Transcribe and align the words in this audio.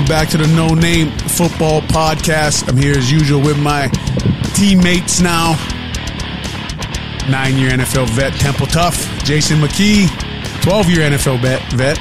Welcome 0.00 0.16
back 0.16 0.28
to 0.30 0.38
the 0.38 0.46
No 0.56 0.72
Name 0.72 1.10
Football 1.10 1.82
Podcast. 1.82 2.66
I'm 2.70 2.76
here 2.78 2.96
as 2.96 3.12
usual 3.12 3.42
with 3.42 3.58
my 3.58 3.88
teammates 4.54 5.20
now. 5.20 5.52
Nine 7.28 7.58
year 7.58 7.72
NFL 7.72 8.08
vet 8.08 8.32
Temple 8.40 8.66
Tough, 8.66 8.96
Jason 9.24 9.58
McKie, 9.58 10.08
12 10.62 10.88
year 10.88 11.10
NFL 11.10 11.42
vet, 11.42 11.72
vet 11.74 11.98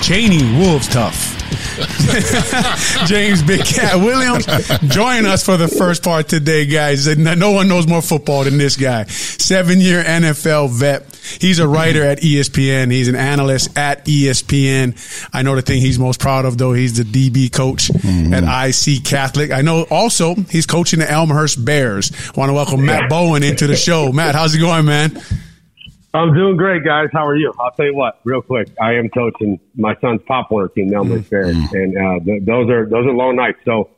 Cheney 0.00 0.42
Wolves 0.58 0.88
Tough. 0.88 1.36
James 3.06 3.42
Big 3.42 3.62
Cat 3.62 3.96
Williams 3.96 4.46
join 4.88 5.26
us 5.26 5.44
for 5.44 5.58
the 5.58 5.68
first 5.68 6.02
part 6.02 6.28
today, 6.28 6.64
guys. 6.64 7.14
No 7.18 7.50
one 7.50 7.68
knows 7.68 7.86
more 7.86 8.00
football 8.00 8.44
than 8.44 8.56
this 8.56 8.78
guy. 8.78 9.04
Seven 9.04 9.82
year 9.82 10.02
NFL 10.02 10.70
vet. 10.70 11.13
He's 11.40 11.58
a 11.58 11.68
writer 11.68 12.02
at 12.02 12.20
ESPN. 12.20 12.90
He's 12.90 13.08
an 13.08 13.16
analyst 13.16 13.76
at 13.76 14.04
ESPN. 14.04 15.28
I 15.32 15.42
know 15.42 15.56
the 15.56 15.62
thing 15.62 15.80
he's 15.80 15.98
most 15.98 16.20
proud 16.20 16.44
of, 16.44 16.58
though, 16.58 16.72
he's 16.72 16.96
the 16.96 17.04
DB 17.04 17.52
coach 17.52 17.88
mm-hmm. 17.88 18.34
at 18.34 18.44
IC 18.68 19.04
Catholic. 19.04 19.50
I 19.50 19.62
know 19.62 19.86
also 19.90 20.34
he's 20.34 20.66
coaching 20.66 21.00
the 21.00 21.10
Elmhurst 21.10 21.64
Bears. 21.64 22.12
Want 22.36 22.48
to 22.50 22.54
welcome 22.54 22.84
Matt 22.84 23.10
Bowen 23.10 23.42
into 23.42 23.66
the 23.66 23.76
show. 23.76 24.12
Matt, 24.12 24.34
how's 24.34 24.54
it 24.54 24.58
going, 24.58 24.84
man? 24.84 25.20
I'm 26.14 26.32
doing 26.32 26.56
great, 26.56 26.84
guys. 26.84 27.08
How 27.12 27.26
are 27.26 27.34
you? 27.34 27.52
I'll 27.58 27.72
tell 27.72 27.86
you 27.86 27.94
what, 27.94 28.20
real 28.22 28.40
quick. 28.40 28.68
I 28.80 28.94
am 28.94 29.08
coaching 29.08 29.58
my 29.74 29.96
son's 30.00 30.22
Pop 30.22 30.48
Warner 30.48 30.68
team, 30.68 30.94
Elmhurst 30.94 31.28
Bears, 31.28 31.56
mm-hmm. 31.56 31.74
and 31.74 31.96
uh, 31.98 32.24
th- 32.24 32.44
those 32.44 32.70
are 32.70 32.86
those 32.86 33.04
are 33.06 33.12
long 33.12 33.34
nights. 33.34 33.58
So 33.64 33.90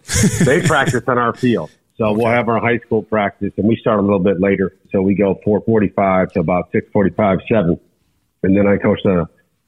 they 0.43 0.63
practice 0.67 1.03
on 1.07 1.19
our 1.19 1.35
field. 1.35 1.71
So 1.99 2.13
we'll 2.13 2.27
have 2.27 2.49
our 2.49 2.61
high 2.61 2.79
school 2.79 3.03
practice, 3.03 3.53
and 3.57 3.67
we 3.67 3.77
start 3.77 3.99
a 3.99 4.03
little 4.03 4.21
bit 4.21 4.39
later. 4.39 4.77
So 4.93 5.01
we 5.01 5.15
go 5.15 5.41
4:45 5.47 6.33
to 6.33 6.41
about 6.41 6.71
6:45, 6.73 7.39
seven, 7.49 7.81
and 8.43 8.57
then 8.57 8.67
I 8.67 8.77
coach 8.77 9.01
the 9.03 9.27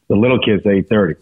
the 0.09 0.17
little 0.17 0.39
kids 0.39 0.63
at 0.67 0.73
8:30. 0.73 1.17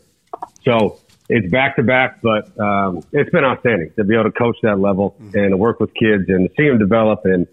So 0.65 1.01
it's 1.29 1.51
back 1.51 1.77
to 1.77 1.83
back, 1.83 2.21
but 2.23 2.59
um, 2.61 3.03
it's 3.13 3.31
been 3.31 3.45
outstanding 3.45 3.93
to 3.97 4.05
be 4.05 4.15
able 4.15 4.25
to 4.25 4.33
coach 4.33 4.57
that 4.63 4.79
level 4.79 5.17
mm-hmm. 5.21 5.39
and 5.39 5.51
to 5.51 5.57
work 5.57 5.81
with 5.81 5.95
kids 5.95 6.25
and 6.29 6.49
to 6.49 6.55
see 6.57 6.69
them 6.69 6.79
develop. 6.79 7.25
And 7.25 7.47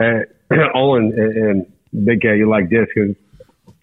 uh, 0.00 0.56
Olin 0.74 1.12
and, 1.16 1.36
and 1.94 2.06
Big 2.06 2.22
Cat, 2.22 2.36
you 2.36 2.48
like 2.48 2.70
this 2.70 2.86
because 2.94 3.14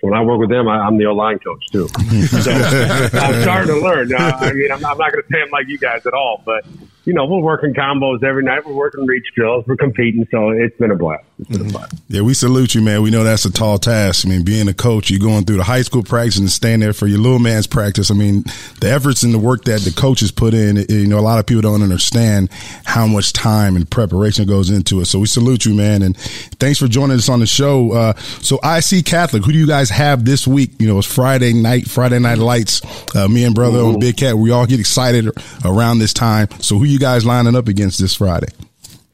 when 0.02 0.14
I 0.14 0.22
work 0.22 0.40
with 0.40 0.50
them, 0.50 0.68
I, 0.68 0.86
am 0.88 0.98
the 0.98 1.06
O 1.06 1.14
line 1.14 1.40
coach 1.40 1.66
too. 1.72 1.88
so 2.28 2.52
I'm 2.52 3.42
starting 3.42 3.76
to 3.76 3.82
learn. 3.82 4.14
Uh, 4.14 4.38
I 4.40 4.54
mean, 4.54 4.72
I'm, 4.72 4.86
I'm 4.86 4.98
not 4.98 5.12
going 5.12 5.24
to 5.24 5.30
say 5.32 5.42
I'm 5.42 5.50
like 5.50 5.68
you 5.68 5.78
guys 5.78 6.06
at 6.06 6.14
all, 6.14 6.42
but 6.46 6.66
you 7.06 7.14
know, 7.14 7.26
we're 7.26 7.42
working 7.42 7.74
combos 7.74 8.24
every 8.24 8.44
night. 8.44 8.66
We're 8.66 8.74
working 8.74 9.06
reach 9.06 9.28
drills. 9.36 9.66
We're 9.68 9.76
competing. 9.76 10.26
So 10.32 10.50
it's 10.50 10.78
been 10.78 10.92
a 10.92 10.96
blast. 10.96 11.26
It's 11.50 11.58
been 11.58 11.70
a 11.70 11.72
blast. 11.72 11.96
Yeah, 12.08 12.22
we 12.22 12.34
salute 12.34 12.76
you, 12.76 12.82
man. 12.82 13.02
We 13.02 13.12
know 13.12 13.24
that's 13.24 13.46
a 13.46 13.52
tall 13.52 13.78
task. 13.78 14.26
I 14.26 14.30
mean, 14.30 14.44
being 14.44 14.68
a 14.68 14.74
coach, 14.74 15.10
you're 15.10 15.20
going 15.20 15.46
through 15.46 15.58
the 15.58 15.64
high 15.64 15.82
school 15.82 16.04
practice 16.04 16.38
and 16.38 16.50
staying 16.50 16.80
there 16.80 16.94
for 16.94 17.08
your 17.08 17.20
little 17.20 17.40
man's 17.40 17.68
practice. 17.68 18.12
I 18.12 18.14
mean, 18.14 18.44
the 18.80 18.90
efforts 18.90 19.24
and 19.24 19.34
the 19.34 19.40
work 19.40 19.66
that 19.66 19.82
the 19.82 19.92
coaches 19.92 20.32
put 20.32 20.54
in, 20.54 20.78
you 20.90 21.08
know, 21.08 21.20
a 21.20 21.22
lot 21.22 21.40
of 21.40 21.46
people 21.46 21.62
don't 21.62 21.82
understand 21.82 22.50
how 22.86 23.08
much 23.08 23.34
time 23.34 23.76
and 23.76 23.90
preparation 23.90 24.48
goes 24.48 24.70
into 24.70 25.02
it. 25.02 25.06
So 25.06 25.20
we 25.20 25.26
salute 25.26 25.66
you, 25.66 25.74
man. 25.74 26.02
And 26.02 26.18
thanks 26.18 26.80
for 26.80 26.88
joining 26.88 27.18
us 27.18 27.30
on 27.30 27.40
the 27.40 27.48
show. 27.48 27.92
Uh, 27.92 28.14
so 28.42 28.60
IC 28.64 29.06
Catholic, 29.06 29.44
who 29.44 29.52
do 29.52 29.58
you 29.58 29.68
guys 29.68 29.90
have 29.90 30.26
this 30.26 30.48
week? 30.48 30.72
You 30.80 30.88
know, 30.88 30.98
it's 30.98 31.14
Friday 31.14 31.54
night, 31.54 31.90
Friday 31.90 32.20
night 32.20 32.38
lights. 32.38 32.82
Uh, 33.16 33.28
me 33.28 33.44
and 33.44 33.56
brother 33.56 33.80
Ooh. 33.80 33.94
on 33.94 34.00
Big 34.00 34.18
Cat, 34.18 34.38
we 34.38 34.52
all 34.52 34.66
get 34.66 34.80
excited 34.80 35.30
around 35.66 36.00
this 36.00 36.14
time. 36.14 36.48
So 36.60 36.78
who 36.78 36.86
you 36.86 37.00
guys 37.00 37.26
lining 37.26 37.56
up 37.56 37.68
against 37.68 38.00
this 38.00 38.16
Friday? 38.16 38.48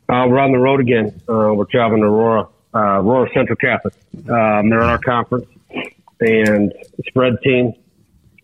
Uh, 0.10 0.26
we're 0.28 0.40
on 0.40 0.52
the 0.52 0.58
road 0.58 0.80
again. 0.80 1.22
Uh, 1.30 1.54
we're 1.54 1.66
traveling 1.66 2.02
to 2.02 2.08
Aurora, 2.08 2.48
uh, 2.74 3.00
Aurora 3.00 3.30
Central 3.32 3.56
Catholic. 3.58 3.94
Um, 4.16 4.70
they're 4.70 4.82
in 4.82 4.90
our 4.90 4.98
conference 4.98 5.46
and 6.20 6.74
spread 7.08 7.34
team, 7.44 7.74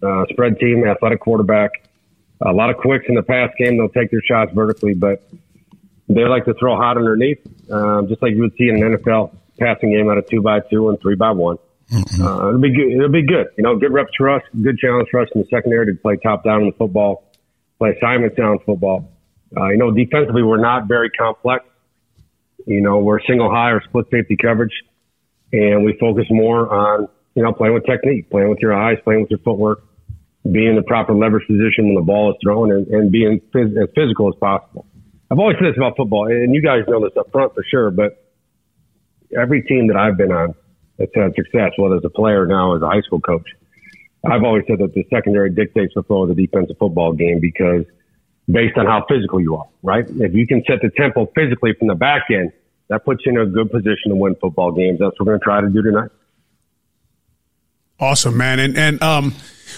uh, 0.03 0.25
spread 0.29 0.59
team, 0.59 0.85
athletic 0.85 1.21
quarterback. 1.21 1.71
A 2.41 2.51
lot 2.51 2.69
of 2.69 2.77
quicks 2.77 3.05
in 3.07 3.15
the 3.15 3.23
pass 3.23 3.49
game. 3.57 3.77
They'll 3.77 3.89
take 3.89 4.11
their 4.11 4.21
shots 4.21 4.51
vertically, 4.53 4.93
but 4.93 5.27
they 6.07 6.23
like 6.25 6.45
to 6.45 6.53
throw 6.53 6.75
hot 6.75 6.97
underneath, 6.97 7.39
um, 7.71 8.07
just 8.07 8.21
like 8.21 8.33
you 8.33 8.41
would 8.41 8.53
see 8.57 8.69
in 8.69 8.83
an 8.83 8.97
NFL 8.97 9.35
passing 9.57 9.91
game 9.91 10.07
out 10.07 10.19
of 10.19 10.29
two 10.29 10.43
by 10.43 10.59
two 10.59 10.89
and 10.89 11.01
three 11.01 11.15
by 11.15 11.31
one. 11.31 11.57
Mm-hmm. 11.91 12.21
Uh, 12.21 12.49
it'll 12.49 12.61
be 12.61 12.75
good. 12.75 12.91
It'll 12.91 13.09
be 13.09 13.25
good. 13.25 13.47
You 13.57 13.63
know, 13.63 13.75
good 13.75 13.91
reps 13.91 14.11
for 14.15 14.29
us, 14.29 14.43
good 14.61 14.77
challenge 14.77 15.07
for 15.09 15.21
us 15.21 15.29
in 15.33 15.41
the 15.41 15.47
secondary 15.47 15.87
to 15.87 15.99
play 15.99 16.17
top 16.17 16.43
down 16.43 16.61
in 16.61 16.67
the 16.67 16.75
football, 16.75 17.23
play 17.79 17.97
assignment 17.97 18.35
down 18.35 18.59
football. 18.59 19.14
Uh, 19.55 19.69
you 19.69 19.77
know, 19.77 19.91
defensively, 19.91 20.43
we're 20.43 20.61
not 20.61 20.87
very 20.87 21.09
complex. 21.09 21.65
You 22.65 22.81
know, 22.81 22.99
we're 22.99 23.19
single 23.21 23.49
high 23.49 23.71
or 23.71 23.81
split 23.83 24.05
safety 24.11 24.37
coverage, 24.41 24.73
and 25.53 25.85
we 25.85 25.95
focus 25.99 26.25
more 26.29 26.73
on, 26.73 27.07
you 27.35 27.43
know, 27.43 27.53
playing 27.53 27.73
with 27.73 27.85
technique, 27.85 28.29
playing 28.29 28.49
with 28.49 28.59
your 28.59 28.73
eyes, 28.73 28.97
playing 29.03 29.21
with 29.21 29.29
your 29.29 29.39
footwork, 29.39 29.83
being 30.51 30.69
in 30.69 30.75
the 30.75 30.83
proper 30.83 31.13
leverage 31.13 31.45
position 31.47 31.85
when 31.85 31.95
the 31.95 32.01
ball 32.01 32.31
is 32.31 32.37
thrown, 32.41 32.71
and, 32.71 32.87
and 32.87 33.11
being 33.11 33.39
phys- 33.53 33.81
as 33.81 33.89
physical 33.95 34.29
as 34.29 34.35
possible. 34.39 34.85
I've 35.29 35.39
always 35.39 35.57
said 35.57 35.67
this 35.71 35.77
about 35.77 35.95
football, 35.95 36.27
and 36.27 36.53
you 36.53 36.61
guys 36.61 36.83
know 36.87 37.01
this 37.01 37.15
up 37.17 37.31
front 37.31 37.53
for 37.53 37.63
sure, 37.69 37.91
but 37.91 38.23
every 39.37 39.61
team 39.61 39.87
that 39.87 39.97
I've 39.97 40.17
been 40.17 40.31
on 40.31 40.55
that's 40.97 41.11
had 41.13 41.35
success, 41.35 41.71
whether 41.77 41.97
as 41.97 42.05
a 42.05 42.09
player 42.09 42.45
now 42.45 42.75
as 42.75 42.81
a 42.81 42.87
high 42.87 43.01
school 43.01 43.19
coach, 43.19 43.47
I've 44.25 44.43
always 44.43 44.63
said 44.67 44.79
that 44.79 44.93
the 44.95 45.05
secondary 45.13 45.51
dictates 45.51 45.93
the 45.93 46.01
flow 46.01 46.23
of 46.23 46.29
the 46.29 46.35
defensive 46.35 46.77
football 46.79 47.13
game 47.13 47.39
because– 47.39 47.85
based 48.49 48.77
on 48.77 48.85
how 48.85 49.05
physical 49.09 49.39
you 49.39 49.55
are, 49.55 49.67
right? 49.81 50.05
If 50.07 50.33
you 50.33 50.45
can 50.47 50.63
set 50.67 50.81
the 50.81 50.89
tempo 50.89 51.25
physically 51.35 51.73
from 51.73 51.87
the 51.87 51.95
back 51.95 52.25
end, 52.29 52.51
that 52.87 53.03
puts 53.03 53.25
you 53.25 53.31
in 53.31 53.37
a 53.39 53.45
good 53.45 53.71
position 53.71 54.09
to 54.09 54.15
win 54.15 54.35
football 54.35 54.71
games. 54.71 54.99
That's 54.99 55.19
what 55.19 55.27
we're 55.27 55.37
going 55.37 55.39
to 55.39 55.43
try 55.43 55.61
to 55.61 55.69
do 55.69 55.81
tonight. 55.81 56.11
Awesome, 57.99 58.37
man. 58.37 58.59
And, 58.59 58.77
and, 58.77 59.01
um, 59.01 59.33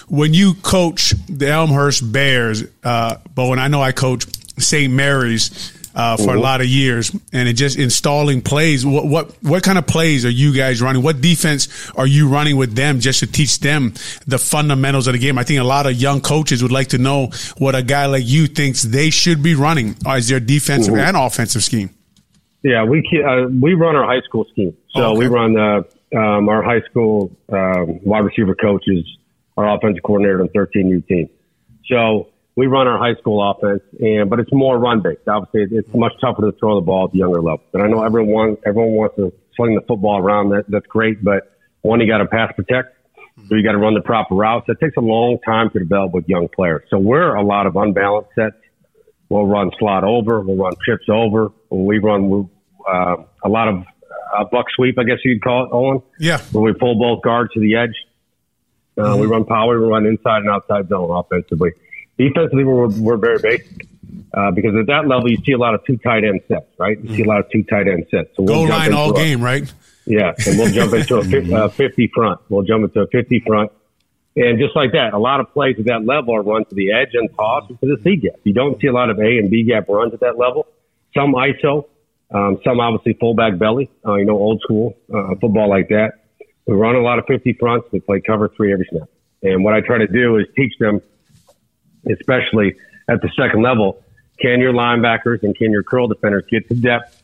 when 0.07 0.33
you 0.33 0.53
coach 0.55 1.13
the 1.27 1.47
Elmhurst 1.47 2.11
Bears, 2.11 2.63
uh, 2.83 3.17
Bowen, 3.33 3.59
I 3.59 3.67
know 3.67 3.81
I 3.81 3.91
coach 3.91 4.25
St. 4.57 4.91
Mary's 4.91 5.76
uh, 5.97 6.15
for 6.15 6.27
mm-hmm. 6.27 6.37
a 6.37 6.41
lot 6.41 6.61
of 6.61 6.67
years, 6.67 7.11
and 7.33 7.49
it 7.49 7.53
just 7.53 7.75
installing 7.75 8.39
plays. 8.39 8.85
What, 8.85 9.07
what 9.07 9.31
what 9.43 9.63
kind 9.63 9.79
of 9.79 9.87
plays 9.87 10.25
are 10.25 10.29
you 10.29 10.53
guys 10.53 10.79
running? 10.79 11.01
What 11.01 11.21
defense 11.21 11.67
are 11.95 12.05
you 12.05 12.29
running 12.29 12.55
with 12.55 12.75
them 12.75 12.99
just 12.99 13.21
to 13.21 13.27
teach 13.27 13.59
them 13.61 13.95
the 14.27 14.37
fundamentals 14.37 15.07
of 15.07 15.13
the 15.13 15.19
game? 15.19 15.39
I 15.39 15.43
think 15.43 15.59
a 15.59 15.63
lot 15.63 15.87
of 15.87 15.93
young 15.93 16.21
coaches 16.21 16.61
would 16.61 16.71
like 16.71 16.89
to 16.89 16.99
know 16.99 17.31
what 17.57 17.73
a 17.73 17.81
guy 17.81 18.05
like 18.05 18.25
you 18.27 18.45
thinks 18.45 18.83
they 18.83 19.09
should 19.09 19.41
be 19.41 19.55
running 19.55 19.95
as 20.05 20.27
their 20.27 20.39
defensive 20.39 20.93
mm-hmm. 20.93 21.03
and 21.03 21.17
offensive 21.17 21.63
scheme. 21.63 21.89
Yeah, 22.61 22.83
we 22.83 22.99
uh, 22.99 23.47
we 23.47 23.73
run 23.73 23.95
our 23.95 24.05
high 24.05 24.21
school 24.21 24.45
scheme, 24.51 24.77
so 24.95 25.11
okay. 25.11 25.17
we 25.17 25.25
run 25.25 25.53
the 25.53 25.87
um, 26.15 26.47
our 26.47 26.61
high 26.61 26.81
school 26.81 27.35
um, 27.51 27.99
wide 28.03 28.19
receiver 28.19 28.53
coaches, 28.53 29.03
our 29.57 29.75
offensive 29.75 30.03
coordinator, 30.03 30.41
and 30.41 30.51
13 30.51 30.89
U 30.89 31.01
team. 31.01 31.27
So 31.85 32.27
we 32.57 32.65
run 32.65 32.87
our 32.87 32.97
high 32.97 33.13
school 33.19 33.39
offense, 33.51 33.83
and 33.99 34.29
but 34.29 34.39
it's 34.39 34.51
more 34.51 34.77
run 34.77 35.01
based. 35.01 35.27
Obviously, 35.27 35.77
it's 35.77 35.87
much 35.93 36.13
tougher 36.19 36.41
to 36.41 36.57
throw 36.57 36.75
the 36.75 36.85
ball 36.85 37.05
at 37.05 37.11
the 37.11 37.19
younger 37.19 37.39
level. 37.39 37.63
And 37.73 37.83
I 37.83 37.87
know 37.87 38.03
everyone 38.03 38.57
everyone 38.65 38.93
wants 38.93 39.15
to 39.17 39.31
sling 39.55 39.75
the 39.75 39.81
football 39.81 40.17
around. 40.17 40.49
That 40.49 40.65
that's 40.67 40.87
great, 40.87 41.23
but 41.23 41.55
one, 41.83 42.01
you 42.01 42.07
got 42.07 42.17
to 42.17 42.25
pass 42.25 42.51
protect, 42.55 42.97
so 43.47 43.55
you 43.55 43.63
got 43.63 43.73
to 43.73 43.77
run 43.77 43.93
the 43.93 44.01
proper 44.01 44.33
routes. 44.33 44.65
That 44.67 44.79
takes 44.79 44.97
a 44.97 45.01
long 45.01 45.37
time 45.45 45.69
to 45.69 45.79
develop 45.79 46.13
with 46.13 46.27
young 46.27 46.49
players. 46.49 46.81
So 46.89 46.97
we're 46.97 47.35
a 47.35 47.43
lot 47.43 47.67
of 47.67 47.75
unbalanced 47.75 48.31
sets. 48.35 48.55
We'll 49.29 49.45
run 49.45 49.71
slot 49.77 50.03
over, 50.03 50.41
we'll 50.41 50.55
run 50.55 50.73
trips 50.83 51.05
over, 51.09 51.51
we 51.69 51.99
run 51.99 52.49
uh, 52.87 53.17
a 53.43 53.49
lot 53.49 53.67
of 53.67 53.83
uh, 54.33 54.45
buck 54.45 54.67
sweep, 54.73 54.97
I 54.97 55.03
guess 55.03 55.17
you'd 55.25 55.43
call 55.43 55.65
it, 55.65 55.69
Olin. 55.73 56.01
Yeah. 56.17 56.41
We 56.53 56.73
pull 56.73 56.97
both 56.97 57.23
guards 57.23 57.51
to 57.53 57.59
the 57.59 57.75
edge. 57.75 57.93
Uh, 58.97 59.01
mm-hmm. 59.01 59.19
We 59.19 59.27
run 59.27 59.43
power, 59.43 59.79
we 59.81 59.85
run 59.85 60.05
inside 60.05 60.43
and 60.43 60.49
outside 60.49 60.87
zone 60.87 61.11
offensively. 61.11 61.71
Defensively, 62.17 62.63
we're, 62.63 62.87
we're 62.87 63.17
very 63.17 63.39
basic. 63.39 63.87
Uh, 64.33 64.51
because 64.51 64.75
at 64.75 64.87
that 64.87 65.07
level, 65.07 65.29
you 65.29 65.37
see 65.45 65.53
a 65.53 65.57
lot 65.57 65.73
of 65.73 65.83
two 65.85 65.97
tight 65.97 66.23
end 66.23 66.41
sets, 66.47 66.67
right? 66.77 66.99
You 67.01 67.15
see 67.15 67.23
a 67.23 67.27
lot 67.27 67.39
of 67.39 67.49
two 67.49 67.63
tight 67.63 67.87
end 67.87 68.05
sets. 68.11 68.29
So 68.35 68.43
we'll 68.43 68.55
Goal 68.55 68.69
line 68.69 68.93
all 68.93 69.11
a, 69.11 69.15
game, 69.15 69.41
right? 69.41 69.71
Yeah, 70.05 70.33
and 70.45 70.57
we'll 70.57 70.71
jump 70.71 70.93
into 70.93 71.17
a 71.17 71.23
50, 71.23 71.53
uh, 71.55 71.69
50 71.69 72.11
front. 72.13 72.41
We'll 72.49 72.63
jump 72.63 72.83
into 72.83 73.01
a 73.01 73.07
50 73.07 73.43
front. 73.45 73.71
And 74.35 74.59
just 74.59 74.75
like 74.75 74.91
that, 74.91 75.13
a 75.13 75.17
lot 75.17 75.39
of 75.39 75.51
plays 75.53 75.77
at 75.79 75.85
that 75.85 76.05
level 76.05 76.35
are 76.35 76.43
run 76.43 76.65
to 76.65 76.75
the 76.75 76.91
edge 76.91 77.09
and 77.13 77.29
toss 77.35 77.67
to 77.67 77.77
the 77.81 77.97
C 78.03 78.17
gap. 78.17 78.35
You 78.43 78.53
don't 78.53 78.79
see 78.79 78.87
a 78.87 78.93
lot 78.93 79.09
of 79.09 79.17
A 79.19 79.37
and 79.37 79.49
B 79.49 79.63
gap 79.63 79.89
runs 79.89 80.13
at 80.13 80.19
that 80.19 80.37
level. 80.37 80.67
Some 81.15 81.33
ISO, 81.33 81.85
um, 82.31 82.59
some 82.63 82.79
obviously 82.79 83.13
fullback 83.13 83.57
belly, 83.57 83.89
uh, 84.05 84.15
you 84.15 84.25
know, 84.25 84.37
old 84.37 84.61
school 84.61 84.95
uh, 85.11 85.29
football 85.41 85.69
like 85.69 85.89
that. 85.89 86.25
We 86.67 86.75
run 86.75 86.95
a 86.95 87.01
lot 87.01 87.17
of 87.17 87.25
50 87.25 87.53
fronts. 87.59 87.87
We 87.91 88.01
play 88.01 88.21
cover 88.21 88.49
three 88.55 88.73
every 88.73 88.87
snap. 88.91 89.09
And 89.41 89.63
what 89.63 89.73
I 89.73 89.81
try 89.81 89.97
to 89.97 90.07
do 90.07 90.37
is 90.37 90.45
teach 90.55 90.73
them– 90.79 91.01
especially 92.11 92.75
at 93.07 93.21
the 93.21 93.29
second 93.37 93.61
level, 93.61 94.03
can 94.39 94.59
your 94.59 94.73
linebackers 94.73 95.43
and 95.43 95.55
can 95.55 95.71
your 95.71 95.83
curl 95.83 96.07
defenders 96.07 96.45
get 96.49 96.67
to 96.69 96.75
depth 96.75 97.21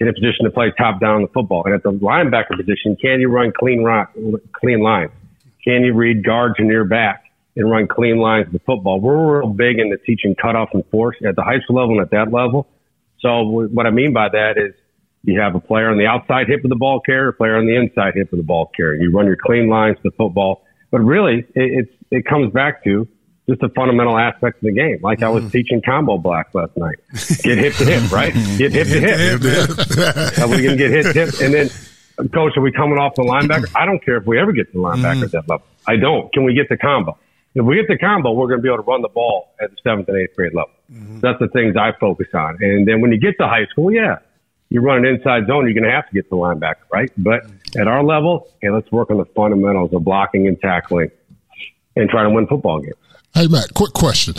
in 0.00 0.08
a 0.08 0.12
position 0.12 0.44
to 0.44 0.50
play 0.50 0.72
top 0.76 1.00
down 1.00 1.22
the 1.22 1.28
football? 1.28 1.64
And 1.64 1.74
at 1.74 1.82
the 1.82 1.92
linebacker 1.92 2.56
position, 2.56 2.96
can 2.96 3.20
you 3.20 3.28
run 3.28 3.52
clean 3.56 3.82
rock, 3.82 4.12
clean 4.52 4.80
lines? 4.80 5.10
Can 5.64 5.82
you 5.82 5.94
read 5.94 6.24
guards 6.24 6.56
in 6.58 6.66
your 6.66 6.84
back 6.84 7.24
and 7.56 7.70
run 7.70 7.88
clean 7.88 8.18
lines 8.18 8.46
of 8.46 8.52
the 8.52 8.58
football? 8.60 9.00
We're 9.00 9.40
real 9.40 9.48
big 9.48 9.78
into 9.78 9.96
teaching 9.96 10.34
cutoff 10.34 10.70
and 10.74 10.84
force 10.90 11.16
at 11.26 11.36
the 11.36 11.42
high 11.42 11.60
school 11.60 11.76
level 11.76 11.98
and 11.98 12.02
at 12.02 12.10
that 12.10 12.30
level. 12.30 12.68
So 13.20 13.42
what 13.42 13.86
I 13.86 13.90
mean 13.90 14.12
by 14.12 14.28
that 14.28 14.58
is 14.58 14.74
you 15.22 15.40
have 15.40 15.54
a 15.54 15.60
player 15.60 15.90
on 15.90 15.96
the 15.96 16.06
outside 16.06 16.48
hip 16.48 16.62
of 16.64 16.68
the 16.68 16.76
ball 16.76 17.00
carrier, 17.00 17.28
a 17.28 17.32
player 17.32 17.56
on 17.56 17.66
the 17.66 17.74
inside 17.74 18.14
hip 18.14 18.30
of 18.32 18.36
the 18.36 18.44
ball 18.44 18.70
carrier. 18.76 19.00
You 19.00 19.10
run 19.10 19.26
your 19.26 19.38
clean 19.42 19.68
lines 19.68 19.96
to 19.96 20.10
the 20.10 20.16
football. 20.16 20.64
But 20.90 21.00
really, 21.00 21.38
it, 21.38 21.46
it's, 21.54 21.92
it 22.10 22.26
comes 22.26 22.52
back 22.52 22.84
to 22.84 23.08
just 23.48 23.62
a 23.62 23.68
fundamental 23.70 24.18
aspect 24.18 24.56
of 24.56 24.62
the 24.62 24.72
game. 24.72 24.98
Like 25.02 25.22
I 25.22 25.28
was 25.28 25.50
teaching 25.52 25.82
combo 25.84 26.18
block 26.18 26.48
last 26.54 26.76
night. 26.76 26.96
Get 27.42 27.58
hip 27.58 27.74
to 27.74 27.84
hip, 27.84 28.10
right? 28.10 28.32
Get 28.56 28.72
hip 28.72 28.86
to 28.88 29.00
hip. 29.00 30.38
Are 30.38 30.48
we 30.48 30.62
going 30.62 30.76
to 30.76 30.76
get 30.76 30.90
hit 30.90 31.02
to 31.04 31.12
hip? 31.12 31.34
And 31.42 31.52
then, 31.54 31.68
coach, 32.30 32.56
are 32.56 32.62
we 32.62 32.72
coming 32.72 32.96
off 32.98 33.14
the 33.16 33.22
linebacker? 33.22 33.70
I 33.74 33.84
don't 33.86 34.02
care 34.04 34.16
if 34.16 34.26
we 34.26 34.38
ever 34.38 34.52
get 34.52 34.66
to 34.68 34.72
the 34.72 34.78
linebacker 34.78 35.24
at 35.24 35.32
that 35.32 35.48
level. 35.48 35.66
I 35.86 35.96
don't. 35.96 36.32
Can 36.32 36.44
we 36.44 36.54
get 36.54 36.68
the 36.68 36.76
combo? 36.76 37.18
If 37.54 37.64
we 37.64 37.76
get 37.76 37.86
the 37.88 37.98
combo, 37.98 38.32
we're 38.32 38.48
going 38.48 38.58
to 38.58 38.62
be 38.62 38.68
able 38.68 38.82
to 38.82 38.90
run 38.90 39.02
the 39.02 39.08
ball 39.08 39.54
at 39.60 39.70
the 39.70 39.76
seventh 39.84 40.08
and 40.08 40.16
eighth 40.16 40.34
grade 40.34 40.54
level. 40.54 40.72
That's 41.20 41.38
the 41.38 41.48
things 41.48 41.76
I 41.76 41.92
focus 42.00 42.28
on. 42.34 42.58
And 42.60 42.86
then 42.86 43.00
when 43.00 43.12
you 43.12 43.18
get 43.18 43.36
to 43.38 43.46
high 43.46 43.66
school, 43.66 43.92
yeah, 43.92 44.18
you 44.70 44.80
run 44.80 44.98
an 44.98 45.06
inside 45.06 45.46
zone, 45.46 45.64
you're 45.66 45.74
going 45.74 45.84
to 45.84 45.90
have 45.90 46.08
to 46.08 46.14
get 46.14 46.24
to 46.24 46.30
the 46.30 46.36
linebacker, 46.36 46.82
right? 46.92 47.10
But 47.16 47.46
at 47.76 47.86
our 47.88 48.02
level, 48.02 48.48
hey, 48.60 48.70
let's 48.70 48.90
work 48.90 49.10
on 49.10 49.18
the 49.18 49.24
fundamentals 49.26 49.92
of 49.92 50.02
blocking 50.04 50.48
and 50.48 50.60
tackling 50.60 51.10
and 51.96 52.08
trying 52.10 52.28
to 52.28 52.34
win 52.34 52.46
football 52.46 52.80
games. 52.80 52.94
Hey, 53.34 53.48
Matt, 53.48 53.74
quick 53.74 53.92
question. 53.92 54.34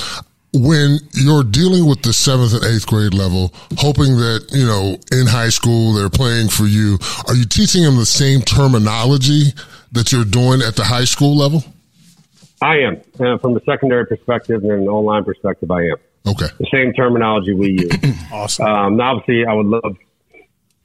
When 0.53 0.99
you're 1.13 1.43
dealing 1.43 1.85
with 1.85 2.01
the 2.03 2.13
seventh 2.13 2.53
and 2.53 2.63
eighth 2.63 2.87
grade 2.87 3.13
level, 3.13 3.53
hoping 3.77 4.15
that, 4.15 4.47
you 4.51 4.65
know, 4.65 4.97
in 5.11 5.27
high 5.27 5.49
school 5.49 5.91
they're 5.93 6.09
playing 6.09 6.47
for 6.47 6.63
you, 6.63 6.97
are 7.27 7.35
you 7.35 7.43
teaching 7.43 7.83
them 7.83 7.97
the 7.97 8.05
same 8.05 8.39
terminology 8.39 9.51
that 9.91 10.13
you're 10.13 10.23
doing 10.23 10.61
at 10.61 10.77
the 10.77 10.85
high 10.85 11.03
school 11.03 11.35
level? 11.35 11.65
I 12.61 12.77
am. 12.77 13.01
Uh, 13.19 13.37
from 13.37 13.57
a 13.57 13.63
secondary 13.65 14.05
perspective 14.05 14.63
and 14.63 14.71
an 14.71 14.87
online 14.87 15.25
perspective, 15.25 15.69
I 15.69 15.87
am. 15.87 15.97
Okay. 16.25 16.47
The 16.57 16.67
same 16.71 16.93
terminology 16.93 17.53
we 17.53 17.71
use. 17.71 17.91
Awesome. 18.31 18.65
Um, 18.65 18.97
now, 18.97 19.15
obviously, 19.17 19.45
I 19.45 19.53
would 19.53 19.65
love 19.67 19.97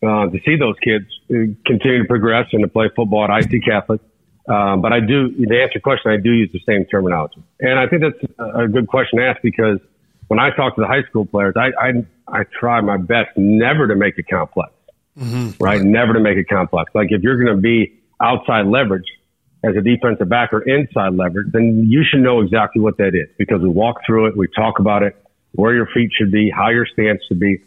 uh, 0.03 0.31
to 0.31 0.39
see 0.45 0.57
those 0.57 0.77
kids 0.83 1.07
uh, 1.31 1.55
continue 1.65 2.03
to 2.03 2.09
progress 2.09 2.49
and 2.53 2.63
to 2.63 2.69
play 2.69 2.91
football 2.95 3.25
at 3.25 3.45
IC 3.45 3.65
Catholic. 3.65 4.01
Um, 4.49 4.81
but 4.81 4.93
I 4.93 5.01
do, 5.01 5.31
to 5.31 5.63
answer 5.63 5.75
your 5.75 5.83
question, 5.83 6.11
I 6.11 6.17
do 6.17 6.33
use 6.33 6.51
the 6.53 6.61
same 6.67 6.85
terminology. 6.87 7.43
And 7.61 7.79
I 7.79 7.87
think 7.87 8.03
that's 8.03 8.33
a 8.39 8.69
good 8.69 8.89
question 8.89 9.19
to 9.19 9.27
ask 9.27 9.43
because 9.43 9.79
when 10.29 10.39
I 10.41 10.51
talk 10.51 10.75
to 10.77 10.81
the 10.81 10.87
high 10.87 11.03
school 11.09 11.27
players, 11.27 11.55
I, 11.57 11.71
I, 11.81 11.93
I 12.27 12.45
try 12.59 12.81
my 12.81 12.97
best 12.97 13.37
never 13.37 13.87
to 13.89 13.95
make 13.95 14.19
it 14.19 14.27
complex, 14.29 14.73
right? 15.61 15.81
Never 15.83 16.15
to 16.15 16.21
make 16.21 16.37
it 16.37 16.49
complex. 16.49 16.91
Like 16.95 17.09
if 17.11 17.23
you're 17.23 17.43
going 17.43 17.55
to 17.55 17.61
be 17.61 18.01
outside 18.21 18.67
leverage 18.67 19.07
as 19.63 19.77
a 19.77 19.83
defensive 19.83 20.29
back 20.29 20.53
or 20.53 20.63
inside 20.63 21.15
leverage, 21.15 21.53
then 21.53 21.87
you 21.89 22.03
should 22.09 22.21
know 22.21 22.41
exactly 22.41 22.81
what 22.81 22.97
that 22.97 23.15
is 23.15 23.29
because 23.37 23.61
we 23.61 23.69
walk 23.69 24.01
through 24.07 24.27
it, 24.27 24.37
we 24.37 24.47
talk 24.49 24.79
about 24.79 25.03
it, 25.03 25.17
where 25.53 25.75
your 25.75 25.87
feet 25.87 26.11
should 26.17 26.31
be, 26.31 26.51
how 26.51 26.71
your 26.71 26.87
stance 26.87 27.21
should 27.29 27.41
be, 27.41 27.63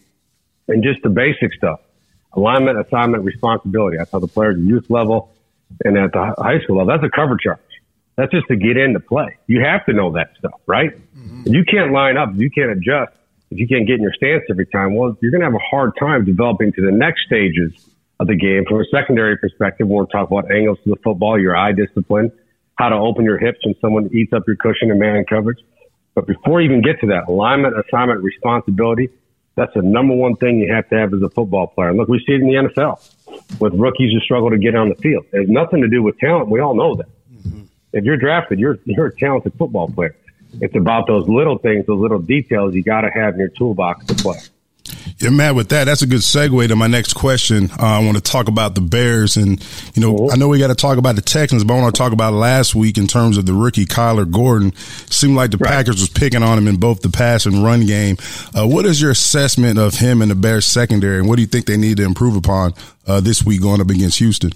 and 0.67 0.83
just 0.83 1.03
the 1.03 1.09
basic 1.09 1.53
stuff. 1.53 1.81
Alignment, 2.33 2.79
assignment, 2.79 3.23
responsibility. 3.23 3.97
That's 3.97 4.11
how 4.11 4.19
the 4.19 4.27
players 4.27 4.55
at 4.55 4.63
youth 4.63 4.89
level 4.89 5.33
and 5.83 5.97
at 5.97 6.11
the 6.11 6.33
high 6.37 6.59
school 6.61 6.77
level. 6.77 6.93
That's 6.93 7.03
a 7.03 7.15
cover 7.15 7.37
charge. 7.37 7.59
That's 8.15 8.31
just 8.31 8.47
to 8.47 8.55
get 8.55 8.77
into 8.77 8.99
play. 8.99 9.37
You 9.47 9.61
have 9.61 9.85
to 9.87 9.93
know 9.93 10.11
that 10.13 10.31
stuff, 10.37 10.59
right? 10.67 10.91
If 11.45 11.53
you 11.53 11.65
can't 11.65 11.91
line 11.91 12.17
up, 12.17 12.29
you 12.35 12.49
can't 12.49 12.69
adjust, 12.69 13.13
if 13.49 13.59
you 13.59 13.67
can't 13.67 13.87
get 13.87 13.95
in 13.95 14.01
your 14.01 14.13
stance 14.13 14.43
every 14.49 14.65
time, 14.67 14.95
well, 14.95 15.17
you're 15.21 15.31
going 15.31 15.41
to 15.41 15.45
have 15.45 15.55
a 15.55 15.65
hard 15.69 15.93
time 15.99 16.25
developing 16.25 16.71
to 16.73 16.81
the 16.81 16.91
next 16.91 17.25
stages 17.25 17.71
of 18.19 18.27
the 18.27 18.35
game. 18.35 18.65
From 18.67 18.81
a 18.81 18.85
secondary 18.85 19.37
perspective, 19.37 19.87
we'll 19.87 20.07
talk 20.07 20.29
about 20.29 20.51
angles 20.51 20.77
to 20.83 20.91
the 20.91 20.95
football, 21.03 21.39
your 21.39 21.55
eye 21.55 21.71
discipline, 21.71 22.31
how 22.75 22.89
to 22.89 22.95
open 22.95 23.25
your 23.25 23.37
hips 23.37 23.59
when 23.63 23.75
someone 23.81 24.09
eats 24.13 24.33
up 24.33 24.43
your 24.47 24.55
cushion 24.55 24.91
in 24.91 24.99
man 24.99 25.25
coverage. 25.27 25.59
But 26.15 26.27
before 26.27 26.61
you 26.61 26.69
even 26.69 26.81
get 26.81 26.99
to 27.01 27.07
that, 27.07 27.27
alignment, 27.27 27.75
assignment, 27.77 28.23
responsibility, 28.23 29.09
that's 29.55 29.73
the 29.73 29.81
number 29.81 30.15
one 30.15 30.35
thing 30.35 30.59
you 30.59 30.73
have 30.73 30.89
to 30.89 30.97
have 30.97 31.13
as 31.13 31.21
a 31.21 31.29
football 31.29 31.67
player. 31.67 31.89
And 31.89 31.97
look, 31.97 32.07
we 32.07 32.19
see 32.19 32.33
it 32.33 32.41
in 32.41 32.47
the 32.47 32.69
NFL 32.69 33.59
with 33.59 33.73
rookies 33.73 34.11
who 34.11 34.19
struggle 34.19 34.50
to 34.50 34.57
get 34.57 34.75
on 34.75 34.89
the 34.89 34.95
field. 34.95 35.25
It 35.31 35.41
has 35.41 35.50
nothing 35.50 35.81
to 35.81 35.88
do 35.88 36.01
with 36.01 36.17
talent. 36.17 36.50
We 36.50 36.59
all 36.59 36.75
know 36.75 36.95
that. 36.95 37.07
Mm-hmm. 37.31 37.63
If 37.94 38.03
you're 38.03 38.17
drafted, 38.17 38.59
you're 38.59 38.79
you're 38.85 39.07
a 39.07 39.15
talented 39.15 39.53
football 39.55 39.89
player. 39.89 40.15
It's 40.61 40.75
about 40.75 41.07
those 41.07 41.27
little 41.27 41.57
things, 41.57 41.85
those 41.85 42.00
little 42.00 42.19
details 42.19 42.75
you 42.75 42.83
got 42.83 43.01
to 43.01 43.09
have 43.09 43.33
in 43.33 43.39
your 43.39 43.50
toolbox 43.50 44.05
to 44.07 44.15
play. 44.15 44.38
Yeah, 45.17 45.29
Matt, 45.29 45.55
with 45.55 45.69
that, 45.69 45.85
that's 45.85 46.01
a 46.01 46.07
good 46.07 46.19
segue 46.19 46.67
to 46.67 46.75
my 46.75 46.88
next 46.88 47.13
question. 47.13 47.69
Uh, 47.71 47.83
I 47.83 48.03
want 48.03 48.17
to 48.17 48.23
talk 48.23 48.47
about 48.47 48.75
the 48.75 48.81
Bears. 48.81 49.38
And, 49.38 49.65
you 49.95 50.01
know, 50.01 50.29
I 50.31 50.35
know 50.35 50.47
we 50.47 50.59
got 50.59 50.67
to 50.67 50.75
talk 50.75 50.97
about 50.97 51.15
the 51.15 51.21
Texans, 51.21 51.63
but 51.63 51.73
I 51.73 51.81
want 51.81 51.95
to 51.95 51.97
talk 51.97 52.13
about 52.13 52.33
last 52.33 52.75
week 52.75 52.97
in 52.97 53.07
terms 53.07 53.38
of 53.38 53.45
the 53.45 53.53
rookie 53.53 53.85
Kyler 53.85 54.29
Gordon. 54.29 54.73
Seemed 54.75 55.35
like 55.35 55.51
the 55.51 55.57
Right. 55.57 55.71
Packers 55.71 56.01
was 56.01 56.09
picking 56.09 56.44
on 56.44 56.57
him 56.57 56.67
in 56.67 56.75
both 56.77 57.01
the 57.01 57.09
pass 57.09 57.45
and 57.45 57.63
run 57.63 57.85
game. 57.85 58.17
Uh, 58.53 58.67
what 58.67 58.85
is 58.85 59.01
your 59.01 59.11
assessment 59.11 59.79
of 59.79 59.95
him 59.95 60.21
and 60.21 60.29
the 60.29 60.35
Bears 60.35 60.65
secondary, 60.65 61.19
and 61.19 61.27
what 61.29 61.38
do 61.38 61.41
you 61.41 61.47
think 61.47 61.67
they 61.67 61.77
need 61.77 61.97
to 61.97 62.03
improve 62.03 62.35
upon 62.35 62.73
uh, 63.07 63.21
this 63.21 63.45
week 63.45 63.61
going 63.61 63.79
up 63.79 63.89
against 63.89 64.19
Houston? 64.19 64.51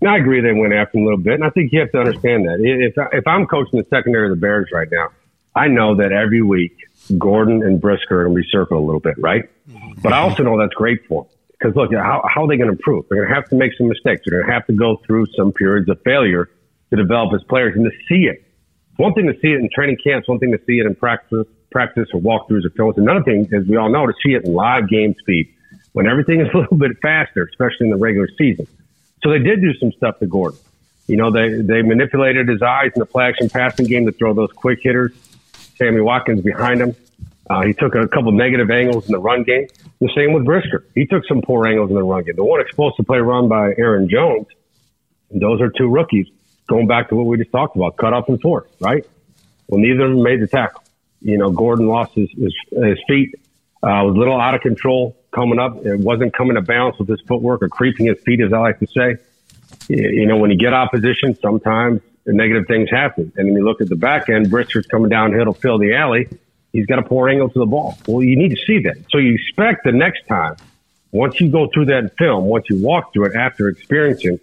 And 0.00 0.10
I 0.10 0.18
agree 0.18 0.40
they 0.40 0.52
went 0.52 0.74
after 0.74 0.96
him 0.96 1.02
a 1.02 1.06
little 1.06 1.18
bit, 1.18 1.34
and 1.34 1.44
I 1.44 1.50
think 1.50 1.72
you 1.72 1.80
have 1.80 1.90
to 1.92 1.98
understand 1.98 2.46
that. 2.46 2.58
If 2.60 2.94
if 3.12 3.26
I'm 3.26 3.46
coaching 3.46 3.80
the 3.80 3.86
secondary 3.90 4.30
of 4.30 4.36
the 4.36 4.40
Bears 4.40 4.68
right 4.72 4.88
now, 4.90 5.08
I 5.56 5.66
know 5.66 5.96
that 5.96 6.12
every 6.12 6.42
week 6.42 6.76
Gordon 7.18 7.62
and 7.62 7.80
Brisker 7.80 8.20
are 8.20 8.24
going 8.24 8.36
to 8.36 8.42
be 8.42 8.48
circled 8.48 8.80
a 8.80 8.84
little 8.84 9.00
bit, 9.00 9.14
right? 9.18 9.50
Mm-hmm. 9.68 10.00
But 10.00 10.12
I 10.12 10.18
also 10.18 10.42
know 10.42 10.58
that's 10.58 10.74
great 10.74 11.06
for 11.06 11.24
them 11.24 11.32
because 11.58 11.76
look, 11.76 11.92
how 11.92 12.22
how 12.28 12.44
are 12.44 12.48
they 12.48 12.56
going 12.56 12.68
to 12.68 12.76
improve? 12.76 13.06
They're 13.08 13.18
going 13.18 13.28
to 13.28 13.34
have 13.34 13.48
to 13.50 13.56
make 13.56 13.72
some 13.76 13.88
mistakes. 13.88 14.22
They're 14.24 14.38
going 14.38 14.48
to 14.48 14.52
have 14.52 14.66
to 14.66 14.72
go 14.72 15.00
through 15.06 15.26
some 15.36 15.52
periods 15.52 15.88
of 15.88 16.00
failure 16.02 16.48
to 16.90 16.96
develop 16.96 17.34
as 17.34 17.42
players 17.44 17.74
and 17.76 17.84
to 17.84 17.90
see 18.08 18.26
it. 18.26 18.44
It's 18.90 18.98
one 18.98 19.14
thing 19.14 19.26
to 19.26 19.38
see 19.40 19.48
it 19.48 19.60
in 19.60 19.68
training 19.74 19.98
camps, 20.02 20.28
one 20.28 20.38
thing 20.38 20.52
to 20.52 20.60
see 20.66 20.78
it 20.78 20.86
in 20.86 20.94
practice, 20.94 21.46
practice 21.70 22.08
or 22.14 22.20
walkthroughs 22.20 22.64
or 22.64 22.70
films. 22.70 22.96
Another 22.96 23.22
thing, 23.22 23.48
as 23.52 23.66
we 23.66 23.76
all 23.76 23.90
know, 23.90 24.06
to 24.06 24.14
see 24.24 24.34
it 24.34 24.44
in 24.44 24.54
live 24.54 24.88
game 24.88 25.14
speed 25.18 25.52
when 25.92 26.06
everything 26.06 26.40
is 26.40 26.48
a 26.54 26.56
little 26.56 26.76
bit 26.76 26.92
faster, 27.02 27.48
especially 27.50 27.86
in 27.86 27.90
the 27.90 27.96
regular 27.96 28.28
season. 28.38 28.66
So 29.22 29.30
they 29.30 29.40
did 29.40 29.60
do 29.60 29.74
some 29.74 29.92
stuff 29.92 30.18
to 30.20 30.26
Gordon. 30.26 30.60
You 31.06 31.16
know, 31.16 31.30
they 31.30 31.62
they 31.62 31.82
manipulated 31.82 32.48
his 32.48 32.62
eyes 32.62 32.92
in 32.94 33.00
the 33.00 33.06
play 33.06 33.26
action 33.28 33.48
passing 33.48 33.86
game 33.86 34.06
to 34.06 34.12
throw 34.12 34.34
those 34.34 34.52
quick 34.52 34.80
hitters. 34.82 35.12
Sammy 35.76 36.00
Watkins 36.00 36.42
behind 36.42 36.80
him. 36.80 36.94
Uh, 37.50 37.62
he 37.64 37.72
took 37.72 37.94
a 37.94 38.06
couple 38.08 38.32
negative 38.32 38.70
angles 38.70 39.06
in 39.06 39.12
the 39.12 39.18
run 39.18 39.42
game. 39.42 39.66
The 40.00 40.10
same 40.14 40.32
with 40.32 40.44
Brisker. 40.44 40.84
He 40.94 41.06
took 41.06 41.24
some 41.26 41.40
poor 41.40 41.66
angles 41.66 41.90
in 41.90 41.96
the 41.96 42.02
run 42.02 42.24
game. 42.24 42.36
The 42.36 42.44
one 42.44 42.60
explosive 42.60 43.06
play 43.06 43.18
run 43.18 43.48
by 43.48 43.72
Aaron 43.78 44.08
Jones. 44.08 44.46
Those 45.30 45.60
are 45.60 45.70
two 45.70 45.88
rookies. 45.88 46.26
Going 46.68 46.86
back 46.86 47.08
to 47.08 47.14
what 47.14 47.26
we 47.26 47.38
just 47.38 47.50
talked 47.50 47.76
about, 47.76 47.96
cut 47.96 48.12
off 48.12 48.28
and 48.28 48.40
force, 48.40 48.68
right? 48.80 49.06
Well, 49.68 49.80
neither 49.80 50.04
of 50.04 50.10
them 50.10 50.22
made 50.22 50.40
the 50.40 50.46
tackle. 50.46 50.82
You 51.22 51.38
know, 51.38 51.50
Gordon 51.50 51.88
lost 51.88 52.14
his 52.14 52.30
his, 52.30 52.54
his 52.70 52.98
feet. 53.08 53.34
Uh, 53.82 54.04
was 54.04 54.16
a 54.16 54.18
little 54.18 54.38
out 54.38 54.54
of 54.54 54.60
control 54.60 55.16
coming 55.30 55.58
up. 55.58 55.84
It 55.86 56.00
wasn't 56.00 56.34
coming 56.34 56.56
to 56.56 56.62
balance 56.62 56.98
with 56.98 57.08
his 57.08 57.20
footwork 57.22 57.62
or 57.62 57.68
creeping 57.68 58.06
his 58.06 58.18
feet, 58.20 58.40
as 58.40 58.52
I 58.52 58.58
like 58.58 58.80
to 58.80 58.86
say. 58.86 59.16
You 59.88 60.26
know, 60.26 60.36
when 60.36 60.50
you 60.50 60.58
get 60.58 60.74
opposition, 60.74 61.34
sometimes 61.36 62.02
negative 62.26 62.66
things 62.66 62.90
happen. 62.90 63.32
And 63.36 63.48
then 63.48 63.54
you 63.56 63.64
look 63.64 63.80
at 63.80 63.88
the 63.88 63.96
back 63.96 64.28
end, 64.28 64.50
Brisker's 64.50 64.86
coming 64.86 65.08
downhill 65.08 65.46
to 65.46 65.58
fill 65.58 65.78
the 65.78 65.94
alley. 65.94 66.28
He's 66.72 66.86
got 66.86 66.98
a 66.98 67.02
poor 67.02 67.28
angle 67.28 67.48
to 67.48 67.58
the 67.58 67.66
ball. 67.66 67.98
Well, 68.06 68.22
you 68.22 68.36
need 68.36 68.50
to 68.50 68.60
see 68.66 68.80
that. 68.80 68.96
So 69.10 69.18
you 69.18 69.34
expect 69.34 69.84
the 69.84 69.92
next 69.92 70.26
time, 70.28 70.56
once 71.10 71.40
you 71.40 71.50
go 71.50 71.68
through 71.72 71.86
that 71.86 72.16
film, 72.18 72.44
once 72.44 72.66
you 72.68 72.82
walk 72.82 73.12
through 73.12 73.26
it 73.26 73.36
after 73.36 73.68
experiencing, 73.68 74.38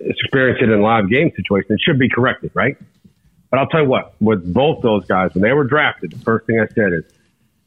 experience 0.00 0.58
it 0.60 0.70
in 0.70 0.80
live 0.82 1.08
game 1.08 1.30
situation, 1.36 1.72
it 1.72 1.80
should 1.80 1.98
be 1.98 2.08
corrected, 2.08 2.50
right? 2.54 2.76
But 3.50 3.60
I'll 3.60 3.68
tell 3.68 3.82
you 3.82 3.88
what, 3.88 4.14
with 4.20 4.52
both 4.52 4.82
those 4.82 5.06
guys, 5.06 5.32
when 5.34 5.42
they 5.42 5.52
were 5.52 5.64
drafted, 5.64 6.10
the 6.12 6.18
first 6.18 6.46
thing 6.46 6.60
I 6.60 6.66
said 6.74 6.92
is, 6.92 7.04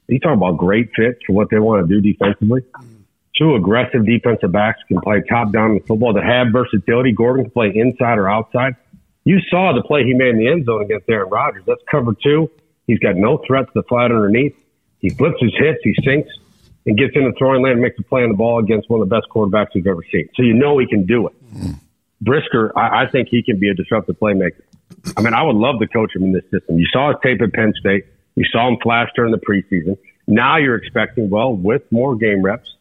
you 0.08 0.20
talk 0.20 0.36
about 0.36 0.58
great 0.58 0.90
fits 0.96 1.20
for 1.26 1.34
what 1.34 1.50
they 1.50 1.60
want 1.60 1.88
to 1.88 2.02
do 2.02 2.02
defensively. 2.02 2.62
Two 3.38 3.56
aggressive 3.56 4.06
defensive 4.06 4.52
backs 4.52 4.80
can 4.88 5.00
play 5.00 5.22
top 5.30 5.54
down 5.54 5.72
in 5.72 5.80
football 5.82 6.14
that 6.14 6.26
have 6.26 6.48
versatility. 6.52 7.14
Gordon 7.14 7.46
can 7.46 7.52
play 7.52 7.72
inside 7.74 8.18
or 8.18 8.28
outside. 8.28 8.76
You 9.24 9.40
saw 9.50 9.72
the 9.74 9.84
play 9.84 10.04
he 10.04 10.14
made 10.14 10.30
in 10.30 10.40
the 10.40 10.50
end 10.50 10.66
zone 10.66 10.82
against 10.82 11.08
Aaron 11.10 11.30
Rodgers. 11.30 11.64
That's 11.66 11.82
cover 11.90 12.14
two. 12.22 12.50
He's 12.90 12.98
got 12.98 13.16
no 13.16 13.38
threat 13.46 13.68
to 13.68 13.72
the 13.76 13.84
flat 13.84 14.06
underneath. 14.06 14.56
He 14.98 15.12
flips 15.12 15.40
his 15.40 15.54
hips, 15.56 15.78
he 15.84 15.94
sinks, 16.04 16.32
and 16.88 16.98
gets 16.98 17.16
into 17.16 17.32
throwing 17.38 17.62
lane 17.62 17.74
and 17.74 17.82
makes 17.82 18.00
a 18.00 18.04
play 18.04 18.24
on 18.24 18.30
the 18.30 18.36
ball 18.36 18.58
against 18.58 18.90
one 18.90 19.00
of 19.00 19.08
the 19.08 19.16
best 19.16 19.28
quarterbacks 19.30 19.68
we've 19.76 19.86
ever 19.86 20.02
seen. 20.12 20.28
So 20.34 20.42
you 20.42 20.56
know 20.56 20.80
he 20.80 20.88
can 20.88 21.06
do 21.06 21.28
it. 21.28 21.34
Mm-hmm. 21.54 21.74
Brisker, 22.22 22.74
I, 22.76 23.04
I 23.04 23.08
think 23.08 23.28
he 23.30 23.44
can 23.44 23.60
be 23.60 23.70
a 23.70 23.76
disruptive 23.76 24.18
playmaker. 24.18 24.64
I 25.16 25.22
mean, 25.22 25.36
I 25.36 25.44
would 25.44 25.56
love 25.56 25.80
to 25.82 25.88
coach 25.88 26.16
him 26.16 26.24
in 26.24 26.32
this 26.34 26.42
system. 26.50 26.80
You 26.80 26.88
saw 26.92 27.10
his 27.10 27.18
tape 27.24 27.44
at 27.44 27.54
Penn 27.54 27.74
State. 27.80 28.06
You 28.34 28.44
saw 28.52 28.68
him 28.68 28.78
flash 28.82 29.10
during 29.16 29.32
the 29.32 29.38
preseason. 29.38 29.96
Now 30.26 30.58
you're 30.58 30.76
expecting, 30.76 31.30
well, 31.30 31.54
with 31.54 31.84
more 31.92 32.16
game 32.16 32.42
reps, 32.42 32.74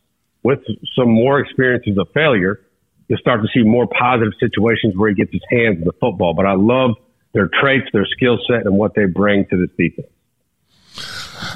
with 0.43 0.61
some 0.97 1.11
more 1.11 1.39
experiences 1.39 1.99
of 1.99 2.09
failure, 2.15 2.63
you'll 3.09 3.19
start 3.19 3.43
to 3.43 3.49
see 3.53 3.63
more 3.63 3.87
positive 3.87 4.33
situations 4.41 4.97
where 4.97 5.11
he 5.11 5.17
gets 5.17 5.33
his 5.33 5.45
hands 5.51 5.77
in 5.81 5.85
the 5.85 5.93
football. 6.01 6.33
But 6.33 6.47
I 6.47 6.55
love 6.55 6.93
their 7.39 7.49
traits, 7.61 7.87
their 7.93 8.05
skill 8.07 8.37
set, 8.51 8.67
and 8.67 8.77
what 8.77 8.95
they 8.97 9.05
bring 9.05 9.47
to 9.47 9.57
this 9.57 9.71
defense. 9.79 10.09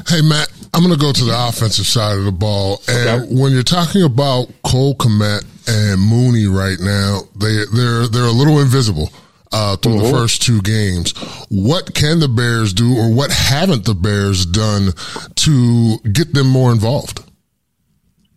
Hey 0.08 0.22
Matt, 0.22 0.48
I'm 0.72 0.82
going 0.84 0.94
to 0.94 1.00
go 1.00 1.12
to 1.12 1.24
the 1.24 1.34
offensive 1.48 1.86
side 1.86 2.16
of 2.16 2.24
the 2.24 2.30
ball, 2.32 2.80
and 2.88 3.24
Okay. 3.24 3.34
when 3.34 3.50
you're 3.52 3.64
talking 3.64 4.02
about 4.04 4.46
Cole 4.62 4.94
Kmet 4.94 5.42
and 5.66 6.00
Mooney 6.00 6.46
right 6.46 6.78
now, 6.80 7.22
they 7.34 7.64
they're 7.74 8.06
they're 8.06 8.26
a 8.26 8.30
little 8.30 8.60
invisible 8.60 9.10
uh, 9.52 9.76
through 9.76 9.98
the 10.02 10.10
first 10.10 10.40
two 10.42 10.62
games. 10.62 11.12
What 11.50 11.94
can 11.94 12.20
the 12.20 12.28
Bears 12.28 12.72
do, 12.72 12.96
or 12.96 13.12
what 13.12 13.32
haven't 13.32 13.84
the 13.84 13.94
Bears 13.94 14.46
done 14.46 14.92
to 15.34 15.98
get 16.12 16.32
them 16.32 16.46
more 16.48 16.70
involved? 16.70 17.24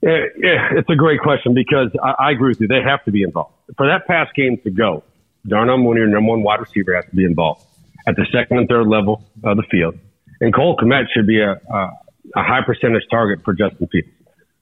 Yeah, 0.02 0.26
yeah, 0.38 0.70
it's 0.72 0.90
a 0.90 0.96
great 0.96 1.20
question 1.22 1.54
because 1.54 1.90
I, 2.04 2.16
I 2.28 2.32
agree 2.32 2.50
with 2.50 2.60
you. 2.62 2.68
They 2.68 2.82
have 2.82 3.04
to 3.06 3.12
be 3.12 3.22
involved. 3.22 3.54
For 3.78 3.86
that 3.88 4.08
pass 4.08 4.28
game 4.36 4.58
to 4.64 4.72
go, 4.72 5.04
Darnell 5.48 5.78
Mooney, 5.78 6.00
your 6.00 6.08
number 6.08 6.32
one 6.32 6.44
wide 6.44 6.60
receiver, 6.60 6.96
has 6.96 7.06
to 7.06 7.16
be 7.16 7.26
involved. 7.26 7.64
at 8.08 8.16
the 8.16 8.26
second 8.32 8.60
and 8.60 8.68
third 8.70 8.88
level 8.88 9.24
of 9.44 9.58
the 9.58 9.64
field. 9.72 9.98
And 10.42 10.54
Cole 10.54 10.78
Kmet 10.78 11.06
should 11.14 11.28
be 11.28 11.40
a, 11.42 11.52
a, 11.54 11.92
a 12.36 12.44
high 12.44 12.62
percentage 12.66 13.04
target 13.10 13.44
for 13.44 13.54
Justin 13.54 13.88
Fields. 13.88 14.10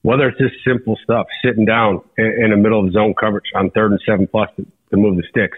Whether 0.02 0.28
it's 0.30 0.38
just 0.38 0.56
simple 0.66 0.98
stuff, 1.04 1.28
sitting 1.44 1.66
down 1.66 2.02
in, 2.18 2.26
in 2.26 2.50
the 2.52 2.58
middle 2.58 2.86
of 2.86 2.92
zone 2.92 3.14
coverage 3.14 3.46
on 3.56 3.70
third 3.72 3.92
and 3.92 4.02
seven 4.06 4.28
plus 4.28 4.50
to, 4.58 4.66
to 4.92 4.98
move 4.98 5.16
the 5.16 5.24
sticks, 5.30 5.58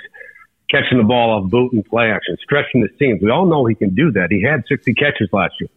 catching 0.69 0.97
the 0.99 1.03
ball 1.03 1.43
off 1.43 1.49
boot 1.49 1.73
and 1.73 1.83
play 1.85 2.11
action, 2.11 2.37
stretching 2.43 2.81
the 2.81 2.89
seams. 2.99 3.21
We 3.21 3.29
all 3.31 3.45
know 3.45 3.65
he 3.65 3.75
can 3.75 3.95
do 3.95 4.11
that. 4.13 4.27
He 4.29 4.41
had 4.43 4.63
60 4.67 4.93
catches 4.93 5.29
last 5.31 5.53
year. 5.59 5.69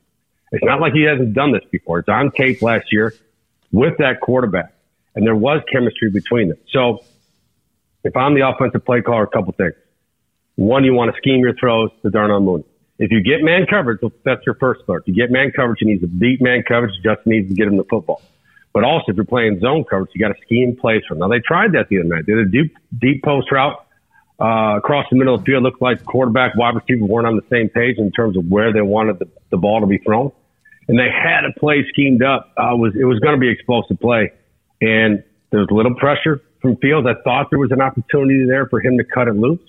It's 0.52 0.64
not 0.64 0.80
like 0.80 0.92
he 0.92 1.02
hasn't 1.02 1.34
done 1.34 1.52
this 1.52 1.64
before. 1.70 1.98
It's 1.98 2.08
on 2.08 2.30
tape 2.30 2.62
last 2.62 2.92
year 2.92 3.14
with 3.72 3.98
that 3.98 4.20
quarterback, 4.20 4.72
and 5.14 5.26
there 5.26 5.36
was 5.36 5.62
chemistry 5.70 6.10
between 6.10 6.48
them. 6.48 6.58
So 6.70 7.04
if 8.04 8.16
I'm 8.16 8.34
the 8.34 8.48
offensive 8.48 8.84
play 8.84 9.02
caller, 9.02 9.24
a 9.24 9.28
couple 9.28 9.52
things. 9.52 9.74
One, 10.56 10.84
you 10.84 10.92
want 10.92 11.12
to 11.12 11.18
scheme 11.18 11.40
your 11.40 11.54
throws 11.54 11.90
to 12.02 12.10
Darnell 12.10 12.40
Mooney. 12.40 12.64
If 12.98 13.12
you 13.12 13.22
get 13.22 13.42
man 13.42 13.66
coverage, 13.66 14.00
that's 14.24 14.44
your 14.44 14.56
first. 14.56 14.80
If 14.88 15.06
you 15.06 15.14
get 15.14 15.30
man 15.30 15.52
coverage, 15.54 15.80
you 15.80 15.86
need 15.86 16.00
to 16.00 16.08
beat 16.08 16.42
man 16.42 16.64
coverage. 16.66 16.94
You 16.96 17.14
just 17.14 17.26
needs 17.26 17.48
to 17.48 17.54
get 17.54 17.68
him 17.68 17.76
the 17.76 17.84
football. 17.84 18.22
But 18.72 18.84
also, 18.84 19.04
if 19.08 19.16
you're 19.16 19.24
playing 19.24 19.60
zone 19.60 19.84
coverage, 19.84 20.10
you 20.14 20.20
got 20.20 20.34
to 20.34 20.42
scheme 20.42 20.76
plays 20.76 21.02
from. 21.06 21.18
Now 21.18 21.28
they 21.28 21.38
tried 21.38 21.72
that 21.72 21.88
the 21.88 22.00
other 22.00 22.08
night. 22.08 22.26
They 22.26 22.34
did 22.34 22.48
a 22.48 22.50
deep, 22.50 22.76
deep 22.98 23.22
post 23.22 23.50
route 23.52 23.84
uh, 24.40 24.76
across 24.78 25.06
the 25.10 25.16
middle 25.16 25.34
of 25.34 25.40
the 25.40 25.46
field. 25.46 25.62
Looked 25.62 25.80
like 25.80 26.04
quarterback, 26.04 26.56
wide 26.56 26.74
receiver 26.74 27.04
weren't 27.04 27.26
on 27.26 27.36
the 27.36 27.46
same 27.50 27.68
page 27.68 27.98
in 27.98 28.10
terms 28.10 28.36
of 28.36 28.46
where 28.46 28.72
they 28.72 28.82
wanted 28.82 29.20
the, 29.20 29.28
the 29.50 29.56
ball 29.56 29.80
to 29.80 29.86
be 29.86 29.98
thrown, 29.98 30.32
and 30.88 30.98
they 30.98 31.08
had 31.10 31.44
a 31.44 31.58
play 31.58 31.86
schemed 31.88 32.22
up. 32.22 32.52
Uh, 32.56 32.74
was 32.76 32.94
it 32.98 33.04
was 33.04 33.20
going 33.20 33.34
to 33.34 33.40
be 33.40 33.48
explosive 33.48 33.98
play, 34.00 34.32
and 34.80 35.22
there 35.50 35.60
was 35.60 35.68
little 35.70 35.94
pressure 35.94 36.42
from 36.60 36.76
Fields. 36.76 37.06
I 37.06 37.14
thought 37.22 37.50
there 37.50 37.58
was 37.58 37.72
an 37.72 37.80
opportunity 37.80 38.46
there 38.46 38.66
for 38.66 38.80
him 38.80 38.98
to 38.98 39.04
cut 39.04 39.28
it 39.28 39.34
loose, 39.34 39.60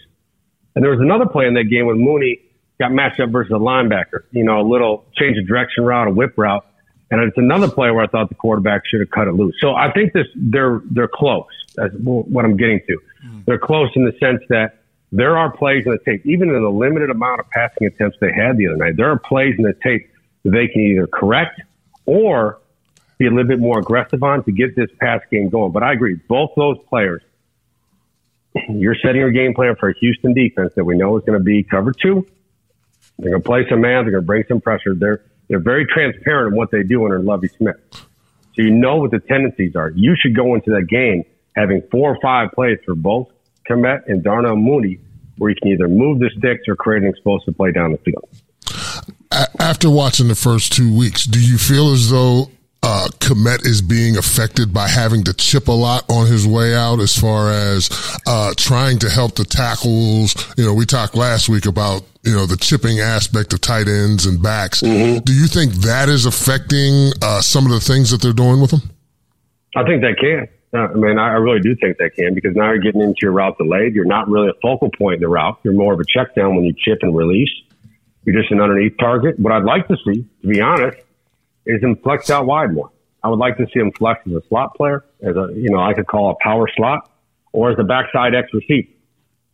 and 0.76 0.84
there 0.84 0.92
was 0.92 1.02
another 1.02 1.26
play 1.26 1.48
in 1.48 1.54
that 1.56 1.66
game 1.66 1.86
with 1.86 1.98
Mooney 1.98 2.42
got 2.80 2.92
matched 2.92 3.20
up 3.20 3.30
versus 3.30 3.52
a 3.52 3.60
linebacker. 3.60 4.24
You 4.32 4.44
know, 4.44 4.62
a 4.62 4.68
little 4.68 5.06
change 5.18 5.38
of 5.38 5.48
direction 5.48 5.84
route, 5.84 6.08
a 6.08 6.12
whip 6.12 6.34
route. 6.38 6.66
And 7.12 7.22
it's 7.22 7.38
another 7.38 7.70
play 7.70 7.90
where 7.90 8.04
I 8.04 8.08
thought 8.08 8.30
the 8.30 8.36
quarterback 8.36 8.84
should 8.86 9.00
have 9.00 9.10
cut 9.10 9.28
it 9.28 9.34
loose. 9.34 9.56
So 9.60 9.74
I 9.74 9.92
think 9.92 10.14
this 10.14 10.28
they're 10.36 10.82
they're 10.92 11.08
close. 11.08 11.48
That's 11.76 11.94
what 11.96 12.46
I'm 12.46 12.56
getting 12.56 12.82
to. 12.88 13.02
Mm. 13.26 13.46
They're 13.46 13.60
close 13.60 13.90
in 13.96 14.06
the 14.06 14.14
sense 14.20 14.42
that 14.50 14.84
there 15.12 15.36
are 15.38 15.52
plays 15.52 15.86
in 15.86 15.92
the 15.92 15.98
tape, 16.06 16.24
even 16.26 16.50
in 16.50 16.62
the 16.62 16.70
limited 16.70 17.10
amount 17.10 17.40
of 17.40 17.50
passing 17.50 17.88
attempts 17.88 18.18
they 18.22 18.32
had 18.32 18.58
the 18.58 18.68
other 18.68 18.78
night. 18.78 18.96
There 18.96 19.10
are 19.10 19.18
plays 19.18 19.56
in 19.58 19.64
the 19.64 19.74
tape 19.84 20.10
that 20.44 20.52
they 20.52 20.68
can 20.68 20.82
either 20.82 21.08
correct 21.08 21.62
or 22.06 22.60
be 23.20 23.28
a 23.28 23.30
little 23.30 23.48
bit 23.48 23.60
more 23.60 23.80
aggressive 23.80 24.24
on 24.24 24.44
to 24.46 24.52
get 24.52 24.76
this 24.76 24.90
pass 25.00 25.22
game 25.30 25.50
going. 25.50 25.72
But 25.72 25.84
I 25.84 25.94
agree, 25.94 26.16
both 26.16 26.52
those 26.56 26.78
players. 26.88 27.22
You're 28.70 28.96
setting 28.96 29.22
your 29.22 29.32
game 29.32 29.54
plan 29.54 29.76
for 29.80 29.90
a 29.90 29.94
Houston 30.00 30.34
defense 30.34 30.74
that 30.76 30.86
we 30.86 30.98
know 30.98 31.18
is 31.18 31.24
going 31.26 31.38
to 31.38 31.44
be 31.44 31.62
cover 31.62 31.92
two. 31.92 32.26
They're 33.20 33.32
going 33.32 33.44
to 33.44 33.48
play 33.48 33.66
some 33.70 33.82
man. 33.82 34.06
They're 34.06 34.12
going 34.12 34.24
to 34.24 34.28
bring 34.28 34.46
some 34.48 34.62
pressure. 34.62 34.96
They're 34.96 35.22
they're 35.50 35.60
very 35.60 35.86
transparent 35.86 36.54
in 36.54 36.58
what 36.58 36.72
they 36.72 36.84
do 36.84 37.04
under 37.04 37.20
Lovie 37.20 37.48
Smith. 37.50 37.78
So 37.92 38.62
you 38.62 38.72
know 38.72 38.98
what 38.98 39.12
the 39.12 39.20
tendencies 39.20 39.76
are. 39.76 39.90
You 39.90 40.16
should 40.16 40.36
go 40.36 40.56
into 40.56 40.70
that 40.72 40.88
game 40.88 41.24
having 41.56 41.82
four 41.92 42.14
or 42.16 42.20
five 42.22 42.52
plays 42.52 42.78
for 42.86 42.94
both 42.94 43.30
Kmet 43.68 44.04
and 44.08 44.24
Darnell 44.24 44.56
Mooney 44.56 45.00
where 45.38 45.50
you 45.50 45.56
can 45.62 45.72
either 45.72 45.88
move 45.88 46.20
the 46.20 46.30
sticks 46.38 46.68
or 46.68 46.76
create 46.76 47.02
an 47.04 47.10
explosive 47.10 47.58
play 47.58 47.72
down 47.72 47.92
the 47.92 47.98
field. 47.98 48.30
After 49.60 49.90
watching 49.90 50.28
the 50.28 50.36
first 50.36 50.72
two 50.74 50.96
weeks, 50.96 51.26
do 51.26 51.40
you 51.40 51.58
feel 51.58 51.92
as 51.92 52.10
though 52.10 52.52
uh, 52.82 53.08
Kmet 53.20 53.66
is 53.66 53.82
being 53.82 54.18
affected 54.18 54.74
by 54.74 54.88
having 54.88 55.24
to 55.26 55.34
chip 55.34 55.68
a 55.68 55.74
lot 55.74 56.06
on 56.10 56.28
his 56.28 56.48
way 56.48 56.74
out 56.74 57.00
as 57.00 57.16
far 57.16 57.52
as 57.52 57.90
uh, 58.26 58.54
trying 58.56 59.00
to 59.00 59.10
help 59.10 59.36
the 59.36 59.46
tackles. 59.46 60.36
You 60.58 60.66
know, 60.66 60.74
we 60.74 60.86
talked 60.86 61.16
last 61.16 61.50
week 61.50 61.66
about, 61.66 62.04
you 62.24 62.34
know, 62.34 62.46
the 62.46 62.58
chipping 62.58 63.00
aspect 63.00 63.54
of 63.54 63.62
tight 63.62 63.88
ends 63.88 64.26
and 64.26 64.42
backs. 64.42 64.82
Mm-hmm. 64.82 65.20
Do 65.20 65.34
you 65.34 65.48
think 65.48 65.74
that 65.84 66.10
is 66.10 66.26
affecting 66.26 67.12
uh, 67.22 67.42
some 67.42 67.66
of 67.66 67.72
the 67.72 67.82
things 67.82 68.12
that 68.12 68.22
they're 68.22 68.34
doing 68.34 68.62
with 68.62 68.72
him? 68.72 68.82
I 69.76 69.84
think 69.84 70.02
that 70.02 70.18
can. 70.20 70.48
Uh, 70.72 70.88
I 70.88 70.94
mean, 70.94 71.18
I 71.18 71.34
really 71.34 71.60
do 71.60 71.76
think 71.76 71.98
that 71.98 72.16
can 72.16 72.34
because 72.34 72.56
now 72.56 72.68
you're 72.68 72.80
getting 72.80 73.02
into 73.02 73.18
your 73.22 73.32
route 73.32 73.58
delayed. 73.58 73.96
You're 73.96 74.06
not 74.06 74.30
really 74.30 74.50
a 74.50 74.60
focal 74.62 74.90
point 74.92 75.16
in 75.16 75.22
the 75.22 75.28
route. 75.28 75.60
You're 75.64 75.74
more 75.74 75.94
of 75.94 76.00
a 76.00 76.06
check 76.06 76.36
down 76.36 76.56
when 76.56 76.64
you 76.64 76.74
chip 76.78 77.00
and 77.02 77.16
release. 77.16 77.50
You're 78.24 78.40
just 78.40 78.52
an 78.52 78.62
underneath 78.62 78.98
target. 79.00 79.40
What 79.40 79.52
I'd 79.52 79.64
like 79.64 79.88
to 79.88 79.98
see, 80.06 80.26
to 80.42 80.48
be 80.48 80.62
honest, 80.62 80.98
is 81.66 81.82
him 81.82 81.96
flex 81.98 82.30
out 82.30 82.46
wide 82.46 82.74
more. 82.74 82.92
I 83.24 83.30
would 83.30 83.40
like 83.40 83.58
to 83.58 83.66
see 83.68 83.80
him 83.80 83.92
flex 83.92 84.26
as 84.28 84.34
a 84.34 84.42
slot 84.48 84.76
player, 84.76 85.04
as 85.22 85.36
a, 85.36 85.50
you 85.54 85.70
know, 85.70 85.80
I 85.80 85.94
could 85.94 86.08
call 86.08 86.32
a 86.32 86.36
power 86.42 86.70
slot, 86.76 87.12
or 87.52 87.72
as 87.72 87.80
a 87.80 87.84
backside 87.84 88.34
X 88.34 88.48
receiver, 88.54 88.88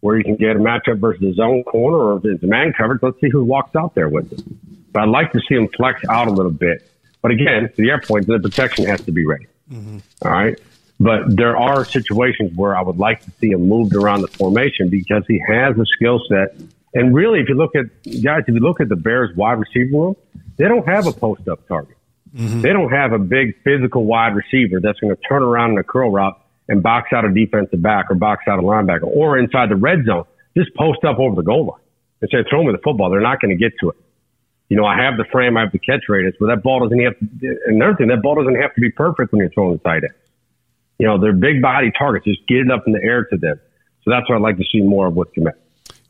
where 0.01 0.17
you 0.17 0.23
can 0.23 0.35
get 0.35 0.55
a 0.55 0.59
matchup 0.59 0.99
versus 0.99 1.23
a 1.23 1.33
zone 1.33 1.63
corner 1.63 1.97
or 1.97 2.17
if 2.17 2.25
it's 2.25 2.43
man 2.43 2.73
coverage. 2.77 3.01
Let's 3.01 3.19
see 3.19 3.29
who 3.29 3.43
walks 3.43 3.75
out 3.75 3.95
there 3.95 4.09
with 4.09 4.31
him. 4.31 4.59
But 4.91 5.03
I'd 5.03 5.09
like 5.09 5.31
to 5.31 5.41
see 5.49 5.55
him 5.55 5.67
flex 5.75 6.01
out 6.09 6.27
a 6.27 6.31
little 6.31 6.51
bit. 6.51 6.89
But 7.21 7.31
again, 7.31 7.69
to 7.69 7.75
the 7.75 7.89
air 7.89 7.99
point, 7.99 8.27
the 8.27 8.39
protection 8.39 8.85
has 8.85 9.01
to 9.01 9.11
be 9.11 9.25
ready. 9.25 9.47
Mm-hmm. 9.71 9.97
All 10.21 10.31
right. 10.31 10.59
But 10.99 11.35
there 11.35 11.57
are 11.57 11.83
situations 11.83 12.55
where 12.55 12.77
I 12.77 12.81
would 12.81 12.97
like 12.97 13.21
to 13.25 13.31
see 13.39 13.49
him 13.49 13.67
moved 13.67 13.95
around 13.95 14.21
the 14.21 14.27
formation 14.27 14.89
because 14.89 15.23
he 15.27 15.43
has 15.47 15.77
a 15.77 15.85
skill 15.85 16.21
set. 16.29 16.55
And 16.95 17.13
really, 17.13 17.41
if 17.41 17.49
you 17.49 17.55
look 17.55 17.75
at 17.75 17.85
guys, 18.23 18.43
if 18.47 18.55
you 18.55 18.61
look 18.61 18.81
at 18.81 18.89
the 18.89 18.95
Bears 18.95 19.35
wide 19.35 19.59
receiver 19.59 19.97
room, 19.97 20.15
they 20.57 20.67
don't 20.67 20.87
have 20.87 21.05
a 21.05 21.11
post 21.11 21.47
up 21.47 21.67
target. 21.67 21.97
Mm-hmm. 22.33 22.61
They 22.61 22.73
don't 22.73 22.91
have 22.91 23.11
a 23.11 23.19
big 23.19 23.61
physical 23.63 24.05
wide 24.05 24.35
receiver 24.35 24.79
that's 24.81 24.99
going 24.99 25.15
to 25.15 25.21
turn 25.21 25.43
around 25.43 25.71
in 25.71 25.77
a 25.77 25.83
curl 25.83 26.09
route 26.09 26.41
and 26.67 26.81
box 26.81 27.13
out 27.13 27.25
a 27.25 27.33
defensive 27.33 27.81
back 27.81 28.09
or 28.09 28.15
box 28.15 28.45
out 28.47 28.59
a 28.59 28.61
linebacker 28.61 29.03
or 29.03 29.37
inside 29.37 29.69
the 29.69 29.75
red 29.75 30.05
zone. 30.05 30.25
Just 30.57 30.73
post 30.75 31.03
up 31.03 31.19
over 31.19 31.35
the 31.35 31.43
goal 31.43 31.65
line 31.67 31.81
and 32.21 32.29
say, 32.31 32.49
throw 32.49 32.63
me 32.63 32.71
the 32.71 32.81
football. 32.83 33.09
They're 33.09 33.21
not 33.21 33.41
going 33.41 33.51
to 33.51 33.57
get 33.57 33.77
to 33.81 33.89
it. 33.89 33.97
You 34.69 34.77
know, 34.77 34.85
I 34.85 34.97
have 34.97 35.17
the 35.17 35.25
frame, 35.31 35.57
I 35.57 35.61
have 35.61 35.71
the 35.71 35.79
catch 35.79 36.09
radius, 36.09 36.33
but 36.39 36.47
that 36.47 36.63
ball 36.63 36.79
doesn't 36.79 36.99
have 36.99 37.13
to, 37.19 37.57
another 37.67 37.95
thing, 37.97 38.07
that 38.07 38.23
ball 38.23 38.35
doesn't 38.35 38.59
have 38.59 38.73
to 38.73 38.81
be 38.81 38.89
perfect 38.89 39.31
when 39.31 39.39
you're 39.39 39.51
throwing 39.51 39.73
the 39.73 39.79
tight 39.79 40.03
end. 40.03 40.13
You 40.97 41.07
know, 41.07 41.19
they're 41.19 41.33
big 41.33 41.61
body 41.61 41.91
targets. 41.91 42.25
Just 42.25 42.47
get 42.47 42.59
it 42.59 42.71
up 42.71 42.83
in 42.87 42.93
the 42.93 43.03
air 43.03 43.25
to 43.25 43.37
them. 43.37 43.59
So 44.03 44.11
that's 44.11 44.27
what 44.29 44.37
I'd 44.37 44.41
like 44.41 44.57
to 44.57 44.63
see 44.71 44.81
more 44.81 45.07
of 45.07 45.15
with 45.15 45.33
Kmet. 45.35 45.53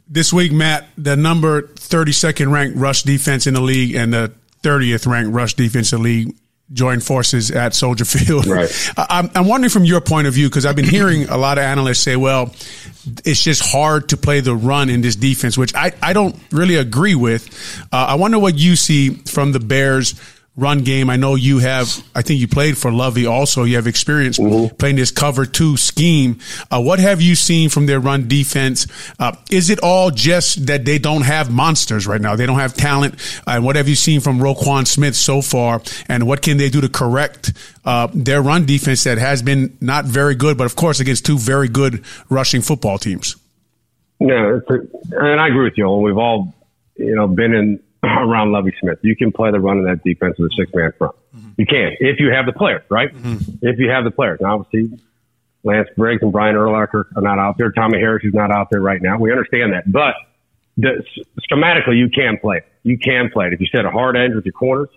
This 0.07 0.31
week, 0.31 0.51
Matt, 0.51 0.87
the 0.97 1.15
number 1.15 1.63
32nd 1.63 2.51
ranked 2.51 2.77
rush 2.77 3.03
defense 3.03 3.47
in 3.47 3.53
the 3.53 3.61
league 3.61 3.95
and 3.95 4.13
the 4.13 4.31
30th 4.61 5.07
ranked 5.07 5.33
rush 5.33 5.55
defensive 5.55 5.99
league 5.99 6.35
join 6.73 6.99
forces 6.99 7.51
at 7.51 7.73
Soldier 7.73 8.05
Field. 8.05 8.47
Right. 8.47 8.91
I'm, 8.97 9.29
I'm 9.35 9.47
wondering 9.47 9.69
from 9.69 9.85
your 9.85 10.01
point 10.01 10.27
of 10.27 10.33
view, 10.33 10.49
because 10.49 10.65
I've 10.65 10.75
been 10.75 10.89
hearing 10.89 11.29
a 11.29 11.37
lot 11.37 11.57
of 11.57 11.63
analysts 11.63 11.99
say, 11.99 12.15
well, 12.15 12.53
it's 13.23 13.43
just 13.43 13.61
hard 13.63 14.09
to 14.09 14.17
play 14.17 14.39
the 14.39 14.55
run 14.55 14.89
in 14.89 15.01
this 15.01 15.15
defense, 15.15 15.57
which 15.57 15.75
I, 15.75 15.93
I 16.01 16.13
don't 16.13 16.35
really 16.51 16.75
agree 16.75 17.15
with. 17.15 17.47
Uh, 17.91 18.05
I 18.09 18.15
wonder 18.15 18.39
what 18.39 18.57
you 18.57 18.75
see 18.75 19.11
from 19.11 19.51
the 19.51 19.59
Bears 19.59 20.15
run 20.57 20.83
game. 20.83 21.09
I 21.09 21.17
know 21.17 21.35
you 21.35 21.59
have, 21.59 22.03
I 22.15 22.21
think 22.21 22.39
you 22.39 22.47
played 22.47 22.77
for 22.77 22.91
Lovie 22.91 23.25
also. 23.25 23.63
You 23.63 23.75
have 23.75 23.87
experience 23.87 24.37
mm-hmm. 24.37 24.75
playing 24.75 24.95
this 24.95 25.11
cover 25.11 25.45
two 25.45 25.75
scheme. 25.77 26.39
Uh, 26.71 26.81
what 26.81 26.99
have 26.99 27.21
you 27.21 27.35
seen 27.35 27.69
from 27.69 27.85
their 27.85 27.99
run 27.99 28.27
defense? 28.27 28.87
Uh, 29.19 29.35
is 29.51 29.69
it 29.69 29.79
all 29.79 30.11
just 30.11 30.67
that 30.67 30.85
they 30.85 30.97
don't 30.97 31.23
have 31.23 31.51
monsters 31.51 32.07
right 32.07 32.21
now? 32.21 32.35
They 32.35 32.45
don't 32.45 32.59
have 32.59 32.73
talent. 32.73 33.15
Uh, 33.45 33.51
and 33.55 33.65
what 33.65 33.75
have 33.75 33.89
you 33.89 33.95
seen 33.95 34.21
from 34.21 34.39
Roquan 34.39 34.87
Smith 34.87 35.15
so 35.15 35.41
far? 35.41 35.81
And 36.07 36.25
what 36.25 36.41
can 36.41 36.57
they 36.57 36.69
do 36.69 36.81
to 36.81 36.89
correct 36.89 37.51
uh, 37.83 38.07
their 38.13 38.41
run 38.41 38.65
defense 38.65 39.03
that 39.03 39.17
has 39.17 39.41
been 39.41 39.77
not 39.81 40.05
very 40.05 40.35
good, 40.35 40.57
but 40.57 40.65
of 40.65 40.75
course 40.75 40.99
against 40.99 41.25
two 41.25 41.37
very 41.37 41.67
good 41.67 42.03
rushing 42.29 42.61
football 42.61 42.97
teams? 42.97 43.35
Yeah, 44.19 44.59
and 44.69 45.41
I 45.41 45.47
agree 45.49 45.65
with 45.65 45.77
you. 45.77 45.89
We've 45.91 46.17
all, 46.17 46.53
you 46.95 47.13
know, 47.13 47.27
been 47.27 47.53
in 47.53 47.83
around 48.19 48.51
Lovie 48.51 48.73
Smith. 48.79 48.99
You 49.01 49.15
can 49.15 49.31
play 49.31 49.51
the 49.51 49.59
run 49.59 49.79
of 49.79 49.85
that 49.85 50.03
defense 50.03 50.37
with 50.37 50.51
a 50.51 50.55
six 50.55 50.71
man 50.73 50.91
front. 50.97 51.15
Mm-hmm. 51.35 51.49
You 51.57 51.65
can 51.65 51.91
if 51.99 52.19
you 52.19 52.31
have 52.31 52.45
the 52.45 52.53
players, 52.53 52.83
right? 52.89 53.13
Mm-hmm. 53.13 53.65
If 53.65 53.79
you 53.79 53.89
have 53.89 54.03
the 54.03 54.11
players. 54.11 54.39
Now, 54.41 54.59
obviously, 54.59 54.99
Lance 55.63 55.89
Briggs 55.97 56.21
and 56.21 56.31
Brian 56.31 56.55
Urlacher 56.55 57.05
are 57.15 57.21
not 57.21 57.39
out 57.39 57.57
there. 57.57 57.71
Tommie 57.71 57.99
Harris 57.99 58.23
is 58.23 58.33
not 58.33 58.51
out 58.51 58.67
there 58.69 58.81
right 58.81 59.01
now. 59.01 59.17
We 59.17 59.31
understand 59.31 59.73
that, 59.73 59.91
but 59.91 60.13
the, 60.77 61.03
schematically, 61.49 61.97
you 61.97 62.09
can 62.09 62.37
play. 62.37 62.61
You 62.83 62.97
can 62.97 63.29
play 63.31 63.47
it. 63.47 63.53
If 63.53 63.61
you 63.61 63.67
set 63.67 63.85
a 63.85 63.91
hard 63.91 64.15
edge 64.15 64.35
with 64.35 64.45
your 64.45 64.53
corners, 64.53 64.89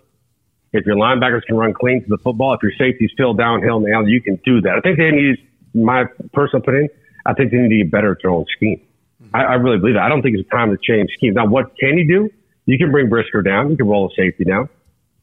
if 0.71 0.85
your 0.85 0.95
linebackers 0.95 1.43
can 1.45 1.57
run 1.57 1.73
clean 1.73 2.03
to 2.03 2.07
the 2.07 2.17
football, 2.19 2.53
if 2.53 2.61
your 2.61 2.73
safeties 2.77 3.09
still 3.13 3.33
downhill 3.33 3.83
alley, 3.91 4.11
you 4.11 4.21
can 4.21 4.39
do 4.45 4.61
that. 4.61 4.75
I 4.77 4.81
think 4.81 4.97
they 4.97 5.09
need, 5.09 5.37
my 5.73 6.05
personal 6.33 6.61
opinion, 6.61 6.89
I 7.25 7.33
think 7.33 7.51
they 7.51 7.57
need 7.57 7.69
to 7.69 7.83
get 7.83 7.91
better 7.91 8.11
at 8.11 8.17
their 8.21 8.31
own 8.31 8.45
scheme. 8.55 8.81
Mm-hmm. 9.23 9.35
I, 9.35 9.43
I 9.43 9.53
really 9.55 9.79
believe 9.79 9.95
that. 9.95 10.03
I 10.03 10.09
don't 10.09 10.21
think 10.21 10.37
it's 10.37 10.49
time 10.49 10.69
to 10.69 10.77
change 10.77 11.09
schemes. 11.17 11.35
Now, 11.35 11.47
what 11.47 11.77
can 11.79 11.97
you 11.97 12.07
do? 12.07 12.29
You 12.69 12.77
can 12.77 12.91
bring 12.91 13.09
Brisker 13.09 13.41
down. 13.41 13.71
You 13.71 13.77
can 13.77 13.87
roll 13.87 14.11
a 14.11 14.15
safety 14.15 14.43
down. 14.43 14.69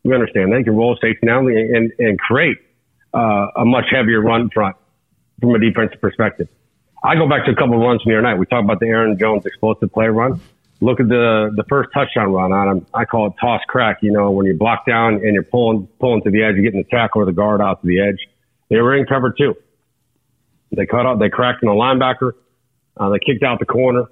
We 0.03 0.13
understand 0.13 0.53
that. 0.53 0.59
You 0.59 0.65
can 0.65 0.75
roll 0.75 0.95
a 0.95 0.97
safety 0.97 1.29
down 1.29 1.47
and, 1.47 1.93
and, 1.97 2.19
create 2.19 2.59
uh, 3.15 3.47
a 3.57 3.65
much 3.65 3.85
heavier 3.89 4.21
run 4.21 4.51
front 4.51 4.75
from 5.41 5.55
a 5.55 5.61
defensive 5.61 6.01
perspective. 6.01 6.49
I 7.05 7.15
go 7.15 7.29
back 7.29 7.45
to 7.47 7.53
a 7.53 7.55
couple 7.55 7.75
of 7.75 7.81
runs 7.83 8.03
from 8.03 8.11
the 8.11 8.19
other 8.19 8.23
night. 8.23 8.35
We 8.39 8.47
talked 8.47 8.65
about 8.65 8.81
the 8.81 8.87
Aaron 8.87 9.17
Jones 9.17 9.47
explosive 9.47 9.93
play 9.93 10.09
run. 10.09 10.41
Look 10.81 10.99
at 10.99 11.09
the 11.09 11.53
the 11.55 11.63
first 11.69 11.91
touchdown 11.95 12.33
run 12.33 12.53
on 12.53 12.69
him. 12.69 12.87
I 12.93 13.05
call 13.05 13.29
it 13.29 13.35
toss 13.41 13.61
crack. 13.69 13.99
You 14.03 14.11
know, 14.11 14.33
when 14.33 14.47
you 14.47 14.55
block 14.55 14.85
down 14.85 15.15
and 15.15 15.33
you're 15.33 15.45
pulling 15.45 15.87
pulling 16.01 16.23
to 16.23 16.31
the 16.31 16.43
edge, 16.43 16.57
you're 16.57 16.65
getting 16.65 16.83
the 16.83 16.97
tackle 16.97 17.23
or 17.23 17.27
the 17.27 17.33
guard 17.33 17.61
out 17.61 17.81
to 17.81 17.87
the 17.87 18.01
edge. 18.01 18.27
They 18.71 18.81
were 18.81 18.97
in 18.97 19.07
cover 19.07 19.31
two. 19.31 19.55
They 20.73 20.85
cut 20.85 21.07
out. 21.07 21.21
They 21.21 21.31
cracked 21.31 21.63
in 21.63 21.69
the 21.69 21.75
linebacker. 21.75 22.33
Uh, 22.97 23.11
they 23.11 23.21
kicked 23.21 23.45
out 23.45 23.61
the 23.61 23.67
corner 23.67 24.07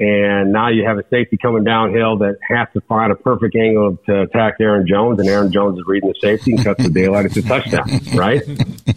And 0.00 0.52
now 0.52 0.68
you 0.68 0.84
have 0.86 0.96
a 0.98 1.02
safety 1.08 1.36
coming 1.36 1.64
downhill 1.64 2.18
that 2.18 2.36
has 2.48 2.68
to 2.74 2.80
find 2.82 3.10
a 3.10 3.16
perfect 3.16 3.56
angle 3.56 3.96
to 4.06 4.22
attack 4.22 4.54
Aaron 4.60 4.86
Jones, 4.86 5.18
and 5.18 5.28
Aaron 5.28 5.50
Jones 5.50 5.76
is 5.76 5.84
reading 5.88 6.08
the 6.08 6.14
safety 6.20 6.52
and 6.52 6.62
cuts 6.62 6.84
the 6.84 6.88
daylight. 6.90 7.26
It's 7.26 7.36
a 7.36 7.42
touchdown, 7.42 7.88
right? 8.14 8.42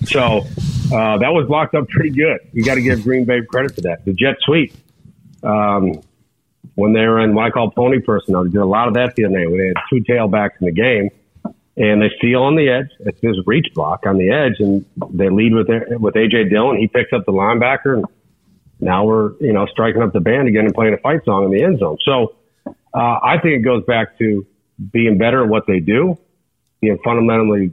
So 0.06 0.40
uh, 0.92 1.18
that 1.20 1.32
was 1.32 1.46
blocked 1.48 1.76
up 1.76 1.88
pretty 1.88 2.10
good. 2.10 2.40
You 2.52 2.66
got 2.66 2.76
to 2.76 2.82
give 2.82 3.04
Green 3.04 3.24
Bay 3.24 3.42
credit 3.48 3.76
for 3.76 3.82
that. 3.82 4.04
The 4.04 4.14
jet 4.14 4.36
sweep, 4.42 4.74
um, 5.44 6.02
when 6.76 6.94
they 6.94 7.02
were 7.02 7.20
in 7.22 7.34
what 7.34 7.46
I 7.46 7.50
call 7.52 7.72
pony 7.72 8.00
personnel, 8.00 8.44
they 8.44 8.50
did 8.50 8.62
a 8.62 8.66
lot 8.66 8.88
of 8.88 8.96
that 8.96 9.16
the 9.16 9.26
other 9.26 9.38
night. 9.38 9.50
When 9.50 9.60
they 9.60 9.68
had 9.68 9.78
two 9.90 10.04
tailbacks 10.04 10.60
in 10.60 10.66
the 10.66 10.72
game, 10.72 11.10
and 11.78 12.02
they 12.02 12.10
steal 12.18 12.44
on 12.44 12.56
the 12.56 12.70
edge. 12.70 12.90
It's 13.00 13.22
this 13.22 13.36
reach 13.46 13.68
block 13.74 14.06
on 14.06 14.18
the 14.18 14.32
edge, 14.32 14.60
and 14.60 14.86
they 15.12 15.30
lead 15.30 15.54
with 15.54 15.68
with 16.00 16.16
AJ 16.16 16.50
Dillon. 16.50 16.78
He 16.78 16.88
picks 16.88 17.14
up 17.14 17.26
the 17.26 17.32
linebacker, 17.32 17.96
and 17.96 18.06
now 18.82 19.06
we're 19.06 19.34
you 19.40 19.54
know 19.54 19.66
striking 19.68 20.02
up 20.02 20.12
the 20.12 20.20
band 20.20 20.48
again 20.48 20.66
and 20.66 20.74
playing 20.74 20.94
a 20.94 20.98
fight 20.98 21.24
song 21.24 21.46
in 21.46 21.52
the 21.52 21.64
end 21.64 21.80
zone. 21.80 21.98
So 22.04 22.36
uh, 22.66 23.20
I 23.24 23.38
think 23.42 23.60
it 23.60 23.64
goes 23.64 23.84
back 23.86 24.18
to 24.18 24.46
being 24.92 25.18
better 25.18 25.44
at 25.44 25.50
what 25.50 25.68
they 25.68 25.80
do, 25.80 26.18
being 26.82 26.98
fundamentally 27.04 27.72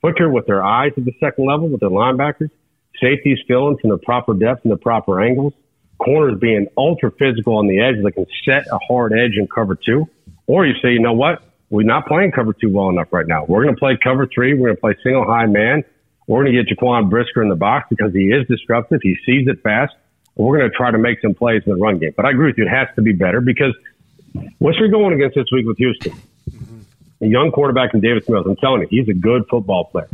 quicker 0.00 0.28
with 0.28 0.46
their 0.46 0.62
eyes 0.62 0.92
at 0.96 1.04
the 1.04 1.14
second 1.20 1.46
level 1.46 1.68
with 1.68 1.80
their 1.80 1.90
linebackers, 1.90 2.50
safeties 3.00 3.38
filling 3.48 3.78
from 3.78 3.90
the 3.90 3.98
proper 3.98 4.34
depth 4.34 4.64
and 4.64 4.72
the 4.72 4.76
proper 4.76 5.22
angles, 5.22 5.54
corners 5.98 6.38
being 6.40 6.66
ultra 6.76 7.10
physical 7.12 7.56
on 7.56 7.66
the 7.66 7.80
edge 7.80 7.96
that 8.02 8.12
can 8.12 8.26
set 8.44 8.66
a 8.70 8.78
hard 8.88 9.12
edge 9.12 9.36
and 9.36 9.50
cover 9.50 9.76
two. 9.76 10.06
Or 10.46 10.66
you 10.66 10.74
say, 10.82 10.92
you 10.92 11.00
know 11.00 11.12
what? 11.12 11.42
We're 11.70 11.82
not 11.82 12.06
playing 12.06 12.32
cover 12.32 12.52
two 12.52 12.70
well 12.70 12.88
enough 12.88 13.08
right 13.10 13.26
now. 13.26 13.44
We're 13.44 13.64
going 13.64 13.74
to 13.74 13.78
play 13.78 13.98
cover 14.02 14.28
three. 14.32 14.54
We're 14.54 14.68
going 14.68 14.76
to 14.76 14.80
play 14.80 14.96
single 15.02 15.24
high 15.24 15.46
man. 15.46 15.82
We're 16.26 16.44
going 16.44 16.54
to 16.54 16.64
get 16.64 16.76
Jaquan 16.76 17.10
Brisker 17.10 17.42
in 17.42 17.48
the 17.48 17.56
box 17.56 17.86
because 17.90 18.12
he 18.12 18.26
is 18.26 18.46
disruptive. 18.48 19.00
He 19.02 19.16
sees 19.26 19.48
it 19.48 19.62
fast. 19.62 19.94
We're 20.36 20.58
going 20.58 20.70
to 20.70 20.76
try 20.76 20.90
to 20.90 20.98
make 20.98 21.20
some 21.20 21.34
plays 21.34 21.62
in 21.64 21.72
the 21.72 21.78
run 21.78 21.98
game. 21.98 22.12
But 22.14 22.26
I 22.26 22.30
agree 22.30 22.46
with 22.46 22.58
you. 22.58 22.66
It 22.66 22.70
has 22.70 22.88
to 22.96 23.02
be 23.02 23.12
better 23.12 23.40
because 23.40 23.74
what's 24.58 24.78
you're 24.78 24.88
going 24.88 25.14
against 25.14 25.34
this 25.34 25.46
week 25.50 25.66
with 25.66 25.78
Houston? 25.78 26.12
A 27.22 27.26
young 27.26 27.50
quarterback 27.50 27.94
in 27.94 28.00
Davis 28.00 28.28
Mills. 28.28 28.46
I'm 28.46 28.56
telling 28.56 28.82
you, 28.82 28.88
he's 28.90 29.08
a 29.08 29.14
good 29.14 29.46
football 29.48 29.84
player. 29.84 30.08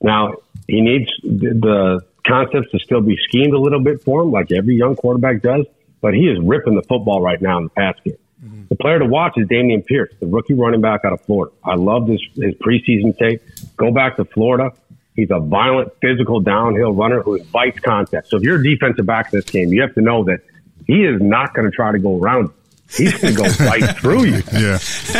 Now, 0.00 0.34
he 0.68 0.80
needs 0.80 1.10
the 1.22 2.00
concepts 2.24 2.70
to 2.70 2.78
still 2.78 3.00
be 3.00 3.18
schemed 3.28 3.52
a 3.52 3.58
little 3.58 3.80
bit 3.80 4.02
for 4.02 4.22
him, 4.22 4.30
like 4.30 4.52
every 4.52 4.76
young 4.76 4.94
quarterback 4.94 5.42
does. 5.42 5.66
But 6.00 6.14
he 6.14 6.28
is 6.28 6.38
ripping 6.40 6.76
the 6.76 6.82
football 6.82 7.20
right 7.20 7.42
now 7.42 7.58
in 7.58 7.64
the 7.64 7.70
pass 7.70 7.96
game. 8.04 8.16
Mm-hmm. 8.42 8.62
The 8.70 8.76
player 8.76 8.98
to 9.00 9.04
watch 9.04 9.34
is 9.36 9.48
Dameon 9.48 9.84
Pierce, 9.84 10.12
the 10.20 10.26
rookie 10.26 10.54
running 10.54 10.80
back 10.80 11.04
out 11.04 11.12
of 11.12 11.20
Florida. 11.22 11.52
I 11.64 11.74
love 11.74 12.08
his, 12.08 12.22
his 12.34 12.54
preseason 12.54 13.18
tape. 13.18 13.42
Go 13.76 13.90
back 13.90 14.16
to 14.16 14.24
Florida. 14.24 14.72
He's 15.14 15.30
a 15.30 15.40
violent, 15.40 15.92
physical 16.00 16.40
downhill 16.40 16.92
runner 16.92 17.22
who 17.22 17.34
invites 17.34 17.78
contact. 17.80 18.28
So 18.28 18.36
if 18.36 18.42
you're 18.42 18.60
a 18.60 18.62
defensive 18.62 19.06
back 19.06 19.32
in 19.32 19.38
this 19.38 19.50
game, 19.50 19.72
you 19.72 19.82
have 19.82 19.94
to 19.94 20.00
know 20.00 20.24
that 20.24 20.40
he 20.86 21.04
is 21.04 21.20
not 21.20 21.54
going 21.54 21.70
to 21.70 21.74
try 21.74 21.92
to 21.92 21.98
go 21.98 22.18
around 22.18 22.44
you. 22.46 22.54
He's 22.96 23.20
going 23.20 23.34
to 23.34 23.42
go 23.42 23.64
right 23.64 23.96
through 23.98 24.24
you. 24.24 24.42
Yeah. 24.52 24.78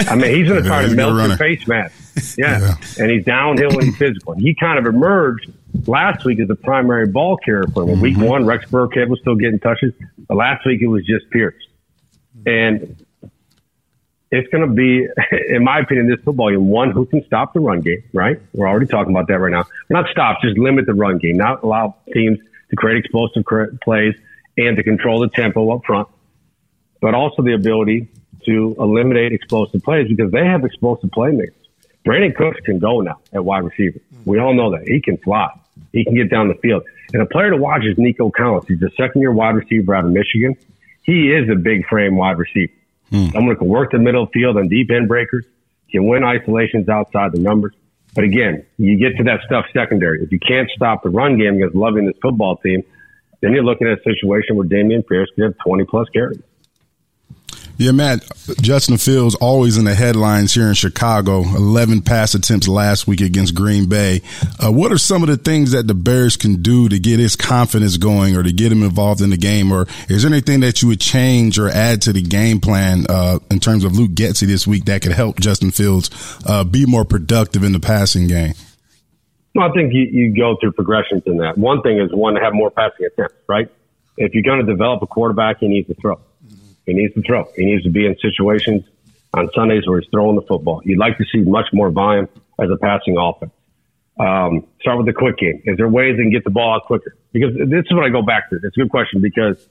I 0.08 0.16
mean, 0.16 0.34
he's 0.34 0.48
going 0.48 0.62
to 0.62 0.68
try 0.68 0.82
yeah, 0.82 0.88
to 0.88 0.94
melt 0.94 1.28
your 1.28 1.36
face 1.36 1.66
mask. 1.66 1.94
Yeah. 2.36 2.60
yeah. 2.60 2.74
And 2.98 3.10
he's 3.10 3.24
downhill 3.24 3.70
and 3.70 3.84
he's 3.84 3.96
physical. 3.96 4.34
he 4.34 4.54
kind 4.54 4.78
of 4.78 4.84
emerged 4.84 5.50
last 5.86 6.24
week 6.24 6.40
as 6.40 6.48
the 6.48 6.56
primary 6.56 7.06
ball 7.06 7.38
carrier 7.38 7.66
for 7.72 7.84
him. 7.84 7.90
Mm-hmm. 7.90 8.00
Week 8.00 8.18
one, 8.18 8.44
Rex 8.44 8.66
Burkhead 8.66 9.08
was 9.08 9.20
still 9.20 9.36
getting 9.36 9.58
touches. 9.58 9.94
But 10.28 10.36
last 10.36 10.66
week, 10.66 10.82
it 10.82 10.88
was 10.88 11.06
just 11.06 11.30
Pierce. 11.30 11.54
And 12.44 13.04
it's 14.30 14.48
going 14.48 14.66
to 14.66 14.72
be, 14.72 15.06
in 15.48 15.64
my 15.64 15.80
opinion, 15.80 16.08
this 16.08 16.20
football 16.24 16.50
game, 16.50 16.68
one 16.68 16.90
who 16.90 17.06
can 17.06 17.24
stop 17.24 17.52
the 17.52 17.60
run 17.60 17.80
game, 17.80 18.02
right? 18.12 18.40
We're 18.52 18.68
already 18.68 18.86
talking 18.86 19.14
about 19.14 19.28
that 19.28 19.38
right 19.38 19.52
now. 19.52 19.66
Not 19.88 20.06
stop, 20.10 20.40
just 20.42 20.58
limit 20.58 20.86
the 20.86 20.94
run 20.94 21.18
game, 21.18 21.36
not 21.36 21.62
allow 21.62 21.96
teams 22.12 22.38
to 22.70 22.76
create 22.76 22.98
explosive 22.98 23.44
plays 23.82 24.14
and 24.56 24.76
to 24.76 24.82
control 24.82 25.20
the 25.20 25.28
tempo 25.28 25.74
up 25.74 25.84
front, 25.84 26.08
but 27.00 27.14
also 27.14 27.42
the 27.42 27.54
ability 27.54 28.08
to 28.46 28.74
eliminate 28.78 29.32
explosive 29.32 29.82
plays 29.82 30.08
because 30.08 30.30
they 30.32 30.44
have 30.46 30.64
explosive 30.64 31.10
playmakers. 31.10 31.54
Brandin 32.06 32.34
Cooks 32.34 32.60
can 32.64 32.78
go 32.78 33.00
now 33.00 33.20
at 33.32 33.44
wide 33.44 33.64
receiver. 33.64 33.98
Hmm. 33.98 34.30
We 34.30 34.38
all 34.38 34.54
know 34.54 34.70
that. 34.70 34.88
He 34.88 35.00
can 35.00 35.18
fly. 35.18 35.48
He 35.92 36.04
can 36.04 36.14
get 36.14 36.30
down 36.30 36.48
the 36.48 36.54
field. 36.54 36.84
And 37.12 37.20
a 37.20 37.26
player 37.26 37.50
to 37.50 37.56
watch 37.56 37.84
is 37.84 37.98
Nico 37.98 38.30
Collins. 38.30 38.66
He's 38.68 38.82
a 38.82 38.90
second 38.96 39.20
year 39.20 39.32
wide 39.32 39.56
receiver 39.56 39.94
out 39.94 40.04
of 40.04 40.12
Michigan. 40.12 40.56
He 41.02 41.32
is 41.32 41.48
a 41.50 41.56
big 41.56 41.86
frame 41.86 42.16
wide 42.16 42.38
receiver. 42.38 42.72
Hmm. 43.10 43.26
Someone 43.30 43.56
can 43.56 43.68
work 43.68 43.92
the 43.92 43.98
middle 43.98 44.26
field 44.26 44.56
on 44.56 44.68
deep 44.68 44.90
end 44.90 45.08
breakers, 45.08 45.44
can 45.90 46.06
win 46.06 46.24
isolations 46.24 46.88
outside 46.88 47.32
the 47.32 47.40
numbers. 47.40 47.74
But 48.14 48.24
again, 48.24 48.64
you 48.76 48.98
get 48.98 49.16
to 49.18 49.24
that 49.24 49.40
stuff 49.46 49.66
secondary. 49.72 50.22
If 50.22 50.32
you 50.32 50.40
can't 50.40 50.68
stop 50.74 51.02
the 51.02 51.10
run 51.10 51.38
game 51.38 51.54
against 51.56 51.74
loving 51.76 52.06
this 52.06 52.16
football 52.20 52.56
team, 52.56 52.82
then 53.40 53.52
you're 53.52 53.64
looking 53.64 53.86
at 53.86 53.98
a 53.98 54.02
situation 54.02 54.56
where 54.56 54.66
Dameon 54.66 55.06
Pierce 55.06 55.28
could 55.34 55.44
have 55.44 55.58
20 55.64 55.84
plus 55.84 56.08
carries. 56.10 56.40
Yeah, 57.80 57.92
Matt, 57.92 58.22
Justin 58.60 58.98
Fields 58.98 59.34
always 59.36 59.78
in 59.78 59.86
the 59.86 59.94
headlines 59.94 60.52
here 60.52 60.68
in 60.68 60.74
Chicago. 60.74 61.40
11 61.40 62.02
pass 62.02 62.34
attempts 62.34 62.68
last 62.68 63.06
week 63.06 63.22
against 63.22 63.54
Green 63.54 63.88
Bay. 63.88 64.20
Uh, 64.62 64.70
what 64.70 64.92
are 64.92 64.98
some 64.98 65.22
of 65.22 65.30
the 65.30 65.38
things 65.38 65.72
that 65.72 65.86
the 65.86 65.94
Bears 65.94 66.36
can 66.36 66.60
do 66.60 66.90
to 66.90 66.98
get 66.98 67.18
his 67.18 67.36
confidence 67.36 67.96
going 67.96 68.36
or 68.36 68.42
to 68.42 68.52
get 68.52 68.70
him 68.70 68.82
involved 68.82 69.22
in 69.22 69.30
the 69.30 69.38
game? 69.38 69.72
Or 69.72 69.86
is 70.10 70.22
there 70.22 70.30
anything 70.30 70.60
that 70.60 70.82
you 70.82 70.88
would 70.88 71.00
change 71.00 71.58
or 71.58 71.70
add 71.70 72.02
to 72.02 72.12
the 72.12 72.20
game 72.20 72.60
plan 72.60 73.06
uh, 73.08 73.38
in 73.50 73.60
terms 73.60 73.84
of 73.84 73.96
Luke 73.96 74.10
Getsy 74.10 74.46
this 74.46 74.66
week 74.66 74.84
that 74.84 75.00
could 75.00 75.12
help 75.12 75.40
Justin 75.40 75.70
Fields 75.70 76.10
uh, 76.44 76.64
be 76.64 76.84
more 76.84 77.06
productive 77.06 77.64
in 77.64 77.72
the 77.72 77.80
passing 77.80 78.26
game? 78.26 78.52
Well, 79.54 79.68
I 79.68 79.72
think 79.72 79.92
you, 79.92 80.02
you 80.02 80.36
go 80.36 80.56
through 80.60 80.72
progressions 80.72 81.22
in 81.26 81.38
that. 81.38 81.58
One 81.58 81.82
thing 81.82 81.98
is 81.98 82.12
one 82.12 82.34
to 82.34 82.40
have 82.40 82.52
more 82.52 82.70
passing 82.70 83.06
attempts, 83.06 83.36
right? 83.48 83.68
If 84.16 84.34
you're 84.34 84.42
going 84.42 84.64
to 84.64 84.70
develop 84.70 85.02
a 85.02 85.06
quarterback, 85.06 85.60
he 85.60 85.68
needs 85.68 85.88
to 85.88 85.94
throw. 85.94 86.20
He 86.90 86.96
needs 86.96 87.14
to 87.14 87.22
throw. 87.22 87.48
He 87.56 87.64
needs 87.64 87.84
to 87.84 87.90
be 87.90 88.04
in 88.04 88.16
situations 88.18 88.82
on 89.32 89.48
Sundays 89.54 89.86
where 89.86 90.00
he's 90.00 90.10
throwing 90.10 90.34
the 90.34 90.42
football. 90.42 90.82
You'd 90.84 90.98
like 90.98 91.18
to 91.18 91.24
see 91.32 91.38
much 91.38 91.66
more 91.72 91.90
volume 91.90 92.28
as 92.58 92.68
a 92.68 92.76
passing 92.76 93.16
offense. 93.16 93.52
Um, 94.18 94.66
start 94.80 94.98
with 94.98 95.06
the 95.06 95.12
quick 95.12 95.38
game. 95.38 95.62
Is 95.64 95.76
there 95.76 95.88
ways 95.88 96.16
they 96.16 96.24
can 96.24 96.32
get 96.32 96.42
the 96.42 96.50
ball 96.50 96.74
out 96.74 96.86
quicker? 96.86 97.16
Because 97.32 97.54
this 97.54 97.84
is 97.86 97.94
what 97.94 98.04
I 98.04 98.08
go 98.08 98.22
back 98.22 98.50
to. 98.50 98.56
It's 98.56 98.76
a 98.76 98.80
good 98.80 98.90
question 98.90 99.20
because 99.22 99.64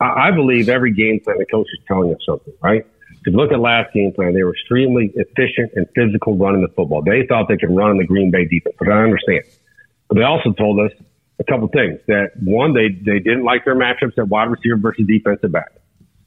I, 0.00 0.28
I 0.28 0.30
believe 0.32 0.68
every 0.68 0.92
game 0.92 1.20
plan 1.20 1.38
the 1.38 1.46
coach 1.46 1.68
is 1.72 1.78
telling 1.86 2.12
us 2.12 2.20
something, 2.26 2.52
right? 2.60 2.84
If 3.12 3.32
you 3.32 3.32
look 3.32 3.52
at 3.52 3.60
last 3.60 3.94
game 3.94 4.12
plan, 4.12 4.34
they 4.34 4.42
were 4.42 4.52
extremely 4.52 5.12
efficient 5.14 5.72
and 5.76 5.86
physical 5.94 6.36
running 6.36 6.62
the 6.62 6.68
football. 6.74 7.02
They 7.02 7.24
thought 7.26 7.46
they 7.48 7.56
could 7.56 7.74
run 7.74 7.92
in 7.92 7.98
the 7.98 8.04
Green 8.04 8.32
Bay 8.32 8.46
defense, 8.46 8.74
but 8.80 8.88
I 8.88 9.04
understand. 9.04 9.44
But 10.08 10.16
they 10.16 10.24
also 10.24 10.52
told 10.52 10.80
us 10.80 10.90
a 11.38 11.44
couple 11.44 11.68
things 11.68 12.00
that 12.08 12.32
one, 12.42 12.74
they, 12.74 12.88
they 12.88 13.20
didn't 13.20 13.44
like 13.44 13.64
their 13.64 13.76
matchups 13.76 14.18
at 14.18 14.28
wide 14.28 14.50
receiver 14.50 14.76
versus 14.76 15.06
defensive 15.06 15.52
back. 15.52 15.72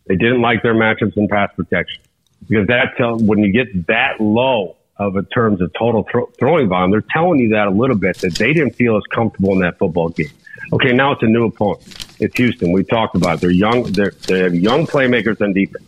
They 0.08 0.16
didn't 0.16 0.42
like 0.42 0.64
their 0.64 0.74
matchups 0.74 1.18
in 1.18 1.28
pass 1.28 1.50
protection 1.56 2.02
because 2.48 2.68
that 2.68 2.96
tell, 2.98 3.18
when 3.18 3.40
you 3.40 3.52
get 3.52 3.88
that 3.88 4.20
low 4.20 4.78
of 4.98 5.16
a 5.16 5.24
terms 5.24 5.62
of 5.62 5.72
total 5.74 6.08
throwing 6.40 6.70
volume, 6.70 6.92
they're 6.92 7.04
telling 7.12 7.40
you 7.40 7.50
that 7.50 7.68
a 7.68 7.72
little 7.72 7.98
bit 7.98 8.18
that 8.20 8.36
they 8.36 8.54
didn't 8.54 8.74
feel 8.76 8.98
as 8.98 9.04
comfortable 9.12 9.54
in 9.54 9.60
that 9.60 9.78
football 9.78 10.10
game. 10.10 10.30
Okay, 10.74 10.92
now 10.92 11.12
it's 11.12 11.24
a 11.24 11.28
new 11.28 11.46
opponent. 11.46 11.82
It's 12.20 12.36
Houston. 12.38 12.72
We 12.72 12.84
talked 12.84 13.16
about 13.16 13.36
it. 13.36 13.42
They're 13.42 13.52
young. 13.52 13.84
They're, 13.84 14.12
they 14.28 14.40
have 14.40 14.56
young 14.56 14.88
playmakers 14.88 15.42
on 15.42 15.54
defense. 15.54 15.86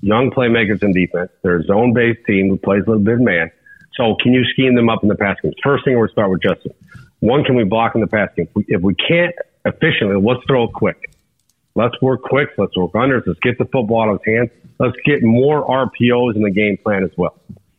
Young 0.00 0.30
playmakers 0.30 0.82
in 0.82 0.92
defense. 0.92 1.30
They're 1.42 1.58
a 1.58 1.64
zone-based 1.64 2.24
team 2.26 2.48
who 2.48 2.56
plays 2.56 2.84
a 2.86 2.90
little 2.90 3.02
bit 3.02 3.18
man. 3.18 3.50
So 3.94 4.16
can 4.22 4.32
you 4.32 4.44
scheme 4.44 4.76
them 4.76 4.88
up 4.88 5.02
in 5.02 5.08
the 5.08 5.16
pass 5.16 5.36
game? 5.42 5.52
First 5.62 5.84
thing 5.84 5.98
we'll 5.98 6.08
start 6.08 6.30
with 6.30 6.40
Justin. 6.40 6.72
One, 7.18 7.42
can 7.42 7.56
we 7.56 7.64
block 7.64 7.96
in 7.96 8.00
the 8.00 8.06
pass 8.06 8.30
game? 8.36 8.46
If 8.46 8.54
we, 8.54 8.64
if 8.68 8.80
we 8.80 8.94
can't 8.94 9.34
efficiently, 9.64 10.22
let's 10.22 10.40
throw 10.46 10.64
it 10.64 10.72
quick. 10.72 11.07
Let's 11.78 11.94
work 12.02 12.22
quick. 12.22 12.48
Let's 12.58 12.76
work 12.76 12.90
unders. 12.94 13.24
Let's 13.24 13.38
get 13.38 13.56
the 13.56 13.64
football 13.66 14.02
out 14.02 14.08
of 14.08 14.20
his 14.24 14.34
hands. 14.34 14.50
Let's 14.80 14.96
get 15.04 15.22
more 15.22 15.64
RPOs 15.64 16.34
in 16.34 16.42
the 16.42 16.50
game 16.50 16.76
plan 16.76 17.04
as 17.04 17.12
well. 17.16 17.38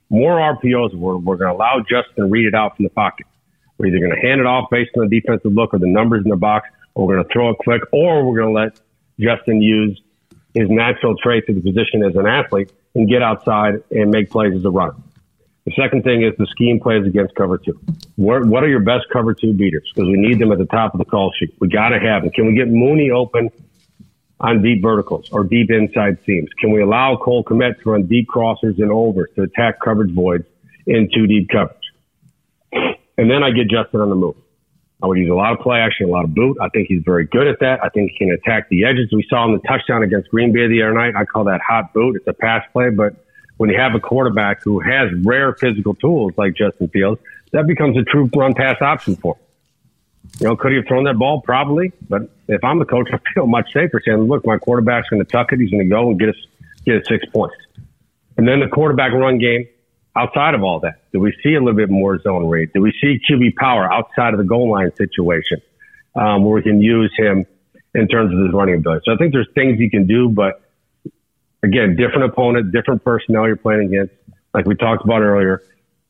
More 0.09 0.37
RPOs. 0.37 0.95
We're, 0.95 1.17
we're 1.17 1.35
going 1.35 1.51
to 1.51 1.57
allow 1.57 1.81
Justin 1.81 2.15
to 2.15 2.25
read 2.25 2.45
it 2.45 2.55
out 2.55 2.77
from 2.77 2.83
the 2.83 2.91
pocket. 2.91 3.27
We're 3.77 3.87
either 3.87 3.99
going 3.99 4.15
to 4.15 4.21
hand 4.25 4.39
it 4.39 4.47
off 4.47 4.69
based 4.71 4.91
on 4.95 5.09
the 5.09 5.19
defensive 5.19 5.51
look 5.51 5.73
or 5.73 5.79
the 5.79 5.87
numbers 5.87 6.23
in 6.23 6.29
the 6.29 6.37
box, 6.37 6.69
or 6.95 7.07
we're 7.07 7.15
going 7.15 7.27
to 7.27 7.33
throw 7.33 7.49
it 7.49 7.57
quick, 7.57 7.81
or 7.91 8.25
we're 8.25 8.37
going 8.39 8.55
to 8.55 8.61
let 8.61 8.79
Justin 9.19 9.61
use 9.61 10.01
his 10.53 10.69
natural 10.69 11.17
trait 11.17 11.45
to 11.47 11.53
the 11.53 11.59
position 11.59 12.01
as 12.01 12.15
an 12.15 12.25
athlete 12.25 12.71
and 12.95 13.09
get 13.09 13.21
outside 13.21 13.83
and 13.91 14.11
make 14.11 14.29
plays 14.29 14.55
as 14.55 14.63
a 14.63 14.71
runner. 14.71 14.95
The 15.65 15.73
second 15.73 16.05
thing 16.05 16.23
is 16.23 16.33
the 16.37 16.47
scheme 16.47 16.79
plays 16.79 17.05
against 17.05 17.35
cover 17.35 17.57
two. 17.57 17.77
What, 18.15 18.45
what 18.45 18.63
are 18.63 18.69
your 18.69 18.79
best 18.79 19.07
cover 19.11 19.33
two 19.33 19.51
beaters? 19.51 19.91
Because 19.93 20.07
we 20.07 20.15
need 20.17 20.39
them 20.39 20.53
at 20.53 20.57
the 20.57 20.67
top 20.67 20.93
of 20.93 20.99
the 20.99 21.05
call 21.05 21.33
sheet. 21.37 21.53
We 21.59 21.67
got 21.67 21.89
to 21.89 21.99
have 21.99 22.23
them. 22.23 22.31
Can 22.31 22.47
we 22.47 22.55
get 22.55 22.69
Mooney 22.69 23.11
open 23.11 23.51
on 24.39 24.61
deep 24.61 24.81
verticals 24.81 25.29
or 25.31 25.43
deep 25.43 25.69
inside 25.69 26.17
seams? 26.25 26.49
Can 26.59 26.71
we 26.71 26.81
allow 26.81 27.17
Cole 27.17 27.43
Kmet 27.43 27.81
to 27.81 27.89
run 27.89 28.05
deep 28.05 28.27
crossers 28.27 28.77
and 28.77 28.91
overs 28.91 29.29
to 29.35 29.43
attack 29.43 29.79
coverage 29.83 30.13
voids 30.13 30.45
in 30.85 31.09
two 31.13 31.27
deep 31.27 31.49
coverage? 31.49 31.75
And 33.17 33.29
then 33.29 33.43
I 33.43 33.51
get 33.51 33.69
Justin 33.69 33.99
on 33.99 34.09
the 34.09 34.15
move. 34.15 34.35
I 35.01 35.07
would 35.07 35.17
use 35.17 35.29
a 35.29 35.33
lot 35.33 35.53
of 35.53 35.59
play 35.59 35.79
action, 35.79 36.07
a 36.07 36.11
lot 36.11 36.25
of 36.25 36.33
boot. 36.33 36.57
I 36.61 36.67
think 36.69 36.87
he's 36.87 37.01
very 37.05 37.25
good 37.25 37.47
at 37.47 37.59
that. 37.61 37.79
I 37.83 37.89
think 37.89 38.11
he 38.11 38.17
can 38.17 38.31
attack 38.31 38.67
the 38.69 38.85
edges. 38.85 39.09
We 39.13 39.25
saw 39.29 39.45
in 39.45 39.53
the 39.53 39.61
touchdown 39.67 40.03
against 40.03 40.29
Green 40.29 40.51
Bay 40.51 40.67
the 40.67 40.83
other 40.83 40.93
night. 40.93 41.15
I 41.15 41.23
call 41.25 41.45
that 41.45 41.61
hot 41.61 41.93
boot. 41.93 42.17
It's 42.17 42.27
a 42.27 42.33
pass 42.33 42.63
play, 42.73 42.89
but 42.89 43.13
when 43.57 43.69
you 43.69 43.77
have 43.77 43.95
a 43.95 43.99
quarterback 43.99 44.61
who 44.61 44.79
has 44.79 45.09
rare 45.23 45.53
physical 45.53 45.95
tools 45.95 46.33
like 46.37 46.53
Justin 46.53 46.89
Fields, 46.89 47.21
that 47.51 47.65
becomes 47.65 47.97
a 47.97 48.03
true 48.03 48.29
run 48.35 48.53
pass 48.53 48.81
option 48.81 49.15
for 49.15 49.35
him. 49.35 49.41
You 50.39 50.47
know, 50.47 50.55
could 50.55 50.71
he 50.71 50.77
have 50.77 50.87
thrown 50.87 51.03
that 51.05 51.17
ball? 51.17 51.41
Probably. 51.41 51.91
But 52.07 52.23
if 52.47 52.63
I'm 52.63 52.79
the 52.79 52.85
coach, 52.85 53.09
I 53.13 53.19
feel 53.33 53.47
much 53.47 53.71
safer 53.73 54.01
saying, 54.05 54.19
look, 54.19 54.45
my 54.45 54.57
quarterback's 54.57 55.09
going 55.09 55.23
to 55.23 55.29
tuck 55.29 55.51
it. 55.51 55.59
He's 55.59 55.69
going 55.69 55.83
to 55.83 55.89
go 55.89 56.09
and 56.09 56.19
get 56.19 56.29
us, 56.29 56.35
get 56.85 57.01
us 57.01 57.07
six 57.07 57.25
points. 57.33 57.55
And 58.37 58.47
then 58.47 58.61
the 58.61 58.67
quarterback 58.67 59.11
run 59.11 59.37
game, 59.37 59.67
outside 60.15 60.53
of 60.53 60.63
all 60.63 60.79
that, 60.81 61.11
do 61.11 61.19
we 61.19 61.33
see 61.43 61.55
a 61.55 61.59
little 61.59 61.73
bit 61.73 61.89
more 61.89 62.21
zone 62.21 62.47
read? 62.47 62.71
Do 62.73 62.81
we 62.81 62.93
see 63.01 63.19
QB 63.29 63.55
power 63.55 63.91
outside 63.91 64.33
of 64.33 64.37
the 64.37 64.45
goal 64.45 64.71
line 64.71 64.95
situation 64.95 65.61
um, 66.15 66.45
where 66.45 66.53
we 66.53 66.61
can 66.61 66.81
use 66.81 67.13
him 67.17 67.45
in 67.93 68.07
terms 68.07 68.33
of 68.33 68.39
his 68.39 68.53
running 68.53 68.75
ability? 68.75 69.01
So 69.05 69.13
I 69.13 69.17
think 69.17 69.33
there's 69.33 69.49
things 69.55 69.79
you 69.79 69.89
can 69.89 70.07
do, 70.07 70.29
but 70.29 70.61
again, 71.63 71.95
different 71.95 72.31
opponent, 72.31 72.71
different 72.71 73.03
personnel 73.03 73.47
you're 73.47 73.55
playing 73.55 73.87
against. 73.87 74.13
Like 74.53 74.65
we 74.65 74.75
talked 74.75 75.03
about 75.03 75.21
earlier, 75.21 75.61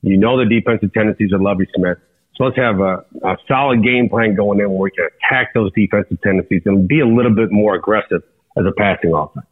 you 0.01 0.17
know 0.17 0.37
the 0.37 0.45
defensive 0.45 0.93
tendencies 0.93 1.33
of 1.33 1.41
Lovie 1.41 1.67
Smith. 1.75 1.97
So 2.39 2.45
let's 2.45 2.57
have 2.57 2.79
a, 2.79 3.03
a 3.21 3.37
solid 3.49 3.83
game 3.83 4.07
plan 4.07 4.33
going 4.33 4.61
in 4.61 4.69
where 4.69 4.79
we 4.79 4.91
can 4.91 5.09
attack 5.19 5.53
those 5.53 5.73
defensive 5.73 6.21
tendencies 6.21 6.61
and 6.65 6.87
be 6.87 7.01
a 7.01 7.05
little 7.05 7.35
bit 7.35 7.51
more 7.51 7.75
aggressive 7.75 8.23
as 8.57 8.65
a 8.65 8.71
passing 8.71 9.13
offense. 9.13 9.45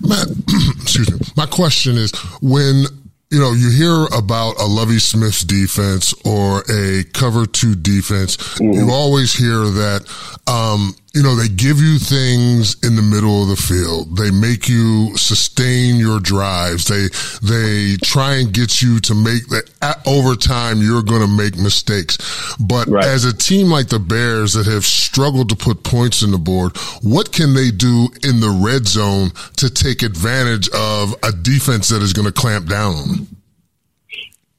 Matt, 0.00 0.26
excuse 0.80 1.12
me. 1.12 1.20
My 1.36 1.44
question 1.44 1.98
is 1.98 2.12
when 2.40 2.84
you 3.30 3.40
know, 3.40 3.52
you 3.52 3.70
hear 3.70 4.06
about 4.16 4.58
a 4.60 4.66
Lovie 4.66 5.00
Smith's 5.00 5.42
defense 5.42 6.14
or 6.24 6.62
a 6.70 7.04
cover 7.12 7.44
two 7.44 7.74
defense. 7.74 8.36
Mm-hmm. 8.36 8.72
You 8.72 8.90
always 8.92 9.34
hear 9.34 9.58
that, 9.58 10.06
um, 10.46 10.94
you 11.16 11.22
know, 11.22 11.34
they 11.34 11.48
give 11.48 11.80
you 11.80 11.98
things 11.98 12.76
in 12.84 12.94
the 12.94 13.00
middle 13.00 13.42
of 13.42 13.48
the 13.48 13.56
field. 13.56 14.18
They 14.18 14.30
make 14.30 14.68
you 14.68 15.16
sustain 15.16 15.96
your 15.96 16.20
drives. 16.20 16.84
They, 16.84 17.08
they 17.40 17.96
try 18.04 18.34
and 18.34 18.52
get 18.52 18.82
you 18.82 19.00
to 19.00 19.14
make 19.14 19.48
that 19.48 20.02
over 20.06 20.36
time 20.36 20.82
you're 20.82 21.02
going 21.02 21.22
to 21.22 21.26
make 21.26 21.56
mistakes. 21.56 22.18
But 22.60 22.88
right. 22.88 23.02
as 23.02 23.24
a 23.24 23.34
team 23.34 23.68
like 23.68 23.88
the 23.88 23.98
Bears 23.98 24.52
that 24.52 24.66
have 24.66 24.84
struggled 24.84 25.48
to 25.48 25.56
put 25.56 25.84
points 25.84 26.20
in 26.20 26.32
the 26.32 26.38
board, 26.38 26.76
what 27.00 27.32
can 27.32 27.54
they 27.54 27.70
do 27.70 28.10
in 28.22 28.40
the 28.40 28.50
red 28.50 28.86
zone 28.86 29.30
to 29.56 29.70
take 29.70 30.02
advantage 30.02 30.68
of 30.74 31.14
a 31.22 31.32
defense 31.32 31.88
that 31.88 32.02
is 32.02 32.12
going 32.12 32.26
to 32.26 32.32
clamp 32.32 32.68
down 32.68 32.94
on 32.94 33.08
them? 33.08 33.36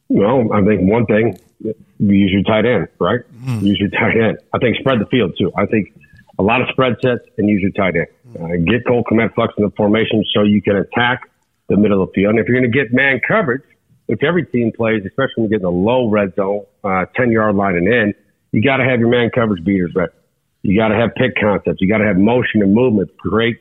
Well, 0.09 0.51
I 0.51 0.65
think 0.65 0.89
one 0.89 1.05
thing, 1.05 1.37
you 1.59 1.75
use 1.99 2.31
your 2.31 2.41
tight 2.41 2.65
end, 2.65 2.87
right? 2.97 3.19
Mm. 3.43 3.61
Use 3.61 3.79
your 3.79 3.89
tight 3.89 4.17
end. 4.17 4.39
I 4.53 4.57
think 4.57 4.77
spread 4.77 4.99
the 4.99 5.05
field 5.05 5.35
too. 5.37 5.51
I 5.55 5.67
think 5.67 5.93
a 6.39 6.43
lot 6.43 6.61
of 6.61 6.67
spread 6.69 6.95
sets 7.03 7.23
and 7.37 7.49
use 7.49 7.61
your 7.61 7.71
tight 7.71 7.95
end. 7.95 8.07
Uh, 8.35 8.57
get 8.71 8.85
Cole 8.85 9.03
Kmet 9.03 9.33
flex 9.33 9.53
in 9.57 9.63
the 9.63 9.71
formation 9.71 10.23
so 10.33 10.43
you 10.43 10.61
can 10.61 10.75
attack 10.75 11.21
the 11.67 11.77
middle 11.77 12.01
of 12.01 12.09
the 12.09 12.13
field. 12.13 12.31
And 12.31 12.39
if 12.39 12.47
you're 12.47 12.59
going 12.59 12.71
to 12.71 12.77
get 12.77 12.93
man 12.93 13.19
coverage, 13.27 13.63
which 14.05 14.21
every 14.23 14.45
team 14.45 14.71
plays, 14.75 15.03
especially 15.05 15.33
when 15.37 15.43
you 15.45 15.49
get 15.49 15.57
in 15.57 15.63
the 15.63 15.71
low 15.71 16.09
red 16.09 16.35
zone, 16.35 16.65
uh, 16.83 17.05
10 17.15 17.31
yard 17.31 17.55
line 17.55 17.75
and 17.75 17.87
in, 17.87 18.13
you 18.51 18.61
got 18.61 18.77
to 18.77 18.85
have 18.85 18.99
your 18.99 19.09
man 19.09 19.29
coverage 19.33 19.63
beaters 19.63 19.93
ready. 19.95 20.13
You 20.61 20.77
got 20.77 20.89
to 20.89 20.95
have 20.95 21.13
pick 21.15 21.35
concepts. 21.39 21.81
You 21.81 21.89
got 21.89 21.99
to 21.99 22.05
have 22.05 22.17
motion 22.17 22.61
and 22.61 22.73
movement, 22.73 23.15
great 23.17 23.57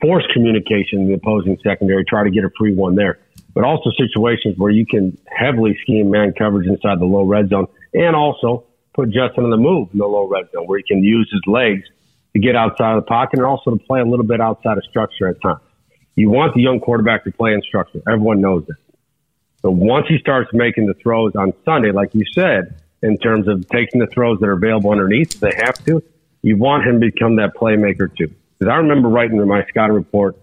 force 0.00 0.24
communication 0.32 1.00
in 1.00 1.08
the 1.08 1.14
opposing 1.14 1.58
secondary, 1.62 2.04
try 2.04 2.24
to 2.24 2.30
get 2.30 2.44
a 2.44 2.50
free 2.56 2.74
one 2.74 2.94
there. 2.94 3.18
But 3.54 3.64
also 3.64 3.90
situations 3.98 4.56
where 4.56 4.70
you 4.70 4.86
can 4.86 5.18
heavily 5.26 5.76
scheme 5.82 6.10
man 6.10 6.32
coverage 6.36 6.68
inside 6.68 7.00
the 7.00 7.06
low 7.06 7.24
red 7.24 7.48
zone 7.48 7.66
and 7.92 8.14
also 8.14 8.64
put 8.98 9.10
Justin 9.10 9.44
on 9.44 9.50
the 9.50 9.56
move 9.56 9.88
in 9.92 9.98
the 9.98 10.06
low 10.06 10.26
red 10.26 10.50
zone 10.50 10.66
where 10.66 10.78
he 10.78 10.82
can 10.82 11.04
use 11.04 11.28
his 11.30 11.40
legs 11.46 11.84
to 12.32 12.40
get 12.40 12.56
outside 12.56 12.96
of 12.96 13.04
the 13.04 13.06
pocket 13.06 13.38
and 13.38 13.46
also 13.46 13.70
to 13.70 13.78
play 13.84 14.00
a 14.00 14.04
little 14.04 14.26
bit 14.26 14.40
outside 14.40 14.76
of 14.76 14.82
structure 14.90 15.28
at 15.28 15.40
times. 15.40 15.60
You 16.16 16.30
want 16.30 16.54
the 16.54 16.62
young 16.62 16.80
quarterback 16.80 17.22
to 17.24 17.30
play 17.30 17.52
in 17.52 17.62
structure. 17.62 18.02
Everyone 18.08 18.40
knows 18.40 18.66
that. 18.66 18.76
So 19.62 19.70
once 19.70 20.06
he 20.08 20.18
starts 20.18 20.50
making 20.52 20.86
the 20.86 20.94
throws 20.94 21.36
on 21.36 21.52
Sunday, 21.64 21.92
like 21.92 22.12
you 22.12 22.24
said, 22.34 22.82
in 23.00 23.16
terms 23.18 23.46
of 23.46 23.68
taking 23.68 24.00
the 24.00 24.08
throws 24.08 24.40
that 24.40 24.46
are 24.46 24.52
available 24.52 24.90
underneath, 24.90 25.38
they 25.38 25.52
have 25.54 25.78
to, 25.84 26.02
you 26.42 26.56
want 26.56 26.84
him 26.84 27.00
to 27.00 27.06
become 27.06 27.36
that 27.36 27.54
playmaker 27.54 28.10
too. 28.16 28.34
Because 28.58 28.72
I 28.72 28.78
remember 28.78 29.08
writing 29.08 29.38
in 29.38 29.46
my 29.46 29.64
scouting 29.68 29.94
report 29.94 30.36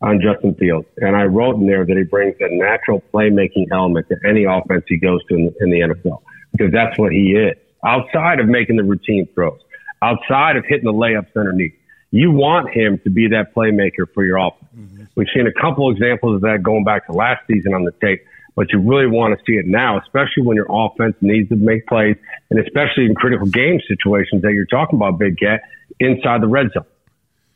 on 0.00 0.20
Justin 0.20 0.54
Fields, 0.54 0.86
and 0.98 1.16
I 1.16 1.24
wrote 1.24 1.56
in 1.56 1.66
there 1.66 1.84
that 1.84 1.96
he 1.96 2.04
brings 2.04 2.36
a 2.38 2.46
natural 2.50 3.02
playmaking 3.12 3.66
element 3.72 4.08
to 4.10 4.16
any 4.24 4.44
offense 4.44 4.84
he 4.86 4.96
goes 4.96 5.24
to 5.26 5.34
in, 5.34 5.54
in 5.58 5.70
the 5.70 5.80
NFL 5.80 6.22
because 6.52 6.72
that's 6.72 6.96
what 6.98 7.10
he 7.10 7.32
is 7.32 7.56
outside 7.86 8.40
of 8.40 8.48
making 8.48 8.76
the 8.76 8.82
routine 8.82 9.28
throws, 9.34 9.60
outside 10.02 10.56
of 10.56 10.64
hitting 10.66 10.84
the 10.84 10.92
layups 10.92 11.28
underneath. 11.36 11.72
You 12.10 12.30
want 12.32 12.70
him 12.70 13.00
to 13.04 13.10
be 13.10 13.28
that 13.28 13.54
playmaker 13.54 14.06
for 14.12 14.24
your 14.24 14.38
offense. 14.38 14.70
Mm-hmm. 14.76 15.04
We've 15.14 15.28
seen 15.34 15.46
a 15.46 15.52
couple 15.52 15.90
examples 15.90 16.36
of 16.36 16.40
that 16.42 16.62
going 16.62 16.84
back 16.84 17.06
to 17.06 17.12
last 17.12 17.46
season 17.46 17.74
on 17.74 17.84
the 17.84 17.92
tape, 18.00 18.24
but 18.54 18.72
you 18.72 18.80
really 18.80 19.06
want 19.06 19.38
to 19.38 19.44
see 19.44 19.56
it 19.56 19.66
now, 19.66 19.98
especially 19.98 20.42
when 20.42 20.56
your 20.56 20.66
offense 20.68 21.16
needs 21.20 21.48
to 21.50 21.56
make 21.56 21.86
plays 21.86 22.16
and 22.50 22.60
especially 22.60 23.06
in 23.06 23.14
critical 23.14 23.46
game 23.46 23.80
situations 23.86 24.42
that 24.42 24.52
you're 24.52 24.66
talking 24.66 24.98
about, 24.98 25.18
Big 25.18 25.38
Cat, 25.38 25.62
inside 26.00 26.42
the 26.42 26.48
red 26.48 26.72
zone. 26.72 26.84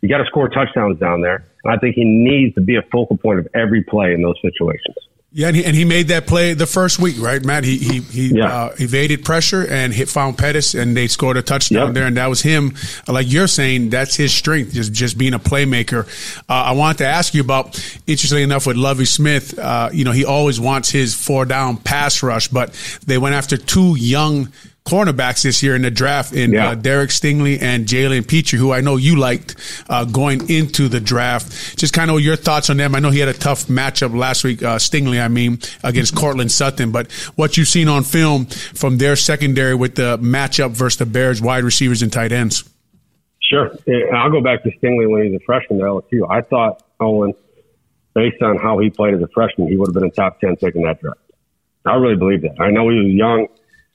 You 0.00 0.08
got 0.08 0.18
to 0.18 0.26
score 0.26 0.48
touchdowns 0.48 0.98
down 0.98 1.20
there. 1.20 1.44
And 1.64 1.74
I 1.74 1.76
think 1.78 1.94
he 1.94 2.04
needs 2.04 2.54
to 2.54 2.60
be 2.60 2.76
a 2.76 2.82
focal 2.90 3.18
point 3.18 3.38
of 3.38 3.48
every 3.54 3.82
play 3.82 4.14
in 4.14 4.22
those 4.22 4.36
situations. 4.40 4.96
Yeah, 5.32 5.46
and 5.46 5.56
he, 5.56 5.64
and 5.64 5.76
he 5.76 5.84
made 5.84 6.08
that 6.08 6.26
play 6.26 6.54
the 6.54 6.66
first 6.66 6.98
week, 6.98 7.14
right, 7.20 7.44
Matt? 7.44 7.62
He 7.62 7.78
he, 7.78 8.00
he 8.00 8.36
yeah. 8.36 8.52
uh, 8.52 8.74
evaded 8.78 9.24
pressure 9.24 9.64
and 9.64 9.94
hit 9.94 10.08
found 10.08 10.36
Pettis, 10.36 10.74
and 10.74 10.96
they 10.96 11.06
scored 11.06 11.36
a 11.36 11.42
touchdown 11.42 11.86
yep. 11.86 11.94
there, 11.94 12.06
and 12.06 12.16
that 12.16 12.26
was 12.26 12.42
him. 12.42 12.74
Like 13.06 13.30
you're 13.30 13.46
saying, 13.46 13.90
that's 13.90 14.16
his 14.16 14.34
strength, 14.34 14.72
just 14.72 14.92
just 14.92 15.16
being 15.16 15.34
a 15.34 15.38
playmaker. 15.38 16.08
Uh, 16.48 16.52
I 16.52 16.72
wanted 16.72 16.98
to 16.98 17.06
ask 17.06 17.32
you 17.32 17.42
about, 17.42 17.78
interestingly 18.08 18.42
enough, 18.42 18.66
with 18.66 18.76
Lovie 18.76 19.04
Smith. 19.04 19.56
Uh, 19.56 19.90
you 19.92 20.04
know, 20.04 20.10
he 20.10 20.24
always 20.24 20.58
wants 20.58 20.90
his 20.90 21.14
four 21.14 21.44
down 21.44 21.76
pass 21.76 22.24
rush, 22.24 22.48
but 22.48 22.72
they 23.06 23.16
went 23.16 23.36
after 23.36 23.56
two 23.56 23.96
young 23.96 24.52
cornerbacks 24.90 25.44
this 25.44 25.62
year 25.62 25.76
in 25.76 25.82
the 25.82 25.90
draft 25.90 26.32
in 26.32 26.52
yeah. 26.52 26.70
uh, 26.70 26.74
Derek 26.74 27.10
Stingley 27.10 27.62
and 27.62 27.86
Jalen 27.86 28.26
Pitre, 28.26 28.58
who 28.58 28.72
I 28.72 28.80
know 28.80 28.96
you 28.96 29.16
liked 29.16 29.54
uh, 29.88 30.04
going 30.04 30.50
into 30.50 30.88
the 30.88 30.98
draft. 30.98 31.78
Just 31.78 31.94
kind 31.94 32.10
of 32.10 32.20
your 32.20 32.34
thoughts 32.34 32.70
on 32.70 32.76
them. 32.76 32.96
I 32.96 32.98
know 32.98 33.10
he 33.10 33.20
had 33.20 33.28
a 33.28 33.34
tough 33.34 33.66
matchup 33.66 34.18
last 34.18 34.42
week, 34.42 34.64
uh, 34.64 34.78
Stingley, 34.78 35.22
I 35.22 35.28
mean, 35.28 35.60
against 35.84 36.16
Courtland 36.16 36.50
Sutton, 36.50 36.90
but 36.90 37.12
what 37.36 37.56
you've 37.56 37.68
seen 37.68 37.86
on 37.86 38.02
film 38.02 38.46
from 38.46 38.98
their 38.98 39.14
secondary 39.14 39.76
with 39.76 39.94
the 39.94 40.18
matchup 40.18 40.70
versus 40.70 40.98
the 40.98 41.06
Bears 41.06 41.40
wide 41.40 41.62
receivers 41.62 42.02
and 42.02 42.12
tight 42.12 42.32
ends. 42.32 42.68
Sure. 43.40 43.70
I'll 44.12 44.30
go 44.30 44.40
back 44.40 44.64
to 44.64 44.70
Stingley 44.70 45.08
when 45.08 45.22
he 45.22 45.30
was 45.30 45.40
a 45.40 45.44
freshman 45.44 45.80
at 45.80 45.86
LSU. 45.86 46.28
I 46.28 46.40
thought 46.40 46.82
Olin, 46.98 47.34
based 48.12 48.42
on 48.42 48.58
how 48.58 48.78
he 48.78 48.90
played 48.90 49.14
as 49.14 49.22
a 49.22 49.28
freshman, 49.28 49.68
he 49.68 49.76
would 49.76 49.88
have 49.88 49.94
been 49.94 50.04
a 50.04 50.10
top 50.10 50.40
10 50.40 50.56
pick 50.56 50.74
in 50.74 50.82
that 50.82 51.00
draft. 51.00 51.20
I 51.86 51.94
really 51.94 52.16
believe 52.16 52.42
that. 52.42 52.60
I 52.60 52.70
know 52.70 52.88
he 52.88 52.98
was 52.98 53.12
young 53.12 53.46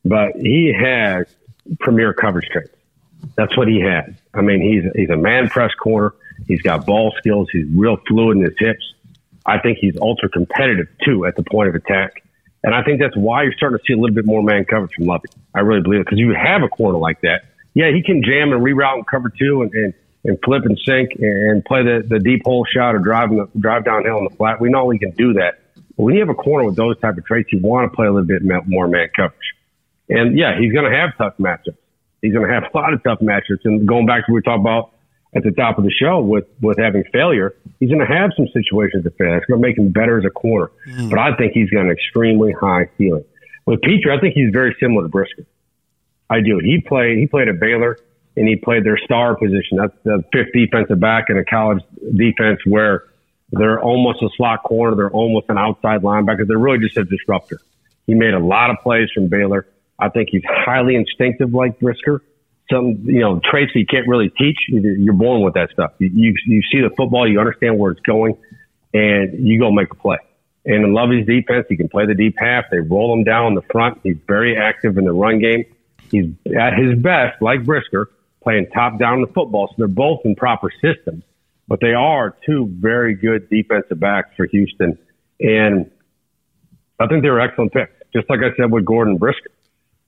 but 0.06 0.36
he 0.36 0.74
has 0.80 1.28
premier 1.80 2.13
coverage 2.13 2.48
traits. 2.50 2.70
That's 3.36 3.58
what 3.58 3.68
he 3.68 3.82
has. 3.82 4.13
I 4.34 4.41
mean, 4.41 4.62
he's 4.62 4.84
he's 4.96 5.10
a 5.10 5.18
man 5.18 5.50
press 5.50 5.74
corner. 5.74 6.13
He's 6.48 6.62
got 6.62 6.86
ball 6.86 7.13
skills. 7.18 7.50
He's 7.52 7.65
real 7.74 7.98
fluid 8.08 8.38
in 8.38 8.44
his 8.44 8.54
hips. 8.58 8.94
I 9.46 9.60
think 9.60 9.80
he's 9.80 9.98
ultra 9.98 10.30
competitive 10.30 10.88
too 11.04 11.26
at 11.26 11.36
the 11.36 11.44
point 11.44 11.70
of 11.70 11.76
attack. 11.76 12.24
And 12.63 12.74
I 12.74 12.84
think 12.84 13.00
that's 13.00 13.15
why 13.15 13.44
you're 13.44 13.54
starting 13.54 13.78
to 13.78 13.84
see 13.86 13.94
a 13.94 13.98
little 13.98 14.15
bit 14.15 14.26
more 14.26 14.41
man 14.41 14.65
coverage 14.65 14.94
from 14.96 15.06
Lovie. 15.06 15.30
I 15.54 15.60
really 15.60 15.82
believe 15.82 16.02
it 16.02 16.06
because 16.06 16.20
you 16.20 16.34
have 16.34 16.63
a 16.63 16.68
corner 16.68 16.98
like 16.98 17.22
that. 17.22 17.46
Yeah, 17.74 17.91
he 17.91 18.02
can 18.02 18.24
jam 18.24 18.54
and 18.54 18.63
reroute 18.63 18.96
and 18.96 19.08
cover 19.08 19.30
two 19.30 19.62
and, 19.62 19.72
and, 19.74 19.94
and 20.24 20.39
flip 20.44 20.63
and 20.65 20.80
sink 20.84 21.12
and 21.20 21.63
play 21.63 21.84
the, 21.84 22.04
the 22.08 22.20
deep 22.20 22.41
hole 22.44 22.65
shot 22.65 22.96
or 22.96 23.00
drive 23.00 23.30
the, 23.30 23.48
drive 23.60 23.86
downhill 23.86 24.18
in 24.18 24.24
the 24.24 24.36
flat. 24.36 24.60
We 24.60 24.70
know 24.70 24.89
he 24.89 24.98
can 24.98 25.12
do 25.12 25.34
that. 25.34 25.60
But 25.76 26.04
when 26.04 26.15
you 26.15 26.22
have 26.22 26.30
a 26.30 26.36
corner 26.36 26.65
with 26.65 26.76
those 26.76 27.00
type 27.00 27.18
of 27.18 27.26
traits, 27.26 27.54
you 27.54 27.60
want 27.62 27.91
to 27.91 27.96
play 27.96 28.08
a 28.08 28.12
little 28.12 28.26
bit 28.26 28.41
more 28.68 28.88
man 28.88 29.10
coverage. 29.15 29.55
And 30.10 30.38
yeah, 30.38 30.60
he's 30.60 30.72
going 30.72 30.89
to 30.89 30.96
have 30.96 31.18
tough 31.18 31.34
matchups. 31.39 31.78
He's 32.22 32.34
going 32.34 32.48
to 32.48 32.54
have 32.54 32.63
a 32.74 32.78
lot 32.78 32.94
of 32.94 33.04
tough 33.04 33.20
matchups. 33.20 33.62
And 33.63 33.88
going 33.88 34.06
back 34.06 34.26
to 34.26 34.32
what 34.32 34.38
we 34.38 34.41
talked 34.41 34.62
about 34.62 34.91
at 35.36 35.44
the 35.44 35.52
top 35.52 35.78
of 35.78 35.84
the 35.84 35.91
show 35.91 36.22
with, 36.22 36.46
with 36.62 36.78
having 36.78 37.04
failure, 37.12 37.56
he's 37.80 37.89
going 37.89 38.06
to 38.06 38.13
have 38.13 38.32
some 38.36 38.48
situations 38.54 39.04
to 39.04 39.12
fail. 39.12 39.36
It's 39.36 39.46
going 39.46 39.62
to 39.62 39.68
make 39.68 39.78
him 39.78 39.91
better 39.91 40.18
as 40.18 40.26
a 40.26 40.30
corner. 40.30 40.72
Mm. 40.88 41.10
But 41.10 41.20
I 41.20 41.36
think 41.36 41.54
he's 41.54 41.70
got 41.70 41.82
an 41.82 41.91
extremely 41.91 42.54
high 42.54 42.89
ceiling. 42.98 43.26
With 43.65 43.82
Pitre, 43.82 44.12
I 44.12 44.20
think 44.20 44.36
he's 44.36 44.52
very 44.52 44.76
similar 44.80 45.04
to 45.04 45.10
Brisker. 45.10 45.46
I 46.30 46.41
do. 46.41 46.60
He 46.60 46.82
played, 46.82 47.18
he 47.18 47.28
played 47.28 47.48
at 47.48 47.60
Baylor 47.60 47.98
and 48.38 48.48
he 48.48 48.56
played 48.56 48.84
their 48.84 48.98
star 48.98 49.36
position. 49.36 49.78
That's 49.78 49.94
the 50.04 50.24
fifth 50.32 50.54
defensive 50.54 51.00
back 51.00 51.26
in 51.30 51.38
a 51.38 51.46
college 51.46 51.82
defense 52.15 52.60
where 52.65 53.06
they're 53.52 53.82
almost 53.82 54.22
a 54.22 54.30
slot 54.36 54.63
corner. 54.63 54.96
They're 54.96 55.12
almost 55.12 55.48
an 55.50 55.58
outside 55.58 56.02
linebacker. 56.02 56.48
They're 56.48 56.58
really 56.58 56.80
just 56.80 56.98
a 56.98 57.04
disruptor. 57.04 57.60
He 58.08 58.13
made 58.13 58.34
a 58.34 58.39
lot 58.39 58.70
of 58.70 58.78
plays 58.82 59.10
from 59.13 59.28
Baylor. 59.28 59.68
I 59.97 60.10
think 60.10 60.29
he's 60.31 60.43
highly 60.45 60.95
instinctive 60.95 61.53
like 61.53 61.79
Brisker. 61.79 62.21
Some, 62.71 63.03
you 63.05 63.19
know, 63.19 63.39
traits 63.43 63.71
you 63.75 63.86
can't 63.86 64.08
really 64.08 64.29
teach. 64.29 64.58
You're 64.67 65.13
born 65.13 65.43
with 65.43 65.53
that 65.53 65.69
stuff. 65.71 65.93
You, 65.99 66.10
you, 66.13 66.34
you 66.47 66.62
see 66.71 66.81
the 66.81 66.89
football, 66.95 67.29
you 67.29 67.39
understand 67.39 67.77
where 67.77 67.91
it's 67.91 68.01
going, 68.01 68.38
and 68.93 69.47
you 69.47 69.60
go 69.60 69.71
make 69.71 69.91
a 69.91 69.95
play. 69.95 70.17
And 70.65 70.84
in 70.84 70.93
Lovie's 70.93 71.27
defense, 71.27 71.67
he 71.69 71.77
can 71.77 71.89
play 71.89 72.08
the 72.08 72.15
deep 72.15 72.36
half. 72.39 72.65
They 72.71 72.79
roll 72.79 73.13
him 73.13 73.23
down 73.23 73.53
the 73.53 73.62
front. 73.62 73.99
He's 74.03 74.17
very 74.27 74.58
active 74.58 74.97
in 74.97 75.05
the 75.05 75.13
run 75.13 75.39
game. 75.39 75.65
He's 76.10 76.25
at 76.58 76.73
his 76.77 76.97
best, 76.99 77.39
like 77.39 77.63
Brisker, 77.63 78.10
playing 78.43 78.67
top 78.73 78.97
down 78.97 79.21
the 79.21 79.27
football. 79.27 79.67
So 79.67 79.75
they're 79.77 79.88
both 79.88 80.21
in 80.25 80.36
proper 80.36 80.71
systems, 80.81 81.23
but 81.67 81.79
they 81.81 81.93
are 81.93 82.36
two 82.47 82.67
very 82.79 83.13
good 83.13 83.47
defensive 83.49 83.99
backs 83.99 84.29
for 84.36 84.47
Houston. 84.47 84.97
And 85.39 85.91
I 86.99 87.08
think 87.08 87.21
they're 87.21 87.39
excellent 87.39 87.73
picks, 87.73 87.93
just 88.12 88.27
like 88.29 88.39
I 88.39 88.55
said 88.58 88.71
with 88.71 88.86
Gordon 88.86 89.17
Brisker. 89.17 89.51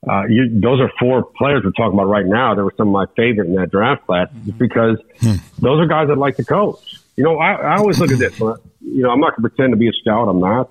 Uh, 0.10 0.24
you, 0.28 0.60
those 0.60 0.80
are 0.80 0.92
four 1.00 1.24
players 1.24 1.64
we're 1.64 1.72
talking 1.72 1.94
about 1.94 2.08
right 2.08 2.26
now. 2.26 2.56
They 2.56 2.62
were 2.62 2.74
some 2.78 2.88
of 2.88 2.94
my 2.94 3.06
favorite 3.16 3.48
in 3.48 3.56
that 3.56 3.72
draft 3.72 4.06
class 4.06 4.30
just 4.46 4.58
because 4.58 4.98
hmm. 5.20 5.36
those 5.60 5.80
are 5.82 5.86
guys 5.86 6.08
that 6.08 6.18
like 6.18 6.38
to 6.38 6.46
coach. 6.46 7.00
You 7.16 7.24
know, 7.24 7.38
I, 7.38 7.54
I 7.54 7.78
always 7.78 8.00
look 8.00 8.12
at 8.12 8.20
this. 8.20 8.40
You 8.40 8.58
know, 8.82 9.10
I'm 9.10 9.20
not 9.20 9.36
going 9.36 9.44
to 9.44 9.50
pretend 9.50 9.74
to 9.74 9.78
be 9.78 9.90
a 9.90 9.94
scout. 9.94 10.30
I'm 10.30 10.40
not. 10.40 10.70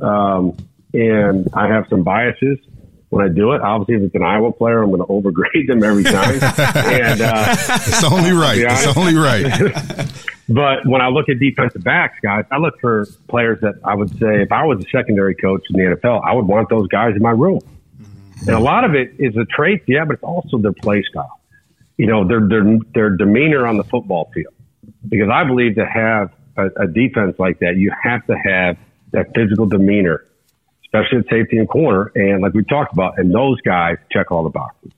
Um, 0.00 0.56
and 0.92 1.48
I 1.54 1.68
have 1.68 1.86
some 1.88 2.02
biases 2.02 2.58
when 3.08 3.24
I 3.24 3.28
do 3.28 3.52
it. 3.52 3.62
Obviously, 3.62 3.96
if 3.96 4.02
it's 4.02 4.14
an 4.14 4.22
Iowa 4.22 4.52
player, 4.52 4.82
I'm 4.82 4.90
going 4.90 5.00
to 5.00 5.06
overgrade 5.06 5.66
them 5.66 5.82
every 5.82 6.04
time. 6.04 6.34
and 6.74 7.20
uh, 7.20 7.56
it's 7.58 8.04
only 8.04 8.32
right. 8.32 8.58
It's 8.58 8.96
only 8.96 9.16
right. 9.16 9.44
but 10.48 10.86
when 10.86 11.00
I 11.00 11.08
look 11.08 11.28
at 11.28 11.38
defensive 11.38 11.82
backs, 11.82 12.18
guys, 12.22 12.44
I 12.50 12.58
look 12.58 12.74
for 12.80 13.06
players 13.28 13.60
that 13.62 13.74
I 13.84 13.94
would 13.94 14.10
say 14.18 14.42
if 14.42 14.52
I 14.52 14.64
was 14.64 14.84
a 14.84 14.88
secondary 14.90 15.34
coach 15.34 15.62
in 15.70 15.80
the 15.80 15.96
NFL, 15.96 16.22
I 16.24 16.34
would 16.34 16.46
want 16.46 16.68
those 16.68 16.86
guys 16.88 17.16
in 17.16 17.22
my 17.22 17.32
room. 17.32 17.60
And 18.46 18.56
a 18.56 18.60
lot 18.60 18.84
of 18.84 18.94
it 18.94 19.14
is 19.18 19.34
the 19.34 19.44
traits, 19.44 19.84
yeah, 19.86 20.04
but 20.04 20.14
it's 20.14 20.22
also 20.22 20.58
their 20.58 20.72
play 20.72 21.02
style. 21.10 21.40
You 21.96 22.06
know, 22.06 22.26
their 22.26 22.40
their 22.48 22.78
their 22.94 23.16
demeanor 23.16 23.66
on 23.66 23.76
the 23.76 23.84
football 23.84 24.30
field. 24.32 24.54
Because 25.06 25.28
I 25.32 25.44
believe 25.44 25.74
to 25.76 25.86
have 25.86 26.32
a, 26.56 26.66
a 26.82 26.86
defense 26.86 27.36
like 27.38 27.58
that, 27.60 27.76
you 27.76 27.92
have 28.02 28.26
to 28.26 28.34
have 28.34 28.76
that 29.12 29.34
physical 29.34 29.66
demeanor 29.66 30.24
especially 30.88 31.18
at 31.18 31.24
safety 31.30 31.58
and 31.58 31.68
corner. 31.68 32.10
And 32.14 32.42
like 32.42 32.54
we 32.54 32.64
talked 32.64 32.92
about, 32.92 33.18
and 33.18 33.34
those 33.34 33.60
guys 33.60 33.96
check 34.10 34.30
all 34.30 34.42
the 34.42 34.50
boxes. 34.50 34.92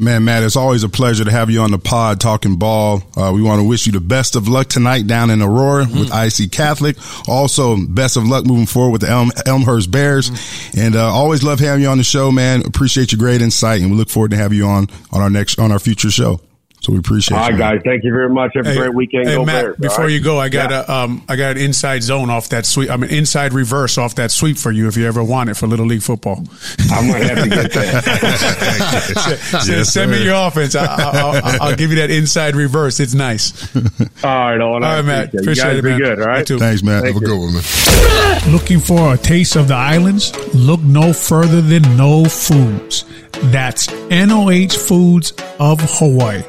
Man, 0.00 0.24
Matt, 0.24 0.44
it's 0.44 0.54
always 0.54 0.84
a 0.84 0.88
pleasure 0.88 1.24
to 1.24 1.30
have 1.32 1.50
you 1.50 1.60
on 1.60 1.72
the 1.72 1.78
pod 1.78 2.20
talking 2.20 2.54
ball. 2.54 3.02
Uh, 3.16 3.32
we 3.34 3.42
want 3.42 3.60
to 3.60 3.66
wish 3.66 3.84
you 3.84 3.90
the 3.92 4.00
best 4.00 4.36
of 4.36 4.46
luck 4.46 4.68
tonight 4.68 5.08
down 5.08 5.28
in 5.28 5.42
Aurora 5.42 5.86
mm-hmm. 5.86 5.98
with 5.98 6.40
IC 6.40 6.52
Catholic. 6.52 6.96
Also, 7.26 7.76
best 7.76 8.16
of 8.16 8.24
luck 8.24 8.46
moving 8.46 8.66
forward 8.66 8.92
with 8.92 9.00
the 9.00 9.10
Elm, 9.10 9.32
Elmhurst 9.44 9.90
Bears. 9.90 10.30
Mm-hmm. 10.30 10.80
And 10.80 10.94
uh, 10.94 11.12
always 11.12 11.42
love 11.42 11.58
having 11.58 11.82
you 11.82 11.88
on 11.88 11.98
the 11.98 12.04
show, 12.04 12.30
man. 12.30 12.64
Appreciate 12.64 13.10
your 13.10 13.18
great 13.18 13.42
insight, 13.42 13.80
and 13.80 13.90
we 13.90 13.96
look 13.96 14.08
forward 14.08 14.30
to 14.30 14.36
have 14.36 14.52
you 14.52 14.66
on 14.66 14.86
on 15.10 15.20
our 15.20 15.30
next 15.30 15.58
on 15.58 15.72
our 15.72 15.80
future 15.80 16.12
show. 16.12 16.40
So 16.80 16.92
we 16.92 17.00
appreciate. 17.00 17.36
All 17.36 17.42
right, 17.42 17.52
you, 17.52 17.58
guys. 17.58 17.80
Thank 17.84 18.04
you 18.04 18.12
very 18.12 18.30
much. 18.30 18.52
Have 18.54 18.66
a 18.66 18.74
great 18.74 18.94
weekend. 18.94 19.26
Hey, 19.26 19.34
go 19.34 19.44
Matt, 19.44 19.64
Bears, 19.64 19.76
before 19.78 20.04
right? 20.04 20.12
you 20.12 20.20
go, 20.20 20.38
I 20.38 20.48
got 20.48 20.70
yeah. 20.70 20.84
a 20.86 21.04
um, 21.04 21.24
I 21.28 21.34
got 21.34 21.56
an 21.56 21.58
inside 21.58 22.02
zone 22.04 22.30
off 22.30 22.50
that 22.50 22.66
sweep. 22.66 22.88
I 22.88 22.96
mean, 22.96 23.10
inside 23.10 23.52
reverse 23.52 23.98
off 23.98 24.14
that 24.14 24.30
sweep 24.30 24.56
for 24.58 24.70
you 24.70 24.86
if 24.86 24.96
you 24.96 25.06
ever 25.06 25.22
want 25.22 25.50
it 25.50 25.54
for 25.54 25.66
little 25.66 25.86
league 25.86 26.02
football. 26.02 26.44
I'm 26.90 27.10
gonna 27.10 27.24
have 27.26 27.42
to 27.44 27.50
get 27.50 27.72
that. 27.72 28.04
yes, 29.68 29.92
send 29.92 30.12
me 30.12 30.22
your 30.22 30.34
offense. 30.34 30.76
I, 30.76 31.68
will 31.68 31.76
give 31.76 31.90
you 31.90 31.96
that 31.96 32.10
inside 32.10 32.54
reverse. 32.54 33.00
It's 33.00 33.14
nice. 33.14 33.74
All 34.24 34.30
right, 34.30 34.60
all 34.60 34.80
right, 34.80 35.02
Matt. 35.02 35.34
Appreciate 35.34 35.56
you 35.56 35.62
guys 35.62 35.78
it, 35.78 35.82
be 35.82 35.90
man. 35.90 35.98
good. 35.98 36.20
All 36.20 36.26
right, 36.26 36.46
thanks, 36.46 36.82
Matt. 36.82 37.02
Thank 37.02 37.14
have 37.14 37.22
you. 37.22 37.28
a 37.28 37.30
good 37.30 37.38
one, 37.38 37.54
man. 37.54 38.52
Looking 38.52 38.78
for 38.78 39.14
a 39.14 39.18
taste 39.18 39.56
of 39.56 39.66
the 39.68 39.74
islands? 39.74 40.32
Look 40.54 40.80
no 40.80 41.12
further 41.12 41.60
than 41.60 41.96
No 41.96 42.24
Foods. 42.24 43.04
That's 43.50 43.90
NOH 44.10 44.70
Foods 44.70 45.32
of 45.58 45.80
Hawaii. 45.98 46.42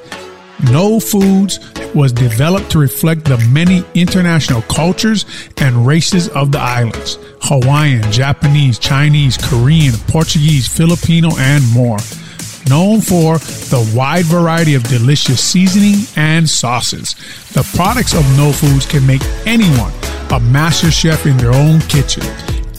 No 0.63 0.99
Foods 0.99 1.59
was 1.95 2.11
developed 2.11 2.71
to 2.71 2.79
reflect 2.79 3.25
the 3.25 3.37
many 3.49 3.83
international 3.93 4.61
cultures 4.63 5.25
and 5.57 5.87
races 5.87 6.27
of 6.29 6.51
the 6.51 6.59
islands. 6.59 7.17
Hawaiian, 7.41 8.11
Japanese, 8.11 8.77
Chinese, 8.77 9.37
Korean, 9.37 9.93
Portuguese, 10.07 10.67
Filipino, 10.67 11.29
and 11.37 11.63
more. 11.71 11.97
Known 12.69 13.01
for 13.01 13.39
the 13.69 13.91
wide 13.95 14.25
variety 14.25 14.75
of 14.75 14.83
delicious 14.83 15.41
seasoning 15.41 16.05
and 16.15 16.47
sauces, 16.47 17.15
the 17.53 17.67
products 17.75 18.13
of 18.13 18.23
No 18.37 18.51
Foods 18.51 18.85
can 18.85 19.07
make 19.07 19.23
anyone 19.45 19.93
a 20.31 20.39
master 20.39 20.91
chef 20.91 21.25
in 21.25 21.37
their 21.37 21.53
own 21.53 21.79
kitchen 21.81 22.23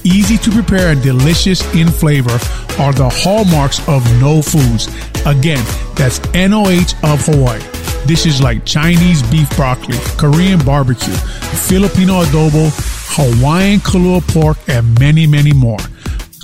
easy 0.05 0.37
to 0.39 0.51
prepare 0.51 0.93
and 0.93 1.03
delicious 1.03 1.63
in 1.75 1.89
flavor 1.89 2.39
are 2.79 2.93
the 2.93 3.09
hallmarks 3.09 3.87
of 3.89 4.05
No 4.21 4.43
Foods. 4.43 4.89
Again, 5.27 5.65
that's 5.97 6.21
NOH 6.35 6.95
of 7.03 7.25
Hawaii. 7.27 7.61
Dishes 8.07 8.41
like 8.41 8.65
Chinese 8.65 9.23
beef 9.31 9.49
broccoli, 9.57 9.99
Korean 10.17 10.59
barbecue, 10.65 11.15
Filipino 11.69 12.23
adobo, 12.25 12.71
Hawaiian 13.15 13.81
kalua 13.81 14.21
pork, 14.33 14.59
and 14.69 14.99
many, 14.99 15.27
many 15.27 15.53
more. 15.53 15.79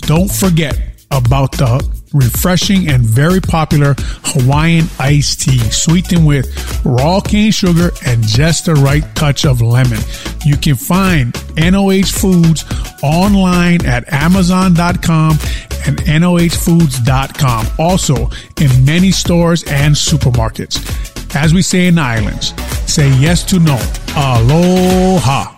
Don't 0.02 0.30
forget 0.30 0.78
about 1.10 1.52
the 1.52 1.95
refreshing 2.12 2.88
and 2.88 3.02
very 3.02 3.40
popular 3.40 3.94
Hawaiian 3.98 4.86
iced 4.98 5.42
tea, 5.42 5.58
sweetened 5.70 6.26
with 6.26 6.46
raw 6.84 7.20
cane 7.20 7.52
sugar 7.52 7.90
and 8.06 8.22
just 8.22 8.66
the 8.66 8.74
right 8.74 9.04
touch 9.14 9.44
of 9.44 9.60
lemon. 9.60 10.00
You 10.44 10.56
can 10.56 10.76
find 10.76 11.34
NOH 11.56 12.12
Foods 12.12 12.64
online 13.02 13.84
at 13.86 14.12
Amazon.com 14.12 15.38
and 15.86 15.98
NOHFoods.com. 15.98 17.66
Also 17.78 18.30
in 18.60 18.84
many 18.84 19.10
stores 19.10 19.62
and 19.64 19.94
supermarkets. 19.94 21.34
As 21.34 21.52
we 21.52 21.62
say 21.62 21.86
in 21.86 21.96
the 21.96 22.02
islands, 22.02 22.54
say 22.90 23.08
yes 23.18 23.44
to 23.44 23.58
no. 23.58 23.78
Aloha. 24.16 25.55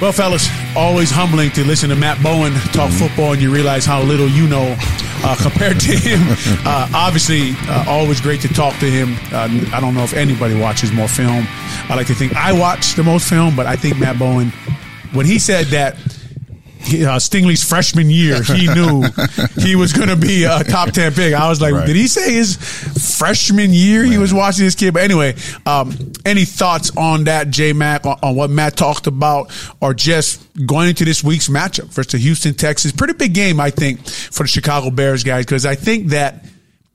Well, 0.00 0.12
fellas, 0.12 0.48
always 0.74 1.10
humbling 1.10 1.50
to 1.50 1.62
listen 1.62 1.90
to 1.90 1.96
Matt 1.96 2.22
Bowen 2.22 2.54
talk 2.72 2.90
football 2.90 3.34
and 3.34 3.42
you 3.42 3.52
realize 3.52 3.84
how 3.84 4.00
little 4.02 4.28
you 4.28 4.48
know 4.48 4.74
uh, 4.78 5.36
compared 5.42 5.78
to 5.80 5.92
him. 5.92 6.20
Uh, 6.64 6.88
obviously, 6.94 7.52
uh, 7.68 7.84
always 7.86 8.18
great 8.18 8.40
to 8.40 8.48
talk 8.48 8.72
to 8.78 8.86
him. 8.86 9.14
Uh, 9.30 9.48
I 9.74 9.78
don't 9.78 9.92
know 9.94 10.02
if 10.02 10.14
anybody 10.14 10.58
watches 10.58 10.90
more 10.90 11.06
film. 11.06 11.44
I 11.90 11.96
like 11.96 12.06
to 12.06 12.14
think 12.14 12.34
I 12.34 12.50
watch 12.58 12.94
the 12.94 13.02
most 13.02 13.28
film, 13.28 13.54
but 13.54 13.66
I 13.66 13.76
think 13.76 13.98
Matt 13.98 14.18
Bowen, 14.18 14.48
when 15.12 15.26
he 15.26 15.38
said 15.38 15.66
that 15.66 15.98
uh, 16.90 17.18
Stingley's 17.18 17.62
freshman 17.62 18.08
year, 18.08 18.42
he 18.42 18.66
knew 18.66 19.02
he 19.58 19.76
was 19.76 19.92
going 19.92 20.08
to 20.08 20.16
be 20.16 20.44
a 20.44 20.64
top 20.64 20.90
10 20.90 21.12
pick. 21.12 21.34
I 21.34 21.48
was 21.48 21.60
like, 21.60 21.74
right. 21.74 21.86
did 21.86 21.94
he 21.94 22.08
say 22.08 22.32
his 22.32 22.56
freshman 23.18 23.74
year 23.74 24.02
he 24.02 24.16
was 24.16 24.32
watching 24.32 24.64
this 24.64 24.74
kid? 24.74 24.94
But 24.94 25.02
anyway, 25.02 25.34
um, 25.66 25.92
any 26.24 26.46
thoughts 26.46 26.90
on 26.96 27.24
that, 27.24 27.50
J 27.50 27.74
Mac, 27.74 28.06
on, 28.06 28.18
on, 28.22 28.34
what 28.34 28.48
Matt 28.48 28.76
talked 28.76 29.06
about, 29.06 29.52
or 29.82 29.92
just 29.92 30.42
going 30.66 30.88
into 30.88 31.04
this 31.04 31.22
week's 31.22 31.48
matchup 31.48 31.88
versus 31.88 32.12
the 32.12 32.18
Houston 32.18 32.54
Texas? 32.54 32.92
Pretty 32.92 33.12
big 33.12 33.34
game, 33.34 33.60
I 33.60 33.70
think, 33.70 34.06
for 34.06 34.44
the 34.44 34.48
Chicago 34.48 34.90
Bears 34.90 35.22
guys, 35.22 35.44
because 35.44 35.66
I 35.66 35.74
think 35.74 36.08
that 36.08 36.46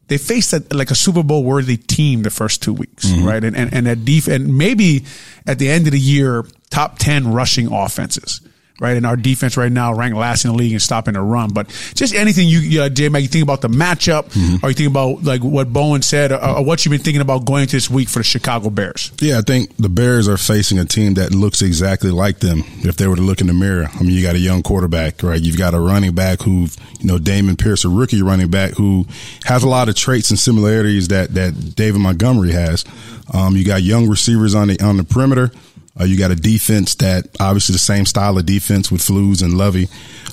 they 0.08 0.18
faced 0.18 0.52
a, 0.54 0.64
like 0.72 0.90
a 0.90 0.96
Super 0.96 1.22
Bowl 1.22 1.44
worthy 1.44 1.78
team 1.78 2.24
the 2.24 2.32
first 2.32 2.64
two 2.64 2.74
weeks, 2.74 3.06
mm-hmm. 3.06 3.26
right? 3.26 3.44
And, 3.44 3.56
and, 3.56 3.72
and 3.72 3.86
that 3.86 4.04
def- 4.04 4.28
and 4.28 4.58
maybe 4.58 5.06
at 5.46 5.60
the 5.60 5.70
end 5.70 5.86
of 5.86 5.94
the 5.94 6.00
year, 6.00 6.44
top 6.72 6.98
10 6.98 7.32
rushing 7.32 7.72
offenses 7.72 8.42
right? 8.80 8.98
And 8.98 9.06
our 9.06 9.16
defense 9.16 9.58
right 9.58 9.72
now 9.72 9.94
ranked 9.94 10.18
last 10.18 10.46
in 10.46 10.52
the 10.52 10.58
league 10.58 10.74
in 10.74 10.80
stopping 10.80 11.14
the 11.14 11.22
run. 11.22 11.52
But 11.54 11.70
just 11.94 12.14
anything 12.14 12.48
you, 12.48 12.82
uh, 12.82 12.90
J 12.90 13.10
Mac, 13.10 13.22
you 13.22 13.28
think 13.28 13.44
about 13.44 13.62
the 13.62 13.70
matchup, 13.70 14.26
mm-hmm. 14.26 14.66
or 14.66 14.70
you 14.70 14.76
think 14.76 14.90
about 14.90 15.24
like 15.24 15.42
what 15.42 15.72
Bowen 15.72 16.02
said, 16.02 16.32
or, 16.32 16.44
or, 16.44 16.66
what 16.66 16.84
you've 16.84 16.92
been 16.92 17.02
thinking 17.02 17.22
about 17.22 17.46
going 17.46 17.62
into 17.62 17.76
this 17.76 17.90
week 17.90 18.10
for 18.10 18.20
the 18.20 18.24
Chicago 18.24 18.70
Bears. 18.70 19.12
Yeah, 19.20 19.38
I 19.38 19.42
think 19.42 19.76
the 19.78 19.90
Bears 19.90 20.28
are 20.28 20.38
facing 20.38 20.80
a 20.80 20.86
team 20.86 21.14
that 21.16 21.34
looks 21.34 21.62
exactly 21.62 22.12
like 22.12 22.40
them. 22.40 22.64
If 22.84 22.98
they 22.98 23.08
were 23.08 23.16
to 23.16 23.22
look 23.22 23.42
in 23.42 23.48
the 23.48 23.54
mirror, 23.54 23.88
I 23.94 24.04
mean, 24.04 24.12
you 24.12 24.22
got 24.22 24.36
a 24.36 24.40
young 24.40 24.62
quarterback, 24.62 25.24
right? 25.24 25.42
You've 25.42 25.58
got 25.58 25.74
a 25.74 25.80
running 25.80 26.14
back 26.14 26.42
who, 26.42 26.68
you 27.00 27.08
know, 27.08 27.18
Damon 27.18 27.56
Pierce, 27.56 27.86
a 27.86 27.90
rookie 27.90 28.22
running 28.22 28.50
back 28.50 28.72
who 28.74 29.06
has 29.46 29.64
a 29.64 29.70
lot 29.70 29.90
of 29.90 29.96
traits 29.96 30.30
and 30.30 30.40
similarities 30.40 31.08
that 31.10 31.34
that 31.34 31.76
David 31.76 32.02
Montgomery 32.02 32.52
has. 32.52 32.84
Um, 33.34 33.56
you 33.56 33.66
got 33.66 33.82
young 33.82 34.08
receivers 34.08 34.54
on 34.54 34.68
the 34.68 34.80
on 34.82 34.98
the 34.98 35.04
perimeter. 35.04 35.52
Uh, 36.00 36.04
you 36.04 36.18
got 36.18 36.32
a 36.32 36.36
defense 36.36 36.96
that 36.96 37.28
obviously 37.40 37.74
the 37.74 37.80
same 37.80 38.06
style 38.06 38.38
of 38.38 38.46
defense 38.46 38.92
with 38.92 39.02
Flus 39.02 39.42
and 39.42 39.58
Lovie. 39.58 39.88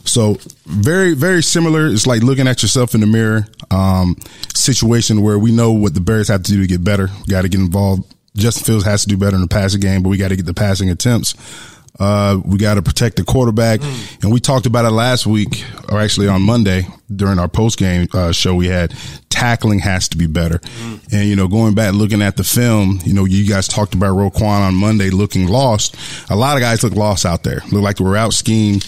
So 0.04 0.38
very, 0.66 1.14
very 1.14 1.42
similar. 1.42 1.86
It's 1.86 2.06
like 2.06 2.22
looking 2.22 2.48
at 2.48 2.62
yourself 2.62 2.94
in 2.94 3.00
the 3.00 3.06
mirror. 3.06 3.46
Um, 3.70 4.16
situation 4.54 5.22
where 5.22 5.38
we 5.38 5.52
know 5.52 5.72
what 5.72 5.94
the 5.94 6.00
Bears 6.00 6.28
have 6.28 6.42
to 6.42 6.52
do 6.52 6.60
to 6.60 6.66
get 6.66 6.84
better. 6.84 7.08
Got 7.28 7.42
to 7.42 7.48
get 7.48 7.60
involved. 7.60 8.12
Justin 8.36 8.64
Fields 8.64 8.84
has 8.84 9.02
to 9.02 9.08
do 9.08 9.16
better 9.16 9.36
in 9.36 9.42
the 9.42 9.48
passing 9.48 9.80
game, 9.80 10.02
but 10.02 10.08
we 10.08 10.16
got 10.16 10.28
to 10.28 10.36
get 10.36 10.46
the 10.46 10.54
passing 10.54 10.90
attempts. 10.90 11.34
Uh, 12.02 12.40
we 12.44 12.58
got 12.58 12.74
to 12.74 12.82
protect 12.82 13.16
the 13.16 13.24
quarterback. 13.24 13.80
And 14.22 14.32
we 14.32 14.40
talked 14.40 14.66
about 14.66 14.84
it 14.84 14.90
last 14.90 15.24
week, 15.24 15.64
or 15.88 16.00
actually 16.00 16.26
on 16.26 16.42
Monday 16.42 16.86
during 17.14 17.38
our 17.38 17.48
post 17.48 17.78
game 17.78 18.08
uh, 18.12 18.32
show 18.32 18.54
we 18.54 18.66
had. 18.66 18.92
Tackling 19.30 19.80
has 19.80 20.08
to 20.08 20.16
be 20.16 20.26
better. 20.26 20.60
And, 21.12 21.28
you 21.28 21.36
know, 21.36 21.48
going 21.48 21.74
back 21.74 21.94
looking 21.94 22.22
at 22.22 22.36
the 22.36 22.44
film, 22.44 23.00
you 23.04 23.12
know, 23.14 23.24
you 23.24 23.48
guys 23.48 23.68
talked 23.68 23.94
about 23.94 24.16
Roquan 24.16 24.66
on 24.66 24.74
Monday 24.74 25.10
looking 25.10 25.46
lost. 25.46 25.96
A 26.30 26.36
lot 26.36 26.56
of 26.56 26.60
guys 26.60 26.82
look 26.82 26.94
lost 26.94 27.24
out 27.24 27.42
there. 27.42 27.60
Look 27.70 27.82
like 27.82 27.96
they 27.96 28.04
were 28.04 28.16
out 28.16 28.34
schemed 28.34 28.84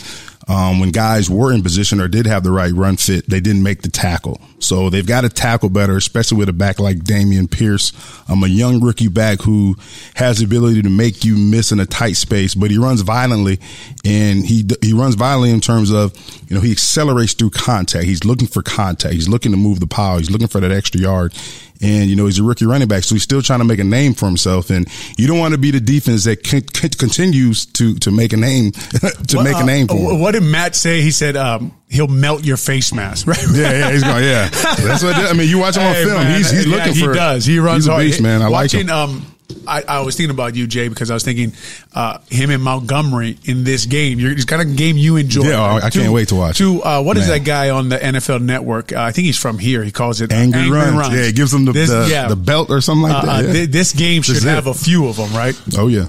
um, 0.47 0.81
when 0.81 0.91
guys 0.91 1.31
were 1.31 1.53
in 1.53 1.63
position 1.63 2.01
or 2.01 2.09
did 2.09 2.27
have 2.27 2.43
the 2.43 2.51
right 2.51 2.73
run 2.73 2.97
fit, 2.97 3.29
they 3.29 3.41
didn't 3.41 3.63
make 3.63 3.83
the 3.83 3.89
tackle. 3.89 4.41
So 4.59 4.91
they've 4.91 5.07
got 5.07 5.23
to 5.23 5.29
tackle 5.29 5.69
better, 5.69 5.97
especially 5.97 6.39
with 6.39 6.49
a 6.49 6.53
back 6.53 6.79
like 6.79 6.99
Dameon 6.99 7.51
Pierce. 7.51 7.93
I'm 8.29 8.43
um, 8.43 8.45
a 8.45 8.49
young 8.49 8.81
rookie 8.81 9.09
back 9.09 9.41
who 9.41 9.77
has 10.15 10.39
the 10.39 10.45
ability 10.45 10.83
to 10.83 10.91
make 10.91 11.25
you 11.25 11.37
miss 11.37 11.73
in 11.73 11.81
a 11.81 11.87
tight 11.87 12.15
space, 12.15 12.55
but 12.55 12.71
he 12.71 12.79
runs 12.79 13.01
violently 13.01 13.59
and 14.05 14.45
he, 14.45 14.67
he 14.83 14.93
runs 14.93 15.15
violently 15.15 15.51
in 15.51 15.61
terms 15.61 15.91
of, 15.91 16.15
you 16.49 16.55
know, 16.55 16.61
he 16.61 16.73
accelerates 16.73 17.35
through 17.35 17.51
contact. 17.51 18.05
He's 18.05 18.25
looking 18.25 18.49
for 18.49 18.63
contact. 18.63 19.15
He's 19.15 19.29
looking 19.29 19.53
to 19.53 19.59
move 19.59 19.81
the 19.81 19.87
pile. 19.87 20.19
He's 20.19 20.31
looking 20.31 20.49
for 20.49 20.61
that 20.61 20.73
extra 20.73 21.01
yard. 21.01 21.35
And 21.83 22.09
you 22.09 22.17
know 22.17 22.27
he's 22.27 22.39
a 22.39 22.43
rookie 22.43 22.65
running 22.67 22.89
back, 22.89 23.03
so 23.05 23.15
he's 23.15 23.23
still 23.25 23.43
trying 23.43 23.59
to 23.59 23.65
make 23.65 23.79
a 23.79 23.85
name 23.85 24.15
for 24.15 24.27
himself. 24.27 24.71
And 24.71 24.87
you 25.19 25.27
don't 25.27 25.39
want 25.39 25.53
to 25.53 25.59
be 25.59 25.71
the 25.71 25.81
defense 25.81 26.25
that 26.25 26.43
con- 26.45 26.63
con- 26.63 26.91
continues 26.91 27.67
to 27.67 27.95
to 27.97 28.11
make 28.11 28.33
a 28.33 28.37
name 28.37 28.73
to 29.29 29.43
make 29.43 29.57
a 29.57 29.65
name 29.65 29.89
for. 29.89 29.95
Uh, 29.95 30.15
him. 30.15 30.21
what 30.21 30.33
did 30.33 30.43
Matt 30.45 30.75
say? 30.77 31.01
He 31.03 31.11
said 31.11 31.37
um, 31.37 31.73
he'll 31.89 32.07
melt 32.09 32.45
your 32.45 32.57
face 32.57 32.93
mask, 32.95 33.27
right? 33.29 33.39
Yeah, 33.53 33.73
yeah, 33.73 33.91
he's 33.93 34.03
going. 34.05 34.25
Yeah, 34.25 34.49
that's 34.49 35.03
what 35.03 35.17
I 35.17 35.33
mean. 35.33 35.49
You 35.49 35.59
watch 35.59 35.77
him 35.77 35.83
on 35.83 35.95
Hey, 35.95 36.05
film. 36.05 36.15
man, 36.23 36.37
he's 36.39 36.51
he's 36.51 36.67
yeah, 36.67 36.77
looking 36.77 36.95
he 36.95 37.05
for. 37.05 37.13
does. 37.15 37.45
He 37.45 37.59
runs 37.59 37.85
he's 37.85 37.89
a 37.89 37.93
hard. 37.93 38.05
beast, 38.05 38.21
man. 38.23 38.43
I 38.43 38.49
like 38.49 38.71
him. 38.73 38.89
Um, 38.91 39.27
I, 39.67 39.83
I 39.87 40.01
was 40.01 40.17
thinking 40.17 40.31
about 40.31 40.57
you, 40.57 40.67
Jay, 40.67 40.89
because 40.89 41.11
I 41.11 41.15
was 41.15 41.23
thinking 41.25 41.53
uh, 41.95 42.19
him 42.31 42.51
and 42.51 42.63
Montgomery 42.63 43.39
in 43.45 43.65
this 43.65 43.85
game. 43.87 44.19
You're, 44.19 44.33
it's 44.33 44.45
kind 44.47 44.63
of 44.63 44.77
game 44.77 44.97
you 44.97 45.17
enjoy. 45.17 45.45
Yeah, 45.49 45.61
I- 45.63 45.87
I 45.87 45.91
can't 45.91 46.13
wait 46.13 46.29
to 46.29 46.35
watch 46.35 46.59
To 46.59 46.83
uh, 46.83 47.03
what 47.03 47.17
is 47.19 47.29
Man. 47.29 47.39
that 47.41 47.45
guy 47.47 47.71
on 47.71 47.89
the 47.91 47.99
NFL 47.99 48.43
Network? 48.43 48.93
Uh, 48.93 49.01
I 49.03 49.13
think 49.13 49.27
he's 49.27 49.39
from 49.39 49.59
here. 49.59 49.85
He 49.85 49.93
calls 49.93 50.21
it 50.21 50.33
uh, 50.33 50.35
Angry, 50.35 50.71
runs. 50.71 51.15
Yeah, 51.15 51.23
it 51.25 51.37
gives 51.37 51.51
them 51.53 51.65
the 51.67 51.73
This- 51.73 51.91
the, 51.91 52.07
yeah. 52.11 52.29
the 52.29 52.37
belt 52.37 52.71
or 52.71 52.81
something 52.81 53.03
like 53.11 53.23
Uh, 53.23 53.27
that. 53.27 53.45
uh, 53.45 53.47
yeah. 53.49 53.53
thi- 53.53 53.67
this 53.67 53.93
game 53.93 54.23
should 54.23 54.37
is 54.37 54.45
it. 54.45 54.49
have 54.49 54.67
a 54.67 54.75
few 54.75 55.07
of 55.09 55.17
them, 55.17 55.33
right? 55.35 55.59
oh 55.79 55.89
yeah. 55.89 56.07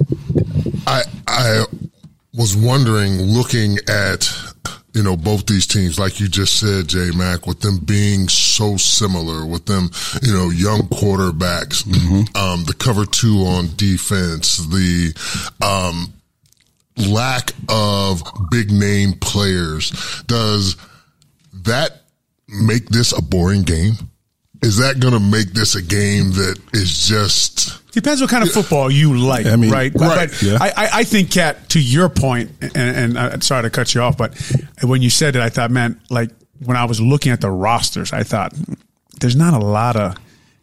I 0.87 1.03
I 1.27 1.63
was 2.33 2.55
wondering, 2.55 3.13
looking 3.21 3.77
at 3.87 4.29
you 4.95 5.03
know 5.03 5.15
both 5.17 5.45
these 5.45 5.67
teams, 5.67 5.99
like 5.99 6.19
you 6.19 6.27
just 6.27 6.59
said, 6.59 6.87
J 6.87 7.11
Mac, 7.11 7.45
with 7.45 7.59
them 7.59 7.77
being 7.77 8.29
so 8.29 8.77
similar, 8.77 9.45
with 9.45 9.65
them 9.65 9.89
you 10.23 10.33
know 10.33 10.49
young 10.49 10.81
quarterbacks, 10.83 11.85
um, 12.35 12.63
the 12.63 12.73
cover 12.73 13.05
two 13.05 13.39
on 13.45 13.69
defense, 13.75 14.57
the 14.57 15.13
um, 15.61 16.13
lack 17.11 17.51
of 17.69 18.23
big 18.49 18.71
name 18.71 19.13
players, 19.19 19.91
does 20.27 20.77
that 21.53 22.01
make 22.47 22.87
this 22.89 23.11
a 23.11 23.21
boring 23.21 23.63
game? 23.63 23.93
Is 24.65 24.77
that 24.77 24.99
going 24.99 25.13
to 25.13 25.19
make 25.19 25.53
this 25.53 25.75
a 25.75 25.81
game 25.81 26.31
that 26.31 26.59
is 26.73 27.07
just 27.07 27.91
Depends 27.91 28.19
what 28.19 28.29
kind 28.29 28.43
of 28.43 28.51
football 28.51 28.91
you 28.91 29.15
like, 29.15 29.45
I 29.45 29.55
mean, 29.55 29.71
right? 29.71 29.93
right, 29.95 30.29
But 30.29 30.41
yeah. 30.41 30.57
I, 30.59 30.67
I, 30.69 30.89
I 30.93 31.03
think, 31.05 31.31
Kat, 31.31 31.69
to 31.69 31.79
your 31.81 32.09
point, 32.09 32.51
and, 32.61 32.75
and 32.75 33.17
I'm 33.19 33.41
sorry 33.41 33.63
to 33.63 33.69
cut 33.69 33.93
you 33.95 34.01
off, 34.01 34.17
but 34.17 34.35
when 34.83 35.01
you 35.01 35.09
said 35.09 35.35
it, 35.35 35.41
I 35.41 35.49
thought, 35.49 35.71
man, 35.71 36.01
like 36.09 36.31
when 36.65 36.75
I 36.75 36.85
was 36.85 36.99
looking 36.99 37.31
at 37.31 37.39
the 37.41 37.49
rosters, 37.51 38.11
I 38.11 38.23
thought 38.23 38.53
there's 39.21 39.35
not 39.35 39.53
a 39.53 39.63
lot 39.63 39.95
of 39.95 40.15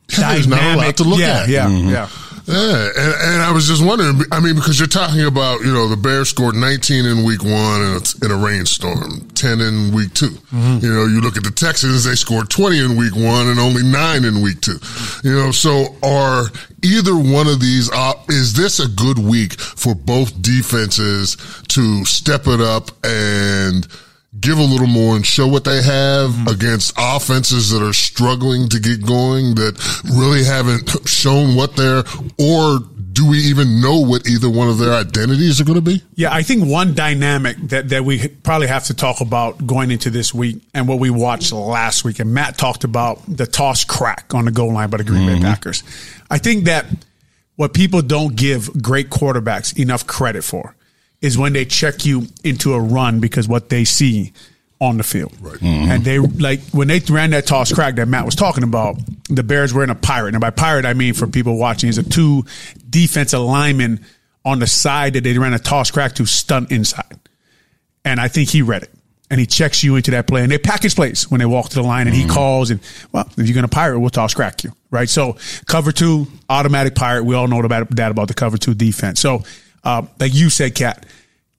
There's 0.08 0.46
not 0.46 0.60
a 0.62 0.76
lot 0.76 0.96
to 0.98 1.04
look 1.04 1.20
yeah, 1.20 1.42
at. 1.44 1.48
Yeah, 1.48 1.66
Mm-hmm. 1.68 1.88
yeah. 1.88 2.08
Yeah, 2.46 2.88
and, 2.96 3.14
and 3.14 3.42
I 3.42 3.52
was 3.52 3.68
just 3.68 3.84
wondering. 3.84 4.20
I 4.32 4.40
mean, 4.40 4.56
because 4.56 4.78
you're 4.78 4.88
talking 4.88 5.24
about 5.24 5.60
you 5.60 5.72
know 5.72 5.88
the 5.88 5.96
Bears 5.96 6.30
scored 6.30 6.56
19 6.56 7.06
in 7.06 7.24
week 7.24 7.44
one 7.44 7.82
and 7.82 7.96
it's 7.96 8.14
in 8.20 8.30
a 8.32 8.36
rainstorm, 8.36 9.28
10 9.34 9.60
in 9.60 9.94
week 9.94 10.12
2 10.14 10.26
You 10.52 10.92
know, 10.92 11.06
you 11.06 11.20
look 11.20 11.36
at 11.36 11.44
the 11.44 11.52
Texans; 11.52 12.04
they 12.04 12.14
scored 12.16 12.50
20 12.50 12.78
in 12.84 12.96
week 12.96 13.14
one 13.14 13.46
and 13.46 13.60
only 13.60 13.82
nine 13.84 14.24
in 14.24 14.42
week 14.42 14.60
two. 14.60 14.78
You 15.22 15.34
know, 15.36 15.50
so 15.52 15.94
are 16.02 16.46
either 16.82 17.14
one 17.14 17.46
of 17.46 17.60
these? 17.60 17.90
Uh, 17.92 18.14
is 18.28 18.54
this 18.54 18.80
a 18.80 18.88
good 18.88 19.18
week 19.18 19.60
for 19.60 19.94
both 19.94 20.42
defenses 20.42 21.36
to 21.68 22.04
step 22.04 22.46
it 22.46 22.60
up 22.60 22.90
and? 23.04 23.86
Give 24.40 24.58
a 24.58 24.62
little 24.62 24.86
more 24.86 25.14
and 25.14 25.26
show 25.26 25.46
what 25.46 25.64
they 25.64 25.82
have 25.82 26.30
mm-hmm. 26.30 26.48
against 26.48 26.94
offenses 26.96 27.70
that 27.70 27.82
are 27.82 27.92
struggling 27.92 28.68
to 28.70 28.80
get 28.80 29.04
going, 29.04 29.54
that 29.56 29.78
really 30.04 30.42
haven't 30.42 31.06
shown 31.06 31.54
what 31.54 31.76
they're, 31.76 32.02
or 32.38 32.78
do 33.12 33.28
we 33.28 33.38
even 33.38 33.80
know 33.80 34.00
what 34.00 34.26
either 34.26 34.48
one 34.48 34.68
of 34.68 34.78
their 34.78 34.94
identities 34.94 35.60
are 35.60 35.64
going 35.64 35.76
to 35.76 35.82
be? 35.82 36.02
Yeah, 36.14 36.32
I 36.32 36.42
think 36.42 36.64
one 36.66 36.94
dynamic 36.94 37.58
that, 37.68 37.90
that 37.90 38.04
we 38.04 38.28
probably 38.28 38.68
have 38.68 38.84
to 38.84 38.94
talk 38.94 39.20
about 39.20 39.66
going 39.66 39.90
into 39.90 40.08
this 40.08 40.32
week 40.32 40.62
and 40.72 40.88
what 40.88 40.98
we 40.98 41.10
watched 41.10 41.52
last 41.52 42.04
week, 42.04 42.18
and 42.18 42.32
Matt 42.32 42.56
talked 42.56 42.84
about 42.84 43.20
the 43.28 43.46
toss 43.46 43.84
crack 43.84 44.32
on 44.34 44.46
the 44.46 44.50
goal 44.50 44.72
line 44.72 44.88
by 44.88 44.96
the 44.96 45.04
Green 45.04 45.26
Bay 45.26 45.34
mm-hmm. 45.34 45.44
Packers. 45.44 45.82
I 46.30 46.38
think 46.38 46.64
that 46.64 46.86
what 47.56 47.74
people 47.74 48.00
don't 48.00 48.34
give 48.34 48.82
great 48.82 49.10
quarterbacks 49.10 49.78
enough 49.78 50.06
credit 50.06 50.42
for 50.42 50.74
is 51.22 51.38
when 51.38 51.52
they 51.52 51.64
check 51.64 52.04
you 52.04 52.26
into 52.44 52.74
a 52.74 52.80
run 52.80 53.20
because 53.20 53.48
what 53.48 53.68
they 53.70 53.84
see 53.84 54.32
on 54.80 54.96
the 54.96 55.04
field. 55.04 55.32
Right. 55.40 55.54
Mm-hmm. 55.54 55.90
And 55.90 56.04
they 56.04 56.18
like 56.18 56.60
when 56.72 56.88
they 56.88 56.98
ran 56.98 57.30
that 57.30 57.46
toss 57.46 57.72
crack 57.72 57.94
that 57.94 58.08
Matt 58.08 58.26
was 58.26 58.34
talking 58.34 58.64
about, 58.64 58.96
the 59.28 59.44
Bears 59.44 59.72
were 59.72 59.84
in 59.84 59.90
a 59.90 59.94
pirate. 59.94 60.34
And 60.34 60.40
by 60.40 60.50
pirate 60.50 60.84
I 60.84 60.92
mean 60.92 61.14
for 61.14 61.28
people 61.28 61.56
watching 61.56 61.88
is 61.88 61.98
a 61.98 62.02
two 62.02 62.44
defensive 62.90 63.40
linemen 63.40 64.04
on 64.44 64.58
the 64.58 64.66
side 64.66 65.12
that 65.12 65.22
they 65.22 65.38
ran 65.38 65.52
a 65.54 65.58
toss 65.60 65.92
crack 65.92 66.16
to 66.16 66.26
stunt 66.26 66.72
inside. 66.72 67.20
And 68.04 68.20
I 68.20 68.26
think 68.26 68.50
he 68.50 68.60
read 68.60 68.82
it. 68.82 68.90
And 69.30 69.38
he 69.40 69.46
checks 69.46 69.82
you 69.82 69.96
into 69.96 70.10
that 70.10 70.26
play. 70.26 70.42
And 70.42 70.50
they 70.50 70.58
package 70.58 70.96
plays 70.96 71.30
when 71.30 71.38
they 71.38 71.46
walk 71.46 71.70
to 71.70 71.76
the 71.76 71.82
line 71.82 72.06
and 72.06 72.14
he 72.14 72.24
mm-hmm. 72.24 72.32
calls 72.32 72.70
and, 72.70 72.80
well, 73.12 73.26
if 73.38 73.46
you're 73.46 73.54
going 73.54 73.62
to 73.62 73.68
pirate, 73.68 73.98
we'll 73.98 74.10
toss 74.10 74.34
crack 74.34 74.62
you. 74.64 74.72
Right. 74.90 75.08
So 75.08 75.38
cover 75.66 75.92
two, 75.92 76.26
automatic 76.50 76.96
pirate. 76.96 77.24
We 77.24 77.36
all 77.36 77.46
know 77.46 77.60
about 77.60 77.88
that 77.90 78.10
about 78.10 78.28
the 78.28 78.34
cover 78.34 78.58
two 78.58 78.74
defense. 78.74 79.20
So, 79.20 79.44
uh, 79.84 80.02
like 80.18 80.34
you 80.34 80.50
said, 80.50 80.74
Cat, 80.74 81.06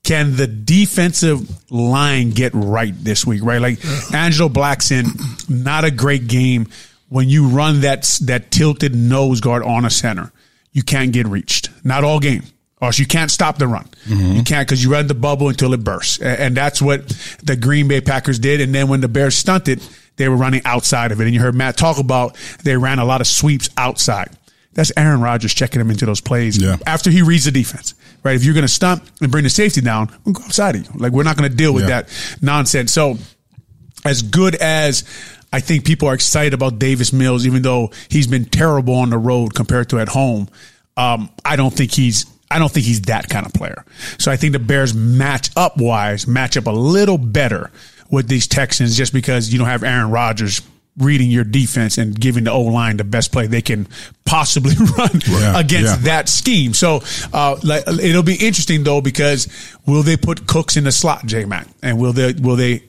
can 0.04 0.36
the 0.36 0.48
defensive 0.48 1.72
line 1.72 2.32
get 2.32 2.52
right 2.54 2.94
this 2.98 3.26
week? 3.26 3.44
Right. 3.44 3.62
Like 3.62 3.80
Angelo 4.14 4.50
Blackson, 4.50 5.50
not 5.50 5.86
a 5.86 5.92
great 5.92 6.28
game. 6.28 6.68
When 7.10 7.30
you 7.30 7.48
run 7.48 7.82
that, 7.82 8.04
that 8.24 8.50
tilted 8.50 8.96
nose 8.96 9.40
guard 9.40 9.64
on 9.64 9.86
a 9.86 9.90
center, 9.90 10.32
you 10.72 10.84
can't 10.84 11.12
get 11.14 11.28
reached. 11.28 11.70
Not 11.86 12.04
all 12.04 12.20
game 12.20 12.44
or 12.84 12.88
else 12.88 13.00
you 13.00 13.06
can't 13.06 13.32
stop 13.32 13.58
the 13.58 13.68
run. 13.68 13.88
You 14.36 14.44
can't 14.44 14.68
because 14.68 14.84
you 14.84 14.92
run 14.92 15.08
the 15.08 15.14
bubble 15.14 15.48
until 15.48 15.74
it 15.74 15.86
bursts. 15.86 16.20
And 16.20 16.58
that's 16.58 16.82
what 16.82 17.08
the 17.42 17.56
Green 17.56 17.88
Bay 17.88 18.02
Packers 18.02 18.40
did. 18.40 18.60
And 18.60 18.76
then 18.76 18.90
when 18.90 19.00
the 19.00 19.08
Bears 19.08 19.36
stunted, 19.38 19.82
they 20.18 20.28
were 20.28 20.36
running 20.36 20.62
outside 20.66 21.14
of 21.14 21.22
it. 21.22 21.24
And 21.24 21.34
you 21.34 21.40
heard 21.40 21.56
Matt 21.56 21.78
talk 21.78 21.98
about 21.98 22.36
they 22.64 22.76
ran 22.76 23.00
a 23.00 23.06
lot 23.06 23.22
of 23.22 23.28
sweeps 23.28 23.70
outside. 23.78 24.32
That's 24.74 24.92
Aaron 24.98 25.22
Rodgers 25.22 25.54
checking 25.54 25.80
him 25.82 25.90
into 25.92 26.06
those 26.06 26.22
plays 26.22 26.58
Yeah. 26.58 26.78
after 26.88 27.10
he 27.12 27.22
reads 27.22 27.46
the 27.46 27.52
defense, 27.52 27.94
right? 28.24 28.36
If 28.36 28.44
you're 28.44 28.54
going 28.56 28.66
to 28.66 28.72
stunt 28.74 29.04
and 29.22 29.32
bring 29.32 29.44
the 29.44 29.50
safety 29.50 29.82
down, 29.82 30.10
we'll 30.26 30.34
go 30.34 30.44
outside 30.44 30.76
of 30.76 30.86
you. 30.86 30.92
Like 30.96 31.12
we're 31.12 31.24
not 31.24 31.38
going 31.38 31.50
to 31.50 31.56
deal 31.56 31.74
with 31.74 31.84
Yeah. 31.84 32.02
that 32.02 32.10
nonsense. 32.42 32.92
So 32.92 33.18
as 34.06 34.22
good 34.22 34.56
as 34.56 35.04
I 35.52 35.60
think 35.60 35.86
people 35.86 36.08
are 36.10 36.14
excited 36.16 36.54
about 36.54 36.80
Davis 36.80 37.14
Mills, 37.14 37.46
even 37.46 37.62
though 37.62 37.92
he's 38.10 38.26
been 38.28 38.46
terrible 38.46 38.96
on 38.96 39.10
the 39.12 39.18
road 39.18 39.54
compared 39.54 39.90
to 39.90 40.00
at 40.00 40.10
home, 40.10 40.50
um, 40.98 41.30
I 41.46 41.56
don't 41.56 41.74
think 41.74 41.92
he's 41.92 42.26
I 42.52 42.60
don't 42.60 42.72
think 42.72 42.86
he's 42.86 43.02
that 43.04 43.30
kind 43.30 43.48
of 43.48 43.54
player. 43.54 43.84
So 44.20 44.32
I 44.32 44.36
think 44.38 44.54
the 44.54 44.60
Bears 44.60 44.94
match 44.94 45.50
up 45.56 45.78
wise 45.78 46.28
match 46.28 46.56
up 46.58 46.68
a 46.68 46.72
little 46.72 47.18
better 47.18 47.72
with 48.12 48.28
these 48.28 48.46
Texans 48.48 48.96
just 48.96 49.12
because 49.14 49.52
you 49.52 49.58
don't 49.58 49.68
have 49.68 49.84
Aaron 49.84 50.12
Rodgers 50.12 50.62
reading 50.97 51.32
your 51.32 51.43
defense 51.43 51.97
and 51.97 52.19
giving 52.19 52.43
the 52.43 52.51
O 52.51 52.62
line 52.62 52.97
the 52.97 53.03
best 53.03 53.32
play 53.32 53.47
they 53.47 53.62
can 53.62 53.88
possibly 54.25 54.75
run 54.97 55.21
Yeah, 55.27 55.60
against 55.60 55.95
yeah. 55.99 56.06
that 56.06 56.29
scheme. 56.29 56.73
So 56.73 57.01
uh, 57.34 57.58
like, 57.63 57.88
it'll 57.88 58.23
be 58.23 58.36
interesting 58.36 58.84
though 58.84 59.01
because 59.01 59.47
will 59.88 60.03
they 60.03 60.17
put 60.17 60.45
Cooks 60.47 60.77
in 60.77 60.84
the 60.84 60.91
slot, 60.91 61.25
J 61.25 61.45
Mac, 61.45 61.67
and 61.82 61.99
will 61.99 62.13
they 62.13 62.34
will 62.34 62.56
they 62.56 62.84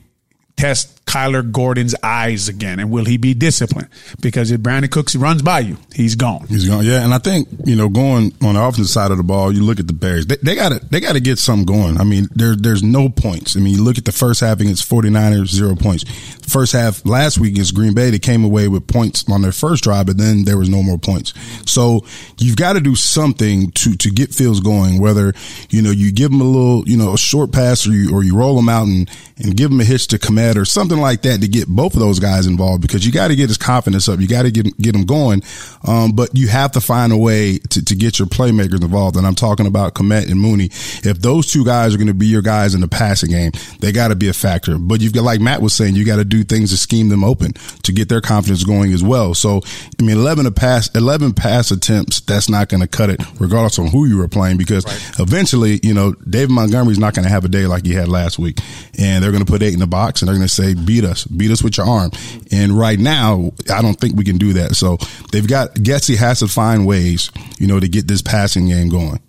test 0.55 1.04
Kyler 1.05 1.49
Gordon's 1.49 1.95
eyes 2.03 2.49
again, 2.49 2.79
and 2.79 2.89
will 2.89 3.05
he 3.05 3.17
be 3.17 3.33
disciplined? 3.33 3.87
Because 4.21 4.51
if 4.51 4.61
Brandin 4.61 4.91
Cooks 4.91 5.15
runs 5.15 5.41
by 5.41 5.59
you, 5.59 5.77
he's 5.93 6.15
gone. 6.15 6.47
He's 6.47 6.67
gone. 6.67 6.83
Yeah, 6.83 7.03
and 7.03 7.13
I 7.13 7.19
think 7.19 7.47
you 7.63 7.75
know, 7.75 7.89
going 7.89 8.33
on 8.41 8.55
the 8.55 8.61
offensive 8.61 8.89
side 8.89 9.11
of 9.11 9.17
the 9.17 9.23
ball, 9.23 9.51
you 9.53 9.63
look 9.63 9.79
at 9.79 9.87
the 9.87 9.93
Bears. 9.93 10.25
They 10.25 10.55
got 10.55 10.69
to 10.69 10.79
they 10.89 10.99
got 10.99 11.13
to 11.13 11.19
get 11.19 11.37
something 11.37 11.65
going. 11.65 11.99
I 11.99 12.03
mean, 12.03 12.27
there 12.33 12.55
there's 12.55 12.83
no 12.83 13.09
points. 13.09 13.55
I 13.55 13.59
mean, 13.59 13.75
you 13.75 13.83
look 13.83 13.97
at 13.97 14.05
the 14.05 14.11
first 14.11 14.41
half 14.41 14.59
against 14.59 14.89
49ers, 14.89 15.47
zero 15.47 15.75
points. 15.75 16.03
First 16.49 16.73
half 16.73 17.05
last 17.05 17.39
week 17.39 17.53
against 17.53 17.75
Green 17.75 17.93
Bay, 17.93 18.09
they 18.09 18.19
came 18.19 18.43
away 18.43 18.67
with 18.67 18.87
points 18.87 19.29
on 19.29 19.41
their 19.41 19.51
first 19.51 19.83
drive, 19.83 20.07
but 20.07 20.17
then 20.17 20.43
there 20.43 20.57
was 20.57 20.69
no 20.69 20.83
more 20.83 20.97
points. 20.97 21.33
So 21.69 22.05
you've 22.39 22.57
got 22.57 22.73
to 22.73 22.81
do 22.81 22.95
something 22.95 23.71
to 23.71 23.95
to 23.95 24.09
get 24.09 24.33
Fields 24.33 24.59
going. 24.59 24.99
Whether 24.99 25.33
you 25.69 25.81
know 25.81 25.91
you 25.91 26.11
give 26.11 26.31
him 26.31 26.41
a 26.41 26.45
little, 26.45 26.87
you 26.87 26.97
know, 26.97 27.13
a 27.13 27.17
short 27.17 27.51
pass, 27.51 27.87
or 27.87 27.91
you 27.93 28.13
or 28.13 28.23
you 28.23 28.35
roll 28.35 28.57
him 28.59 28.69
out 28.69 28.87
and 28.87 29.09
and 29.37 29.55
give 29.55 29.71
him 29.71 29.79
a 29.79 29.83
hitch 29.83 30.07
to 30.07 30.17
Kmet 30.17 30.55
or 30.55 30.65
something 30.65 30.94
like 30.99 31.21
that 31.23 31.41
to 31.41 31.47
get 31.47 31.67
both 31.67 31.93
of 31.93 31.99
those 31.99 32.19
guys 32.19 32.47
involved 32.47 32.81
because 32.81 33.05
you 33.05 33.11
got 33.11 33.29
to 33.29 33.35
get 33.35 33.49
his 33.49 33.57
confidence 33.57 34.07
up. 34.09 34.19
You 34.19 34.27
got 34.27 34.43
to 34.43 34.51
get 34.51 34.77
get 34.77 34.95
him 34.95 35.05
going. 35.05 35.43
Um, 35.87 36.11
but 36.11 36.29
you 36.33 36.47
have 36.47 36.71
to 36.73 36.81
find 36.81 37.11
a 37.11 37.17
way 37.17 37.57
to, 37.57 37.83
to 37.83 37.95
get 37.95 38.19
your 38.19 38.27
playmakers 38.27 38.81
involved. 38.81 39.17
And 39.17 39.25
I'm 39.25 39.35
talking 39.35 39.67
about 39.67 39.93
Kmet 39.93 40.29
and 40.29 40.39
Mooney. 40.39 40.65
If 41.03 41.21
those 41.21 41.51
two 41.51 41.65
guys 41.65 41.93
are 41.93 41.97
going 41.97 42.07
to 42.07 42.13
be 42.13 42.27
your 42.27 42.41
guys 42.41 42.73
in 42.73 42.81
the 42.81 42.87
passing 42.87 43.31
game, 43.31 43.51
they 43.79 43.91
got 43.91 44.09
to 44.09 44.15
be 44.15 44.29
a 44.29 44.33
factor. 44.33 44.77
But 44.77 45.01
you've 45.01 45.13
got, 45.13 45.23
like 45.23 45.41
Matt 45.41 45.61
was 45.61 45.73
saying, 45.73 45.95
you 45.95 46.05
got 46.05 46.17
to 46.17 46.25
do 46.25 46.43
things 46.43 46.71
to 46.71 46.77
scheme 46.77 47.09
them 47.09 47.23
open 47.23 47.53
to 47.83 47.91
get 47.91 48.09
their 48.09 48.21
confidence 48.21 48.63
going 48.63 48.93
as 48.93 49.03
well. 49.03 49.33
So, 49.33 49.61
I 49.99 50.03
mean, 50.03 50.17
11 50.17 50.51
pass, 50.53 50.89
11 50.95 51.33
pass 51.33 51.71
attempts, 51.71 52.21
that's 52.21 52.49
not 52.49 52.69
going 52.69 52.81
to 52.81 52.87
cut 52.87 53.09
it 53.09 53.21
regardless 53.39 53.79
on 53.79 53.87
who 53.87 54.05
you 54.05 54.17
were 54.17 54.27
playing 54.27 54.57
because 54.57 54.85
eventually, 55.19 55.79
you 55.83 55.93
know, 55.93 56.13
David 56.29 56.51
Montgomery's 56.51 56.99
not 56.99 57.13
going 57.13 57.23
to 57.23 57.29
have 57.29 57.45
a 57.45 57.49
day 57.49 57.67
like 57.67 57.85
he 57.85 57.93
had 57.93 58.07
last 58.07 58.39
week. 58.39 58.59
And 58.97 59.23
they're 59.23 59.31
going 59.31 59.45
to 59.45 59.51
put 59.51 59.61
eight 59.61 59.73
in 59.73 59.79
the 59.79 59.87
box 59.87 60.21
and 60.21 60.27
they're 60.27 60.35
going 60.35 60.47
to 60.47 60.53
say, 60.53 60.73
beat 60.85 61.03
us, 61.03 61.25
beat 61.25 61.51
us 61.51 61.63
with 61.63 61.77
your 61.77 61.87
arm. 61.87 62.11
And 62.51 62.77
right 62.77 62.99
now, 62.99 63.51
I 63.71 63.81
don't 63.81 63.99
think 63.99 64.15
we 64.15 64.23
can 64.23 64.37
do 64.37 64.53
that. 64.53 64.75
So 64.75 64.97
they've 65.31 65.47
got, 65.47 65.75
Getsy 65.75 66.15
has 66.17 66.39
to 66.39 66.47
find 66.47 66.85
ways, 66.85 67.31
you 67.59 67.67
know, 67.67 67.79
to 67.79 67.87
get 67.87 68.07
this 68.07 68.21
passing 68.21 68.67
game 68.67 68.89
going. 68.89 69.19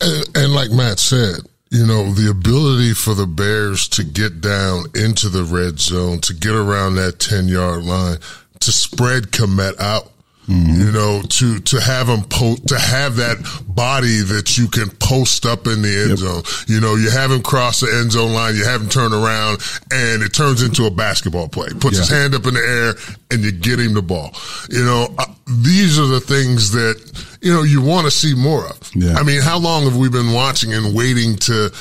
And, 0.00 0.36
and 0.36 0.52
like 0.54 0.70
Matt 0.70 0.98
said, 0.98 1.40
you 1.70 1.84
know, 1.84 2.12
the 2.12 2.30
ability 2.30 2.94
for 2.94 3.14
the 3.14 3.26
Bears 3.26 3.88
to 3.88 4.04
get 4.04 4.40
down 4.40 4.84
into 4.94 5.28
the 5.28 5.42
red 5.42 5.80
zone, 5.80 6.20
to 6.20 6.34
get 6.34 6.54
around 6.54 6.94
that 6.96 7.18
10 7.18 7.48
yard 7.48 7.82
line, 7.82 8.18
to 8.60 8.72
spread 8.72 9.24
Kmet 9.24 9.78
out. 9.80 10.10
Mm-hmm. 10.48 10.80
You 10.80 10.92
know, 10.92 11.22
to 11.22 11.58
to 11.58 11.80
have 11.80 12.08
him 12.08 12.22
po- 12.22 12.56
to 12.68 12.78
have 12.78 13.16
that 13.16 13.38
body 13.66 14.20
that 14.20 14.56
you 14.56 14.68
can 14.68 14.90
post 14.98 15.44
up 15.44 15.66
in 15.66 15.82
the 15.82 15.88
end 15.88 16.10
yep. 16.10 16.18
zone. 16.18 16.42
You 16.68 16.80
know, 16.80 16.94
you 16.94 17.10
have 17.10 17.32
him 17.32 17.42
cross 17.42 17.80
the 17.80 17.92
end 17.92 18.12
zone 18.12 18.32
line, 18.32 18.54
you 18.54 18.64
have 18.64 18.80
him 18.80 18.88
turn 18.88 19.12
around, 19.12 19.58
and 19.90 20.22
it 20.22 20.32
turns 20.32 20.62
into 20.62 20.86
a 20.86 20.90
basketball 20.90 21.48
play. 21.48 21.68
Puts 21.80 21.96
yeah. 21.96 22.02
his 22.02 22.10
hand 22.10 22.34
up 22.36 22.46
in 22.46 22.54
the 22.54 22.60
air, 22.60 22.94
and 23.32 23.42
you 23.42 23.50
get 23.50 23.80
him 23.80 23.94
the 23.94 24.02
ball. 24.02 24.30
You 24.70 24.84
know, 24.84 25.12
uh, 25.18 25.26
these 25.62 25.98
are 25.98 26.06
the 26.06 26.20
things 26.20 26.70
that 26.72 26.94
you 27.42 27.52
know 27.52 27.64
you 27.64 27.82
want 27.82 28.06
to 28.06 28.12
see 28.12 28.34
more 28.34 28.66
of. 28.68 28.90
Yeah. 28.94 29.14
I 29.14 29.24
mean, 29.24 29.42
how 29.42 29.58
long 29.58 29.82
have 29.82 29.96
we 29.96 30.08
been 30.08 30.32
watching 30.32 30.72
and 30.72 30.94
waiting 30.94 31.34
to 31.50 31.72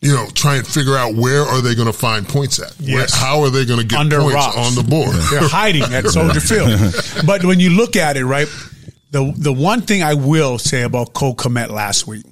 you 0.00 0.14
know, 0.14 0.26
try 0.32 0.56
and 0.56 0.66
figure 0.66 0.96
out 0.96 1.14
where 1.14 1.42
are 1.42 1.60
they 1.60 1.74
going 1.74 1.86
to 1.86 1.92
find 1.92 2.28
points 2.28 2.60
at? 2.60 2.74
Yes. 2.78 3.12
Where, 3.12 3.20
how 3.20 3.40
are 3.40 3.50
they 3.50 3.64
going 3.64 3.80
to 3.80 3.86
get 3.86 3.98
Under 3.98 4.20
points 4.20 4.34
rocks. 4.34 4.56
on 4.56 4.74
the 4.74 4.88
board? 4.88 5.14
They're 5.30 5.48
hiding 5.48 5.82
at 5.92 6.06
Soldier 6.06 6.40
Field. 6.40 6.94
But 7.26 7.44
when 7.44 7.58
you 7.58 7.70
look 7.70 7.96
at 7.96 8.16
it, 8.16 8.24
right, 8.24 8.46
the 9.10 9.32
the 9.36 9.52
one 9.52 9.82
thing 9.82 10.02
I 10.02 10.14
will 10.14 10.58
say 10.58 10.82
about 10.82 11.14
Cole 11.14 11.34
Kmet 11.34 11.70
last 11.70 12.06
week, 12.06 12.24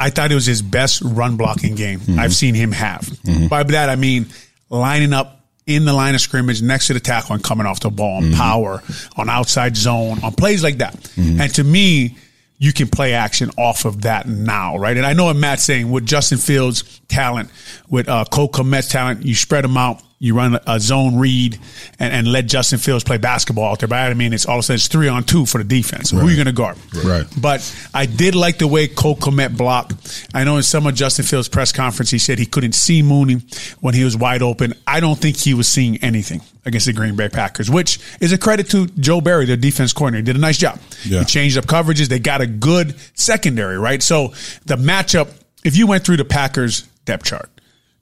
I 0.00 0.10
thought 0.10 0.32
it 0.32 0.34
was 0.34 0.46
his 0.46 0.62
best 0.62 1.00
run 1.02 1.36
blocking 1.36 1.74
game 1.74 2.00
mm-hmm. 2.00 2.18
I've 2.18 2.34
seen 2.34 2.54
him 2.54 2.72
have. 2.72 3.02
Mm-hmm. 3.02 3.48
By 3.48 3.62
that 3.62 3.88
I 3.88 3.96
mean 3.96 4.26
lining 4.68 5.12
up 5.12 5.40
in 5.66 5.84
the 5.84 5.92
line 5.92 6.14
of 6.14 6.20
scrimmage 6.20 6.62
next 6.62 6.88
to 6.88 6.94
the 6.94 7.00
tackle 7.00 7.34
and 7.34 7.42
coming 7.42 7.66
off 7.66 7.80
the 7.80 7.90
ball 7.90 8.18
on 8.18 8.24
mm-hmm. 8.24 8.34
power, 8.34 8.82
on 9.16 9.28
outside 9.28 9.76
zone, 9.76 10.22
on 10.22 10.32
plays 10.32 10.62
like 10.62 10.78
that. 10.78 10.94
Mm-hmm. 10.94 11.40
And 11.40 11.54
to 11.54 11.64
me, 11.64 12.16
you 12.58 12.72
can 12.72 12.88
play 12.88 13.12
action 13.12 13.50
off 13.58 13.84
of 13.84 14.02
that 14.02 14.26
now, 14.26 14.76
right? 14.76 14.96
And 14.96 15.04
I 15.04 15.12
know 15.12 15.26
what 15.26 15.36
Matt's 15.36 15.64
saying 15.64 15.90
with 15.90 16.06
Justin 16.06 16.38
Fields' 16.38 17.00
talent, 17.08 17.50
with 17.88 18.08
uh, 18.08 18.24
Cole 18.30 18.48
Kmet's 18.48 18.88
talent, 18.88 19.24
you 19.24 19.34
spread 19.34 19.64
them 19.64 19.76
out, 19.76 20.02
you 20.18 20.34
run 20.34 20.58
a 20.66 20.80
zone 20.80 21.18
read, 21.18 21.58
and, 21.98 22.12
and 22.12 22.32
let 22.32 22.46
Justin 22.46 22.78
Fields 22.78 23.04
play 23.04 23.18
basketball 23.18 23.70
out 23.70 23.80
there. 23.80 23.88
But 23.88 23.96
I 23.96 24.14
mean, 24.14 24.32
it's 24.32 24.46
all 24.46 24.56
of 24.56 24.60
a 24.60 24.62
sudden 24.62 24.76
it's 24.76 24.88
three 24.88 25.08
on 25.08 25.24
two 25.24 25.44
for 25.44 25.58
the 25.58 25.64
defense. 25.64 26.12
Right. 26.12 26.20
Who 26.20 26.28
are 26.28 26.30
you 26.30 26.36
going 26.36 26.46
to 26.46 26.52
guard? 26.52 26.78
Right. 27.04 27.26
But 27.38 27.88
I 27.92 28.06
did 28.06 28.34
like 28.34 28.58
the 28.58 28.66
way 28.66 28.88
Cole 28.88 29.16
Kmet 29.16 29.56
blocked. 29.56 30.28
I 30.34 30.44
know 30.44 30.56
in 30.56 30.62
some 30.62 30.86
of 30.86 30.94
Justin 30.94 31.24
Fields' 31.24 31.48
press 31.48 31.72
conference, 31.72 32.10
he 32.10 32.18
said 32.18 32.38
he 32.38 32.46
couldn't 32.46 32.72
see 32.72 33.02
Mooney 33.02 33.42
when 33.80 33.94
he 33.94 34.04
was 34.04 34.16
wide 34.16 34.42
open. 34.42 34.74
I 34.86 35.00
don't 35.00 35.18
think 35.18 35.36
he 35.36 35.52
was 35.52 35.68
seeing 35.68 35.98
anything 35.98 36.40
against 36.64 36.86
the 36.86 36.92
Green 36.92 37.14
Bay 37.14 37.28
Packers, 37.28 37.70
which 37.70 38.00
is 38.20 38.32
a 38.32 38.38
credit 38.38 38.70
to 38.70 38.86
Joe 38.86 39.20
Barry, 39.20 39.44
their 39.44 39.56
defense 39.56 39.92
coordinator. 39.92 40.22
He 40.22 40.24
did 40.24 40.36
a 40.36 40.40
nice 40.40 40.58
job. 40.58 40.80
Yeah. 41.04 41.20
He 41.20 41.24
changed 41.26 41.58
up 41.58 41.66
coverages. 41.66 42.08
They 42.08 42.18
got 42.18 42.40
a 42.40 42.46
good 42.46 42.98
secondary, 43.14 43.78
right? 43.78 44.02
So 44.02 44.28
the 44.64 44.76
matchup, 44.76 45.28
if 45.62 45.76
you 45.76 45.86
went 45.86 46.04
through 46.04 46.16
the 46.16 46.24
Packers 46.24 46.82
depth 47.04 47.24
chart, 47.24 47.50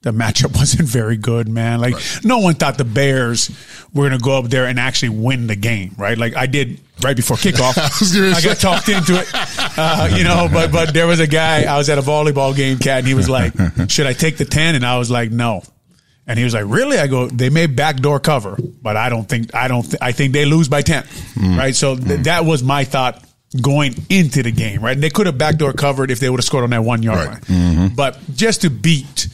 the 0.05 0.13
matchup 0.13 0.55
wasn't 0.59 0.89
very 0.89 1.17
good, 1.17 1.49
man. 1.49 1.81
Like 1.81 1.95
right. 1.95 2.21
no 2.23 2.39
one 2.39 2.55
thought 2.55 2.79
the 2.79 2.85
Bears 2.85 3.51
were 3.93 4.09
going 4.09 4.19
to 4.19 4.23
go 4.23 4.39
up 4.39 4.45
there 4.47 4.67
and 4.67 4.79
actually 4.79 5.09
win 5.09 5.47
the 5.49 5.57
game, 5.57 5.95
right? 5.99 6.17
Like 6.17 6.37
I 6.37 6.47
did 6.47 6.81
right 7.03 7.17
before 7.17 7.37
kickoff. 7.37 7.77
I, 8.35 8.37
I 8.37 8.41
got 8.41 8.59
talked 8.59 8.89
into 8.89 9.19
it, 9.19 9.29
uh, 9.33 10.09
you 10.15 10.23
know. 10.23 10.49
But 10.53 10.71
but 10.71 10.95
there 10.95 11.07
was 11.07 11.21
a 11.21 11.27
guy. 11.27 11.65
I 11.65 11.77
was 11.77 11.89
at 11.89 11.99
a 11.99 12.03
volleyball 12.03 12.55
game, 12.55 12.79
cat, 12.79 12.99
and 12.99 13.09
he 13.09 13.15
was 13.15 13.29
like, 13.29 13.55
"Should 13.91 14.07
I 14.07 14.13
take 14.13 14.37
the 14.37 14.45
10? 14.45 14.77
And 14.77 14.87
I 14.87 14.99
was 14.99 15.11
like, 15.11 15.31
"No." 15.31 15.63
And 16.27 16.39
he 16.39 16.45
was 16.45 16.55
like, 16.55 16.65
"Really?" 16.67 16.99
I 16.99 17.07
go, 17.07 17.27
"They 17.27 17.51
may 17.51 17.67
backdoor 17.67 18.21
cover, 18.21 18.59
but 18.83 18.97
I 18.97 19.09
don't 19.09 19.29
think 19.29 19.55
I 19.55 19.69
don't. 19.69 19.83
Th- 19.83 19.99
I 20.01 20.13
think 20.13 20.33
they 20.33 20.45
lose 20.45 20.69
by 20.69 20.83
ten, 20.83 21.05
mm. 21.05 21.59
right?" 21.59 21.75
So 21.75 21.97
th- 21.97 22.07
mm. 22.07 22.25
that 22.25 22.45
was 22.45 22.63
my 22.63 22.85
thought 22.85 23.23
going 23.61 23.95
into 24.09 24.43
the 24.43 24.51
game, 24.51 24.83
right? 24.83 24.93
And 24.93 25.03
they 25.03 25.11
could 25.11 25.27
have 25.27 25.39
backdoor 25.39 25.73
covered 25.75 26.11
if 26.11 26.21
they 26.21 26.29
would 26.29 26.41
have 26.41 26.45
scored 26.45 26.65
on 26.65 26.71
that 26.71 26.83
one 26.83 27.03
yard 27.03 27.19
right. 27.19 27.29
line, 27.29 27.41
mm-hmm. 27.43 27.95
but 27.95 28.19
just 28.35 28.63
to 28.63 28.71
beat 28.71 29.29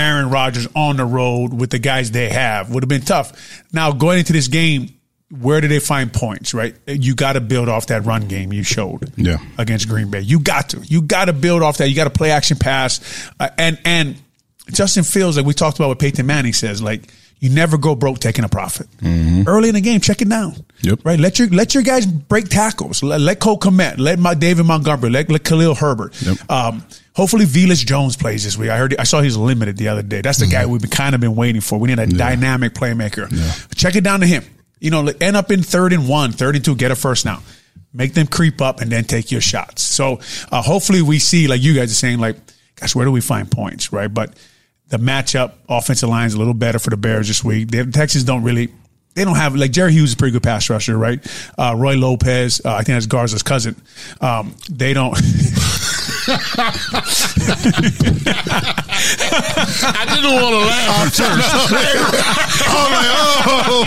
Aaron 0.00 0.30
Rodgers 0.30 0.66
on 0.74 0.96
the 0.96 1.04
road 1.04 1.52
with 1.52 1.70
the 1.70 1.78
guys 1.78 2.10
they 2.10 2.28
have 2.28 2.70
would 2.70 2.82
have 2.82 2.88
been 2.88 3.02
tough. 3.02 3.62
Now 3.72 3.92
going 3.92 4.18
into 4.18 4.32
this 4.32 4.48
game, 4.48 4.88
where 5.30 5.60
do 5.60 5.68
they 5.68 5.78
find 5.78 6.12
points? 6.12 6.54
Right, 6.54 6.74
you 6.86 7.14
got 7.14 7.34
to 7.34 7.40
build 7.40 7.68
off 7.68 7.86
that 7.86 8.04
run 8.04 8.26
game 8.26 8.52
you 8.52 8.62
showed 8.62 9.12
yeah. 9.16 9.36
against 9.58 9.88
Green 9.88 10.10
Bay. 10.10 10.20
You 10.20 10.40
got 10.40 10.70
to, 10.70 10.78
you 10.78 11.02
got 11.02 11.26
to 11.26 11.32
build 11.32 11.62
off 11.62 11.78
that. 11.78 11.88
You 11.88 11.94
got 11.94 12.04
to 12.04 12.10
play 12.10 12.30
action 12.30 12.56
pass, 12.56 13.30
uh, 13.38 13.48
and 13.56 13.78
and 13.84 14.16
Justin 14.72 15.04
Fields, 15.04 15.36
like 15.36 15.46
we 15.46 15.54
talked 15.54 15.78
about 15.78 15.88
what 15.88 15.98
Peyton 15.98 16.26
Manning 16.26 16.52
says, 16.52 16.82
like 16.82 17.12
you 17.40 17.48
never 17.48 17.78
go 17.78 17.94
broke 17.94 18.18
taking 18.18 18.44
a 18.44 18.48
profit. 18.48 18.86
Mm-hmm. 18.98 19.48
Early 19.48 19.70
in 19.70 19.74
the 19.74 19.80
game, 19.80 20.00
check 20.00 20.20
it 20.20 20.28
down. 20.28 20.54
Yep. 20.82 21.00
Right. 21.04 21.18
Let 21.18 21.38
your 21.38 21.48
let 21.48 21.74
your 21.74 21.82
guys 21.82 22.06
break 22.06 22.48
tackles. 22.48 23.02
Let, 23.02 23.20
let 23.20 23.40
Cole 23.40 23.58
Kmet. 23.58 23.98
Let 23.98 24.18
my 24.18 24.34
David 24.34 24.66
Montgomery. 24.66 25.10
Let, 25.10 25.30
let 25.30 25.42
Khalil 25.42 25.74
Herbert. 25.74 26.20
Yep. 26.20 26.50
Um, 26.50 26.84
hopefully 27.14 27.46
Velus 27.46 27.84
Jones 27.84 28.16
plays 28.16 28.44
this 28.44 28.58
week. 28.58 28.68
I 28.68 28.76
heard 28.76 28.94
I 28.98 29.04
saw 29.04 29.22
he's 29.22 29.38
limited 29.38 29.78
the 29.78 29.88
other 29.88 30.02
day. 30.02 30.20
That's 30.20 30.38
the 30.38 30.44
mm-hmm. 30.44 30.52
guy 30.52 30.66
we've 30.66 30.88
kind 30.90 31.14
of 31.14 31.20
been 31.20 31.34
waiting 31.34 31.62
for. 31.62 31.78
We 31.78 31.88
need 31.88 31.98
a 31.98 32.06
yeah. 32.06 32.16
dynamic 32.16 32.74
playmaker. 32.74 33.30
Yeah. 33.30 33.52
Check 33.74 33.96
it 33.96 34.04
down 34.04 34.20
to 34.20 34.26
him. 34.26 34.44
You 34.78 34.90
know, 34.90 35.10
end 35.20 35.36
up 35.36 35.50
in 35.50 35.62
third 35.62 35.92
and 35.92 36.08
one, 36.08 36.32
third 36.32 36.56
and 36.56 36.64
two, 36.64 36.74
get 36.74 36.90
a 36.90 36.96
first 36.96 37.24
now. 37.24 37.42
Make 37.92 38.14
them 38.14 38.26
creep 38.26 38.60
up 38.60 38.80
and 38.80 38.90
then 38.90 39.04
take 39.04 39.32
your 39.32 39.40
shots. 39.40 39.82
So 39.82 40.20
uh, 40.52 40.62
hopefully 40.62 41.02
we 41.02 41.18
see, 41.18 41.48
like 41.48 41.60
you 41.60 41.74
guys 41.74 41.90
are 41.90 41.94
saying, 41.94 42.18
like, 42.18 42.36
gosh, 42.76 42.94
where 42.94 43.04
do 43.04 43.12
we 43.12 43.20
find 43.20 43.50
points, 43.50 43.92
right? 43.92 44.12
But 44.12 44.34
the 44.90 44.98
matchup 44.98 45.52
offensive 45.68 46.08
line 46.08 46.26
is 46.26 46.34
a 46.34 46.38
little 46.38 46.54
better 46.54 46.78
for 46.78 46.90
the 46.90 46.96
Bears 46.96 47.28
this 47.28 47.42
week. 47.42 47.70
The 47.70 47.86
Texans 47.86 48.24
don't 48.24 48.42
really 48.42 48.68
they 49.14 49.24
don't 49.24 49.36
have 49.36 49.56
like 49.56 49.72
Jerry 49.72 49.92
Hughes 49.92 50.10
is 50.10 50.14
a 50.14 50.16
pretty 50.16 50.32
good 50.32 50.42
pass 50.42 50.70
rusher, 50.70 50.96
right? 50.96 51.20
Uh, 51.58 51.74
Roy 51.76 51.94
Lopez, 51.94 52.60
uh, 52.64 52.74
I 52.74 52.82
think 52.82 52.96
that's 52.96 53.06
Garza's 53.06 53.42
cousin. 53.42 53.76
Um, 54.20 54.54
they 54.70 54.92
don't. 54.92 55.16
I 59.92 60.04
didn't 60.08 60.32
want 60.34 60.52
to 60.54 60.60
laugh 60.60 61.06
at 61.06 61.12
first. 61.14 61.50
I'm 62.68 62.92
like, 62.92 63.10
oh. 63.46 63.84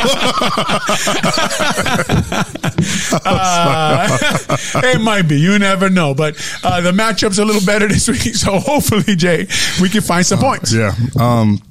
uh, 3.26 4.58
it 4.84 5.02
might 5.02 5.28
be. 5.28 5.40
You 5.40 5.60
never 5.60 5.90
know. 5.90 6.14
But 6.14 6.36
uh, 6.64 6.82
the 6.82 6.92
matchup's 6.92 7.40
a 7.40 7.46
little 7.46 7.66
better 7.66 7.88
this 7.88 8.08
week, 8.08 8.22
so 8.36 8.60
hopefully, 8.60 9.16
Jay, 9.16 9.48
we 9.82 9.90
can 9.90 10.02
find 10.02 10.26
some 10.26 10.40
points. 10.40 10.74
Yeah. 10.74 10.94
Um, 11.20 11.62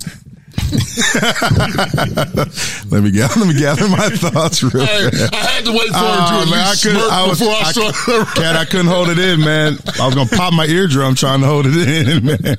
let 2.91 3.03
me 3.03 3.11
gather, 3.11 3.41
let 3.41 3.49
me 3.49 3.55
gather 3.59 3.89
my 3.89 4.09
thoughts 4.09 4.63
real 4.63 4.87
hey, 4.87 5.11
I 5.33 5.37
had 5.37 5.65
to 5.67 5.73
wait 5.73 5.89
for 5.89 5.97
uh, 5.97 6.01
him 6.17 6.29
to 6.29 6.35
oh, 6.35 6.47
man, 6.51 6.67
I 6.67 6.75
could, 6.81 6.97
I 6.97 7.27
was, 7.29 7.39
before 7.39 7.55
I, 7.55 7.61
I 7.61 7.73
started. 7.73 8.27
Cat, 8.35 8.57
I 8.57 8.65
couldn't 8.65 8.87
hold 8.87 9.11
it 9.11 9.19
in, 9.19 9.41
man. 9.41 9.77
I 10.01 10.07
was 10.07 10.15
gonna 10.15 10.31
pop 10.31 10.55
my 10.55 10.65
eardrum 10.67 11.15
trying 11.15 11.41
to 11.41 11.47
hold 11.47 11.67
it 11.69 11.77
in, 11.77 12.25
man. 12.27 12.57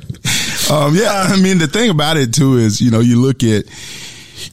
Um, 0.72 0.95
yeah, 0.95 1.26
I 1.28 1.36
mean 1.41 1.57
the 1.57 1.68
thing 1.68 1.89
about 1.89 2.16
it 2.18 2.32
too 2.34 2.57
is, 2.57 2.80
you 2.80 2.91
know, 2.91 2.99
you 2.99 3.20
look 3.20 3.41
at, 3.43 3.66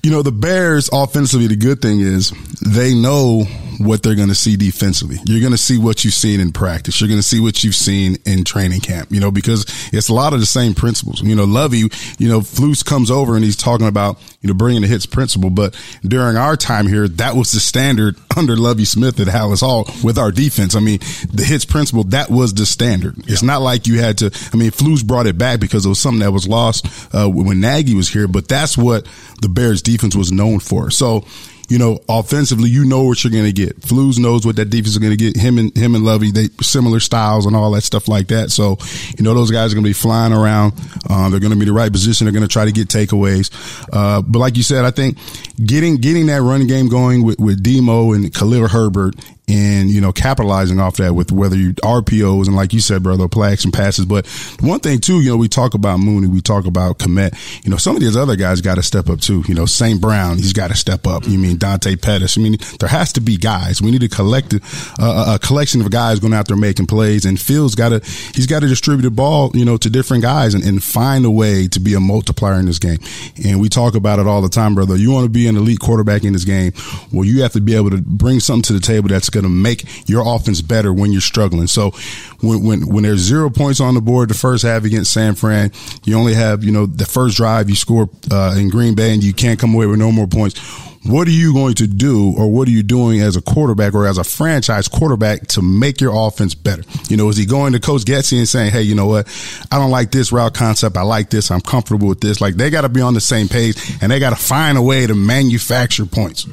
you 0.02 0.10
know, 0.10 0.22
the 0.22 0.32
Bears 0.32 0.88
offensively. 0.92 1.46
The 1.46 1.56
good 1.56 1.82
thing 1.82 2.00
is 2.00 2.32
they 2.64 2.94
know 2.94 3.44
what 3.80 4.02
they're 4.02 4.14
going 4.14 4.28
to 4.28 4.34
see 4.34 4.56
defensively. 4.56 5.16
You're 5.24 5.40
going 5.40 5.52
to 5.52 5.58
see 5.58 5.78
what 5.78 6.04
you've 6.04 6.14
seen 6.14 6.38
in 6.38 6.52
practice. 6.52 7.00
You're 7.00 7.08
going 7.08 7.20
to 7.20 7.26
see 7.26 7.40
what 7.40 7.64
you've 7.64 7.74
seen 7.74 8.18
in 8.26 8.44
training 8.44 8.80
camp, 8.80 9.10
you 9.10 9.20
know, 9.20 9.30
because 9.30 9.64
it's 9.90 10.10
a 10.10 10.14
lot 10.14 10.34
of 10.34 10.40
the 10.40 10.46
same 10.46 10.74
principles. 10.74 11.22
You 11.22 11.34
know, 11.34 11.44
Lovie, 11.44 11.88
you 12.18 12.28
know, 12.28 12.40
Flus 12.40 12.84
comes 12.84 13.10
over 13.10 13.34
and 13.36 13.42
he's 13.42 13.56
talking 13.56 13.86
about, 13.86 14.20
you 14.42 14.48
know, 14.48 14.54
bringing 14.54 14.82
the 14.82 14.86
hits 14.88 15.06
principle. 15.06 15.48
But 15.48 15.74
during 16.02 16.36
our 16.36 16.56
time 16.56 16.88
here, 16.88 17.08
that 17.08 17.34
was 17.34 17.52
the 17.52 17.60
standard 17.60 18.16
under 18.36 18.54
Lovie 18.54 18.84
Smith 18.84 19.18
at 19.18 19.28
Halas 19.28 19.60
Hall 19.60 19.88
with 20.04 20.18
our 20.18 20.30
defense. 20.30 20.76
I 20.76 20.80
mean, 20.80 20.98
the 21.32 21.44
hits 21.44 21.64
principle, 21.64 22.04
that 22.04 22.28
was 22.28 22.52
the 22.52 22.66
standard. 22.66 23.16
Yeah. 23.16 23.32
It's 23.32 23.42
not 23.42 23.62
like 23.62 23.86
you 23.86 23.98
had 23.98 24.18
to, 24.18 24.26
I 24.52 24.56
mean, 24.58 24.72
Flus 24.72 25.06
brought 25.06 25.26
it 25.26 25.38
back 25.38 25.58
because 25.58 25.86
it 25.86 25.88
was 25.88 26.00
something 26.00 26.20
that 26.20 26.32
was 26.32 26.46
lost, 26.46 26.86
uh, 27.14 27.28
when 27.28 27.60
Nagy 27.60 27.94
was 27.94 28.10
here, 28.10 28.28
but 28.28 28.46
that's 28.46 28.76
what 28.76 29.08
the 29.40 29.48
Bears 29.48 29.80
defense 29.80 30.14
was 30.14 30.30
known 30.30 30.60
for. 30.60 30.90
So, 30.90 31.24
you 31.70 31.78
know, 31.78 32.00
offensively, 32.08 32.68
you 32.68 32.84
know 32.84 33.04
what 33.04 33.22
you're 33.22 33.30
going 33.30 33.44
to 33.44 33.52
get. 33.52 33.80
Flus 33.80 34.18
knows 34.18 34.44
what 34.44 34.56
that 34.56 34.66
defense 34.66 34.88
is 34.88 34.98
going 34.98 35.16
to 35.16 35.16
get. 35.16 35.36
Him 35.36 35.56
and 35.56 35.74
him 35.76 35.94
and 35.94 36.04
Lovie, 36.04 36.32
they 36.32 36.48
similar 36.60 36.98
styles 36.98 37.46
and 37.46 37.54
all 37.54 37.70
that 37.70 37.82
stuff 37.82 38.08
like 38.08 38.26
that. 38.28 38.50
So, 38.50 38.76
you 39.16 39.22
know, 39.22 39.34
those 39.34 39.52
guys 39.52 39.72
are 39.72 39.76
going 39.76 39.84
to 39.84 39.88
be 39.88 39.94
flying 39.94 40.32
around. 40.32 40.72
Um, 41.08 41.30
they're 41.30 41.38
going 41.38 41.52
to 41.52 41.58
be 41.58 41.64
the 41.64 41.72
right 41.72 41.90
position. 41.90 42.24
They're 42.24 42.32
going 42.32 42.46
to 42.46 42.52
try 42.52 42.64
to 42.64 42.72
get 42.72 42.88
takeaways. 42.88 43.50
Uh, 43.92 44.20
but 44.20 44.40
like 44.40 44.56
you 44.56 44.64
said, 44.64 44.84
I 44.84 44.90
think 44.90 45.16
getting 45.64 45.98
getting 45.98 46.26
that 46.26 46.42
running 46.42 46.66
game 46.66 46.88
going 46.88 47.22
with 47.24 47.38
with 47.38 47.62
Demo 47.62 48.12
and 48.12 48.34
Khalil 48.34 48.66
Herbert 48.66 49.14
and 49.50 49.90
you 49.90 50.00
know 50.00 50.12
capitalizing 50.12 50.78
off 50.78 50.96
that 50.98 51.14
with 51.14 51.32
whether 51.32 51.56
you 51.56 51.72
RPOs 51.74 52.46
and 52.46 52.54
like 52.54 52.72
you 52.72 52.80
said, 52.80 53.02
brother, 53.02 53.28
play 53.28 53.52
action 53.52 53.72
passes. 53.72 54.06
But 54.06 54.26
one 54.60 54.80
thing 54.80 55.00
too, 55.00 55.20
you 55.20 55.30
know, 55.30 55.36
we 55.36 55.48
talk 55.48 55.74
about 55.74 55.98
Mooney, 55.98 56.28
we 56.28 56.40
talk 56.40 56.66
about 56.66 56.98
Kmet. 56.98 57.64
You 57.64 57.70
know, 57.70 57.76
some 57.76 57.96
of 57.96 58.00
these 58.00 58.16
other 58.16 58.36
guys 58.36 58.60
got 58.60 58.76
to 58.76 58.82
step 58.82 59.08
up 59.08 59.20
too. 59.20 59.42
You 59.48 59.54
know, 59.54 59.66
St. 59.66 60.00
Brown, 60.00 60.36
he's 60.36 60.52
got 60.52 60.68
to 60.68 60.76
step 60.76 61.06
up. 61.06 61.26
You 61.26 61.38
mean 61.38 61.56
Dante 61.56 61.96
Pettis? 61.96 62.38
I 62.38 62.40
mean, 62.40 62.56
there 62.78 62.88
has 62.88 63.12
to 63.14 63.20
be 63.20 63.36
guys. 63.36 63.82
We 63.82 63.90
need 63.90 64.02
a 64.02 64.08
collective, 64.08 64.62
uh, 64.98 65.36
a 65.36 65.44
collection 65.44 65.80
of 65.80 65.90
guys 65.90 66.20
going 66.20 66.34
out 66.34 66.46
there 66.46 66.56
making 66.56 66.86
plays. 66.86 67.24
And 67.24 67.40
Phil's 67.40 67.74
got 67.74 67.88
to, 67.90 68.00
he's 68.34 68.46
got 68.46 68.60
to 68.60 68.68
distribute 68.68 69.02
the 69.02 69.10
ball, 69.10 69.50
you 69.54 69.64
know, 69.64 69.76
to 69.78 69.90
different 69.90 70.22
guys 70.22 70.54
and, 70.54 70.62
and 70.64 70.82
find 70.82 71.24
a 71.24 71.30
way 71.30 71.66
to 71.68 71.80
be 71.80 71.94
a 71.94 72.00
multiplier 72.00 72.58
in 72.60 72.66
this 72.66 72.78
game. 72.78 72.98
And 73.44 73.60
we 73.60 73.68
talk 73.68 73.94
about 73.94 74.18
it 74.18 74.26
all 74.26 74.42
the 74.42 74.48
time, 74.48 74.74
brother. 74.74 74.96
You 74.96 75.10
want 75.10 75.24
to 75.24 75.30
be 75.30 75.48
an 75.48 75.56
elite 75.56 75.80
quarterback 75.80 76.24
in 76.24 76.32
this 76.32 76.44
game, 76.44 76.72
well, 77.12 77.24
you 77.24 77.42
have 77.42 77.52
to 77.52 77.60
be 77.60 77.74
able 77.74 77.90
to 77.90 77.98
bring 77.98 78.40
something 78.40 78.62
to 78.62 78.72
the 78.72 78.80
table 78.80 79.08
that's 79.08 79.30
going 79.30 79.39
to 79.44 79.50
make 79.50 80.08
your 80.08 80.22
offense 80.26 80.60
better 80.62 80.92
when 80.92 81.12
you're 81.12 81.20
struggling. 81.20 81.66
So 81.66 81.92
when, 82.40 82.64
when, 82.64 82.86
when 82.86 83.02
there's 83.02 83.20
zero 83.20 83.50
points 83.50 83.80
on 83.80 83.94
the 83.94 84.00
board 84.00 84.30
the 84.30 84.34
first 84.34 84.62
half 84.62 84.84
against 84.84 85.12
San 85.12 85.34
Fran, 85.34 85.72
you 86.04 86.16
only 86.16 86.34
have, 86.34 86.64
you 86.64 86.72
know, 86.72 86.86
the 86.86 87.06
first 87.06 87.36
drive 87.36 87.68
you 87.68 87.76
score, 87.76 88.08
uh, 88.30 88.54
in 88.56 88.68
Green 88.68 88.94
Bay 88.94 89.12
and 89.12 89.22
you 89.22 89.32
can't 89.32 89.58
come 89.58 89.74
away 89.74 89.86
with 89.86 89.98
no 89.98 90.12
more 90.12 90.26
points 90.26 90.60
what 91.04 91.26
are 91.26 91.32
you 91.32 91.54
going 91.54 91.74
to 91.74 91.86
do 91.86 92.34
or 92.36 92.50
what 92.50 92.68
are 92.68 92.70
you 92.70 92.82
doing 92.82 93.20
as 93.20 93.36
a 93.36 93.40
quarterback 93.40 93.94
or 93.94 94.06
as 94.06 94.18
a 94.18 94.24
franchise 94.24 94.86
quarterback 94.86 95.46
to 95.48 95.62
make 95.62 96.00
your 96.00 96.12
offense 96.14 96.54
better? 96.54 96.82
You 97.08 97.16
know, 97.16 97.28
is 97.30 97.36
he 97.36 97.46
going 97.46 97.72
to 97.72 97.80
Coach 97.80 98.02
Getsy 98.02 98.36
and 98.36 98.48
saying, 98.48 98.72
Hey, 98.72 98.82
you 98.82 98.94
know 98.94 99.06
what? 99.06 99.26
I 99.72 99.78
don't 99.78 99.90
like 99.90 100.10
this 100.10 100.30
route 100.30 100.52
concept. 100.52 100.96
I 100.96 101.02
like 101.02 101.30
this. 101.30 101.50
I'm 101.50 101.62
comfortable 101.62 102.08
with 102.08 102.20
this. 102.20 102.40
Like 102.40 102.56
they 102.56 102.68
got 102.68 102.82
to 102.82 102.90
be 102.90 103.00
on 103.00 103.14
the 103.14 103.20
same 103.20 103.48
page 103.48 103.76
and 104.02 104.12
they 104.12 104.18
got 104.18 104.30
to 104.30 104.36
find 104.36 104.76
a 104.76 104.82
way 104.82 105.06
to 105.06 105.14
manufacture 105.14 106.04
points. 106.04 106.46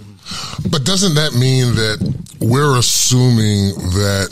But 0.69 0.83
doesn't 0.83 1.15
that 1.15 1.33
mean 1.33 1.75
that 1.75 2.15
we're 2.39 2.77
assuming 2.77 3.75
that 3.95 4.29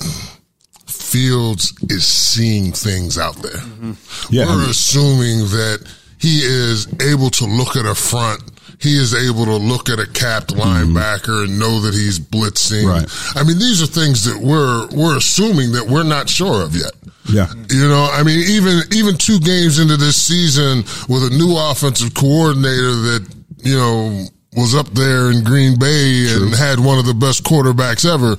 Fields 0.88 1.74
is 1.90 2.06
seeing 2.06 2.72
things 2.72 3.18
out 3.18 3.36
there? 3.38 3.52
Mm-hmm. 3.52 4.34
Yeah, 4.34 4.46
we're 4.46 4.52
I 4.52 4.56
mean, 4.58 4.70
assuming 4.70 5.40
that 5.52 5.88
he 6.20 6.40
is 6.40 6.88
able 7.02 7.30
to 7.32 7.46
look 7.46 7.76
at 7.76 7.86
a 7.86 7.96
front. 7.96 8.42
He 8.82 8.98
is 8.98 9.14
able 9.14 9.46
to 9.46 9.56
look 9.56 9.90
at 9.90 10.00
a 10.00 10.08
capped 10.08 10.54
mm-hmm. 10.54 10.62
linebacker 10.62 11.46
and 11.46 11.58
know 11.58 11.80
that 11.82 11.94
he's 11.94 12.20
blitzing. 12.20 12.86
Right. 12.86 13.08
I 13.36 13.48
mean, 13.48 13.58
these 13.58 13.82
are 13.82 13.88
things 13.88 14.26
that 14.26 14.42
we're 14.42 14.88
we're 14.90 15.18
assuming 15.18 15.72
that 15.74 15.88
we're 15.88 16.04
not 16.04 16.30
sure 16.30 16.62
of 16.62 16.76
yet. 16.76 16.92
Yeah. 17.30 17.48
You 17.70 17.88
know, 17.88 18.10
I 18.12 18.24
mean, 18.24 18.40
even 18.50 18.82
even 18.94 19.18
two 19.18 19.40
games 19.40 19.80
into 19.80 19.98
this 19.98 20.22
season 20.22 20.80
with 21.08 21.24
a 21.24 21.36
new 21.36 21.56
offensive 21.58 22.14
coordinator 22.14 22.94
that 23.16 23.36
you 23.64 23.76
know 23.76 24.28
was 24.56 24.76
up 24.76 24.88
there 24.90 25.32
in 25.32 25.44
Green 25.44 25.78
Bay 25.78 26.28
True. 26.28 26.46
and 26.46 26.56
had 26.56 26.80
one 26.80 26.98
of 26.98 27.06
the 27.06 27.14
best 27.14 27.44
quarterbacks 27.44 28.06
ever. 28.06 28.36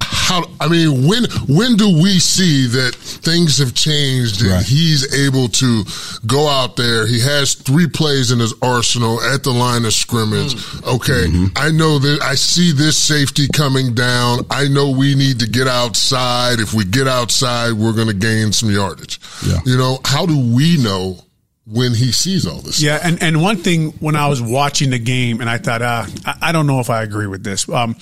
How 0.00 0.44
I 0.60 0.68
mean, 0.68 1.06
when 1.06 1.24
when 1.48 1.76
do 1.76 2.00
we 2.00 2.18
see 2.18 2.66
that 2.68 2.94
things 2.94 3.58
have 3.58 3.74
changed 3.74 4.40
and 4.42 4.50
right. 4.52 4.64
he's 4.64 5.12
able 5.26 5.48
to 5.48 5.84
go 6.26 6.48
out 6.48 6.76
there? 6.76 7.06
He 7.06 7.20
has 7.20 7.54
three 7.54 7.88
plays 7.88 8.30
in 8.30 8.38
his 8.38 8.54
arsenal 8.62 9.20
at 9.20 9.42
the 9.42 9.50
line 9.50 9.84
of 9.84 9.92
scrimmage. 9.92 10.54
Mm. 10.54 10.94
Okay, 10.96 11.28
mm-hmm. 11.28 11.46
I 11.56 11.70
know 11.70 11.98
that 11.98 12.22
I 12.22 12.36
see 12.36 12.72
this 12.72 12.96
safety 12.96 13.48
coming 13.52 13.94
down. 13.94 14.46
I 14.50 14.68
know 14.68 14.90
we 14.90 15.14
need 15.14 15.40
to 15.40 15.48
get 15.48 15.66
outside. 15.66 16.60
If 16.60 16.72
we 16.74 16.84
get 16.84 17.08
outside, 17.08 17.72
we're 17.72 17.92
going 17.92 18.08
to 18.08 18.14
gain 18.14 18.52
some 18.52 18.70
yardage. 18.70 19.20
Yeah. 19.46 19.58
You 19.66 19.76
know, 19.76 19.98
how 20.04 20.26
do 20.26 20.38
we 20.38 20.78
know 20.78 21.18
when 21.66 21.94
he 21.94 22.12
sees 22.12 22.46
all 22.46 22.60
this. 22.60 22.82
Yeah, 22.82 22.98
and, 23.02 23.22
and 23.22 23.42
one 23.42 23.56
thing 23.56 23.90
when 23.92 24.16
I 24.16 24.28
was 24.28 24.42
watching 24.42 24.90
the 24.90 24.98
game, 24.98 25.40
and 25.40 25.48
I 25.48 25.58
thought, 25.58 25.82
uh, 25.82 26.06
I, 26.26 26.36
I 26.42 26.52
don't 26.52 26.66
know 26.66 26.80
if 26.80 26.90
I 26.90 27.02
agree 27.02 27.26
with 27.26 27.42
this. 27.42 27.68
Um, 27.68 27.96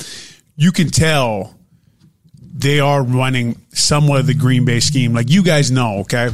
you 0.57 0.73
can 0.73 0.89
tell 0.89 1.55
they 2.55 2.81
are 2.81 3.03
running 3.03 3.61
somewhat 3.73 4.21
of 4.21 4.27
the 4.27 4.35
Green 4.35 4.65
Bay 4.65 4.81
scheme. 4.81 5.13
Like 5.13 5.31
you 5.31 5.43
guys 5.43 5.71
know, 5.71 6.01
okay, 6.01 6.31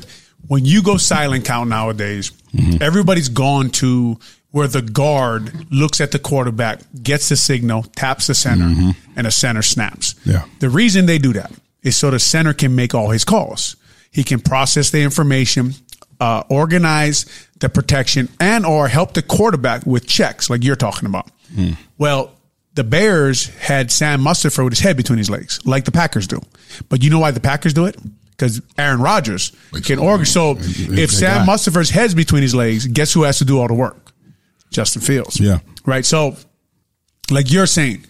when 0.46 0.64
you 0.64 0.82
go 0.82 0.96
silent 0.96 1.44
count 1.44 1.70
nowadays, 1.70 2.30
mm-hmm. 2.52 2.82
everybody's 2.82 3.28
gone 3.28 3.70
to 3.70 4.18
where 4.50 4.66
the 4.66 4.82
guard 4.82 5.70
looks 5.70 6.00
at 6.00 6.10
the 6.10 6.18
quarterback, 6.18 6.80
gets 7.02 7.28
the 7.28 7.36
signal, 7.36 7.82
taps 7.82 8.28
the 8.28 8.34
center, 8.34 8.64
mm-hmm. 8.64 8.90
and 9.16 9.26
the 9.26 9.30
center 9.30 9.62
snaps. 9.62 10.14
Yeah. 10.24 10.44
The 10.58 10.70
reason 10.70 11.06
they 11.06 11.18
do 11.18 11.34
that 11.34 11.52
is 11.82 11.96
so 11.96 12.10
the 12.10 12.18
center 12.18 12.54
can 12.54 12.74
make 12.74 12.94
all 12.94 13.10
his 13.10 13.24
calls. 13.24 13.76
He 14.10 14.24
can 14.24 14.40
process 14.40 14.90
the 14.90 15.02
information, 15.02 15.74
uh, 16.20 16.42
organize 16.48 17.26
the 17.60 17.68
protection 17.68 18.28
and 18.40 18.64
or 18.64 18.88
help 18.88 19.14
the 19.14 19.22
quarterback 19.22 19.86
with 19.86 20.06
checks 20.06 20.50
like 20.50 20.64
you're 20.64 20.76
talking 20.76 21.06
about. 21.06 21.30
Mm. 21.54 21.76
Well, 21.96 22.32
the 22.74 22.84
Bears 22.84 23.48
had 23.56 23.90
Sam 23.90 24.20
Mustipher 24.20 24.62
with 24.62 24.72
his 24.72 24.80
head 24.80 24.96
between 24.96 25.18
his 25.18 25.28
legs, 25.28 25.58
like 25.66 25.84
the 25.84 25.92
Packers 25.92 26.26
do. 26.26 26.40
But 26.88 27.02
you 27.02 27.10
know 27.10 27.18
why 27.18 27.32
the 27.32 27.40
Packers 27.40 27.74
do 27.74 27.86
it? 27.86 27.96
Because 28.30 28.62
Aaron 28.76 29.00
Rodgers 29.00 29.50
can 29.84 29.98
organize. 29.98 30.32
So 30.32 30.56
if 30.58 31.10
Sam 31.10 31.44
Mustipher's 31.46 31.90
head's 31.90 32.14
between 32.14 32.42
his 32.42 32.54
legs, 32.54 32.86
guess 32.86 33.12
who 33.12 33.24
has 33.24 33.38
to 33.38 33.44
do 33.44 33.58
all 33.58 33.66
the 33.66 33.74
work? 33.74 34.12
Justin 34.70 35.02
Fields. 35.02 35.40
Yeah. 35.40 35.58
Right. 35.84 36.04
So, 36.04 36.36
like 37.30 37.50
you're 37.50 37.66
saying, 37.66 38.04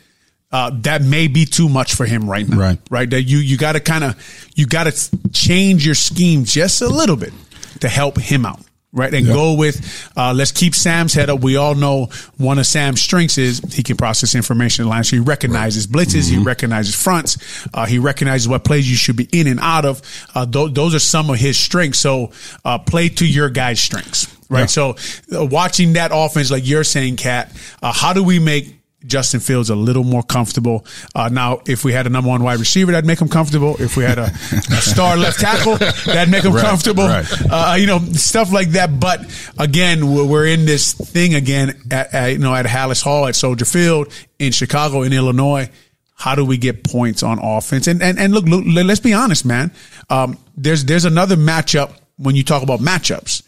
uh, 0.50 0.70
that 0.82 1.02
may 1.02 1.28
be 1.28 1.44
too 1.44 1.68
much 1.68 1.94
for 1.94 2.04
him 2.04 2.28
right 2.28 2.46
now. 2.46 2.58
Right. 2.58 2.78
Right. 2.90 3.08
That 3.08 3.22
you 3.22 3.38
you 3.38 3.56
got 3.56 3.72
to 3.72 3.80
kind 3.80 4.04
of 4.04 4.50
you 4.54 4.66
got 4.66 4.84
to 4.84 5.30
change 5.32 5.86
your 5.86 5.94
scheme 5.94 6.44
just 6.44 6.82
a 6.82 6.88
little 6.88 7.16
bit 7.16 7.32
to 7.80 7.88
help 7.88 8.18
him 8.18 8.46
out. 8.46 8.60
Right. 8.90 9.12
And 9.12 9.26
yep. 9.26 9.34
go 9.34 9.52
with, 9.52 10.10
uh, 10.16 10.32
let's 10.32 10.50
keep 10.50 10.74
Sam's 10.74 11.12
head 11.12 11.28
up. 11.28 11.40
We 11.40 11.56
all 11.56 11.74
know 11.74 12.06
one 12.38 12.58
of 12.58 12.64
Sam's 12.64 13.02
strengths 13.02 13.36
is 13.36 13.60
he 13.74 13.82
can 13.82 13.98
process 13.98 14.34
information 14.34 14.84
in 14.84 14.88
line. 14.88 15.04
So 15.04 15.16
he 15.16 15.20
recognizes 15.20 15.86
right. 15.86 16.06
blitzes. 16.06 16.30
Mm-hmm. 16.30 16.38
He 16.38 16.44
recognizes 16.44 16.94
fronts. 16.94 17.68
Uh, 17.74 17.84
he 17.84 17.98
recognizes 17.98 18.48
what 18.48 18.64
plays 18.64 18.90
you 18.90 18.96
should 18.96 19.16
be 19.16 19.28
in 19.30 19.46
and 19.46 19.60
out 19.60 19.84
of. 19.84 20.00
Uh, 20.34 20.46
th- 20.46 20.72
those 20.72 20.94
are 20.94 21.00
some 21.00 21.28
of 21.28 21.36
his 21.36 21.58
strengths. 21.58 21.98
So, 21.98 22.32
uh, 22.64 22.78
play 22.78 23.10
to 23.10 23.26
your 23.26 23.50
guy's 23.50 23.78
strengths. 23.78 24.34
Right. 24.48 24.60
Yeah. 24.60 24.66
So, 24.66 24.96
uh, 25.34 25.44
watching 25.44 25.92
that 25.92 26.10
offense, 26.14 26.50
like 26.50 26.66
you're 26.66 26.82
saying, 26.82 27.16
Kat, 27.16 27.52
uh, 27.82 27.92
how 27.92 28.14
do 28.14 28.24
we 28.24 28.38
make 28.38 28.77
Justin 29.08 29.40
Fields 29.40 29.70
a 29.70 29.74
little 29.74 30.04
more 30.04 30.22
comfortable. 30.22 30.84
Uh, 31.14 31.28
now, 31.28 31.60
if 31.66 31.84
we 31.84 31.92
had 31.92 32.06
a 32.06 32.10
number 32.10 32.28
one 32.28 32.42
wide 32.42 32.60
receiver, 32.60 32.92
that'd 32.92 33.06
make 33.06 33.20
him 33.20 33.28
comfortable. 33.28 33.76
If 33.80 33.96
we 33.96 34.04
had 34.04 34.18
a, 34.18 34.26
a 34.26 34.80
star 34.80 35.16
left 35.16 35.40
tackle, 35.40 35.76
that'd 35.76 36.30
make 36.30 36.44
him 36.44 36.52
right, 36.52 36.64
comfortable. 36.64 37.04
Right. 37.04 37.26
Uh, 37.50 37.76
you 37.78 37.86
know, 37.86 37.98
stuff 37.98 38.52
like 38.52 38.70
that. 38.70 39.00
But 39.00 39.20
again, 39.58 40.28
we're 40.28 40.46
in 40.46 40.66
this 40.66 40.92
thing 40.92 41.34
again 41.34 41.80
at, 41.90 42.14
at, 42.14 42.32
you 42.32 42.38
know 42.38 42.54
at 42.54 42.66
Halas 42.66 43.02
Hall 43.02 43.26
at 43.26 43.34
Soldier 43.34 43.64
Field 43.64 44.12
in 44.38 44.52
Chicago 44.52 45.02
in 45.02 45.12
Illinois. 45.12 45.70
How 46.14 46.34
do 46.34 46.44
we 46.44 46.58
get 46.58 46.82
points 46.82 47.22
on 47.22 47.38
offense? 47.38 47.86
And 47.86 48.02
and 48.02 48.18
and 48.18 48.34
look, 48.34 48.44
look 48.44 48.64
let's 48.66 49.00
be 49.00 49.14
honest, 49.14 49.44
man. 49.44 49.72
Um, 50.10 50.36
there's 50.56 50.84
there's 50.84 51.04
another 51.04 51.36
matchup 51.36 51.92
when 52.16 52.34
you 52.34 52.42
talk 52.42 52.62
about 52.62 52.80
matchups 52.80 53.42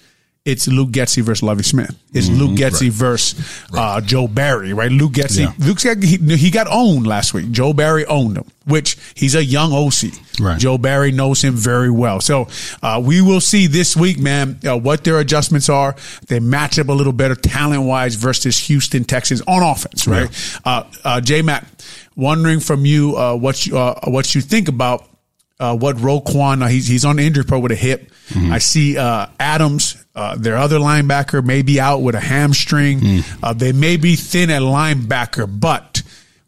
it's 0.47 0.67
Luke 0.67 0.89
Getsy 0.89 1.23
versus 1.23 1.43
Lovie 1.43 1.63
Smith. 1.63 1.95
It's 2.15 2.29
mm-hmm, 2.29 2.39
Luke 2.39 2.59
Getsy 2.59 2.85
right. 2.85 2.93
versus 2.93 3.63
uh, 3.77 4.01
Joe 4.01 4.27
Barry, 4.27 4.73
right? 4.73 4.91
Luke 4.91 5.13
Getsy, 5.13 5.41
yeah. 5.41 5.53
Luke 5.59 5.81
he, 6.03 6.37
he, 6.37 6.51
got 6.51 6.67
owned 6.71 7.07
last 7.07 7.35
week. 7.35 7.51
Joe 7.51 7.75
Barry 7.75 8.07
owned 8.07 8.39
him, 8.39 8.47
which 8.67 8.97
he's 9.15 9.35
a 9.35 9.45
young 9.45 9.73
OC. 9.73 10.41
Right. 10.41 10.59
Joe 10.59 10.79
Barry 10.79 11.13
knows 11.13 11.43
him 11.43 11.55
very 11.55 11.91
well. 11.91 12.23
So 12.23 12.49
uh, 12.83 13.03
we 13.05 13.21
will 13.21 13.43
see 13.43 13.67
this 13.67 13.95
week, 13.95 14.19
man, 14.19 14.59
uh, 14.67 14.79
what 14.79 15.05
their 15.05 15.19
adjustments 15.19 15.69
are. 15.69 15.95
They 16.29 16.41
match 16.41 16.79
up 16.79 16.89
a 16.89 16.93
little 16.93 17.13
better 17.13 17.35
talent 17.35 17.83
wise 17.83 18.15
versus 18.15 18.57
Houston 18.69 19.05
Texas 19.05 19.43
on 19.47 19.63
offense, 19.63 20.07
right? 20.07 20.31
Yeah. 20.65 20.73
Uh, 20.73 20.91
uh 21.05 21.21
J 21.21 21.43
Mac, 21.43 21.67
wondering 22.17 22.61
from 22.61 22.87
you 22.87 23.15
uh, 23.17 23.37
what 23.37 23.67
you 23.67 23.77
uh, 23.77 24.01
what 24.05 24.35
you 24.35 24.41
think 24.41 24.69
about 24.69 25.07
uh, 25.61 25.77
what 25.77 25.97
Roquan, 25.97 26.63
uh, 26.63 26.69
he's, 26.69 26.87
he's 26.89 27.05
on 27.05 27.17
the 27.17 27.23
injury 27.23 27.43
report 27.43 27.63
with 27.63 27.73
a 27.73 27.77
hip. 27.77 28.11
Mm-hmm. 28.31 28.53
I 28.53 28.59
see 28.59 28.97
uh, 28.97 29.27
Adams, 29.39 30.00
uh, 30.15 30.37
their 30.37 30.57
other 30.57 30.79
linebacker, 30.79 31.45
may 31.45 31.63
be 31.63 31.81
out 31.81 31.99
with 31.99 32.15
a 32.15 32.21
hamstring. 32.21 33.01
Mm. 33.01 33.59
they 33.59 33.73
may 33.73 33.97
be 33.97 34.17
thin 34.17 34.51
at 34.51 34.63
linebacker, 34.63 35.49
but 35.61 36.03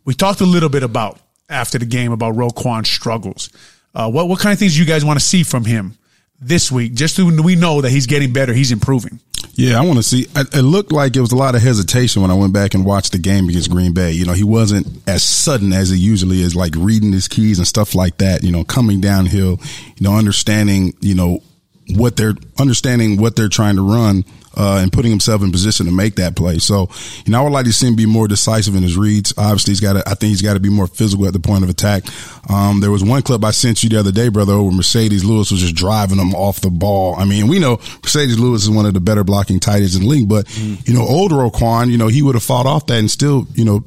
we 0.05 0.15
talked 0.15 0.41
a 0.41 0.47
little 0.47 0.69
bit 0.69 0.83
about 0.83 1.19
after 1.49 1.79
the 1.79 1.87
game 1.87 2.13
about 2.13 2.35
Roquan's 2.35 2.89
struggles. 2.89 3.51
Uh, 3.95 4.11
what 4.11 4.29
what 4.29 4.41
kind 4.41 4.53
of 4.53 4.59
things 4.59 4.75
do 4.75 4.81
you 4.81 4.87
guys 4.87 5.05
want 5.05 5.21
to 5.21 5.25
see 5.25 5.43
from 5.43 5.65
him 5.65 5.97
this 6.41 6.73
week? 6.73 6.95
Just 6.95 7.17
so 7.17 7.25
we 7.25 7.57
know 7.57 7.83
that 7.83 7.91
he's 7.91 8.07
getting 8.07 8.33
better, 8.33 8.53
he's 8.53 8.73
improving. 8.73 9.21
Yeah, 9.55 9.79
I 9.79 9.85
want 9.85 9.99
to 9.99 10.03
see. 10.03 10.27
It 10.35 10.63
looked 10.63 10.93
like 10.93 11.15
it 11.15 11.21
was 11.21 11.33
a 11.33 11.37
lot 11.37 11.55
of 11.55 11.63
hesitation 11.63 12.23
when 12.23 12.31
I 12.31 12.35
went 12.35 12.55
back 12.55 12.75
and 12.75 12.87
watched 12.87 13.13
the 13.13 13.19
game 13.19 13.49
against 13.49 13.71
Green 13.71 13.93
Bay. 13.93 14.13
You 14.13 14.25
know, 14.25 14.33
he 14.33 14.45
wasn't 14.45 14.87
as 15.07 15.23
sudden 15.23 15.73
as 15.73 15.91
he 15.91 15.99
usually 15.99 16.41
is, 16.41 16.57
like 16.57 16.73
reading 16.77 17.13
his 17.13 17.29
keys 17.29 17.59
and 17.59 17.67
stuff 17.67 17.95
like 17.95 18.19
that. 18.19 18.43
You 18.43 18.51
know, 18.51 18.65
coming 18.65 19.01
downhill, 19.01 19.61
you 19.97 20.03
know, 20.03 20.17
understanding, 20.17 20.95
you 21.01 21.15
know, 21.15 21.43
what 21.91 22.17
they're 22.17 22.35
understanding 22.59 23.21
what 23.21 23.37
they're 23.37 23.49
trying 23.49 23.77
to 23.77 23.83
run 23.83 24.25
uh, 24.57 24.79
and 24.83 24.93
putting 24.93 25.11
himself 25.11 25.43
in 25.43 25.51
position 25.51 25.87
to 25.87 25.93
make 25.93 26.17
that 26.17 26.37
play. 26.37 26.59
So, 26.59 26.89
you 27.25 27.33
know, 27.33 27.41
I 27.41 27.43
would 27.43 27.53
like 27.53 27.65
to 27.65 27.73
see 27.73 27.89
him 27.89 27.97
be 27.97 28.07
more 28.07 28.29
decisive 28.29 28.75
in 28.75 28.83
his 28.83 28.97
reads. 28.97 29.33
Obviously, 29.37 29.73
he's 29.73 29.81
got 29.81 29.95
to, 29.95 30.03
I 30.07 30.15
think 30.15 30.31
he's 30.31 30.43
got 30.43 30.55
to 30.55 30.61
be 30.61 30.69
more 30.69 30.87
physical 30.87 31.27
at 31.27 31.33
the 31.33 31.41
point 31.41 31.65
of 31.65 31.71
attack. 31.71 32.05
Um, 32.51 32.81
there 32.81 32.91
was 32.91 33.03
one 33.03 33.23
clip 33.23 33.45
I 33.45 33.51
sent 33.51 33.83
you 33.83 33.89
the 33.89 33.99
other 33.99 34.13
day, 34.13 34.29
brother, 34.29 34.53
over 34.53 34.71
Marcedes 34.71 35.25
Lewis 35.25 35.51
was 35.51 35.61
just 35.61 35.75
driving 35.75 36.19
him 36.19 36.35
off 36.35 36.61
the 36.61 36.71
ball. 36.71 37.15
I 37.17 37.25
mean, 37.25 37.49
we 37.49 37.59
know 37.59 37.79
Marcedes 37.79 38.39
Lewis 38.39 38.65
is 38.65 38.71
one 38.71 38.87
of 38.87 38.95
the 38.95 39.01
better 39.01 39.25
blocking 39.25 39.59
tight 39.59 39.77
ends 39.77 39.97
in 39.97 40.03
the 40.03 40.09
league, 40.09 40.29
but, 40.29 40.47
mm. 40.47 40.87
you 40.87 40.95
know, 40.95 41.03
old 41.03 41.33
Roquan, 41.33 41.91
you 41.91 41.99
know, 41.99 42.09
he 42.09 42.23
would 42.23 42.35
have 42.35 42.45
fought 42.45 42.67
off 42.67 42.87
that 42.87 42.99
and 42.99 43.11
still, 43.11 43.47
you 43.55 43.65
know, 43.65 43.85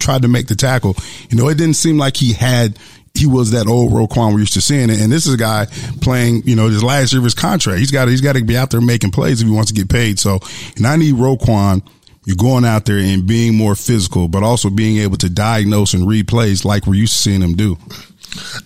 tried 0.00 0.22
to 0.22 0.28
make 0.28 0.46
the 0.48 0.56
tackle. 0.56 0.96
You 1.28 1.36
know, 1.36 1.48
it 1.48 1.58
didn't 1.58 1.76
seem 1.76 1.98
like 1.98 2.16
he 2.16 2.32
had 2.32 2.78
he 3.16 3.26
was 3.26 3.52
that 3.52 3.66
old 3.66 3.92
Roquan 3.92 4.32
we're 4.32 4.40
used 4.40 4.54
to 4.54 4.60
seeing. 4.60 4.90
And 4.90 5.10
this 5.10 5.26
is 5.26 5.34
a 5.34 5.38
guy 5.38 5.66
playing, 6.00 6.42
you 6.44 6.56
know, 6.56 6.68
his 6.68 6.82
last 6.82 7.12
year 7.12 7.20
of 7.20 7.24
his 7.24 7.34
contract. 7.34 7.78
He's 7.78 7.90
got 7.90 8.08
he's 8.08 8.20
got 8.20 8.34
to 8.36 8.44
be 8.44 8.56
out 8.56 8.70
there 8.70 8.80
making 8.80 9.10
plays 9.12 9.40
if 9.40 9.48
he 9.48 9.54
wants 9.54 9.72
to 9.72 9.76
get 9.76 9.88
paid. 9.88 10.18
So, 10.18 10.38
and 10.76 10.86
I 10.86 10.96
need 10.96 11.14
Roquan. 11.14 11.86
You're 12.24 12.36
going 12.36 12.64
out 12.64 12.86
there 12.86 12.98
and 12.98 13.24
being 13.24 13.54
more 13.54 13.76
physical, 13.76 14.26
but 14.26 14.42
also 14.42 14.68
being 14.68 14.98
able 14.98 15.16
to 15.18 15.30
diagnose 15.30 15.94
and 15.94 16.08
read 16.08 16.26
plays 16.26 16.64
like 16.64 16.84
we're 16.84 16.94
used 16.94 17.12
to 17.12 17.22
seeing 17.22 17.40
him 17.40 17.54
do. 17.54 17.76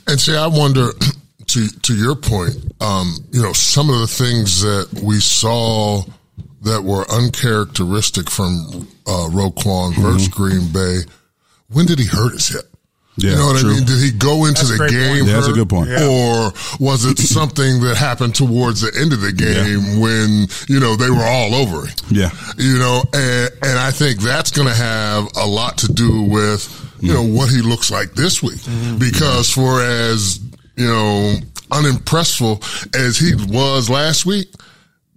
And 0.06 0.18
see, 0.18 0.34
I 0.34 0.46
wonder 0.46 0.88
to 1.46 1.68
to 1.68 1.94
your 1.94 2.16
point, 2.16 2.56
um, 2.80 3.14
you 3.30 3.42
know, 3.42 3.52
some 3.52 3.90
of 3.90 4.00
the 4.00 4.06
things 4.06 4.62
that 4.62 5.02
we 5.02 5.20
saw 5.20 6.02
that 6.62 6.82
were 6.82 7.04
uncharacteristic 7.10 8.30
from 8.30 8.88
uh, 9.06 9.28
Roquan 9.30 9.94
versus 9.94 10.28
mm-hmm. 10.28 10.42
Green 10.42 10.72
Bay. 10.72 11.10
When 11.68 11.86
did 11.86 11.98
he 11.98 12.06
hurt 12.06 12.32
his 12.32 12.48
hip? 12.48 12.69
Yeah, 13.16 13.30
you 13.30 13.36
know 13.36 13.46
what 13.46 13.60
true. 13.60 13.70
I 13.70 13.74
mean? 13.74 13.84
Did 13.84 13.98
he 13.98 14.12
go 14.12 14.46
into 14.46 14.64
That's 14.64 14.78
the 14.78 14.88
game? 14.88 15.26
Yeah, 15.26 15.34
that's 15.34 15.48
a 15.48 15.52
good 15.52 15.68
point. 15.68 15.90
Yeah. 15.90 16.06
Or 16.06 16.52
was 16.78 17.04
it 17.04 17.18
something 17.36 17.80
that 17.82 17.96
happened 17.96 18.34
towards 18.34 18.80
the 18.80 18.98
end 18.98 19.12
of 19.12 19.20
the 19.20 19.32
game 19.32 20.00
when, 20.00 20.46
you 20.68 20.80
know, 20.80 20.96
they 20.96 21.10
were 21.10 21.24
all 21.24 21.54
over 21.54 21.86
him? 21.86 21.96
Yeah. 22.10 22.30
You 22.56 22.78
know, 22.78 23.02
and, 23.12 23.50
and 23.62 23.78
I 23.78 23.90
think 23.90 24.20
that's 24.20 24.50
going 24.50 24.68
to 24.68 24.74
have 24.74 25.28
a 25.36 25.46
lot 25.46 25.78
to 25.78 25.92
do 25.92 26.22
with, 26.22 26.68
you 27.00 27.12
know, 27.12 27.22
what 27.24 27.50
he 27.50 27.62
looks 27.62 27.90
like 27.90 28.14
this 28.14 28.42
week. 28.42 28.60
Mm-hmm. 28.60 28.98
Because 28.98 29.50
for 29.50 29.82
as, 29.82 30.40
you 30.76 30.86
know, 30.86 31.34
unimpressful 31.72 32.62
as 32.94 33.18
he 33.18 33.34
was 33.34 33.90
last 33.90 34.24
week, 34.24 34.48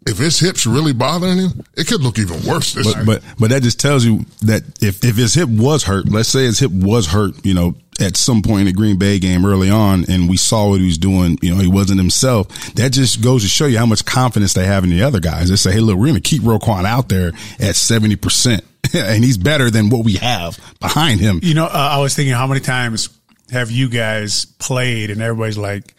if 0.05 0.17
his 0.17 0.39
hips 0.39 0.65
really 0.65 0.93
bothering 0.93 1.37
him, 1.37 1.63
it 1.75 1.87
could 1.87 2.01
look 2.01 2.19
even 2.19 2.45
worse 2.45 2.73
this 2.73 2.93
But 2.93 3.05
but 3.05 3.23
but 3.39 3.49
that 3.51 3.63
just 3.63 3.79
tells 3.79 4.05
you 4.05 4.25
that 4.43 4.63
if 4.81 5.03
if 5.03 5.15
his 5.15 5.33
hip 5.33 5.49
was 5.49 5.83
hurt, 5.83 6.09
let's 6.09 6.29
say 6.29 6.43
his 6.43 6.59
hip 6.59 6.71
was 6.71 7.07
hurt, 7.07 7.45
you 7.45 7.53
know, 7.53 7.75
at 7.99 8.17
some 8.17 8.41
point 8.41 8.61
in 8.61 8.65
the 8.67 8.73
Green 8.73 8.97
Bay 8.97 9.19
game 9.19 9.45
early 9.45 9.69
on, 9.69 10.05
and 10.09 10.29
we 10.29 10.37
saw 10.37 10.69
what 10.69 10.79
he 10.79 10.85
was 10.85 10.97
doing, 10.97 11.37
you 11.41 11.53
know, 11.53 11.61
he 11.61 11.67
wasn't 11.67 11.99
himself. 11.99 12.47
That 12.75 12.91
just 12.91 13.21
goes 13.21 13.43
to 13.43 13.49
show 13.49 13.65
you 13.65 13.77
how 13.77 13.85
much 13.85 14.05
confidence 14.05 14.53
they 14.53 14.65
have 14.65 14.83
in 14.83 14.89
the 14.89 15.03
other 15.03 15.19
guys. 15.19 15.49
They 15.49 15.55
say, 15.55 15.73
hey, 15.73 15.79
look, 15.79 15.97
we're 15.97 16.07
going 16.07 16.15
to 16.15 16.21
keep 16.21 16.41
Roquan 16.41 16.85
out 16.85 17.09
there 17.09 17.31
at 17.59 17.75
seventy 17.75 18.15
percent, 18.15 18.63
and 18.93 19.23
he's 19.23 19.37
better 19.37 19.69
than 19.69 19.89
what 19.89 20.03
we 20.03 20.13
have 20.13 20.59
behind 20.79 21.19
him. 21.19 21.39
You 21.43 21.53
know, 21.53 21.65
uh, 21.65 21.89
I 21.93 21.99
was 21.99 22.15
thinking, 22.15 22.33
how 22.33 22.47
many 22.47 22.61
times 22.61 23.09
have 23.51 23.71
you 23.71 23.89
guys 23.89 24.45
played, 24.45 25.09
and 25.09 25.21
everybody's 25.21 25.57
like. 25.57 25.93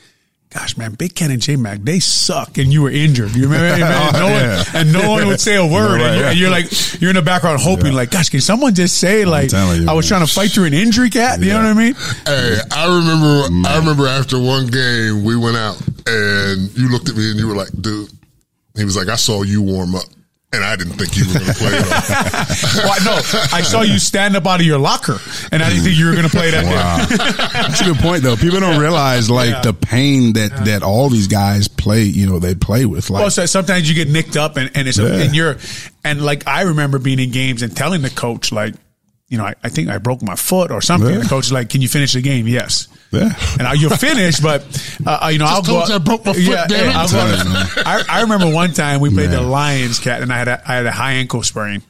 Gosh, 0.55 0.77
man, 0.77 0.93
Big 0.93 1.17
Ken 1.17 1.33
and 1.33 1.43
J 1.43 1.57
Mac, 1.57 1.81
they 1.81 1.99
suck, 1.99 2.59
and 2.59 2.73
you 2.73 2.83
were 2.83 2.91
injured. 2.91 3.35
You 3.35 3.49
remember? 3.49 3.67
And, 3.67 3.81
no 4.13 4.29
yeah. 4.29 4.57
one, 4.57 4.67
and 4.77 4.93
no 4.93 5.11
one 5.11 5.27
would 5.27 5.41
say 5.41 5.57
a 5.57 5.67
word, 5.67 6.01
right, 6.01 6.03
and, 6.03 6.15
you're, 6.15 6.23
yeah. 6.23 6.31
and 6.31 6.39
you're 6.39 6.51
like, 6.51 7.01
you're 7.01 7.11
in 7.11 7.17
the 7.17 7.23
background 7.23 7.61
hoping, 7.61 7.93
like, 7.93 8.13
gosh, 8.13 8.29
can 8.29 8.41
someone 8.41 8.73
just 8.73 8.99
say, 8.99 9.25
like, 9.25 9.51
you, 9.51 9.59
I 9.59 9.93
was 9.95 10.09
man. 10.09 10.19
trying 10.21 10.27
to 10.29 10.33
fight 10.33 10.53
through 10.53 10.67
an 10.67 10.75
injury, 10.75 11.11
cat? 11.11 11.41
You 11.41 11.49
know 11.49 11.57
what 11.57 11.67
I 11.67 11.73
mean? 11.75 11.95
Hey, 12.25 12.57
I 12.71 12.87
remember. 12.87 13.69
I 13.69 13.79
remember 13.79 14.07
after 14.07 14.39
one 14.39 14.69
game, 14.69 15.25
we 15.25 15.37
went 15.37 15.57
out, 15.57 15.77
and 16.07 16.71
you 16.79 16.89
looked 16.89 17.09
at 17.09 17.17
me 17.17 17.33
and 17.33 17.41
you 17.41 17.49
were 17.49 17.57
like, 17.57 17.71
"Dude," 17.81 18.13
he 18.77 18.85
was 18.85 18.97
like, 18.97 19.09
"I 19.09 19.17
saw 19.17 19.43
you 19.43 19.61
warm 19.61 19.97
up." 19.97 20.05
And 20.55 20.65
I 20.65 20.77
didn't 20.77 20.95
think 20.95 21.17
you 21.17 21.27
were 21.27 21.35
going 21.35 21.47
to 21.47 21.55
play 21.55 21.75
at 21.77 21.85
all. 21.85 22.85
well, 22.85 23.05
no, 23.05 23.17
I 23.53 23.63
saw 23.63 23.83
you 23.83 23.99
stand 23.99 24.37
up 24.37 24.47
out 24.47 24.61
of 24.61 24.67
your 24.67 24.79
locker, 24.79 25.19
and 25.53 25.63
I 25.63 25.69
didn't 25.71 25.85
think 25.85 25.97
you 25.99 26.07
were 26.07 26.13
going 26.13 26.29
to 26.29 26.31
play 26.37 26.51
that 26.51 26.65
game. 26.65 27.19
That's 27.53 27.81
a 27.81 27.85
good 27.85 27.97
point, 27.99 28.23
though. 28.23 28.37
People 28.37 28.61
don't 28.61 28.81
realize 28.81 29.31
like 29.31 29.51
Yeah. 29.51 29.61
the 29.63 29.73
pain 29.75 30.35
that 30.35 30.65
that 30.67 30.83
all 30.83 31.09
these 31.09 31.27
guys 31.29 31.69
play. 31.69 32.03
You 32.05 32.27
know, 32.27 32.39
they 32.39 32.55
play 32.55 32.87
with. 32.87 33.11
Like, 33.11 33.21
Well, 33.23 33.31
so 33.31 33.47
sometimes 33.47 33.89
you 33.89 33.95
get 33.95 34.09
nicked 34.09 34.37
up, 34.37 34.57
and, 34.57 34.71
and 34.75 34.87
it's 34.89 34.99
Yeah. 34.99 35.07
and 35.15 35.35
you're 35.35 35.57
and 36.05 36.21
like 36.23 36.47
I 36.47 36.63
remember 36.63 36.99
being 36.99 37.19
in 37.19 37.31
games 37.31 37.63
and 37.63 37.77
telling 37.77 38.03
the 38.03 38.11
coach 38.11 38.53
like, 38.53 38.75
you 39.29 39.39
know, 39.39 39.45
I, 39.45 39.55
I 39.63 39.69
think 39.69 39.89
I 39.89 39.99
broke 39.99 40.23
my 40.23 40.37
foot 40.37 40.71
or 40.71 40.81
something. 40.81 41.13
Yeah. 41.13 41.21
The 41.21 41.29
coach 41.29 41.47
is 41.47 41.53
like, 41.53 41.71
"Can 41.71 41.81
you 41.81 41.89
finish 41.89 42.13
the 42.13 42.21
game?" 42.21 42.47
Yes. 42.47 42.89
Yeah. 43.11 43.33
And 43.59 43.63
I, 43.69 43.75
you'll 43.75 43.91
finish, 43.91 44.41
but 44.41 44.63
uh, 45.07 45.29
you 45.33 45.39
know, 45.39 45.47
I'll 45.47 45.63
told 45.63 45.87
go. 45.87 45.89
you 45.89 45.95
I 45.95 45.99
broke 45.99 46.25
my 46.27 46.33
foot, 46.33 46.69
damn 46.69 46.91
it. 46.91 46.97
I'll 46.97 47.09
go- 47.09 47.19
I'm 47.19 47.29
telling 47.29 47.47
you, 47.47 47.53
man. 47.53 47.67
I, 47.87 48.05
I 48.09 48.21
remember 48.23 48.53
one 48.53 48.73
time 48.73 49.01
we 49.01 49.11
played 49.11 49.31
the 49.31 49.41
Lions 49.41 50.01
cat, 50.01 50.23
and 50.23 50.33
I 50.33 50.39
had 50.39 50.49
a, 50.49 50.63
I 50.71 50.75
had 50.75 50.87
a 50.87 50.91
high 50.91 51.13
ankle 51.13 51.43
sprain, 51.43 51.83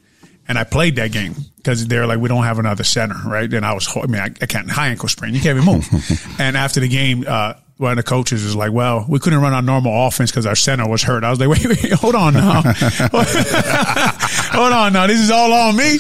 and 0.47 0.59
I 0.59 0.65
played 0.65 0.97
that 0.97 1.13
game 1.13 1.35
because 1.57 1.87
they're 1.87 2.07
like, 2.07 2.21
we 2.21 2.29
don't 2.29 2.45
have 2.45 2.59
another 2.59 2.85
center, 2.85 3.17
right? 3.27 3.53
And 3.53 3.65
I 3.65 3.73
was, 3.73 3.89
I 3.97 4.07
mean, 4.07 4.21
I, 4.21 4.27
I 4.27 4.47
can't 4.47 4.71
high 4.71 4.89
ankle 4.89 5.09
sprain, 5.09 5.35
you 5.35 5.41
can't 5.41 5.57
even 5.59 5.75
move. 5.75 6.37
and 6.39 6.57
after 6.57 6.81
the 6.81 6.89
game, 6.89 7.25
uh, 7.27 7.55
one 7.77 7.91
of 7.91 7.97
the 7.97 8.03
coaches 8.05 8.45
was 8.45 8.55
like, 8.55 8.73
"Well, 8.73 9.05
we 9.09 9.19
couldn't 9.19 9.41
run 9.41 9.53
our 9.53 9.63
normal 9.63 10.07
offense 10.07 10.31
because 10.31 10.47
our 10.47 10.55
center 10.55 10.89
was 10.89 11.03
hurt." 11.03 11.25
I 11.25 11.31
was 11.31 11.41
like, 11.41 11.49
"Wait, 11.65 11.67
wait, 11.67 11.93
hold 11.93 12.15
on 12.15 12.35
now, 12.35 12.63
hold 14.53 14.73
on 14.73 14.93
now. 14.93 15.07
This 15.07 15.21
is 15.21 15.31
all 15.31 15.53
on 15.53 15.77
me, 15.77 15.99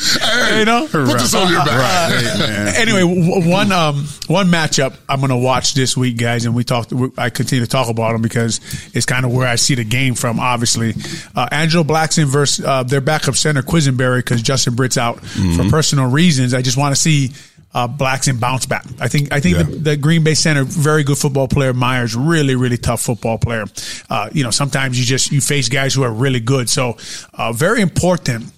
you 0.59 0.64
know." 0.64 0.87
Put 0.91 1.18
this 1.18 1.35
on 1.35 1.51
your 1.51 1.64
back. 1.64 2.77
anyway, 2.77 3.03
one 3.03 3.72
um 3.72 4.07
one 4.29 4.49
matchup 4.49 4.95
I'm 5.09 5.18
going 5.18 5.31
to 5.31 5.37
watch 5.37 5.75
this 5.75 5.97
week, 5.97 6.16
guys, 6.16 6.47
and 6.47 6.55
we 6.55 6.62
talked. 6.64 6.93
I 7.18 7.31
continue 7.31 7.64
to 7.64 7.70
talk 7.70 7.89
about 7.89 8.12
them 8.12 8.22
because 8.22 8.61
it's 8.95 9.07
kind 9.07 9.25
of 9.25 9.33
where 9.33 9.49
I 9.49 9.57
see 9.57 9.75
the 9.75 9.85
game 9.85 10.14
from. 10.14 10.39
Obviously, 10.39 10.95
uh, 11.35 11.49
Angelo 11.51 11.83
Blackson 11.85 12.27
versus 12.27 12.64
uh, 12.64 12.85
their 12.85 13.01
backup 13.01 13.35
center 13.35 13.62
Quessenberry 13.62 14.18
because 14.18 14.43
Justin 14.43 14.75
Britt's 14.75 14.97
out 14.97 15.20
for 15.20 15.68
personal 15.68 16.09
reasons. 16.11 16.55
I 16.55 16.62
just 16.62 16.77
want 16.77 16.95
to 16.95 17.01
see. 17.01 17.33
Uh, 17.75 17.89
and 18.29 18.41
bounce 18.41 18.66
back. 18.66 18.85
I 19.01 19.09
think. 19.09 19.33
I 19.33 19.41
think 19.41 19.57
Yeah. 19.57 19.62
the, 19.64 19.77
the 19.77 19.97
Green 19.97 20.22
Bay 20.22 20.35
center, 20.35 20.62
very 20.62 21.03
good 21.03 21.18
football 21.18 21.49
player. 21.49 21.72
Myers, 21.72 22.14
really, 22.14 22.55
really 22.55 22.77
tough 22.79 23.03
football 23.03 23.37
player. 23.37 23.64
Uh, 24.09 24.31
you 24.33 24.45
know, 24.45 24.51
sometimes 24.51 24.99
you 24.99 25.05
just 25.05 25.33
you 25.33 25.41
face 25.41 25.68
guys 25.68 25.93
who 25.95 26.05
are 26.05 26.12
really 26.12 26.41
good. 26.41 26.70
So, 26.70 26.97
uh, 27.35 27.53
very 27.53 27.81
important 27.81 28.53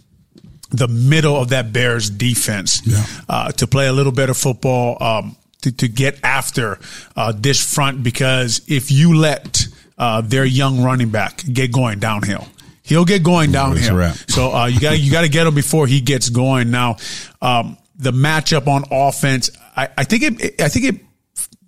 the 0.70 0.88
middle 0.88 1.36
of 1.36 1.48
that 1.50 1.72
Bears 1.72 2.10
defense 2.10 2.82
uh, 3.28 3.52
to 3.52 3.66
play 3.66 3.86
a 3.86 3.92
little 3.92 4.12
better 4.12 4.34
football, 4.34 5.02
um, 5.02 5.36
to, 5.62 5.72
to 5.72 5.88
get 5.88 6.18
after 6.22 6.78
uh, 7.16 7.32
this 7.34 7.74
front 7.74 8.02
because 8.02 8.60
if 8.66 8.90
you 8.90 9.16
let 9.16 9.66
uh, 9.96 10.20
their 10.20 10.44
young 10.44 10.82
running 10.82 11.08
back 11.10 11.42
get 11.52 11.72
going 11.72 11.98
downhill, 12.00 12.46
he'll 12.82 13.04
get 13.04 13.22
going 13.22 13.52
downhill. 13.52 13.96
So 14.28 14.52
uh, 14.52 14.66
you 14.66 14.80
got 14.80 14.98
you 14.98 15.10
got 15.10 15.22
to 15.22 15.28
get 15.28 15.46
him 15.46 15.54
before 15.54 15.86
he 15.86 16.00
gets 16.00 16.28
going. 16.28 16.70
Now, 16.70 16.96
um, 17.40 17.78
the 17.98 18.12
matchup 18.12 18.66
on 18.66 18.84
offense, 18.90 19.50
I, 19.76 19.88
I 19.96 20.04
think 20.04 20.22
it, 20.22 20.60
I 20.60 20.68
think 20.68 20.84
it 20.86 21.00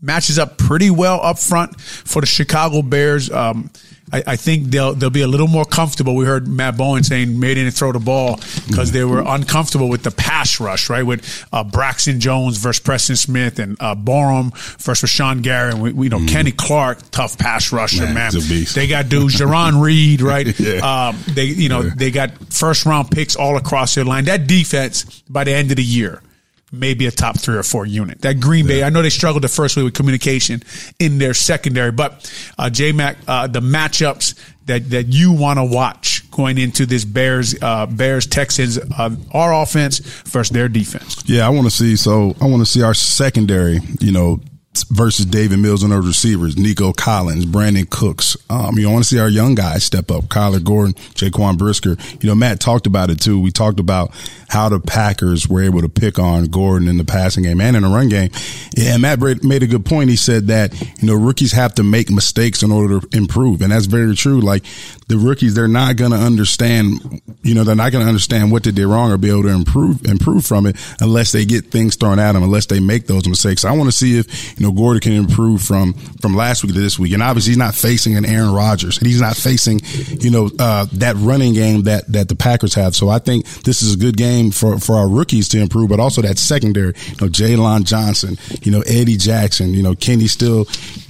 matches 0.00 0.38
up 0.38 0.58
pretty 0.58 0.90
well 0.90 1.20
up 1.22 1.38
front 1.38 1.80
for 1.80 2.20
the 2.20 2.26
Chicago 2.26 2.82
Bears. 2.82 3.30
Um, 3.30 3.70
I, 4.12 4.22
I 4.26 4.36
think 4.36 4.68
they'll 4.68 4.94
they'll 4.94 5.10
be 5.10 5.20
a 5.22 5.26
little 5.28 5.48
more 5.48 5.64
comfortable. 5.64 6.14
We 6.16 6.24
heard 6.24 6.48
Matt 6.48 6.76
Bowen 6.76 7.02
saying 7.04 7.38
made 7.38 7.54
didn't 7.54 7.72
throw 7.72 7.92
the 7.92 7.98
ball 7.98 8.36
because 8.66 8.92
they 8.92 9.04
were 9.04 9.22
uncomfortable 9.26 9.88
with 9.88 10.02
the 10.02 10.10
pass 10.10 10.60
rush, 10.60 10.88
right? 10.88 11.02
With 11.02 11.46
uh, 11.52 11.64
Braxton 11.64 12.20
Jones 12.20 12.58
versus 12.58 12.80
Preston 12.82 13.16
Smith 13.16 13.58
and 13.58 13.76
uh, 13.80 13.94
Borom 13.94 14.56
versus 14.78 15.10
Rashan 15.10 15.42
Gary. 15.42 15.72
And 15.72 15.82
we, 15.82 15.92
we 15.92 16.08
know 16.08 16.24
Kenny 16.26 16.52
Clark, 16.52 17.10
tough 17.10 17.38
pass 17.38 17.72
rusher, 17.72 18.04
Man, 18.04 18.14
man. 18.14 18.32
he's 18.32 18.46
a 18.46 18.48
beast. 18.48 18.74
They 18.74 18.86
got 18.86 19.08
dudes, 19.08 19.36
Jarran 19.36 19.82
Reed, 19.82 20.20
right? 20.20 20.46
Yeah. 20.58 21.08
Um, 21.08 21.16
they 21.28 21.44
you 21.44 21.68
know 21.68 21.82
they 21.82 22.10
got 22.10 22.30
first 22.52 22.84
round 22.84 23.10
picks 23.10 23.36
all 23.36 23.56
across 23.56 23.94
their 23.94 24.04
line. 24.04 24.24
That 24.24 24.46
defense 24.46 25.22
by 25.28 25.44
the 25.44 25.52
end 25.52 25.70
of 25.70 25.76
the 25.76 25.84
year 25.84 26.20
maybe 26.72 27.06
a 27.06 27.10
top 27.10 27.38
three 27.38 27.56
or 27.56 27.62
four 27.62 27.86
unit. 27.86 28.20
That 28.22 28.40
Green 28.40 28.66
Bay, 28.66 28.82
I 28.82 28.90
know 28.90 29.02
they 29.02 29.10
struggled 29.10 29.44
the 29.44 29.48
first 29.48 29.76
week 29.76 29.84
with 29.84 29.94
communication 29.94 30.62
in 30.98 31.18
their 31.18 31.34
secondary, 31.34 31.92
but 31.92 32.30
uh, 32.58 32.70
J 32.70 32.92
Mac, 32.92 33.16
uh, 33.26 33.46
the 33.46 33.60
matchups 33.60 34.34
that 34.66 34.90
that 34.90 35.08
you 35.08 35.32
want 35.32 35.58
to 35.58 35.64
watch 35.64 36.30
going 36.30 36.58
into 36.58 36.86
this 36.86 37.04
Bears 37.04 37.60
uh, 37.60 37.86
Bears 37.86 38.26
Texans, 38.26 38.78
uh, 38.78 39.16
our 39.32 39.62
offense 39.62 39.98
versus 39.98 40.52
their 40.52 40.68
defense. 40.68 41.22
Yeah, 41.26 41.46
I 41.46 41.50
want 41.50 41.66
to 41.66 41.70
see. 41.70 41.96
So 41.96 42.34
I 42.40 42.46
want 42.46 42.60
to 42.60 42.66
see 42.66 42.82
our 42.82 42.94
secondary. 42.94 43.80
You 44.00 44.12
know. 44.12 44.40
Versus 44.84 45.26
David 45.26 45.58
Mills 45.58 45.82
and 45.82 45.92
those 45.92 46.06
receivers, 46.06 46.56
Nico 46.56 46.92
Collins, 46.92 47.46
Brandin 47.46 47.88
Cooks. 47.88 48.36
Um, 48.50 48.76
you 48.76 48.84
know, 48.84 48.90
I 48.90 48.92
want 48.92 49.04
to 49.04 49.08
see 49.08 49.18
our 49.20 49.28
young 49.28 49.54
guys 49.54 49.84
step 49.84 50.10
up. 50.10 50.24
Kyler 50.24 50.62
Gordon, 50.62 50.94
Jaquan 51.14 51.58
Brisker. 51.58 51.96
You 52.20 52.28
know, 52.28 52.34
Matt 52.34 52.60
talked 52.60 52.86
about 52.86 53.10
it 53.10 53.20
too. 53.20 53.40
We 53.40 53.50
talked 53.50 53.80
about 53.80 54.12
how 54.48 54.68
the 54.68 54.80
Packers 54.80 55.48
were 55.48 55.62
able 55.62 55.82
to 55.82 55.88
pick 55.88 56.18
on 56.18 56.44
Gordon 56.46 56.88
in 56.88 56.96
the 56.96 57.04
passing 57.04 57.44
game 57.44 57.60
and 57.60 57.76
in 57.76 57.82
the 57.82 57.88
run 57.88 58.08
game. 58.08 58.30
Yeah, 58.76 58.94
and 58.94 59.02
Matt 59.02 59.20
made 59.44 59.62
a 59.62 59.66
good 59.66 59.84
point. 59.84 60.10
He 60.10 60.16
said 60.16 60.46
that, 60.48 60.72
you 61.00 61.08
know, 61.08 61.14
rookies 61.14 61.52
have 61.52 61.74
to 61.74 61.82
make 61.82 62.10
mistakes 62.10 62.62
in 62.62 62.72
order 62.72 63.00
to 63.00 63.16
improve. 63.16 63.62
And 63.62 63.72
that's 63.72 63.86
very 63.86 64.14
true. 64.14 64.40
Like 64.40 64.64
the 65.08 65.16
rookies, 65.16 65.54
they're 65.54 65.66
not 65.66 65.96
going 65.96 66.10
to 66.10 66.18
understand, 66.18 67.22
you 67.42 67.54
know, 67.54 67.64
they're 67.64 67.74
not 67.74 67.92
going 67.92 68.04
to 68.04 68.08
understand 68.08 68.52
what 68.52 68.62
they 68.62 68.70
did 68.70 68.86
wrong 68.86 69.10
or 69.10 69.16
be 69.16 69.30
able 69.30 69.42
to 69.44 69.48
improve, 69.48 70.04
improve 70.04 70.44
from 70.44 70.66
it 70.66 70.76
unless 71.00 71.32
they 71.32 71.46
get 71.46 71.70
things 71.70 71.96
thrown 71.96 72.18
at 72.18 72.32
them, 72.32 72.42
unless 72.42 72.66
they 72.66 72.78
make 72.78 73.06
those 73.06 73.26
mistakes. 73.26 73.64
I 73.64 73.72
want 73.72 73.88
to 73.88 73.96
see 73.96 74.18
if, 74.18 74.58
you 74.60 74.66
know, 74.66 74.72
Gordon 74.72 75.00
can 75.00 75.12
improve 75.12 75.62
from, 75.62 75.94
from 76.20 76.34
last 76.34 76.62
week 76.62 76.74
to 76.74 76.80
this 76.80 76.98
week. 76.98 77.12
And 77.14 77.22
obviously 77.22 77.50
he's 77.50 77.58
not 77.58 77.74
facing 77.74 78.18
an 78.18 78.26
Aaron 78.26 78.52
Rodgers 78.52 78.98
and 78.98 79.06
he's 79.06 79.20
not 79.20 79.34
facing, 79.34 79.80
you 80.20 80.30
know, 80.30 80.50
uh, 80.58 80.86
that 80.92 81.16
running 81.16 81.54
game 81.54 81.84
that, 81.84 82.06
that 82.12 82.28
the 82.28 82.36
Packers 82.36 82.74
have. 82.74 82.94
So 82.94 83.08
I 83.08 83.18
think 83.18 83.46
this 83.62 83.80
is 83.80 83.94
a 83.94 83.96
good 83.96 84.18
game 84.18 84.50
for, 84.50 84.78
for 84.78 84.96
our 84.96 85.08
rookies 85.08 85.48
to 85.50 85.58
improve, 85.58 85.88
but 85.88 86.00
also 86.00 86.20
that 86.20 86.36
secondary, 86.36 86.88
you 86.88 87.16
know, 87.18 87.28
Jaylon 87.28 87.84
Johnson, 87.84 88.36
you 88.62 88.70
know, 88.70 88.82
Eddie 88.82 89.16
Jackson, 89.16 89.72
you 89.72 89.82
know, 89.82 89.94
can 89.94 90.20
he 90.20 90.28
still 90.28 90.66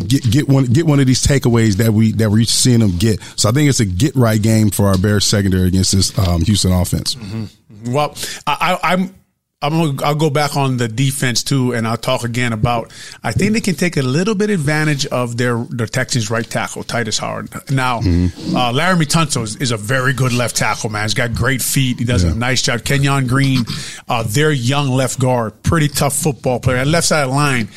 get, 0.06 0.30
get 0.30 0.48
one, 0.48 0.66
get 0.66 0.86
one 0.86 1.00
of 1.00 1.08
these 1.08 1.26
takeaways 1.26 1.78
that 1.78 1.92
we, 1.92 2.12
that 2.12 2.30
we're 2.30 2.44
seeing 2.44 2.78
them 2.78 2.96
get. 2.96 3.20
So 3.34 3.48
I 3.48 3.52
think 3.52 3.68
it's 3.68 3.80
a 3.80 3.87
get 3.88 4.14
right 4.14 4.40
game 4.40 4.70
for 4.70 4.88
our 4.88 4.98
Bears 4.98 5.24
secondary 5.24 5.68
against 5.68 5.92
this, 5.92 6.16
um, 6.18 6.42
Houston 6.42 6.72
offense. 6.72 7.16
Well, 7.86 8.14
I, 8.46 8.78
I, 8.82 8.92
I'm. 8.92 9.14
I'm 9.60 9.72
gonna, 9.72 10.04
I'll 10.04 10.14
go 10.14 10.30
back 10.30 10.56
on 10.56 10.76
the 10.76 10.86
defense 10.86 11.42
too, 11.42 11.74
and 11.74 11.84
I'll 11.84 11.96
talk 11.96 12.22
again 12.22 12.52
about. 12.52 12.92
I 13.24 13.32
think 13.32 13.54
they 13.54 13.60
can 13.60 13.74
take 13.74 13.96
a 13.96 14.02
little 14.02 14.36
bit 14.36 14.50
advantage 14.50 15.04
of 15.06 15.36
their 15.36 15.58
their 15.64 15.88
Texans' 15.88 16.30
right 16.30 16.48
tackle, 16.48 16.84
Tytus 16.84 17.18
Howard. 17.18 17.50
Now, 17.68 17.98
uh, 17.98 18.72
Laremy 18.72 19.06
Tunsil 19.06 19.42
is, 19.42 19.56
is 19.56 19.72
a 19.72 19.76
very 19.76 20.12
good 20.12 20.32
left 20.32 20.54
tackle, 20.54 20.90
man. 20.90 21.02
He's 21.02 21.14
got 21.14 21.34
great 21.34 21.60
feet. 21.60 21.98
He 21.98 22.04
does 22.04 22.22
a 22.22 22.36
nice 22.36 22.62
job. 22.62 22.84
Kenyon 22.84 23.26
Green, 23.26 23.64
uh, 24.08 24.22
their 24.22 24.52
young 24.52 24.90
left 24.90 25.18
guard, 25.18 25.60
pretty 25.64 25.88
tough 25.88 26.14
football 26.14 26.60
player. 26.60 26.76
That 26.76 26.86
left 26.86 27.08
side 27.08 27.24
of 27.24 27.30
the 27.30 27.34
line, 27.34 27.68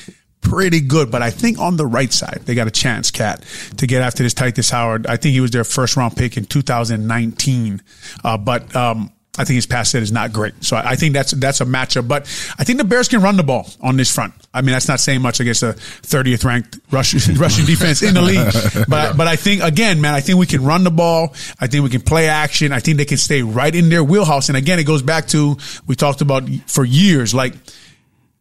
pretty 0.41 0.81
good. 0.81 1.11
But 1.11 1.21
I 1.21 1.29
think 1.29 1.59
on 1.59 1.77
the 1.77 1.85
right 1.85 2.11
side, 2.11 2.41
they 2.45 2.55
got 2.55 2.67
a 2.67 2.71
chance, 2.71 3.11
Cat, 3.11 3.43
to 3.77 3.87
get 3.87 4.01
after 4.01 4.23
this 4.23 4.33
Tytus 4.33 4.71
Howard. 4.71 5.07
I 5.07 5.17
think 5.17 5.33
he 5.33 5.41
was 5.41 5.51
their 5.51 5.63
first 5.63 5.95
round 5.95 6.15
pick 6.15 6.37
in 6.37 6.45
2019. 6.45 7.81
Uh, 8.23 8.37
but 8.37 8.75
um, 8.75 9.11
I 9.37 9.45
think 9.45 9.55
his 9.55 9.65
pass 9.65 9.89
set 9.89 10.03
is 10.03 10.11
not 10.11 10.33
great. 10.33 10.61
So 10.61 10.75
I, 10.75 10.91
I 10.91 10.95
think 10.95 11.13
that's 11.13 11.31
that's 11.31 11.61
a 11.61 11.65
matchup. 11.65 12.07
But 12.07 12.23
I 12.59 12.65
think 12.65 12.79
the 12.79 12.83
Bears 12.83 13.07
can 13.07 13.21
run 13.21 13.37
the 13.37 13.43
ball 13.43 13.69
on 13.79 13.95
this 13.95 14.13
front. 14.13 14.33
I 14.53 14.61
mean, 14.61 14.73
that's 14.73 14.89
not 14.89 14.99
saying 14.99 15.21
much 15.21 15.39
against 15.39 15.61
the 15.61 15.73
30th 15.73 16.43
ranked 16.43 16.79
Russian 16.91 17.35
Russian 17.39 17.65
defense 17.65 18.01
in 18.01 18.13
the 18.13 18.21
league. 18.21 18.87
But 18.89 19.15
but 19.15 19.27
I 19.27 19.37
think 19.37 19.63
again, 19.63 20.01
man, 20.01 20.13
I 20.13 20.19
think 20.19 20.37
we 20.37 20.47
can 20.47 20.65
run 20.65 20.83
the 20.83 20.91
ball. 20.91 21.33
I 21.59 21.67
think 21.67 21.83
we 21.83 21.89
can 21.89 22.01
play 22.01 22.27
action. 22.27 22.73
I 22.73 22.81
think 22.81 22.97
they 22.97 23.05
can 23.05 23.17
stay 23.17 23.41
right 23.41 23.73
in 23.73 23.87
their 23.87 24.03
wheelhouse. 24.03 24.49
And 24.49 24.57
again, 24.57 24.79
it 24.79 24.83
goes 24.83 25.01
back 25.01 25.27
to 25.29 25.57
we 25.87 25.95
talked 25.95 26.19
about 26.19 26.49
for 26.67 26.83
years. 26.83 27.33
Like 27.33 27.53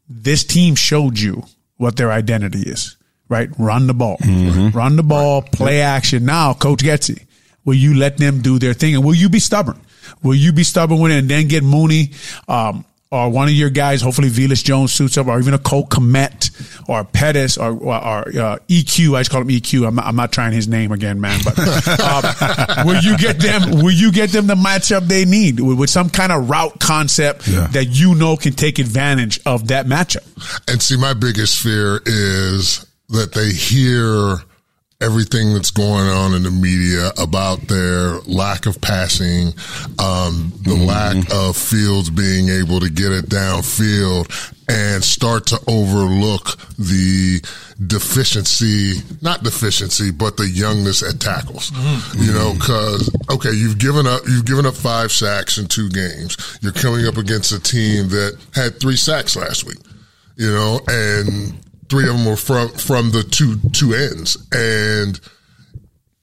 this 0.09 0.43
team 0.43 0.75
showed 0.75 1.21
you 1.21 1.45
what 1.81 1.97
their 1.97 2.13
identity 2.13 2.61
is. 2.61 2.97
Right, 3.29 3.49
run 3.59 3.87
the 3.87 3.95
ball, 3.95 4.19
run 4.75 4.97
the 4.97 5.05
ball, 5.05 5.43
play 5.43 5.81
action. 5.83 6.25
Now, 6.25 6.53
Coach 6.53 6.81
Getsy, 6.83 7.27
will 7.65 7.75
you 7.75 7.95
let 7.95 8.19
them 8.19 8.43
do 8.43 8.59
their 8.59 8.75
thing, 8.75 8.97
and 8.97 9.05
will 9.05 9.15
you 9.15 9.29
be 9.29 9.39
stubborn? 9.39 9.81
Will 10.23 10.35
you 10.35 10.53
be 10.53 10.65
stubborn 10.65 10.99
with 10.99 11.13
it 11.13 11.19
and 11.21 11.29
then 11.31 11.47
get 11.47 11.63
Mooney 11.63 12.11
um, 12.49 12.85
or 13.13 13.29
one 13.29 13.49
of 13.49 13.55
your 13.55 13.71
guys, 13.71 14.01
hopefully 14.03 14.29
Velus 14.29 14.63
Jones 14.63 14.93
suits 14.93 15.19
up, 15.19 15.27
or 15.27 15.39
even 15.41 15.53
a 15.53 15.59
Cole 15.59 15.85
Kmet 15.87 16.89
or 16.89 17.03
Pettis 17.03 17.59
or, 17.59 17.73
or, 17.73 17.95
or 17.97 18.29
uh, 18.29 18.59
EQ? 18.69 19.17
I 19.17 19.21
just 19.21 19.31
call 19.33 19.41
him 19.41 19.49
EQ. 19.49 19.87
I'm 19.89 19.97
not, 19.97 20.07
I'm 20.07 20.15
not 20.15 20.31
trying 20.31 20.53
his 20.53 20.69
name 20.69 20.93
again, 20.93 21.21
man. 21.21 21.41
But 21.45 21.59
um, 21.59 22.87
will 22.87 23.01
you 23.03 23.19
get 23.19 23.41
them? 23.41 23.83
Will 23.83 23.91
you 23.91 24.13
get 24.13 24.31
them 24.31 24.47
the 24.47 24.55
matchup 24.55 25.09
they 25.09 25.25
need 25.25 25.59
with, 25.59 25.79
with 25.79 25.91
some 25.91 26.09
kind 26.09 26.31
of 26.31 26.49
route 26.49 26.79
concept 26.79 27.49
Yeah. 27.49 27.67
that 27.73 27.87
you 27.87 28.15
know 28.15 28.37
can 28.37 28.53
take 28.53 28.79
advantage 28.79 29.41
of 29.45 29.69
that 29.69 29.87
matchup? 29.87 30.23
And 30.71 30.81
see, 30.81 30.97
my 30.97 31.15
biggest 31.15 31.61
fear 31.61 32.01
is 32.07 32.87
that 33.09 33.33
they 33.33 33.51
hear 33.51 34.37
everything 35.01 35.55
that's 35.55 35.71
going 35.71 36.09
on 36.09 36.35
in 36.35 36.43
the 36.43 36.51
media 36.51 37.11
about 37.19 37.61
their 37.63 38.19
lack 38.21 38.67
of 38.67 38.81
passing, 38.81 39.49
um, 39.99 40.53
the 40.63 40.75
lack 40.75 41.17
of 41.33 41.57
Fields 41.57 42.11
being 42.11 42.49
able 42.49 42.81
to 42.81 42.91
get 42.91 43.13
it 43.13 43.27
downfield 43.27 44.29
and 44.69 45.03
start 45.03 45.47
to 45.47 45.59
overlook 45.67 46.57
the 46.79 47.41
deficiency, 47.87 49.03
not 49.21 49.43
deficiency, 49.43 50.11
but 50.13 50.37
the 50.37 50.47
youngness 50.47 51.03
at 51.03 51.19
tackles. 51.19 51.73
You 52.17 52.33
know, 52.33 52.55
cause, 52.61 53.11
okay, 53.31 53.53
you've 53.53 53.79
given 53.79 54.07
up, 54.07 54.23
you've 54.29 54.47
given 54.47 54.67
up 54.67 54.75
five 54.75 55.11
sacks 55.11 55.59
in 55.59 55.67
two 55.67 55.89
games. 55.89 56.59
You're 56.61 56.73
coming 56.73 57.07
up 57.07 57.17
against 57.17 57.53
a 57.53 57.59
team 57.59 58.09
that 58.11 58.39
had 58.55 58.79
three 58.79 58.97
sacks 58.97 59.35
last 59.35 59.65
week 59.65 59.79
you 60.41 60.51
know, 60.51 60.81
and 60.89 61.55
three 61.91 62.09
of 62.09 62.17
them 62.17 62.25
were 62.25 62.37
from 62.37 62.69
from 62.71 63.11
the 63.11 63.23
two 63.23 63.59
two 63.73 63.93
ends, 63.93 64.37
and 64.53 65.21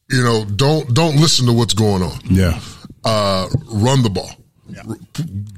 you 0.09 0.23
know, 0.23 0.45
don't 0.45 0.93
don't 0.93 1.17
listen 1.17 1.45
to 1.45 1.53
what's 1.53 1.73
going 1.73 2.01
on. 2.01 2.17
Yeah. 2.29 2.59
Uh, 3.03 3.47
run 3.67 4.01
the 4.03 4.09
ball, 4.09 4.31
R- 4.89 4.97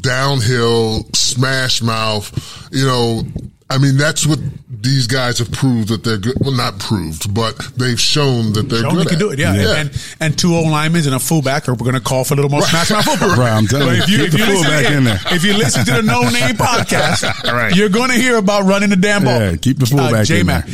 downhill, 0.02 1.04
smash 1.16 1.82
mouth. 1.82 2.68
You 2.72 2.86
know, 2.86 3.24
I 3.72 3.78
mean, 3.78 3.98
that's 3.98 4.26
what 4.26 4.40
these 4.68 5.06
guys 5.06 5.38
have 5.38 5.52
proved 5.52 5.90
that 5.90 6.04
they're 6.04 6.18
good. 6.18 6.34
Well, 6.40 6.52
not 6.54 6.80
proved, 6.80 7.32
but 7.36 7.56
they've 7.78 8.00
shown 8.00 8.54
that 8.54 8.64
they're 8.68 8.82
Shown 8.82 8.96
good. 8.96 9.06
they 9.06 9.10
can 9.10 9.16
at. 9.16 9.20
do 9.20 9.30
it, 9.30 9.38
yeah. 9.40 9.76
And 9.76 9.92
and 10.20 10.46
old 10.46 10.70
linemen 10.72 11.06
and 11.06 11.14
a 11.14 11.20
fullback 11.20 11.70
are 11.70 11.76
going 11.76 11.94
to 11.94 12.00
call 12.02 12.24
for 12.24 12.34
a 12.34 12.38
little 12.38 12.50
more 12.50 12.64
smash 12.64 12.90
mouth 12.90 13.06
football. 13.06 13.30
Right, 13.38 13.52
I'm 13.52 13.68
telling 13.68 14.00
But 14.00 14.10
you, 14.10 14.18
keep 14.24 14.32
the 14.32 14.38
listen- 14.40 14.54
fullback 14.56 14.84
yeah, 14.86 14.98
in 14.98 15.04
there. 15.04 15.20
If 15.28 15.44
you 15.44 15.54
listen 15.54 15.86
to 15.86 15.92
the 15.92 16.02
No 16.02 16.22
Name 16.30 16.56
podcast, 16.56 17.44
Right. 17.52 17.76
you're 17.76 17.90
going 17.90 18.10
to 18.10 18.16
hear 18.16 18.38
about 18.38 18.64
running 18.66 18.90
the 18.90 18.96
damn 18.96 19.24
ball. 19.24 19.40
Yeah, 19.40 19.56
keep 19.58 19.78
the 19.78 19.86
fullback 19.86 20.14
uh, 20.14 20.18
in 20.20 20.26
J-Mac 20.26 20.68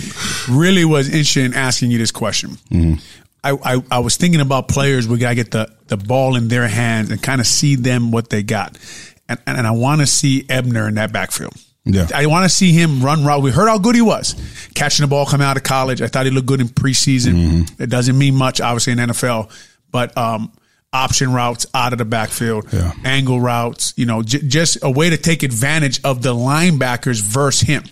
really 0.50 0.86
was 0.86 1.08
interested 1.08 1.44
in 1.46 1.54
asking 1.54 1.92
you 1.92 1.98
this 1.98 2.12
question. 2.12 2.52
Mm-hmm. 2.72 2.94
I, 3.44 3.76
I, 3.76 3.84
I 3.92 4.00
was 4.00 4.16
thinking 4.16 4.40
about 4.42 4.70
players. 4.70 5.08
We 5.08 5.18
got 5.18 5.30
to 5.30 5.36
get 5.36 5.52
the, 5.52 5.70
the 5.88 5.98
ball 5.98 6.36
in 6.38 6.48
their 6.48 6.68
hands 6.68 7.12
and 7.12 7.22
kind 7.22 7.42
of 7.42 7.46
see 7.48 7.76
them 7.76 8.12
what 8.12 8.30
they 8.30 8.42
got. 8.42 8.78
And, 9.28 9.40
and, 9.46 9.58
and 9.58 9.68
I 9.68 9.72
want 9.72 10.00
to 10.02 10.08
see 10.08 10.46
Ebner 10.50 10.88
in 10.88 10.96
that 10.96 11.12
backfield. 11.12 11.54
Yeah. 11.86 12.08
I 12.16 12.26
want 12.26 12.44
to 12.44 12.50
see 12.50 12.72
him 12.72 13.02
run 13.04 13.24
route. 13.24 13.44
We 13.44 13.52
heard 13.52 13.68
how 13.68 13.78
good 13.78 13.96
he 13.96 14.02
was 14.02 14.36
catching 14.74 15.04
the 15.04 15.08
ball 15.08 15.26
coming 15.26 15.46
out 15.46 15.56
of 15.58 15.64
college. 15.64 16.02
I 16.02 16.08
thought 16.08 16.26
he 16.26 16.32
looked 16.32 16.48
good 16.48 16.60
in 16.62 16.68
preseason. 16.68 17.34
Mm-hmm. 17.36 17.84
It 17.84 17.90
doesn't 17.92 18.18
mean 18.18 18.36
much, 18.36 18.60
obviously, 18.60 18.94
in 18.94 19.00
NFL, 19.00 19.52
but 19.92 20.18
um, 20.18 20.52
option 20.92 21.32
routes 21.32 21.66
out 21.76 21.92
of 21.94 22.00
the 22.00 22.06
backfield, 22.06 22.68
Yeah. 22.74 22.92
angle 23.04 23.40
routes, 23.40 23.94
you 23.98 24.06
know, 24.08 24.24
j- 24.24 24.42
just 24.48 24.80
a 24.82 24.90
way 24.90 25.10
to 25.12 25.18
take 25.18 25.44
advantage 25.44 26.00
of 26.04 26.22
the 26.24 26.34
linebackers 26.34 27.22
versus 27.22 27.68
him. 27.68 27.84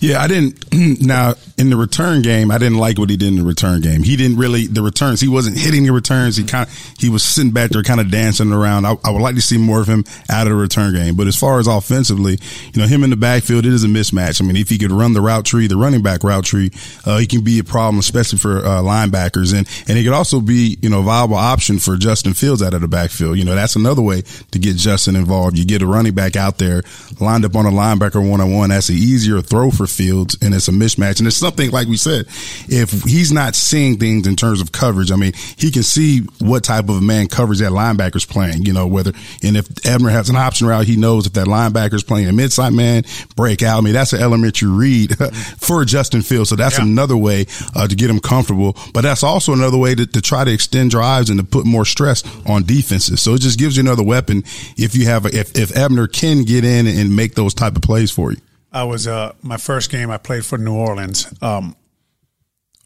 Yeah, 0.00 0.22
I 0.22 0.28
didn't. 0.28 0.64
Now 1.06 1.34
in 1.58 1.70
the 1.70 1.76
return 1.76 2.22
game, 2.22 2.50
I 2.50 2.58
didn't 2.58 2.78
like 2.78 2.98
what 2.98 3.08
he 3.08 3.16
did 3.16 3.28
in 3.28 3.36
the 3.36 3.44
return 3.44 3.80
game. 3.80 4.02
He 4.02 4.16
didn't 4.16 4.36
really 4.36 4.66
the 4.66 4.82
returns. 4.82 5.20
He 5.20 5.28
wasn't 5.28 5.56
hitting 5.58 5.84
the 5.84 5.92
returns. 5.92 6.36
He 6.36 6.44
kind 6.44 6.68
he 6.98 7.08
was 7.08 7.22
sitting 7.22 7.50
back 7.50 7.70
there, 7.70 7.82
kind 7.82 8.00
of 8.00 8.10
dancing 8.10 8.52
around. 8.52 8.84
I, 8.84 8.96
I 9.04 9.10
would 9.10 9.22
like 9.22 9.36
to 9.36 9.42
see 9.42 9.56
more 9.56 9.80
of 9.80 9.86
him 9.86 10.04
out 10.30 10.46
of 10.46 10.50
the 10.50 10.56
return 10.56 10.94
game. 10.94 11.16
But 11.16 11.26
as 11.26 11.36
far 11.36 11.58
as 11.58 11.66
offensively, 11.66 12.38
you 12.72 12.80
know, 12.80 12.86
him 12.86 13.04
in 13.04 13.10
the 13.10 13.16
backfield, 13.16 13.64
it 13.64 13.72
is 13.72 13.84
a 13.84 13.88
mismatch. 13.88 14.40
I 14.40 14.44
mean, 14.44 14.56
if 14.56 14.68
he 14.68 14.78
could 14.78 14.92
run 14.92 15.12
the 15.12 15.20
route 15.22 15.46
tree, 15.46 15.66
the 15.66 15.76
running 15.76 16.02
back 16.02 16.22
route 16.24 16.44
tree, 16.44 16.70
uh, 17.06 17.18
he 17.18 17.26
can 17.26 17.42
be 17.42 17.58
a 17.58 17.64
problem, 17.64 17.98
especially 17.98 18.38
for 18.38 18.58
uh, 18.58 18.82
linebackers, 18.82 19.56
and 19.56 19.66
and 19.88 19.96
he 19.96 20.04
could 20.04 20.12
also 20.12 20.40
be 20.40 20.78
you 20.82 20.90
know 20.90 21.00
a 21.00 21.04
viable 21.04 21.36
option 21.36 21.78
for 21.78 21.96
Justin 21.96 22.34
Fields 22.34 22.62
out 22.62 22.74
of 22.74 22.82
the 22.82 22.88
backfield. 22.88 23.38
You 23.38 23.44
know, 23.44 23.54
that's 23.54 23.76
another 23.76 24.02
way 24.02 24.22
to 24.50 24.58
get 24.58 24.76
Justin 24.76 25.16
involved. 25.16 25.56
You 25.56 25.64
get 25.64 25.80
a 25.82 25.86
running 25.86 26.14
back 26.14 26.36
out 26.36 26.58
there 26.58 26.82
lined 27.20 27.44
up 27.44 27.56
on 27.56 27.64
a 27.64 27.70
linebacker 27.70 28.28
one 28.28 28.40
on 28.40 28.52
one. 28.52 28.70
That's 28.70 28.90
an 28.90 28.96
easier 28.96 29.40
throw 29.40 29.65
for 29.70 29.86
Fields, 29.86 30.36
and 30.42 30.54
it's 30.54 30.68
a 30.68 30.72
mismatch. 30.72 31.18
And 31.18 31.26
it's 31.26 31.36
something 31.36 31.70
like 31.70 31.88
we 31.88 31.96
said, 31.96 32.26
if 32.68 33.02
he's 33.04 33.32
not 33.32 33.54
seeing 33.54 33.98
things 33.98 34.26
in 34.26 34.36
terms 34.36 34.60
of 34.60 34.72
coverage, 34.72 35.10
I 35.10 35.16
mean, 35.16 35.32
he 35.56 35.70
can 35.70 35.82
see 35.82 36.20
what 36.40 36.64
type 36.64 36.88
of 36.88 37.02
man 37.02 37.26
coverage 37.28 37.58
that 37.60 37.72
linebacker's 37.72 38.24
playing. 38.24 38.64
You 38.64 38.72
know, 38.72 38.86
whether 38.86 39.12
and 39.42 39.56
if 39.56 39.66
Ebner 39.86 40.10
has 40.10 40.28
an 40.30 40.36
option 40.36 40.66
route, 40.66 40.86
he 40.86 40.96
knows 40.96 41.26
if 41.26 41.32
that 41.34 41.46
linebacker's 41.46 42.04
playing 42.04 42.28
a 42.28 42.32
midside 42.32 42.72
man 42.72 43.04
break 43.36 43.62
out. 43.62 43.78
I 43.78 43.80
mean, 43.80 43.94
that's 43.94 44.12
an 44.12 44.20
elementary 44.22 44.68
read 44.68 45.16
for 45.58 45.84
Justin 45.84 46.22
Fields. 46.22 46.50
So 46.50 46.56
that's 46.56 46.78
Yeah. 46.78 46.84
another 46.84 47.16
way 47.16 47.46
uh, 47.74 47.86
to 47.88 47.94
get 47.94 48.10
him 48.10 48.20
comfortable. 48.20 48.76
But 48.92 49.02
that's 49.02 49.22
also 49.22 49.52
another 49.52 49.78
way 49.78 49.94
to, 49.94 50.06
to 50.06 50.20
try 50.20 50.44
to 50.44 50.52
extend 50.52 50.90
drives 50.90 51.30
and 51.30 51.38
to 51.38 51.44
put 51.44 51.66
more 51.66 51.84
stress 51.84 52.22
on 52.46 52.64
defenses. 52.64 53.22
So 53.22 53.34
it 53.34 53.40
just 53.40 53.58
gives 53.58 53.76
you 53.76 53.82
another 53.82 54.02
weapon 54.02 54.42
if 54.76 54.94
you 54.96 55.06
have 55.06 55.26
a, 55.26 55.36
if 55.36 55.56
if 55.56 55.76
Ebner 55.76 56.06
can 56.06 56.42
get 56.44 56.64
in 56.64 56.86
and 56.86 57.14
make 57.14 57.34
those 57.34 57.54
type 57.54 57.76
of 57.76 57.82
plays 57.82 58.10
for 58.10 58.32
you. 58.32 58.38
I 58.76 58.84
was 58.84 59.06
uh 59.06 59.32
my 59.42 59.56
first 59.56 59.90
game 59.90 60.10
I 60.10 60.18
played 60.18 60.44
for 60.44 60.58
New 60.58 60.74
Orleans. 60.74 61.32
Um, 61.40 61.74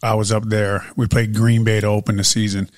I 0.01 0.15
was 0.15 0.31
up 0.31 0.43
there. 0.45 0.85
We 0.95 1.07
played 1.07 1.35
Green 1.35 1.63
Bay 1.63 1.81
to 1.81 1.87
open 1.87 2.15
the 2.17 2.23
season, 2.23 2.69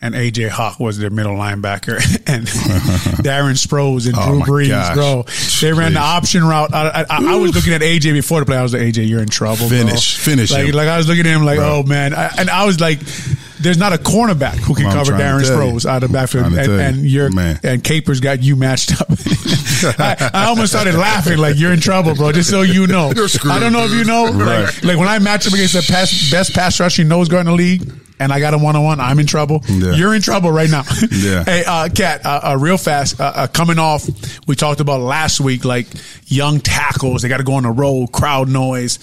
and 0.00 0.14
AJ 0.14 0.48
Hawk 0.50 0.78
was 0.80 0.96
their 0.96 1.10
middle 1.10 1.34
linebacker, 1.34 1.96
and 2.26 2.46
Darren 3.26 3.58
Sproles 3.58 4.06
and 4.06 4.14
Oh, 4.16 4.44
Drew 4.44 4.64
Brees, 4.64 4.68
gosh. 4.68 4.94
bro. 4.94 5.24
They 5.60 5.72
ran 5.76 5.94
the 5.94 6.00
option 6.00 6.44
route. 6.44 6.72
I, 6.72 7.04
I, 7.10 7.32
I 7.32 7.34
was 7.36 7.54
looking 7.54 7.72
at 7.74 7.80
AJ 7.82 8.12
before 8.12 8.40
the 8.40 8.46
play. 8.46 8.56
I 8.56 8.62
was 8.62 8.72
like, 8.72 8.82
AJ, 8.82 9.08
you're 9.08 9.20
in 9.22 9.28
trouble. 9.28 9.68
bro." 9.68 9.78
Finish. 9.78 10.16
Finish 10.18 10.50
Like, 10.52 10.72
like 10.72 10.88
I 10.88 10.96
was 10.98 11.08
looking 11.08 11.26
at 11.26 11.34
him 11.36 11.44
like, 11.44 11.58
Bro. 11.58 11.80
oh 11.80 11.82
man, 11.82 12.14
I, 12.14 12.30
and 12.38 12.48
I 12.48 12.64
was 12.64 12.80
like. 12.80 13.00
There's 13.62 13.78
not 13.78 13.92
a 13.92 13.96
cornerback 13.98 14.56
who 14.56 14.74
can 14.74 14.84
cover 14.90 15.12
Darren 15.12 15.40
to 15.40 15.46
tell 15.46 15.64
you. 15.64 15.72
Sproles 15.74 15.86
out 15.86 16.02
of 16.02 16.10
the 16.10 16.12
backfield, 16.12 16.46
and, 16.46 16.56
and 16.56 16.96
you're 17.06 17.30
Man. 17.30 17.58
and 17.62 17.82
Capers 17.82 18.20
got 18.20 18.42
you 18.42 18.56
matched 18.56 19.00
up. 19.00 19.08
I, 19.98 20.30
I 20.34 20.44
almost 20.46 20.72
started 20.72 20.94
laughing 20.94 21.38
like 21.38 21.56
you're 21.58 21.72
in 21.72 21.80
trouble, 21.80 22.14
bro. 22.14 22.32
Just 22.32 22.50
so 22.50 22.62
you 22.62 22.86
know, 22.86 23.12
You're 23.16 23.28
screwed, 23.28 23.52
I 23.52 23.58
don't 23.60 23.72
know 23.72 23.84
if 23.84 23.92
you 23.92 24.04
know, 24.04 24.24
like, 24.24 24.64
Right. 24.66 24.84
like 24.84 24.98
when 24.98 25.08
I 25.08 25.18
match 25.18 25.46
up 25.46 25.52
against 25.54 25.74
the 25.74 25.82
pass, 25.92 26.30
best 26.30 26.54
pass 26.54 26.78
rushing 26.80 27.08
nose 27.08 27.28
guard 27.28 27.40
in 27.46 27.46
the 27.46 27.56
league, 27.56 27.92
and 28.20 28.32
I 28.32 28.38
got 28.38 28.54
him 28.54 28.62
one 28.62 28.76
on 28.76 28.84
one, 28.84 29.00
I'm 29.00 29.18
in 29.18 29.26
trouble. 29.26 29.62
Yeah. 29.68 29.92
You're 29.94 30.14
in 30.14 30.22
trouble 30.22 30.50
right 30.52 30.70
now. 30.70 30.84
Yeah. 31.12 31.44
hey, 31.44 31.64
uh, 31.66 31.88
Kat, 31.88 32.24
uh, 32.24 32.40
uh, 32.52 32.56
real 32.58 32.76
fast, 32.78 33.20
uh, 33.20 33.32
uh, 33.34 33.46
coming 33.48 33.78
off, 33.78 34.08
we 34.46 34.54
talked 34.56 34.80
about 34.80 35.00
last 35.00 35.40
week, 35.40 35.64
like 35.64 35.86
young 36.26 36.60
tackles, 36.60 37.22
they 37.22 37.28
got 37.28 37.38
to 37.38 37.44
go 37.44 37.54
on 37.54 37.62
the 37.64 37.70
road, 37.70 38.12
crowd 38.12 38.48
noise. 38.48 38.98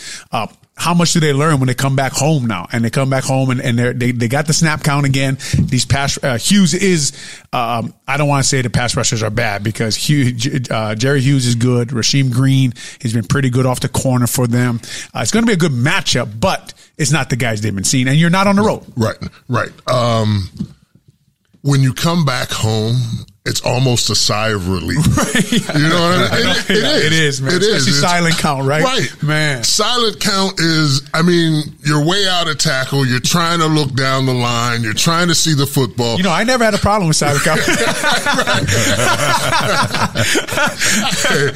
How 0.79 0.93
much 0.93 1.11
do 1.11 1.19
they 1.19 1.33
learn 1.33 1.59
when 1.59 1.67
they 1.67 1.73
come 1.73 1.95
back 1.95 2.13
home 2.13 2.47
now? 2.47 2.67
And 2.71 2.83
they 2.83 2.89
come 2.89 3.09
back 3.09 3.25
home 3.25 3.49
and, 3.49 3.61
and 3.61 3.77
they 3.77 4.11
they 4.11 4.27
got 4.29 4.47
the 4.47 4.53
snap 4.53 4.81
count 4.81 5.05
again. 5.05 5.37
These 5.59 5.85
pass 5.85 6.17
uh, 6.23 6.37
Hughes 6.37 6.73
is 6.73 7.11
um, 7.51 7.93
I 8.07 8.17
don't 8.17 8.29
want 8.29 8.43
to 8.43 8.47
say 8.47 8.61
the 8.61 8.69
pass 8.69 8.95
rushers 8.95 9.21
are 9.21 9.29
bad 9.29 9.63
because 9.63 9.95
Hugh, 9.95 10.33
uh, 10.71 10.95
Jerry 10.95 11.21
Hughes 11.21 11.45
is 11.45 11.55
good. 11.55 11.89
Rasheem 11.89 12.31
Green 12.31 12.73
he's 13.01 13.13
been 13.13 13.25
pretty 13.25 13.49
good 13.49 13.65
off 13.65 13.81
the 13.81 13.89
corner 13.89 14.27
for 14.27 14.47
them. 14.47 14.79
Uh, 15.13 15.19
it's 15.19 15.31
going 15.31 15.43
to 15.43 15.47
be 15.47 15.53
a 15.53 15.57
good 15.57 15.71
matchup, 15.71 16.39
but 16.39 16.73
it's 16.97 17.11
not 17.11 17.29
the 17.29 17.35
guys 17.35 17.61
they've 17.61 17.75
been 17.75 17.83
seeing. 17.83 18.07
And 18.07 18.17
you're 18.17 18.29
not 18.29 18.47
on 18.47 18.55
the 18.55 18.61
road. 18.61 18.83
Right, 18.95 19.17
right. 19.47 19.71
Um, 19.89 20.49
when 21.61 21.81
you 21.81 21.93
come 21.93 22.25
back 22.25 22.49
home, 22.51 22.95
it's 23.45 23.61
almost 23.61 24.09
a 24.09 24.15
sigh 24.15 24.49
of 24.49 24.67
relief. 24.69 24.99
Right. 25.19 25.51
You 25.75 25.89
know 25.89 26.01
what 26.01 26.31
I 26.31 26.43
mean? 26.43 26.49
It, 26.69 26.69
it 26.69 26.81
Yeah, 26.83 26.95
is. 26.95 27.03
it 27.05 27.13
is, 27.13 27.41
man. 27.41 27.53
It 27.55 27.63
is. 27.63 27.87
Especially 27.87 27.97
It's- 27.97 28.11
silent 28.11 28.37
count, 28.37 28.67
right? 28.67 28.83
Right, 28.83 29.23
Man. 29.23 29.63
Silent 29.63 30.19
count 30.19 30.59
is. 30.59 31.01
I 31.13 31.21
mean, 31.21 31.63
you're 31.83 32.03
way 32.05 32.27
out 32.27 32.47
of 32.49 32.57
tackle. 32.57 33.05
You're 33.05 33.19
trying 33.19 33.59
to 33.59 33.65
look 33.67 33.93
down 33.93 34.25
the 34.25 34.33
line. 34.33 34.83
You're 34.83 34.93
trying 34.93 35.27
to 35.29 35.35
see 35.35 35.53
the 35.53 35.65
football. 35.65 36.17
You 36.17 36.23
know, 36.23 36.31
I 36.31 36.43
never 36.43 36.63
had 36.63 36.73
a 36.73 36.77
problem 36.77 37.07
with 37.07 37.17
silent 37.17 37.43
count. 37.43 37.59
Hey, 40.19 41.49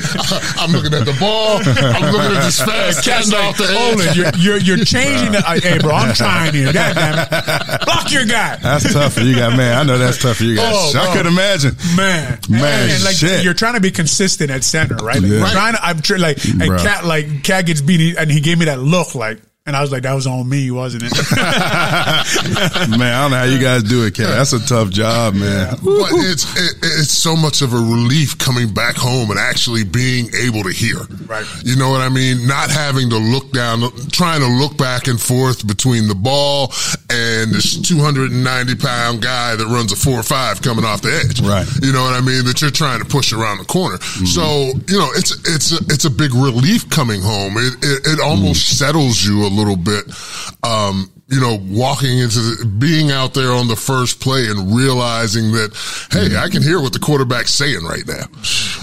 I'm 0.58 0.72
looking 0.72 0.94
at 0.94 1.06
the 1.06 1.16
ball. 1.20 1.58
I'm 1.58 2.12
looking 2.14 2.38
at 2.38 2.44
this 2.44 2.60
fast 2.62 3.04
Cat's 3.04 3.30
catching 3.30 3.32
like, 3.34 3.44
off 3.50 3.58
the 3.58 3.68
hold 3.68 4.02
edge. 4.02 4.18
it, 4.18 4.38
you're, 4.38 4.58
you're, 4.60 4.78
you're 4.78 4.86
changing 4.86 5.32
the. 5.34 5.40
uh, 5.46 5.60
Hey, 5.60 5.78
bro, 5.80 5.92
I'm 5.92 6.14
trying 6.16 6.54
here. 6.54 6.72
God 6.72 6.96
damn 6.96 7.20
it. 7.20 7.86
Block 7.86 8.12
your 8.12 8.26
guy. 8.26 8.56
That's 8.58 8.92
tough 8.94 9.14
for 9.14 9.22
you 9.22 9.36
guys, 9.36 9.56
man. 9.58 9.78
I 9.78 9.84
know 9.84 9.98
that's 9.98 10.22
tough 10.22 10.38
for 10.38 10.44
you 10.44 10.56
guys. 10.56 10.72
Oh, 10.74 10.94
I 11.00 11.16
could 11.16 11.26
imagine. 11.26 11.73
Man, 11.96 12.40
Man, 12.50 12.90
and 12.90 13.04
like 13.04 13.16
shit. 13.16 13.44
you're 13.44 13.54
trying 13.54 13.76
to 13.76 13.80
be 13.82 13.92
consistent 13.92 14.52
at 14.52 14.64
center, 14.64 14.96
right? 14.96 15.22
Like, 15.22 15.32
Yeah. 15.32 15.52
Trying 15.52 15.74
to, 15.74 15.86
I'm 15.86 16.02
tr- 16.02 16.18
like, 16.18 16.44
and 16.46 16.62
cat, 16.62 17.06
like, 17.06 17.44
cat 17.44 17.66
gets 17.66 17.82
beat, 17.82 18.16
and 18.18 18.30
he 18.32 18.40
gave 18.42 18.58
me 18.58 18.66
that 18.66 18.80
look, 18.80 19.16
like, 19.16 19.40
and 19.66 19.78
I 19.78 19.82
was 19.82 19.94
like, 19.94 20.04
that 20.04 20.14
was 20.14 20.28
on 20.28 20.50
me, 20.50 20.72
wasn't 20.72 21.04
it? 21.06 21.14
man, 21.32 23.02
I 23.02 23.22
don't 23.22 23.32
know 23.32 23.38
how 23.38 23.44
you 23.46 23.60
guys 23.60 23.82
do 23.84 24.04
it, 24.06 24.14
Cat. 24.14 24.28
That's 24.28 24.52
a 24.52 24.60
tough 24.60 24.90
job, 24.90 25.36
man. 25.36 25.70
But 25.82 26.12
it's 26.28 26.44
it, 26.60 26.76
it's 26.84 27.12
so 27.12 27.38
much 27.38 27.62
of 27.62 27.72
a 27.72 27.78
relief 27.78 28.38
coming 28.38 28.74
back 28.74 28.98
home 28.98 29.32
and 29.32 29.40
actually 29.40 29.86
being 29.86 30.28
able 30.36 30.64
to 30.64 30.72
hear. 30.72 30.98
Right. 31.28 31.46
You 31.64 31.78
know 31.78 31.90
what 31.92 32.02
I 32.02 32.10
mean? 32.10 32.46
Not 32.46 32.72
having 32.72 33.10
to 33.12 33.18
look 33.18 33.52
down, 33.52 33.80
trying 34.12 34.42
to 34.42 34.48
look 34.48 34.78
back 34.78 35.08
and 35.08 35.20
forth 35.20 35.66
between 35.66 36.10
the 36.10 36.16
ball 36.16 36.74
and 37.10 37.56
this 37.56 37.80
290 37.80 38.36
pound 38.76 39.22
guy 39.22 39.56
that 39.56 39.66
runs 39.68 39.94
a 39.94 39.96
four 39.96 40.20
or 40.20 40.24
five 40.24 40.62
coming 40.62 40.84
off 40.84 41.02
the 41.02 41.24
edge. 41.24 41.40
Right. 41.40 41.68
You 41.82 41.94
know 41.94 42.04
what 42.04 42.16
I 42.16 42.22
mean? 42.22 42.44
That 42.44 42.60
you're 42.60 42.70
trying 42.70 43.00
to 43.00 43.06
push 43.06 43.32
around 43.32 43.60
the 43.60 43.66
corner. 43.66 43.96
Mm-hmm. 43.96 44.26
So 44.26 44.76
you 44.92 45.00
know 45.00 45.08
it's 45.16 45.32
it's 45.48 45.72
a, 45.72 45.80
it's 45.88 46.04
a 46.04 46.12
big 46.12 46.34
relief 46.34 46.90
coming 46.90 47.22
home. 47.22 47.56
It 47.56 47.80
it, 47.80 48.08
it 48.08 48.20
almost 48.20 48.78
settles 48.78 49.24
you 49.24 49.48
a 49.48 49.53
little 49.54 49.78
bit. 49.78 50.06
Um, 50.64 51.12
you 51.34 51.40
know, 51.42 51.58
walking 51.70 52.20
into 52.20 52.40
the, 52.40 52.66
being 52.66 53.12
out 53.12 53.34
there 53.34 53.52
on 53.52 53.68
the 53.68 53.76
first 53.76 54.20
play 54.20 54.48
and 54.48 54.76
realizing 54.76 55.52
that, 55.54 55.72
hey, 56.12 56.36
I 56.38 56.50
can 56.50 56.62
hear 56.62 56.82
what 56.82 56.94
the 56.94 57.00
quarterback's 57.00 57.54
saying 57.54 57.84
right 57.84 58.06
now. 58.08 58.26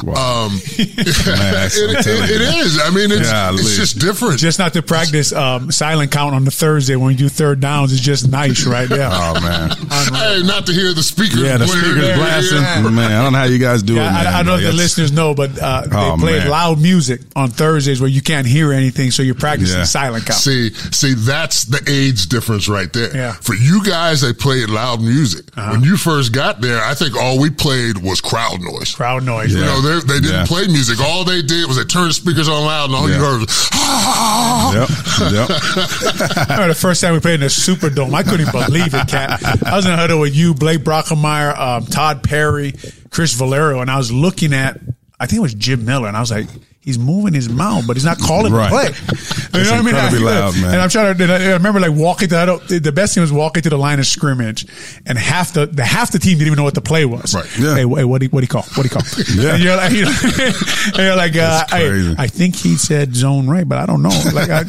Wow. 0.03 0.47
Um, 0.47 0.53
that's- 0.77 1.77
it, 1.79 1.91
I'm 1.91 1.97
it- 2.25 2.31
it 2.31 2.41
you. 2.55 2.63
is. 2.63 2.79
I 2.81 2.91
mean, 2.91 3.11
it's, 3.13 3.31
Golly. 3.31 3.61
it's 3.61 3.77
just 3.77 3.99
different. 3.99 4.39
just 4.39 4.59
not 4.59 4.73
to 4.75 4.83
practice 4.83 5.33
um, 5.33 5.71
silent 5.71 6.11
count 6.13 6.35
on 6.35 6.45
the 6.45 6.51
Thursday 6.51 6.97
when 6.97 7.13
you 7.13 7.19
do 7.19 7.29
third 7.29 7.61
downs 7.61 7.93
is 7.93 8.01
just 8.01 8.29
nice, 8.31 8.67
right 8.67 8.89
there. 8.89 9.09
Oh 9.23 9.35
man. 9.41 9.71
hey, 9.71 10.43
not 10.47 10.67
to 10.67 10.73
hear 10.73 10.93
the 10.95 11.03
speakers. 11.03 11.41
Yeah, 11.43 11.57
the 11.59 11.67
speakers 11.69 12.03
Yeah, 12.05 12.17
blasting. 12.17 12.59
yeah. 12.63 12.83
Man, 12.91 13.13
I 13.13 13.23
don't 13.23 13.33
know 13.33 13.39
how 13.39 13.45
you 13.45 13.59
guys 13.59 13.83
do 13.83 13.95
it, 13.95 13.97
man. 13.99 14.27
I, 14.27 14.31
I 14.31 14.43
don't 14.43 14.47
know 14.47 14.55
if 14.57 14.63
Like, 14.65 14.71
the 14.73 14.77
listeners 14.77 15.13
know, 15.13 15.35
but 15.35 15.59
uh, 15.61 15.83
they 15.83 15.97
Oh, 15.97 16.17
play 16.19 16.39
man. 16.39 16.49
loud 16.49 16.81
music 16.81 17.21
on 17.37 17.51
Thursdays 17.51 18.01
where 18.01 18.09
you 18.09 18.23
can't 18.23 18.47
hear 18.47 18.73
anything, 18.73 19.11
so 19.11 19.23
you're 19.23 19.35
practicing 19.35 19.79
Yeah. 19.79 19.85
silent 19.85 20.27
count. 20.27 20.39
See, 20.39 20.71
see, 20.71 21.15
that's 21.15 21.65
the 21.65 21.83
age 21.89 22.27
difference 22.29 22.40
right 22.69 22.93
there. 22.93 23.15
Yeah. 23.17 23.33
For 23.33 23.55
you 23.55 23.83
guys, 23.85 24.21
they 24.21 24.33
played 24.33 24.69
loud 24.69 25.01
music. 25.01 25.47
When 25.55 25.83
you 25.83 25.97
first 25.97 26.33
got 26.33 26.61
there, 26.61 26.83
I 26.83 26.95
think 26.95 27.17
all 27.17 27.39
we 27.41 27.51
played 27.51 27.99
was 27.99 28.21
crowd 28.21 28.61
noise. 28.61 28.95
Crowd 28.95 29.25
noise. 29.25 29.53
You 29.53 29.61
Yeah. 29.61 29.67
know, 29.67 29.81
they, 29.81 30.07
they 30.15 30.21
didn't 30.21 30.33
Yeah. 30.41 30.47
play 30.47 30.67
music. 30.67 31.01
All 31.01 31.25
they 31.25 31.43
did 31.43 31.67
was 31.69 31.77
they 31.77 31.85
turned 31.85 32.11
the 32.11 32.15
speakers 32.15 32.49
on 32.49 32.65
loud, 32.65 32.87
and 32.87 32.95
all 32.95 33.09
you 33.09 33.15
heard 33.15 33.41
was, 33.41 33.69
ah. 33.73 34.73
Yep. 34.75 34.89
Yep. 35.33 35.51
I 36.37 36.43
remember 36.55 36.69
the 36.69 36.79
first 36.81 37.01
time 37.01 37.15
we 37.15 37.21
played 37.21 37.35
in 37.35 37.41
the 37.41 37.47
Superdome. 37.47 38.15
I 38.15 38.23
couldn't 38.23 38.51
believe 38.53 38.95
it, 38.95 39.09
Cat. 39.09 39.41
I 39.67 39.77
was 39.77 39.87
in 39.87 39.93
a 39.93 39.97
huddle 39.97 40.21
with 40.21 40.35
you, 40.35 40.55
Blake 40.55 40.81
Brockermeyer, 40.81 41.59
um, 41.59 41.87
Todd 41.87 42.23
Perry, 42.23 42.73
Chris 43.11 43.35
Villarrial, 43.39 43.81
and 43.83 43.91
I 43.91 43.97
was 43.97 44.13
looking 44.13 44.53
at, 44.55 44.79
I 45.19 45.27
think 45.27 45.39
it 45.39 45.43
was 45.43 45.55
Jim 45.55 45.85
Miller, 45.85 46.09
and 46.09 46.17
I 46.17 46.21
was 46.21 46.31
like, 46.31 46.47
he's 46.91 46.99
moving 46.99 47.33
his 47.35 47.49
mouth, 47.49 47.87
but 47.87 47.97
he's 47.97 48.05
not 48.05 48.19
calling 48.19 48.53
Right. 48.53 48.93
the 48.93 49.03
play. 49.03 49.27
You 49.61 49.65
know 49.65 49.73
what 49.73 49.81
I 49.81 49.83
mean? 49.83 49.95
I- 49.97 50.11
loud, 50.19 50.55
man. 50.61 50.65
And 50.75 50.77
I'm 50.83 50.89
trying 50.89 51.17
to, 51.17 51.25
I 51.33 51.53
remember 51.55 51.81
like 51.81 51.91
walking 51.93 52.29
to, 52.29 52.39
I 52.39 52.47
don't, 52.47 52.63
the 52.69 52.93
best 52.93 53.15
thing 53.15 53.21
was 53.21 53.33
walking 53.33 53.63
to 53.65 53.69
the 53.71 53.77
line 53.77 53.99
of 53.99 54.07
scrimmage, 54.07 54.65
and 55.07 55.19
half 55.19 55.53
the, 55.55 55.67
the 55.67 55.85
half 55.85 56.13
the 56.13 56.19
team 56.21 56.39
didn't 56.39 56.47
even 56.49 56.57
know 56.57 56.63
what 56.65 56.75
the 56.75 56.81
play 56.81 57.05
was. 57.05 57.35
Right. 57.35 57.59
Yeah. 57.59 57.75
Hey, 57.75 57.85
what 57.85 58.05
what 58.05 58.21
do 58.21 58.29
what 58.29 58.45
he 58.45 58.47
call? 58.47 58.63
What 58.75 58.77
do 58.77 58.83
he 58.85 58.89
call? 58.89 59.03
Yeah. 59.35 59.55
And 59.55 59.63
you're 59.63 59.77
like, 59.77 59.93
you 59.93 60.05
know, 60.05 60.13
and 60.25 60.97
you're 60.99 61.17
like, 61.17 61.37
uh, 61.37 61.65
I, 61.71 62.15
I 62.19 62.27
think 62.29 62.55
he 62.57 62.77
said 62.77 63.15
zone 63.15 63.49
right, 63.49 63.69
but 63.69 63.79
I 63.79 63.87
don't 63.87 64.03
know. 64.03 64.11
Like, 64.33 64.51
I, 64.51 64.63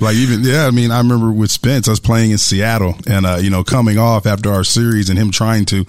like 0.00 0.16
even 0.16 0.42
yeah, 0.44 0.66
I 0.66 0.70
mean, 0.70 0.90
I 0.90 0.98
remember 0.98 1.30
with 1.32 1.50
Spence, 1.50 1.88
I 1.88 1.92
was 1.92 2.00
playing 2.00 2.30
in 2.32 2.38
Seattle, 2.38 2.94
and 3.08 3.26
uh, 3.26 3.36
you 3.40 3.50
know, 3.50 3.64
coming 3.64 3.98
off 3.98 4.26
after 4.26 4.52
our 4.52 4.64
series, 4.64 5.08
and 5.10 5.18
him 5.18 5.30
trying 5.30 5.64
to 5.66 5.84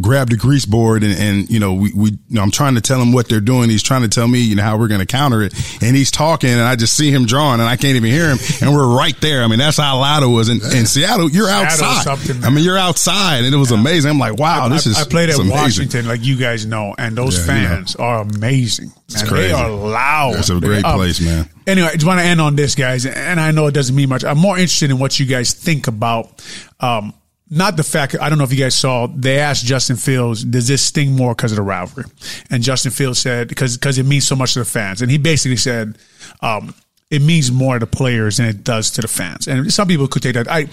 grab 0.00 0.30
the 0.30 0.36
grease 0.36 0.64
board, 0.66 1.02
and, 1.02 1.12
and 1.18 1.50
you 1.50 1.60
know, 1.60 1.74
we 1.74 1.92
we, 1.92 2.10
you 2.10 2.18
know, 2.30 2.42
I'm 2.42 2.50
trying 2.50 2.74
to 2.76 2.80
tell 2.80 3.00
him 3.00 3.12
what 3.12 3.28
they're 3.28 3.40
doing. 3.40 3.70
He's 3.70 3.82
trying 3.82 4.02
to 4.02 4.08
tell 4.08 4.28
me, 4.28 4.40
you 4.40 4.54
know, 4.56 4.62
how 4.62 4.73
we're 4.78 4.88
going 4.88 5.00
to 5.00 5.06
counter 5.06 5.42
it, 5.42 5.54
and 5.82 5.96
he's 5.96 6.10
talking, 6.10 6.50
and 6.50 6.60
I 6.62 6.76
just 6.76 6.96
see 6.96 7.10
him 7.10 7.26
drawing, 7.26 7.60
and 7.60 7.68
I 7.68 7.76
can't 7.76 7.96
even 7.96 8.10
hear 8.10 8.30
him, 8.30 8.38
and 8.62 8.74
we're 8.74 8.96
right 8.96 9.18
there. 9.20 9.42
I 9.42 9.46
mean, 9.48 9.58
that's 9.58 9.76
how 9.76 9.98
loud 9.98 10.22
it 10.22 10.26
was. 10.26 10.48
In, 10.48 10.56
in 10.76 10.86
Seattle, 10.86 11.30
you're 11.30 11.48
outside. 11.48 12.06
I 12.44 12.50
mean, 12.50 12.64
you're 12.64 12.78
outside, 12.78 13.44
and 13.44 13.54
it 13.54 13.58
was 13.58 13.70
amazing. 13.70 14.10
I'm 14.10 14.18
like, 14.18 14.38
wow, 14.38 14.68
this 14.68 14.86
I, 14.86 14.90
is. 14.90 14.98
I 14.98 15.04
played 15.08 15.30
at. 15.30 15.36
Washington, 15.38 16.06
like 16.08 16.24
you 16.24 16.36
guys 16.36 16.66
know, 16.66 16.94
and 16.98 17.16
those 17.16 17.46
Yeah, 17.46 17.56
you 17.56 17.62
know. 17.62 17.68
fans 17.76 17.96
are 17.96 18.20
amazing. 18.22 18.92
Man, 19.14 19.26
crazy. 19.26 19.48
they 19.48 19.52
are 19.52 19.70
loud. 19.70 20.36
It's 20.36 20.50
a 20.50 20.58
great 20.58 20.84
Um, 20.84 20.96
place, 20.96 21.20
man. 21.20 21.48
Anyway, 21.66 21.88
I 21.88 21.92
just 21.94 22.06
want 22.06 22.20
to 22.20 22.24
end 22.24 22.40
on 22.40 22.56
this, 22.56 22.74
guys, 22.74 23.06
and 23.06 23.38
I 23.40 23.50
know 23.50 23.66
it 23.66 23.72
doesn't 23.72 23.94
mean 23.94 24.08
much. 24.08 24.24
I'm 24.24 24.38
more 24.38 24.56
interested 24.58 24.90
in 24.90 24.98
what 24.98 25.18
you 25.20 25.26
guys 25.26 25.52
think 25.52 25.86
about. 25.86 26.42
Um, 26.80 27.12
not 27.54 27.76
the 27.76 27.84
fact. 27.84 28.16
I 28.20 28.28
don't 28.28 28.38
know 28.38 28.44
if 28.44 28.52
you 28.52 28.58
guys 28.58 28.74
saw. 28.74 29.06
They 29.06 29.38
asked 29.38 29.64
Justin 29.64 29.96
Fields, 29.96 30.44
"Does 30.44 30.66
this 30.66 30.82
sting 30.82 31.12
more 31.14 31.34
because 31.34 31.52
of 31.52 31.56
the 31.56 31.62
rivalry?" 31.62 32.04
And 32.50 32.62
Justin 32.62 32.90
Fields 32.90 33.18
said, 33.20 33.48
"Because 33.48 33.76
because 33.76 33.98
it 33.98 34.06
means 34.06 34.26
so 34.26 34.36
much 34.36 34.54
to 34.54 34.58
the 34.58 34.64
fans." 34.64 35.00
And 35.02 35.10
he 35.10 35.18
basically 35.18 35.56
said, 35.56 35.96
um, 36.40 36.74
"It 37.10 37.22
means 37.22 37.52
more 37.52 37.74
to 37.74 37.80
the 37.80 37.86
players 37.86 38.38
than 38.38 38.46
it 38.46 38.64
does 38.64 38.90
to 38.92 39.02
the 39.02 39.08
fans." 39.08 39.46
And 39.46 39.72
some 39.72 39.86
people 39.86 40.08
could 40.08 40.22
take 40.22 40.34
that. 40.34 40.50
I 40.50 40.66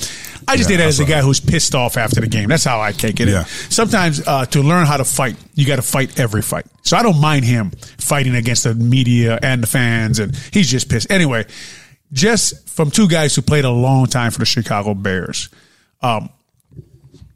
I 0.48 0.58
just 0.58 0.70
Yeah, 0.70 0.78
take 0.78 0.78
that 0.78 0.88
as 0.88 1.00
a 1.00 1.06
guy 1.06 1.22
who's 1.22 1.40
pissed 1.40 1.76
off 1.76 1.98
after 1.98 2.20
the 2.20 2.28
game. 2.28 2.50
That's 2.50 2.64
how 2.66 2.82
I 2.82 2.92
take 2.94 3.20
it. 3.20 3.28
Yeah. 3.28 3.44
Sometimes 3.70 4.22
uh, 4.26 4.46
to 4.48 4.62
learn 4.62 4.86
how 4.88 4.98
to 4.98 5.06
fight, 5.06 5.36
you 5.54 5.68
got 5.68 5.76
to 5.76 5.82
fight 5.84 6.20
every 6.20 6.42
fight. 6.42 6.66
So 6.84 6.98
I 6.98 7.04
don't 7.04 7.22
mind 7.22 7.46
him 7.46 7.72
fighting 8.00 8.36
against 8.36 8.64
the 8.64 8.74
media 8.74 9.38
and 9.44 9.62
the 9.62 9.68
fans, 9.68 10.18
and 10.20 10.36
he's 10.52 10.70
just 10.70 10.90
pissed. 10.90 11.12
Anyway, 11.12 11.46
just 12.12 12.68
from 12.70 12.90
two 12.90 13.08
guys 13.08 13.36
who 13.36 13.42
played 13.44 13.66
a 13.66 13.70
long 13.72 14.08
time 14.08 14.32
for 14.32 14.40
the 14.40 14.46
Chicago 14.46 14.94
Bears. 14.96 15.50
Um, 16.02 16.30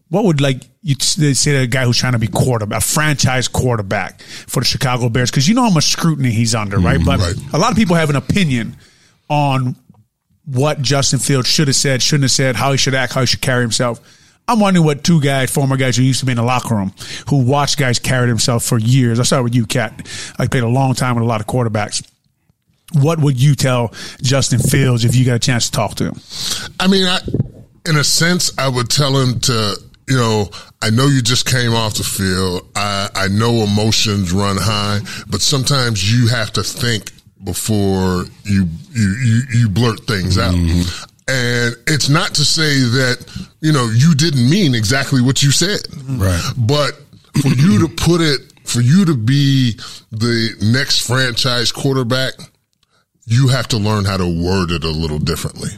what 0.10 0.24
would 0.26 0.41
like 0.41 0.64
you 0.82 0.95
they 1.18 1.34
say 1.34 1.53
to 1.53 1.58
a 1.60 1.68
guy 1.68 1.84
who's 1.84 1.97
trying 1.97 2.14
to 2.14 2.20
be 2.20 2.28
quarterback, 2.28 2.78
a 2.78 2.82
franchise 2.82 3.47
quarterback 3.47 4.22
for 4.22 4.60
the 4.60 4.66
Chicago 4.66 5.10
Bears? 5.10 5.32
Because 5.32 5.47
you 5.47 5.56
know 5.56 5.64
how 5.64 5.72
much 5.72 5.86
scrutiny 5.86 6.32
he's 6.32 6.53
under, 6.53 6.78
right? 6.78 6.99
Mm-hmm. 6.99 7.06
But 7.06 7.20
right. 7.20 7.53
a 7.53 7.58
lot 7.58 7.72
of 7.72 7.78
people 7.78 7.95
have 7.95 8.10
an 8.10 8.16
opinion 8.16 8.78
on 9.30 9.76
what 10.45 10.82
Justin 10.82 11.20
Fields 11.20 11.47
should 11.47 11.68
have 11.68 11.76
said, 11.76 12.01
shouldn't 12.01 12.26
have 12.26 12.32
said, 12.32 12.56
how 12.56 12.72
he 12.72 12.78
should 12.78 12.93
act, 12.93 13.14
how 13.14 13.22
he 13.22 13.28
should 13.28 13.41
carry 13.41 13.62
himself. 13.62 13.99
I'm 14.47 14.60
wondering 14.60 14.86
what 14.86 15.03
two 15.03 15.20
guys, 15.20 15.51
former 15.51 15.76
guys 15.76 15.97
who 15.97 16.03
used 16.03 16.20
to 16.20 16.26
be 16.28 16.32
in 16.34 16.38
the 16.38 16.43
locker 16.43 16.76
room, 16.76 16.93
who 17.30 17.43
watched 17.43 17.80
guys 17.80 17.97
carry 17.97 18.28
themselves 18.28 18.68
for 18.68 18.78
years. 18.78 19.20
I 19.20 19.24
started 19.24 19.43
with 19.43 19.56
you, 19.56 19.66
Cat. 19.66 20.08
I 20.38 20.45
played 20.47 20.64
a 20.64 20.68
long 20.68 20.93
time 20.93 21.16
with 21.16 21.24
a 21.24 21.28
lot 21.28 21.41
of 21.41 21.47
quarterbacks. 21.47 22.08
What 22.93 23.20
would 23.20 23.41
you 23.41 23.56
tell 23.56 23.91
Justin 24.22 24.60
Fields 24.60 25.03
if 25.03 25.16
you 25.16 25.26
got 25.26 25.36
a 25.36 25.39
chance 25.39 25.66
to 25.66 25.72
talk 25.72 25.95
to 25.95 26.06
him? 26.06 26.22
I 26.80 26.88
mean, 26.88 27.06
I, 27.08 27.20
in 27.89 27.97
a 27.97 28.03
sense, 28.03 28.56
I 28.60 28.70
would 28.70 28.89
tell 28.89 29.18
him 29.18 29.39
to, 29.41 29.82
you 30.08 30.16
know, 30.16 30.49
I 30.82 30.89
know 30.89 31.08
you 31.08 31.22
just 31.22 31.49
came 31.49 31.74
off 31.74 31.95
the 31.95 32.03
field. 32.03 32.68
I, 32.76 33.10
I 33.16 33.28
know 33.28 33.64
emotions 33.64 34.32
run 34.32 34.58
high, 34.58 34.99
but 35.28 35.41
sometimes 35.41 36.12
you 36.12 36.28
have 36.28 36.51
to 36.53 36.64
think 36.64 37.12
before 37.43 38.26
you 38.43 38.68
you 38.91 39.16
you, 39.24 39.41
you 39.53 39.70
blurt 39.70 40.01
things 40.06 40.38
out. 40.38 40.56
And 41.28 41.76
it's 41.88 42.08
not 42.08 42.36
to 42.36 42.45
say 42.45 42.80
that 42.80 43.47
you 43.62 43.72
know 43.72 43.89
you 43.95 44.14
didn't 44.14 44.47
mean 44.47 44.76
exactly 44.76 45.22
what 45.22 45.41
you 45.41 45.51
said, 45.51 45.82
Right. 46.08 46.41
But 46.58 46.93
for 47.41 47.49
you 47.49 47.88
to 47.88 47.93
put 47.95 48.22
it, 48.22 48.41
for 48.64 48.82
you 48.82 49.06
to 49.06 49.16
be 49.16 49.74
the 50.12 50.56
next 50.62 51.06
franchise 51.06 51.72
quarterback, 51.72 52.34
you 53.26 53.47
have 53.47 53.68
to 53.70 53.78
learn 53.78 54.06
how 54.06 54.18
to 54.18 54.26
word 54.26 54.72
it 54.72 54.84
a 54.84 54.89
little 54.89 55.20
differently. 55.20 55.70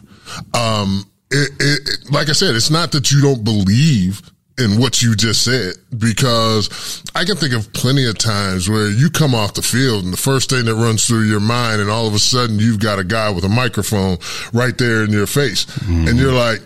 Um, 0.54 1.06
it, 1.32 1.52
it, 1.60 1.90
it- 1.90 2.12
like 2.12 2.30
I 2.30 2.34
said, 2.34 2.56
it's 2.56 2.70
not 2.72 2.92
that 2.94 3.12
you 3.12 3.22
don't 3.22 3.44
believe 3.44 4.22
in 4.60 4.80
what 4.80 5.04
you 5.04 5.16
just 5.16 5.44
said, 5.44 5.74
because 6.00 7.04
I 7.14 7.26
can 7.26 7.36
think 7.36 7.54
of 7.54 7.72
plenty 7.74 8.06
of 8.10 8.18
times 8.18 8.68
where 8.68 8.90
you 8.90 9.12
come 9.12 9.36
off 9.36 9.54
the 9.54 9.62
field 9.62 10.04
and 10.04 10.12
the 10.12 10.18
first 10.18 10.50
thing 10.50 10.66
that 10.66 10.74
runs 10.74 11.06
through 11.06 11.26
your 11.28 11.40
mind, 11.40 11.80
and 11.80 11.92
all 11.92 12.08
of 12.08 12.16
a 12.16 12.20
sudden 12.20 12.58
you've 12.58 12.80
got 12.80 12.98
a 12.98 13.04
guy 13.04 13.30
with 13.30 13.44
a 13.44 13.50
microphone 13.50 14.18
right 14.54 14.76
there 14.80 15.04
in 15.04 15.12
your 15.12 15.28
face, 15.28 15.68
and 15.88 16.18
you're 16.18 16.34
like, 16.34 16.62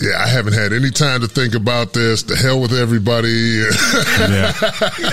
yeah, 0.00 0.18
I 0.22 0.26
haven't 0.28 0.52
had 0.52 0.74
any 0.74 0.90
time 0.90 1.22
to 1.22 1.28
think 1.28 1.54
about 1.54 1.94
this. 1.94 2.22
The 2.24 2.36
hell 2.36 2.60
with 2.60 2.72
everybody. 2.74 3.64
Yeah. 4.18 4.52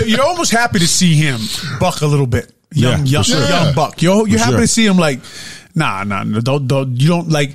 You're 0.04 0.22
almost 0.22 0.52
happy 0.52 0.78
to 0.80 0.86
see 0.86 1.14
him 1.14 1.40
buck 1.80 2.02
a 2.02 2.06
little 2.06 2.26
bit, 2.26 2.52
young, 2.72 3.00
Yeah, 3.06 3.12
young, 3.12 3.22
sure. 3.22 3.48
young 3.48 3.74
buck. 3.74 4.02
You're 4.02 4.28
you're 4.28 4.38
For 4.38 4.44
happy 4.44 4.52
sure. 4.56 4.60
to 4.60 4.66
see 4.68 4.84
him 4.86 4.98
like, 4.98 5.20
nah, 5.74 6.04
nah, 6.04 6.24
no, 6.24 6.40
don't, 6.40 6.66
don't, 6.68 7.00
you 7.00 7.08
don't 7.08 7.28
like, 7.30 7.50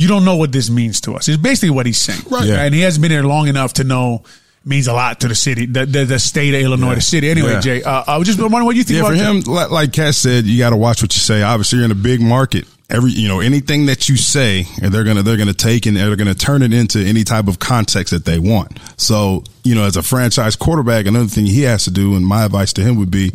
you 0.00 0.08
don't 0.08 0.24
know 0.24 0.36
what 0.36 0.50
this 0.52 0.70
means 0.70 1.00
to 1.02 1.14
us. 1.14 1.28
It's 1.28 1.36
basically 1.36 1.70
what 1.70 1.86
he's 1.86 1.98
saying, 1.98 2.22
Right. 2.30 2.46
Yeah. 2.46 2.62
And 2.64 2.74
he 2.74 2.80
hasn't 2.80 3.02
been 3.02 3.10
here 3.10 3.22
long 3.22 3.48
enough 3.48 3.74
to 3.74 3.84
know 3.84 4.22
means 4.64 4.86
a 4.88 4.92
lot 4.92 5.20
to 5.20 5.28
the 5.28 5.34
city, 5.34 5.66
the 5.66 5.86
the, 5.86 6.04
the 6.04 6.18
state 6.18 6.54
of 6.54 6.60
Illinois, 6.60 6.90
Yeah. 6.90 6.94
the 6.96 7.00
city. 7.00 7.30
Anyway, 7.30 7.52
Yeah. 7.52 7.60
Jay, 7.60 7.82
uh, 7.82 8.04
I 8.06 8.16
was 8.18 8.26
just 8.26 8.38
wondering 8.40 8.64
what 8.64 8.76
you 8.76 8.84
think 8.84 8.96
Yeah, 8.96 9.00
about 9.06 9.12
for 9.12 9.18
that. 9.18 9.30
him, 9.48 9.54
like, 9.54 9.70
like 9.70 9.92
Cass 9.92 10.16
said, 10.16 10.44
you 10.46 10.58
got 10.58 10.70
to 10.70 10.76
watch 10.76 11.02
what 11.02 11.14
you 11.14 11.20
say. 11.20 11.42
Obviously, 11.42 11.76
you're 11.78 11.84
in 11.86 11.90
a 11.92 11.94
big 11.94 12.20
market, 12.20 12.66
every 12.90 13.10
you 13.12 13.28
know 13.28 13.40
anything 13.40 13.86
that 13.86 14.08
you 14.08 14.16
say 14.16 14.66
and 14.82 14.92
they're 14.92 15.04
gonna 15.04 15.22
they're 15.22 15.36
gonna 15.36 15.52
take 15.54 15.86
and 15.86 15.96
they're 15.96 16.16
gonna 16.16 16.34
turn 16.34 16.62
it 16.62 16.72
into 16.74 16.98
any 16.98 17.22
type 17.24 17.46
of 17.48 17.58
context 17.60 18.10
that 18.12 18.24
they 18.24 18.40
want 18.40 18.76
so 18.96 19.44
you 19.62 19.76
know 19.76 19.84
as 19.84 19.96
a 19.96 20.02
franchise 20.02 20.56
quarterback 20.56 21.06
another 21.06 21.28
thing 21.28 21.46
he 21.46 21.62
has 21.62 21.84
to 21.84 21.90
do 21.92 22.16
and 22.16 22.26
my 22.26 22.44
advice 22.44 22.72
to 22.72 22.82
him 22.82 22.96
would 22.96 23.08
be 23.10 23.32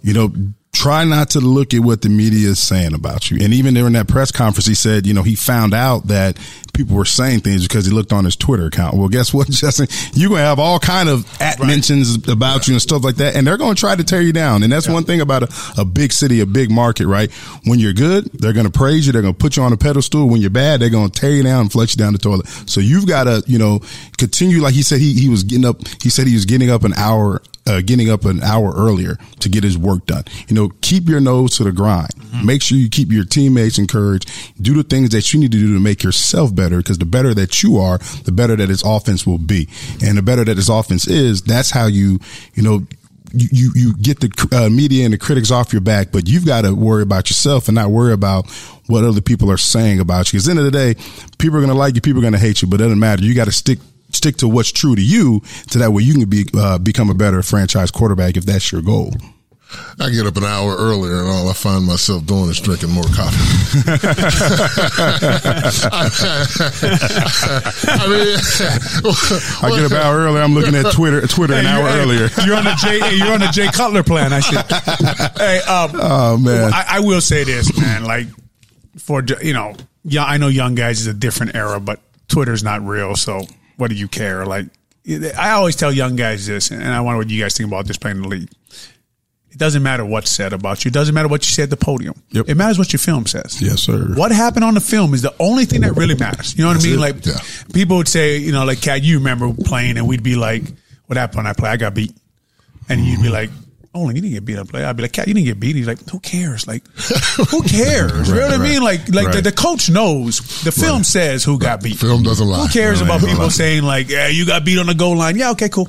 you 0.00 0.14
know 0.14 0.32
try 0.74 1.04
not 1.04 1.30
to 1.30 1.40
look 1.40 1.72
at 1.72 1.80
what 1.80 2.02
the 2.02 2.08
media 2.08 2.48
is 2.48 2.62
saying 2.62 2.94
about 2.94 3.30
you. 3.30 3.42
And 3.42 3.54
even 3.54 3.74
during 3.74 3.92
that 3.92 4.08
press 4.08 4.30
conference, 4.32 4.66
he 4.66 4.74
said, 4.74 5.06
you 5.06 5.14
know, 5.14 5.22
he 5.22 5.36
found 5.36 5.72
out 5.72 6.08
that 6.08 6.36
people 6.74 6.96
were 6.96 7.04
saying 7.04 7.40
things 7.40 7.66
because 7.66 7.86
he 7.86 7.92
looked 7.92 8.12
on 8.12 8.24
his 8.24 8.34
Twitter 8.34 8.66
account. 8.66 8.96
Well, 8.96 9.08
guess 9.08 9.32
what, 9.32 9.48
Justin? 9.50 9.86
You're 10.12 10.28
going 10.28 10.40
to 10.40 10.46
have 10.46 10.58
all 10.58 10.80
kind 10.80 11.08
of 11.08 11.24
at 11.40 11.58
right. 11.60 11.66
mentions 11.66 12.16
about 12.28 12.66
yeah. 12.66 12.72
you 12.72 12.74
and 12.74 12.82
stuff 12.82 13.04
like 13.04 13.16
that. 13.16 13.36
And 13.36 13.46
they're 13.46 13.56
going 13.56 13.76
to 13.76 13.80
try 13.80 13.94
to 13.94 14.04
tear 14.04 14.20
you 14.20 14.32
down. 14.32 14.64
And 14.64 14.72
that's 14.72 14.88
yeah. 14.88 14.92
one 14.92 15.04
thing 15.04 15.20
about 15.20 15.44
a, 15.44 15.80
a, 15.82 15.84
big 15.84 16.12
city, 16.12 16.40
a 16.40 16.46
big 16.46 16.70
market, 16.70 17.06
right? 17.06 17.30
When 17.64 17.78
you're 17.78 17.92
good, 17.92 18.24
they're 18.32 18.52
going 18.52 18.66
to 18.66 18.72
praise 18.72 19.06
you. 19.06 19.12
They're 19.12 19.22
going 19.22 19.34
to 19.34 19.38
put 19.38 19.56
you 19.56 19.62
on 19.62 19.72
a 19.72 19.76
pedestal. 19.76 20.28
When 20.28 20.40
you're 20.40 20.50
bad, 20.50 20.80
they're 20.80 20.90
going 20.90 21.10
to 21.10 21.20
tear 21.20 21.30
you 21.30 21.44
down 21.44 21.62
and 21.62 21.72
flush 21.72 21.94
you 21.94 21.98
down 21.98 22.12
the 22.12 22.18
toilet. 22.18 22.48
So 22.66 22.80
you've 22.80 23.06
got 23.06 23.24
to, 23.24 23.44
you 23.46 23.58
know, 23.58 23.80
continue. 24.18 24.60
Like 24.60 24.74
he 24.74 24.82
said, 24.82 24.98
he, 24.98 25.14
he 25.14 25.28
was 25.28 25.44
getting 25.44 25.64
up, 25.64 25.86
he 26.02 26.10
said 26.10 26.26
he 26.26 26.34
was 26.34 26.44
getting 26.44 26.70
up 26.70 26.82
an 26.82 26.94
hour 26.94 27.40
uh, 27.66 27.80
getting 27.80 28.10
up 28.10 28.24
an 28.24 28.42
hour 28.42 28.72
earlier 28.76 29.16
to 29.40 29.48
get 29.48 29.64
his 29.64 29.78
work 29.78 30.06
done. 30.06 30.24
You 30.48 30.54
know, 30.54 30.70
keep 30.80 31.08
your 31.08 31.20
nose 31.20 31.56
to 31.56 31.64
the 31.64 31.72
grind. 31.72 32.10
Mm-hmm. 32.10 32.46
Make 32.46 32.62
sure 32.62 32.76
you 32.76 32.88
keep 32.88 33.10
your 33.10 33.24
teammates 33.24 33.78
encouraged. 33.78 34.30
Do 34.62 34.74
the 34.74 34.82
things 34.82 35.10
that 35.10 35.32
you 35.32 35.40
need 35.40 35.52
to 35.52 35.58
do 35.58 35.74
to 35.74 35.80
make 35.80 36.02
yourself 36.02 36.54
better 36.54 36.78
because 36.78 36.98
the 36.98 37.04
better 37.04 37.34
that 37.34 37.62
you 37.62 37.78
are, 37.78 37.98
the 38.24 38.32
better 38.32 38.56
that 38.56 38.68
his 38.68 38.82
offense 38.84 39.26
will 39.26 39.38
be. 39.38 39.68
And 40.04 40.18
the 40.18 40.22
better 40.22 40.44
that 40.44 40.56
his 40.56 40.68
offense 40.68 41.06
is, 41.06 41.42
that's 41.42 41.70
how 41.70 41.86
you, 41.86 42.18
you 42.54 42.62
know, 42.62 42.86
you, 43.32 43.48
you, 43.50 43.72
you 43.74 43.96
get 43.96 44.20
the 44.20 44.48
uh, 44.52 44.68
media 44.68 45.04
and 45.04 45.12
the 45.12 45.18
critics 45.18 45.50
off 45.50 45.72
your 45.72 45.80
back, 45.80 46.12
but 46.12 46.28
you've 46.28 46.46
got 46.46 46.62
to 46.62 46.74
worry 46.74 47.02
about 47.02 47.30
yourself 47.30 47.66
and 47.66 47.74
not 47.74 47.90
worry 47.90 48.12
about 48.12 48.48
what 48.86 49.02
other 49.02 49.20
people 49.20 49.50
are 49.50 49.56
saying 49.56 49.98
about 49.98 50.32
you. 50.32 50.36
Because 50.36 50.48
at 50.48 50.54
the 50.54 50.60
end 50.60 50.66
of 50.66 50.72
the 50.72 50.78
day, 50.78 50.94
people 51.38 51.56
are 51.56 51.60
going 51.60 51.72
to 51.72 51.74
like 51.74 51.94
you, 51.96 52.00
people 52.00 52.20
are 52.20 52.22
going 52.22 52.34
to 52.34 52.38
hate 52.38 52.62
you, 52.62 52.68
but 52.68 52.80
it 52.80 52.84
doesn't 52.84 52.98
matter. 52.98 53.24
You 53.24 53.34
got 53.34 53.46
to 53.46 53.52
stick 53.52 53.78
stick 54.14 54.36
to 54.38 54.48
what's 54.48 54.72
true 54.72 54.94
to 54.94 55.02
you, 55.02 55.40
to 55.70 55.78
that 55.78 55.92
way 55.92 56.02
you 56.02 56.14
can 56.14 56.28
be 56.28 56.46
uh, 56.54 56.78
become 56.78 57.10
a 57.10 57.14
better 57.14 57.42
franchise 57.42 57.90
quarterback 57.90 58.36
if 58.36 58.44
that's 58.44 58.72
your 58.72 58.82
goal. 58.82 59.12
I 59.98 60.10
get 60.10 60.26
up 60.26 60.36
an 60.36 60.44
hour 60.44 60.76
earlier 60.76 61.20
and 61.20 61.28
all 61.28 61.48
I 61.48 61.52
find 61.52 61.84
myself 61.84 62.26
doing 62.26 62.50
is 62.50 62.60
drinking 62.60 62.90
more 62.90 63.04
coffee. 63.04 63.36
I 67.88 68.06
mean, 68.08 68.36
I 69.62 69.70
get 69.70 69.84
up 69.84 69.92
an 69.92 69.96
hour 69.98 70.18
earlier. 70.18 70.42
I'm 70.42 70.54
looking 70.54 70.74
at 70.74 70.92
Twitter, 70.92 71.26
Twitter 71.26 71.54
an 71.54 71.66
hour 71.66 71.88
earlier. 71.88 72.28
You're 72.44 72.56
on 72.56 72.64
the 72.64 72.74
Jay, 72.78 73.16
you're 73.16 73.32
on 73.32 73.40
the 73.40 73.50
Jay 73.52 73.68
Cutler 73.68 74.02
plan. 74.02 74.32
I 74.32 74.40
see. 74.40 74.56
Hey, 75.38 75.58
um, 75.60 75.90
oh 76.00 76.38
man, 76.38 76.72
I, 76.72 76.84
I 76.88 77.00
will 77.00 77.20
say 77.20 77.44
this, 77.44 77.76
man. 77.80 78.04
Like 78.04 78.26
for 78.98 79.22
you 79.42 79.54
know, 79.54 79.74
yeah, 80.04 80.24
I 80.24 80.36
know 80.38 80.48
young 80.48 80.74
guys 80.74 81.00
is 81.00 81.06
a 81.06 81.14
different 81.14 81.54
era, 81.54 81.80
but 81.80 82.00
Twitter's 82.28 82.64
not 82.64 82.82
real, 82.82 83.16
so 83.16 83.42
what 83.76 83.90
do 83.90 83.96
you 83.96 84.08
care? 84.08 84.46
Like, 84.46 84.66
I 85.06 85.50
always 85.50 85.76
tell 85.76 85.92
young 85.92 86.16
guys 86.16 86.46
this, 86.46 86.70
and 86.70 86.82
I 86.82 87.00
wonder 87.00 87.18
what 87.18 87.30
you 87.30 87.42
guys 87.42 87.56
think 87.56 87.68
about 87.68 87.86
this 87.86 87.98
playing 87.98 88.18
in 88.18 88.22
the 88.22 88.28
league. 88.28 88.50
It 89.50 89.58
doesn't 89.58 89.84
matter 89.84 90.04
what's 90.04 90.32
said 90.32 90.52
about 90.52 90.84
you. 90.84 90.88
It 90.88 90.94
doesn't 90.94 91.14
matter 91.14 91.28
what 91.28 91.44
you 91.46 91.52
said 91.52 91.64
at 91.64 91.70
the 91.70 91.76
podium. 91.76 92.14
Yep. 92.30 92.48
It 92.48 92.56
matters 92.56 92.76
what 92.76 92.92
your 92.92 92.98
film 92.98 93.24
says. 93.26 93.62
Yes, 93.62 93.82
sir. 93.82 94.12
What 94.16 94.32
happened 94.32 94.64
on 94.64 94.74
the 94.74 94.80
film 94.80 95.14
is 95.14 95.22
the 95.22 95.32
only 95.38 95.64
thing 95.64 95.82
that 95.82 95.92
really 95.92 96.16
matters. 96.16 96.56
You 96.58 96.64
know 96.64 96.70
what 96.70 96.82
That's 96.82 96.86
I 96.86 96.88
mean? 96.88 96.98
It. 96.98 97.00
Like 97.00 97.26
yeah. 97.26 97.38
people 97.72 97.98
would 97.98 98.08
say, 98.08 98.38
you 98.38 98.50
know, 98.50 98.64
like 98.64 98.80
Cat, 98.80 99.04
you 99.04 99.18
remember 99.18 99.52
playing, 99.52 99.96
and 99.96 100.08
we'd 100.08 100.24
be 100.24 100.34
like, 100.34 100.64
"What 101.06 101.18
happened 101.18 101.36
when 101.36 101.46
I 101.46 101.52
play? 101.52 101.70
I 101.70 101.76
got 101.76 101.94
beat," 101.94 102.12
and 102.88 103.00
you'd 103.00 103.22
be 103.22 103.28
like, 103.28 103.50
oh, 103.94 104.08
you 104.08 104.14
didn't 104.14 104.30
get 104.30 104.44
beat 104.44 104.58
up. 104.58 104.68
Play. 104.68 104.84
I'd 104.84 104.96
be 104.96 105.02
like, 105.02 105.12
Cat, 105.12 105.28
you 105.28 105.34
didn't 105.34 105.46
get 105.46 105.60
beat. 105.60 105.76
He's 105.76 105.86
like, 105.86 106.08
who 106.10 106.18
cares? 106.20 106.66
Like, 106.66 106.86
who 107.48 107.62
cares? 107.68 108.12
right, 108.12 108.28
you 108.28 108.34
know 108.34 108.40
what 108.40 108.50
right. 108.50 108.60
I 108.60 108.62
mean? 108.62 108.82
Like, 108.82 109.08
like 109.08 109.26
right. 109.26 109.36
the, 109.36 109.42
the, 109.42 109.52
coach 109.52 109.88
knows. 109.88 110.38
The 110.64 110.72
film 110.72 111.04
says 111.04 111.44
who 111.44 111.58
got 111.58 111.82
beat. 111.82 111.96
Film 111.96 112.22
doesn't 112.22 112.46
lie. 112.46 112.66
Who 112.66 112.68
cares 112.68 113.00
about 113.00 113.20
people 113.20 113.50
saying 113.50 113.84
like, 113.84 114.08
yeah, 114.08 114.28
you 114.28 114.46
got 114.46 114.64
beat 114.64 114.78
on 114.78 114.86
the 114.86 114.94
goal 114.94 115.16
line? 115.16 115.36
Yeah, 115.36 115.52
okay, 115.52 115.68
cool. 115.68 115.88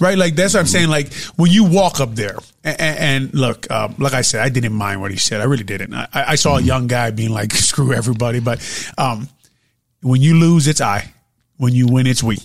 Right? 0.00 0.16
Like 0.16 0.34
that's 0.34 0.54
what 0.54 0.60
I'm 0.60 0.66
saying. 0.66 0.88
Like 0.88 1.12
when 1.36 1.50
you 1.50 1.64
walk 1.64 2.00
up 2.00 2.14
there, 2.14 2.38
and, 2.64 2.80
and 2.80 3.34
look, 3.34 3.70
um, 3.70 3.96
like 3.98 4.12
I 4.12 4.22
said, 4.22 4.40
I 4.40 4.48
didn't 4.48 4.72
mind 4.72 5.00
what 5.00 5.10
he 5.10 5.16
said. 5.16 5.40
I 5.40 5.44
really 5.44 5.64
didn't. 5.64 5.94
I, 5.94 6.08
I 6.12 6.34
saw 6.36 6.58
a 6.58 6.62
young 6.62 6.86
guy 6.86 7.10
being 7.10 7.30
like, 7.30 7.52
screw 7.52 7.92
everybody. 7.92 8.40
But 8.40 8.60
um, 8.96 9.28
when 10.00 10.20
you 10.20 10.38
lose, 10.38 10.68
it's 10.68 10.80
I. 10.80 11.12
When 11.58 11.74
you 11.74 11.86
win, 11.86 12.06
it's 12.06 12.22
we. 12.22 12.38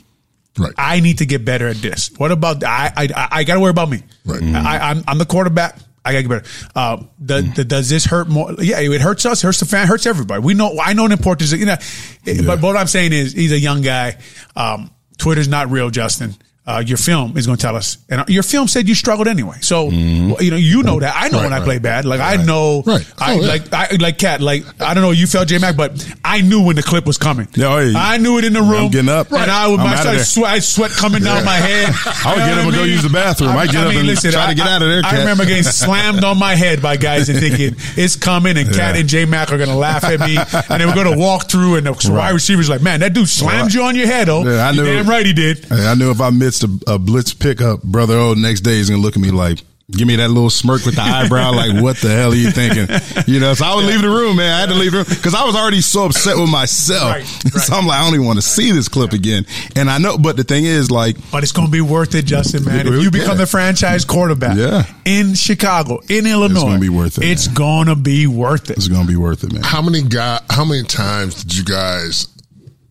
Right. 0.58 0.74
I 0.78 0.99
need 0.99 1.20
to 1.20 1.26
get 1.26 1.45
better 1.45 1.68
at 1.68 1.78
this. 1.78 2.10
What 2.18 2.32
about 2.32 2.64
I? 2.64 2.91
I, 2.95 3.28
I 3.32 3.43
got 3.43 3.55
to 3.55 3.60
worry 3.60 3.70
about 3.70 3.89
me. 3.89 4.01
Right. 4.26 4.41
Mm-hmm. 4.41 4.55
I, 4.55 4.80
I'm, 4.80 5.03
I'm 5.08 5.18
the 5.18 5.26
quarterback. 5.26 5.78
I 6.03 6.14
gotta 6.14 6.24
get 6.24 6.30
better. 6.30 6.45
Uh, 6.74 7.03
the, 7.20 7.41
mm. 7.41 7.55
the, 7.55 7.66
does 7.66 7.89
this 7.89 8.05
hurt 8.05 8.30
more? 8.30 8.53
Yeah, 8.60 8.80
it 8.80 9.01
hurts 9.01 9.26
us, 9.26 9.41
hurts 9.41 9.60
the 9.60 9.66
fan, 9.66 9.88
hurts 9.88 10.05
everybody. 10.05 10.41
We 10.41 10.53
know, 10.53 10.80
I 10.82 10.93
know 10.93 11.05
the 11.05 11.14
importance 11.14 11.51
you 11.51 11.66
know, 11.66 11.76
yeah. 12.24 12.43
but, 12.45 12.62
but 12.62 12.68
what 12.68 12.78
I'm 12.78 12.88
saying 12.88 13.12
is 13.12 13.34
he's 13.34 13.51
a 13.51 13.60
young 13.60 13.82
guy. 13.82 14.18
Um, 14.55 14.89
Twitter's 15.18 15.49
not 15.49 15.70
real, 15.70 15.89
Justin 15.89 16.36
uh, 16.68 16.84
your 16.86 16.97
film 16.97 17.38
is 17.38 17.45
going 17.45 17.57
to 17.57 17.61
tell 17.61 17.78
us. 17.78 17.97
And 18.09 18.28
your 18.28 18.43
film 18.43 18.68
said 18.68 18.89
you 18.89 18.93
struggled 18.93 19.30
anyway. 19.30 19.55
So, 19.61 19.89
mm-hmm. 19.89 20.43
you 20.43 20.51
know, 20.51 20.57
you 20.57 20.84
know 20.84 20.99
that. 20.99 21.15
I 21.15 21.30
know 21.30 21.38
right, 21.38 21.43
when 21.45 21.53
I 21.53 21.63
play 21.63 21.80
bad. 21.80 22.03
Like, 22.03 22.20
right. 22.20 22.38
I 22.38 22.43
know, 22.43 22.84
right. 22.86 23.13
I, 23.18 23.34
oh, 23.34 23.41
yeah. 23.41 23.47
like, 23.47 23.74
I, 23.74 23.95
like 23.95 24.18
Cat, 24.18 24.41
like, 24.41 24.65
I 24.82 24.93
don't 24.93 25.01
know, 25.01 25.11
you 25.11 25.28
felt 25.28 25.47
J 25.47 25.59
Mac, 25.59 25.78
but 25.78 26.13
I 26.26 26.41
knew 26.41 26.61
when 26.61 26.76
the 26.76 26.84
clip 26.84 27.05
was 27.05 27.18
coming. 27.18 27.47
Oh, 27.57 27.80
yeah. 27.80 27.93
I 27.97 28.18
knew 28.18 28.38
it 28.38 28.43
in 28.43 28.51
the 28.51 28.61
room. 28.61 28.86
I'm 28.86 28.91
getting 28.91 29.09
up. 29.09 29.32
And 29.32 29.49
I 29.49 29.70
would, 29.70 29.78
my 29.78 29.95
sweat, 29.95 30.26
sweat, 30.26 30.63
sweat 30.63 30.91
coming 30.91 31.24
down 31.24 31.45
my 31.45 31.55
head. 31.55 31.88
I 32.26 32.36
would 32.36 32.39
get 32.39 32.57
up 32.57 32.65
and 32.65 32.76
go 32.76 32.84
use 32.84 33.03
the 33.03 33.09
bathroom. 33.09 33.51
I, 33.51 33.59
I 33.59 33.65
get 33.68 33.76
I 33.78 33.80
mean, 33.80 33.88
up 33.88 33.95
and 33.99 34.07
listen, 34.07 34.32
try 34.32 34.49
to 34.49 34.55
get 34.55 34.68
out 34.68 34.82
of 34.82 34.89
there, 34.89 35.01
Cat. 35.03 35.13
I 35.13 35.20
remember 35.20 35.45
getting 35.45 35.63
slammed 35.63 36.26
on 36.26 36.38
my 36.38 36.55
head 36.55 36.82
by 36.82 36.97
guys 36.97 37.30
and 37.30 37.39
thinking, 37.39 37.76
it's 37.95 38.18
coming 38.18 38.57
and 38.57 38.68
Cat 38.74 38.97
and 38.97 39.07
J 39.07 39.24
Mac 39.24 39.53
are 39.53 39.57
going 39.57 39.70
to 39.70 39.76
laugh 39.76 40.03
at 40.03 40.20
me. 40.20 40.38
And 40.70 40.82
they 40.82 40.86
were 40.86 40.93
going 40.93 41.11
to 41.11 41.18
walk 41.18 41.49
through 41.49 41.76
and 41.76 41.86
the 41.86 42.11
wide 42.11 42.32
receivers 42.32 42.70
like, 42.70 42.82
man, 42.82 42.99
that 42.99 43.13
dude 43.13 43.30
slammed 43.30 43.74
you 43.74 43.84
on 43.84 43.95
your 43.95 44.07
head, 44.07 44.28
oh. 44.28 44.43
Yeah, 44.43 44.68
I 44.68 44.72
knew. 44.72 44.84
Damn 44.84 45.07
right 45.07 45.26
he 45.26 45.34
did. 45.34 45.72
I 45.72 45.93
knew 45.93 46.11
if 46.11 46.20
I 46.20 46.30
missed 46.30 46.57
a, 46.64 46.93
a 46.93 46.99
blitz 46.99 47.34
pickup, 47.34 47.84
brother. 47.84 48.16
Oh, 48.16 48.34
next 48.34 48.62
day 48.62 48.76
he's 48.76 48.89
gonna 48.89 49.01
look 49.01 49.16
at 49.16 49.22
me 49.22 49.32
like, 49.32 49.60
give 49.89 50.08
me 50.08 50.18
that 50.18 50.30
little 50.30 50.49
smirk 50.49 50.86
with 50.86 50.95
the 50.95 51.01
eyebrow, 51.01 51.53
like, 51.53 51.82
what 51.82 51.97
the 51.97 52.10
hell 52.10 52.34
are 52.34 52.36
you 52.36 52.51
thinking? 52.51 52.88
You 53.26 53.39
know, 53.39 53.53
so 53.53 53.66
I 53.66 53.76
would 53.76 53.86
leave 53.86 54.01
the 54.01 54.10
room, 54.10 54.38
man. 54.38 54.53
I 54.53 54.60
had 54.60 54.70
to 54.70 54.76
leave 54.76 54.91
the 54.91 54.97
room 54.97 55.05
because 55.10 55.34
I 55.34 55.45
was 55.45 55.55
already 55.55 55.82
so 55.82 56.05
upset 56.05 56.38
with 56.38 56.49
myself. 56.49 57.12
Right, 57.12 57.43
right. 57.45 57.64
so 57.64 57.74
I'm 57.74 57.88
like, 57.88 57.99
I 57.99 58.03
don't 58.03 58.14
even 58.14 58.26
want 58.26 58.38
to 58.38 58.45
see 58.45 58.72
this 58.72 58.89
clip 58.89 59.14
again. 59.14 59.45
And 59.76 59.89
I 59.89 59.97
know, 59.97 60.18
but 60.18 60.36
the 60.36 60.43
thing 60.43 60.66
is, 60.66 60.91
like, 60.91 61.16
but 61.32 61.43
it's 61.43 61.51
gonna 61.51 61.70
be 61.70 61.82
worth 61.82 62.16
it, 62.16 62.26
Justin, 62.26 62.66
man. 62.66 62.88
If 62.88 63.01
you 63.01 63.12
become 63.12 63.38
the 63.38 63.47
franchise 63.47 64.03
quarterback, 64.03 64.58
yeah. 64.58 64.84
in 65.05 65.36
Chicago, 65.36 65.99
in 66.10 66.28
Illinois, 66.28 66.55
it's 66.55 66.64
gonna 66.64 66.80
be 66.80 66.89
worth 66.89 67.18
it. 67.18 67.24
It's 67.24 67.47
man. 67.47 67.55
gonna 67.55 67.95
be 67.95 68.28
worth 68.28 68.70
it. 68.70 68.78
It's 68.78 68.88
gonna 68.88 69.08
be 69.08 69.16
worth 69.16 69.43
it, 69.43 69.53
man. 69.53 69.64
How 69.64 69.82
many 69.82 70.01
guy? 70.01 70.41
How 70.49 70.66
many 70.66 70.84
times 70.84 71.43
did 71.43 71.55
you 71.55 71.64
guys 71.64 72.28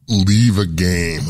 leave 0.09 0.59
a 0.59 0.67
game? 0.67 1.23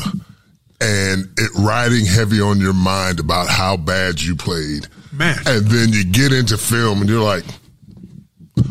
And 0.79 1.29
it 1.37 1.51
riding 1.57 2.05
heavy 2.05 2.39
on 2.39 2.59
your 2.59 2.73
mind 2.73 3.19
about 3.19 3.47
how 3.47 3.77
bad 3.77 4.21
you 4.21 4.35
played. 4.35 4.87
Man. 5.11 5.37
And 5.45 5.65
then 5.65 5.91
you 5.91 6.03
get 6.05 6.31
into 6.31 6.57
film 6.57 7.01
and 7.01 7.09
you're 7.09 7.23
like, 7.23 7.43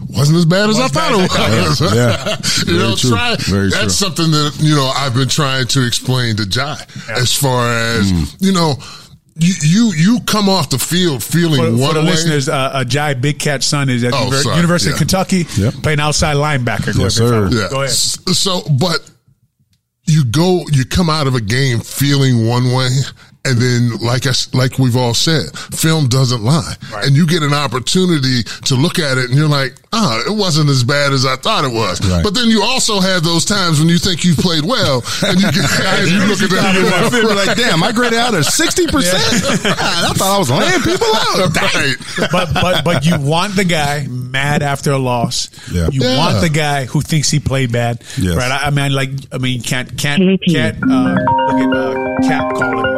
wasn't 0.09 0.39
as 0.39 0.47
bad 0.47 0.71
as 0.71 0.79
I 0.81 0.89
thought 0.89 1.13
it 1.13 1.17
was. 1.17 1.81
Yeah. 1.95 2.37
you 2.67 2.79
know, 2.79 2.97
true. 2.97 3.11
try, 3.11 3.37
Very 3.37 3.71
that's 3.71 3.99
true. 3.99 4.09
something 4.09 4.31
that, 4.31 4.57
you 4.61 4.75
know, 4.75 4.91
I've 4.95 5.15
been 5.15 5.29
trying 5.29 5.67
to 5.69 5.87
explain 5.87 6.37
to 6.37 6.47
Jai 6.47 6.77
yeah. 7.09 7.17
as 7.17 7.33
far 7.33 7.71
as, 7.71 8.13
mm. 8.13 8.37
you 8.41 8.53
know, 8.53 8.75
you, 9.39 9.53
you 9.61 9.93
you 9.95 10.21
come 10.21 10.49
off 10.49 10.71
the 10.71 10.79
field 10.79 11.23
feeling 11.23 11.61
for, 11.61 11.71
one 11.79 11.91
for 11.91 11.95
the 11.95 12.01
way. 12.01 12.07
listeners. 12.07 12.49
Uh, 12.49 12.55
uh, 12.55 12.85
Jai 12.85 13.13
Big 13.13 13.39
Cat 13.39 13.63
son 13.63 13.91
is 13.91 14.03
at 14.03 14.15
oh, 14.15 14.31
University 14.55 14.89
yeah. 14.89 14.95
of 14.95 14.99
Kentucky, 14.99 15.47
yep. 15.59 15.75
playing 15.75 16.01
outside 16.01 16.37
linebacker. 16.37 16.99
Yes, 16.99 17.17
sir. 17.17 17.49
Yeah. 17.51 17.69
Go 17.71 17.83
ahead. 17.83 17.91
So, 17.91 18.63
but 18.81 19.11
you 20.07 20.25
go, 20.25 20.65
you 20.71 20.85
come 20.85 21.11
out 21.11 21.27
of 21.27 21.35
a 21.35 21.41
game 21.41 21.81
feeling 21.81 22.47
one 22.47 22.73
way, 22.73 22.89
and 23.47 23.59
then, 23.59 23.99
like 24.01 24.27
I, 24.27 24.33
like 24.53 24.79
we've 24.79 24.97
all 24.97 25.15
said, 25.15 25.57
film 25.75 26.09
doesn't 26.09 26.43
lie, 26.43 26.75
right. 26.93 27.07
and 27.07 27.17
you 27.17 27.27
get 27.27 27.43
an 27.43 27.55
opportunity 27.55 28.43
to 28.67 28.75
look 28.75 28.99
at 28.99 29.19
it, 29.19 29.31
and 29.31 29.39
you're 29.39 29.49
like, 29.49 29.75
ah, 29.93 30.23
oh, 30.27 30.33
it 30.33 30.37
wasn't 30.37 30.69
as 30.69 30.85
bad 30.85 31.13
as 31.13 31.25
I 31.25 31.37
thought 31.37 31.65
it 31.65 31.73
was. 31.73 32.05
Right. 32.07 32.23
But 32.23 32.35
then 32.35 32.49
you 32.49 32.63
also 32.63 33.01
have 33.01 33.23
those 33.23 33.45
times 33.45 33.79
when 33.79 33.89
you 33.89 33.99
think 33.99 34.25
you 34.25 34.35
played 34.35 34.65
well, 34.65 35.03
and 35.25 35.41
you, 35.41 35.51
get, 35.53 35.65
and 35.81 36.11
you 36.11 36.27
look 36.27 36.43
at 36.43 36.51
that, 36.51 36.75
and 36.77 37.13
you're 37.13 37.35
like, 37.35 37.57
damn, 37.57 37.83
I 37.83 37.93
graded 37.93 38.19
out 38.19 38.35
at 38.35 38.45
sixty 38.45 38.87
percent. 38.87 39.23
I 39.67 40.13
thought 40.15 40.35
I 40.35 40.39
was 40.39 40.51
laying 40.51 40.83
people 40.83 41.07
out. 41.15 41.55
Right. 41.57 41.97
But 42.33 42.55
but 42.55 42.85
but 42.85 43.07
you 43.07 43.19
want 43.21 43.57
the 43.57 43.65
guy 43.65 44.07
mad 44.09 44.63
after 44.63 44.93
a 44.93 44.99
loss. 44.99 45.49
Yeah. 45.73 45.89
You 45.91 46.03
yeah. 46.03 46.19
want 46.19 46.41
the 46.41 46.51
guy 46.51 46.85
who 46.85 47.01
thinks 47.01 47.31
he 47.31 47.41
played 47.41 47.73
bad. 47.73 48.03
Yes. 48.19 48.37
Right. 48.37 48.51
I, 48.51 48.67
I, 48.67 48.71
mean, 48.71 48.93
like, 48.93 49.11
I 49.33 49.39
mean, 49.39 49.63
can't 49.63 49.97
can't 49.97 50.41
can't 50.43 50.79
uh, 50.83 51.15
look 51.15 51.61
at 51.61 51.77
uh, 51.77 52.29
Cap 52.29 52.55
calling 52.55 52.96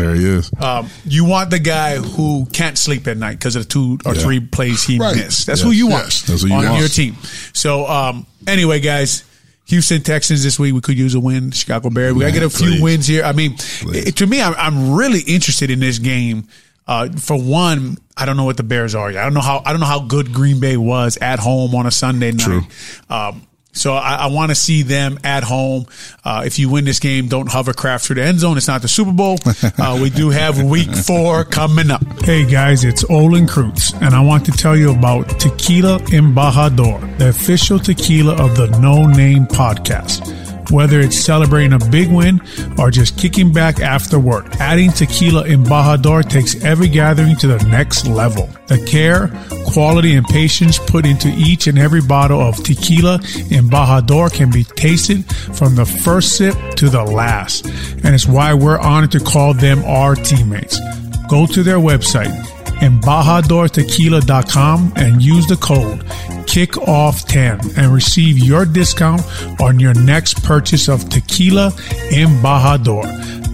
there 0.00 0.14
he 0.14 0.24
is. 0.24 0.50
Um, 0.60 0.88
you 1.04 1.24
want 1.24 1.50
the 1.50 1.58
guy 1.58 1.96
who 1.96 2.46
can't 2.46 2.78
sleep 2.78 3.06
at 3.06 3.16
night 3.16 3.38
because 3.38 3.56
of 3.56 3.64
the 3.64 3.68
two 3.68 3.98
or 4.04 4.14
yeah. 4.14 4.22
three 4.22 4.40
plays 4.40 4.84
he 4.84 4.98
right. 4.98 5.14
missed. 5.14 5.46
That's 5.46 5.60
yes. 5.60 5.66
who 5.66 5.70
you 5.70 5.88
want 5.88 6.04
yes. 6.04 6.22
That's 6.22 6.42
who 6.42 6.48
you 6.48 6.54
on 6.54 6.64
want. 6.64 6.80
your 6.80 6.88
team. 6.88 7.14
So 7.52 7.86
um, 7.86 8.26
anyway, 8.46 8.80
guys. 8.80 9.24
Houston 9.66 10.00
Texans 10.00 10.42
this 10.42 10.58
week. 10.58 10.72
We 10.72 10.80
could 10.80 10.96
use 10.96 11.14
a 11.14 11.20
win. 11.20 11.50
Chicago 11.50 11.90
Bears. 11.90 12.14
We 12.14 12.20
got 12.20 12.28
to 12.28 12.32
get 12.32 12.42
a 12.42 12.48
few 12.48 12.82
wins 12.82 13.06
here. 13.06 13.22
I 13.22 13.32
mean, 13.32 13.54
it, 13.82 14.16
to 14.16 14.26
me, 14.26 14.40
I'm, 14.40 14.54
I'm, 14.56 14.94
really 14.94 15.20
interested 15.20 15.70
in 15.70 15.78
this 15.78 15.98
game. 15.98 16.48
Uh, 16.86 17.10
for 17.18 17.38
one, 17.38 17.98
I 18.16 18.24
don't 18.24 18.38
know 18.38 18.46
what 18.46 18.56
the 18.56 18.62
Bears 18.62 18.94
are. 18.94 19.08
I 19.08 19.12
don't 19.12 19.34
know 19.34 19.42
how 19.42 19.62
I 19.66 19.72
don't 19.72 19.80
know 19.80 19.86
how 19.86 20.00
good 20.00 20.32
Green 20.32 20.58
Bay 20.58 20.78
was 20.78 21.18
at 21.18 21.38
home 21.38 21.74
on 21.74 21.84
a 21.84 21.90
Sunday 21.90 22.32
night. 22.32 22.40
True. 22.40 22.62
Um, 23.10 23.46
So 23.72 23.92
I, 23.94 24.14
I 24.16 24.26
want 24.28 24.50
to 24.50 24.54
see 24.56 24.82
them 24.82 25.18
at 25.22 25.44
home. 25.44 25.86
Uh, 26.24 26.42
if 26.44 26.58
you 26.58 26.68
win 26.68 26.84
this 26.84 26.98
game, 26.98 27.28
don't 27.28 27.48
hovercraft 27.48 28.06
through 28.06 28.16
the 28.16 28.24
end 28.24 28.40
zone. 28.40 28.56
It's 28.56 28.66
not 28.66 28.82
the 28.82 28.88
Super 28.88 29.12
Bowl. 29.12 29.38
Uh, 29.78 29.98
we 30.02 30.10
do 30.10 30.30
have 30.30 30.60
week 30.62 30.92
four 30.92 31.44
coming 31.44 31.90
up. 31.90 32.02
Hey 32.22 32.44
guys, 32.44 32.84
it's 32.84 33.04
Olin 33.08 33.46
Kreutz, 33.46 33.94
and 34.02 34.14
I 34.14 34.20
want 34.20 34.44
to 34.46 34.52
tell 34.52 34.76
you 34.76 34.90
about 34.92 35.28
Tequila 35.38 35.98
Embajador, 36.10 37.18
the 37.18 37.28
official 37.28 37.78
tequila 37.78 38.34
of 38.34 38.56
the 38.56 38.66
No 38.80 39.06
Name 39.06 39.46
podcast. 39.46 40.47
Whether 40.70 41.00
it's 41.00 41.18
celebrating 41.18 41.72
a 41.72 41.78
big 41.78 42.10
win 42.12 42.40
or 42.78 42.90
just 42.90 43.18
kicking 43.18 43.52
back 43.52 43.80
after 43.80 44.18
work, 44.18 44.46
adding 44.60 44.90
Tequila 44.90 45.44
Embajador 45.44 46.28
takes 46.28 46.62
every 46.62 46.88
gathering 46.88 47.36
to 47.36 47.46
the 47.46 47.64
next 47.68 48.06
level. 48.06 48.48
The 48.66 48.84
care, 48.84 49.28
quality, 49.72 50.14
and 50.14 50.26
patience 50.26 50.78
put 50.78 51.06
into 51.06 51.28
each 51.36 51.66
and 51.66 51.78
every 51.78 52.02
bottle 52.02 52.40
of 52.40 52.62
Tequila 52.62 53.18
Embajador 53.18 54.32
can 54.32 54.50
be 54.50 54.64
tasted 54.64 55.24
from 55.56 55.74
the 55.74 55.86
first 55.86 56.36
sip 56.36 56.54
to 56.76 56.88
the 56.88 57.02
last. 57.02 57.66
And 58.04 58.14
it's 58.14 58.26
why 58.26 58.52
we're 58.54 58.78
honored 58.78 59.12
to 59.12 59.20
call 59.20 59.54
them 59.54 59.82
our 59.84 60.14
teammates. 60.14 60.78
Go 61.28 61.46
to 61.46 61.62
their 61.62 61.78
website, 61.78 62.32
embajadortequila.com 62.80 64.92
and 64.96 65.22
use 65.22 65.46
the 65.46 65.56
code 65.56 66.04
KICKOFF10 66.48 67.76
and 67.76 67.92
receive 67.92 68.38
your 68.38 68.64
discount 68.64 69.22
on 69.60 69.78
your 69.78 69.94
next 69.94 70.42
purchase 70.42 70.88
of 70.88 71.08
Tequila 71.08 71.68
in 72.10 72.28
Embajador, 72.28 73.04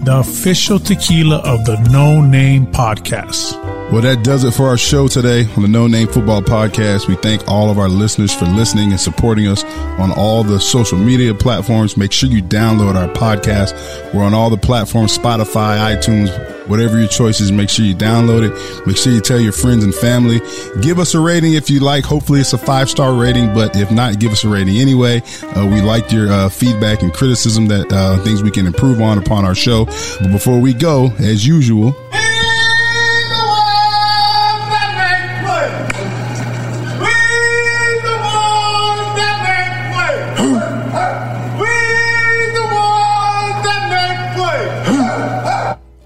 the 0.05 0.19
official 0.19 0.79
tequila 0.79 1.37
of 1.37 1.65
the 1.65 1.77
No 1.91 2.21
Name 2.21 2.65
Podcast. 2.67 3.74
Well, 3.91 4.01
that 4.01 4.23
does 4.23 4.43
it 4.43 4.51
for 4.51 4.67
our 4.67 4.77
show 4.77 5.07
today 5.07 5.47
on 5.55 5.61
the 5.61 5.67
No 5.67 5.85
Name 5.85 6.07
Football 6.07 6.41
Podcast. 6.41 7.07
We 7.07 7.15
thank 7.15 7.47
all 7.47 7.69
of 7.69 7.77
our 7.77 7.87
listeners 7.87 8.33
for 8.33 8.45
listening 8.45 8.89
and 8.89 8.99
supporting 8.99 9.47
us 9.47 9.63
on 9.99 10.11
all 10.11 10.43
the 10.43 10.59
social 10.59 10.97
media 10.97 11.35
platforms. 11.35 11.95
Make 11.95 12.11
sure 12.11 12.27
you 12.27 12.41
download 12.41 12.95
our 12.95 13.07
podcast. 13.07 13.73
We're 14.13 14.23
on 14.23 14.33
all 14.33 14.49
the 14.49 14.57
platforms 14.57 15.15
Spotify, 15.15 15.95
iTunes, 15.95 16.29
whatever 16.67 16.97
your 16.97 17.07
choice 17.07 17.39
is. 17.39 17.51
Make 17.51 17.69
sure 17.69 17.85
you 17.85 17.95
download 17.95 18.49
it. 18.49 18.87
Make 18.87 18.97
sure 18.97 19.13
you 19.13 19.21
tell 19.21 19.39
your 19.39 19.53
friends 19.53 19.83
and 19.83 19.93
family. 19.93 20.41
Give 20.81 20.97
us 20.97 21.13
a 21.13 21.19
rating 21.19 21.53
if 21.53 21.69
you 21.69 21.79
like. 21.79 22.03
Hopefully, 22.05 22.39
it's 22.41 22.53
a 22.53 22.57
five 22.57 22.89
star 22.89 23.13
rating, 23.13 23.53
but 23.53 23.77
if 23.77 23.91
not, 23.91 24.19
give 24.19 24.31
us 24.31 24.43
a 24.43 24.49
rating 24.49 24.77
anyway. 24.77 25.21
Uh, 25.55 25.67
we 25.71 25.81
like 25.81 26.11
your 26.11 26.29
uh, 26.31 26.49
feedback 26.49 27.03
and 27.03 27.13
criticism 27.13 27.67
that 27.67 27.93
uh, 27.93 28.21
things 28.23 28.41
we 28.41 28.51
can 28.51 28.65
improve 28.65 28.99
on 28.99 29.19
upon 29.19 29.45
our 29.45 29.55
show. 29.55 29.85
But 29.85 30.31
before 30.31 30.59
we 30.59 30.73
go, 30.73 31.11
as 31.19 31.45
usual, 31.45 31.95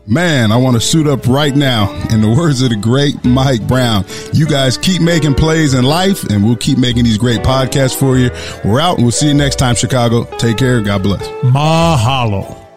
Man, 0.09 0.51
I 0.51 0.57
want 0.57 0.73
to 0.73 0.81
suit 0.81 1.05
up 1.05 1.27
right 1.27 1.55
now. 1.55 1.91
In 2.09 2.21
the 2.21 2.29
words 2.29 2.63
of 2.63 2.69
the 2.69 2.75
great 2.75 3.23
Mike 3.23 3.61
Brown, 3.67 4.05
you 4.33 4.47
guys 4.47 4.75
keep 4.75 5.03
making 5.03 5.35
plays 5.35 5.75
in 5.75 5.83
life 5.85 6.23
and 6.23 6.43
we'll 6.43 6.55
keep 6.55 6.79
making 6.79 7.03
these 7.03 7.19
great 7.19 7.41
podcasts 7.41 7.95
for 7.95 8.17
you. 8.17 8.31
We're 8.65 8.79
out 8.79 8.95
and 8.95 9.05
we'll 9.05 9.11
see 9.11 9.27
you 9.27 9.35
next 9.35 9.57
time, 9.57 9.75
Chicago. 9.75 10.23
Take 10.37 10.57
care. 10.57 10.81
God 10.81 11.03
bless. 11.03 11.27
Mahalo. 11.43 12.68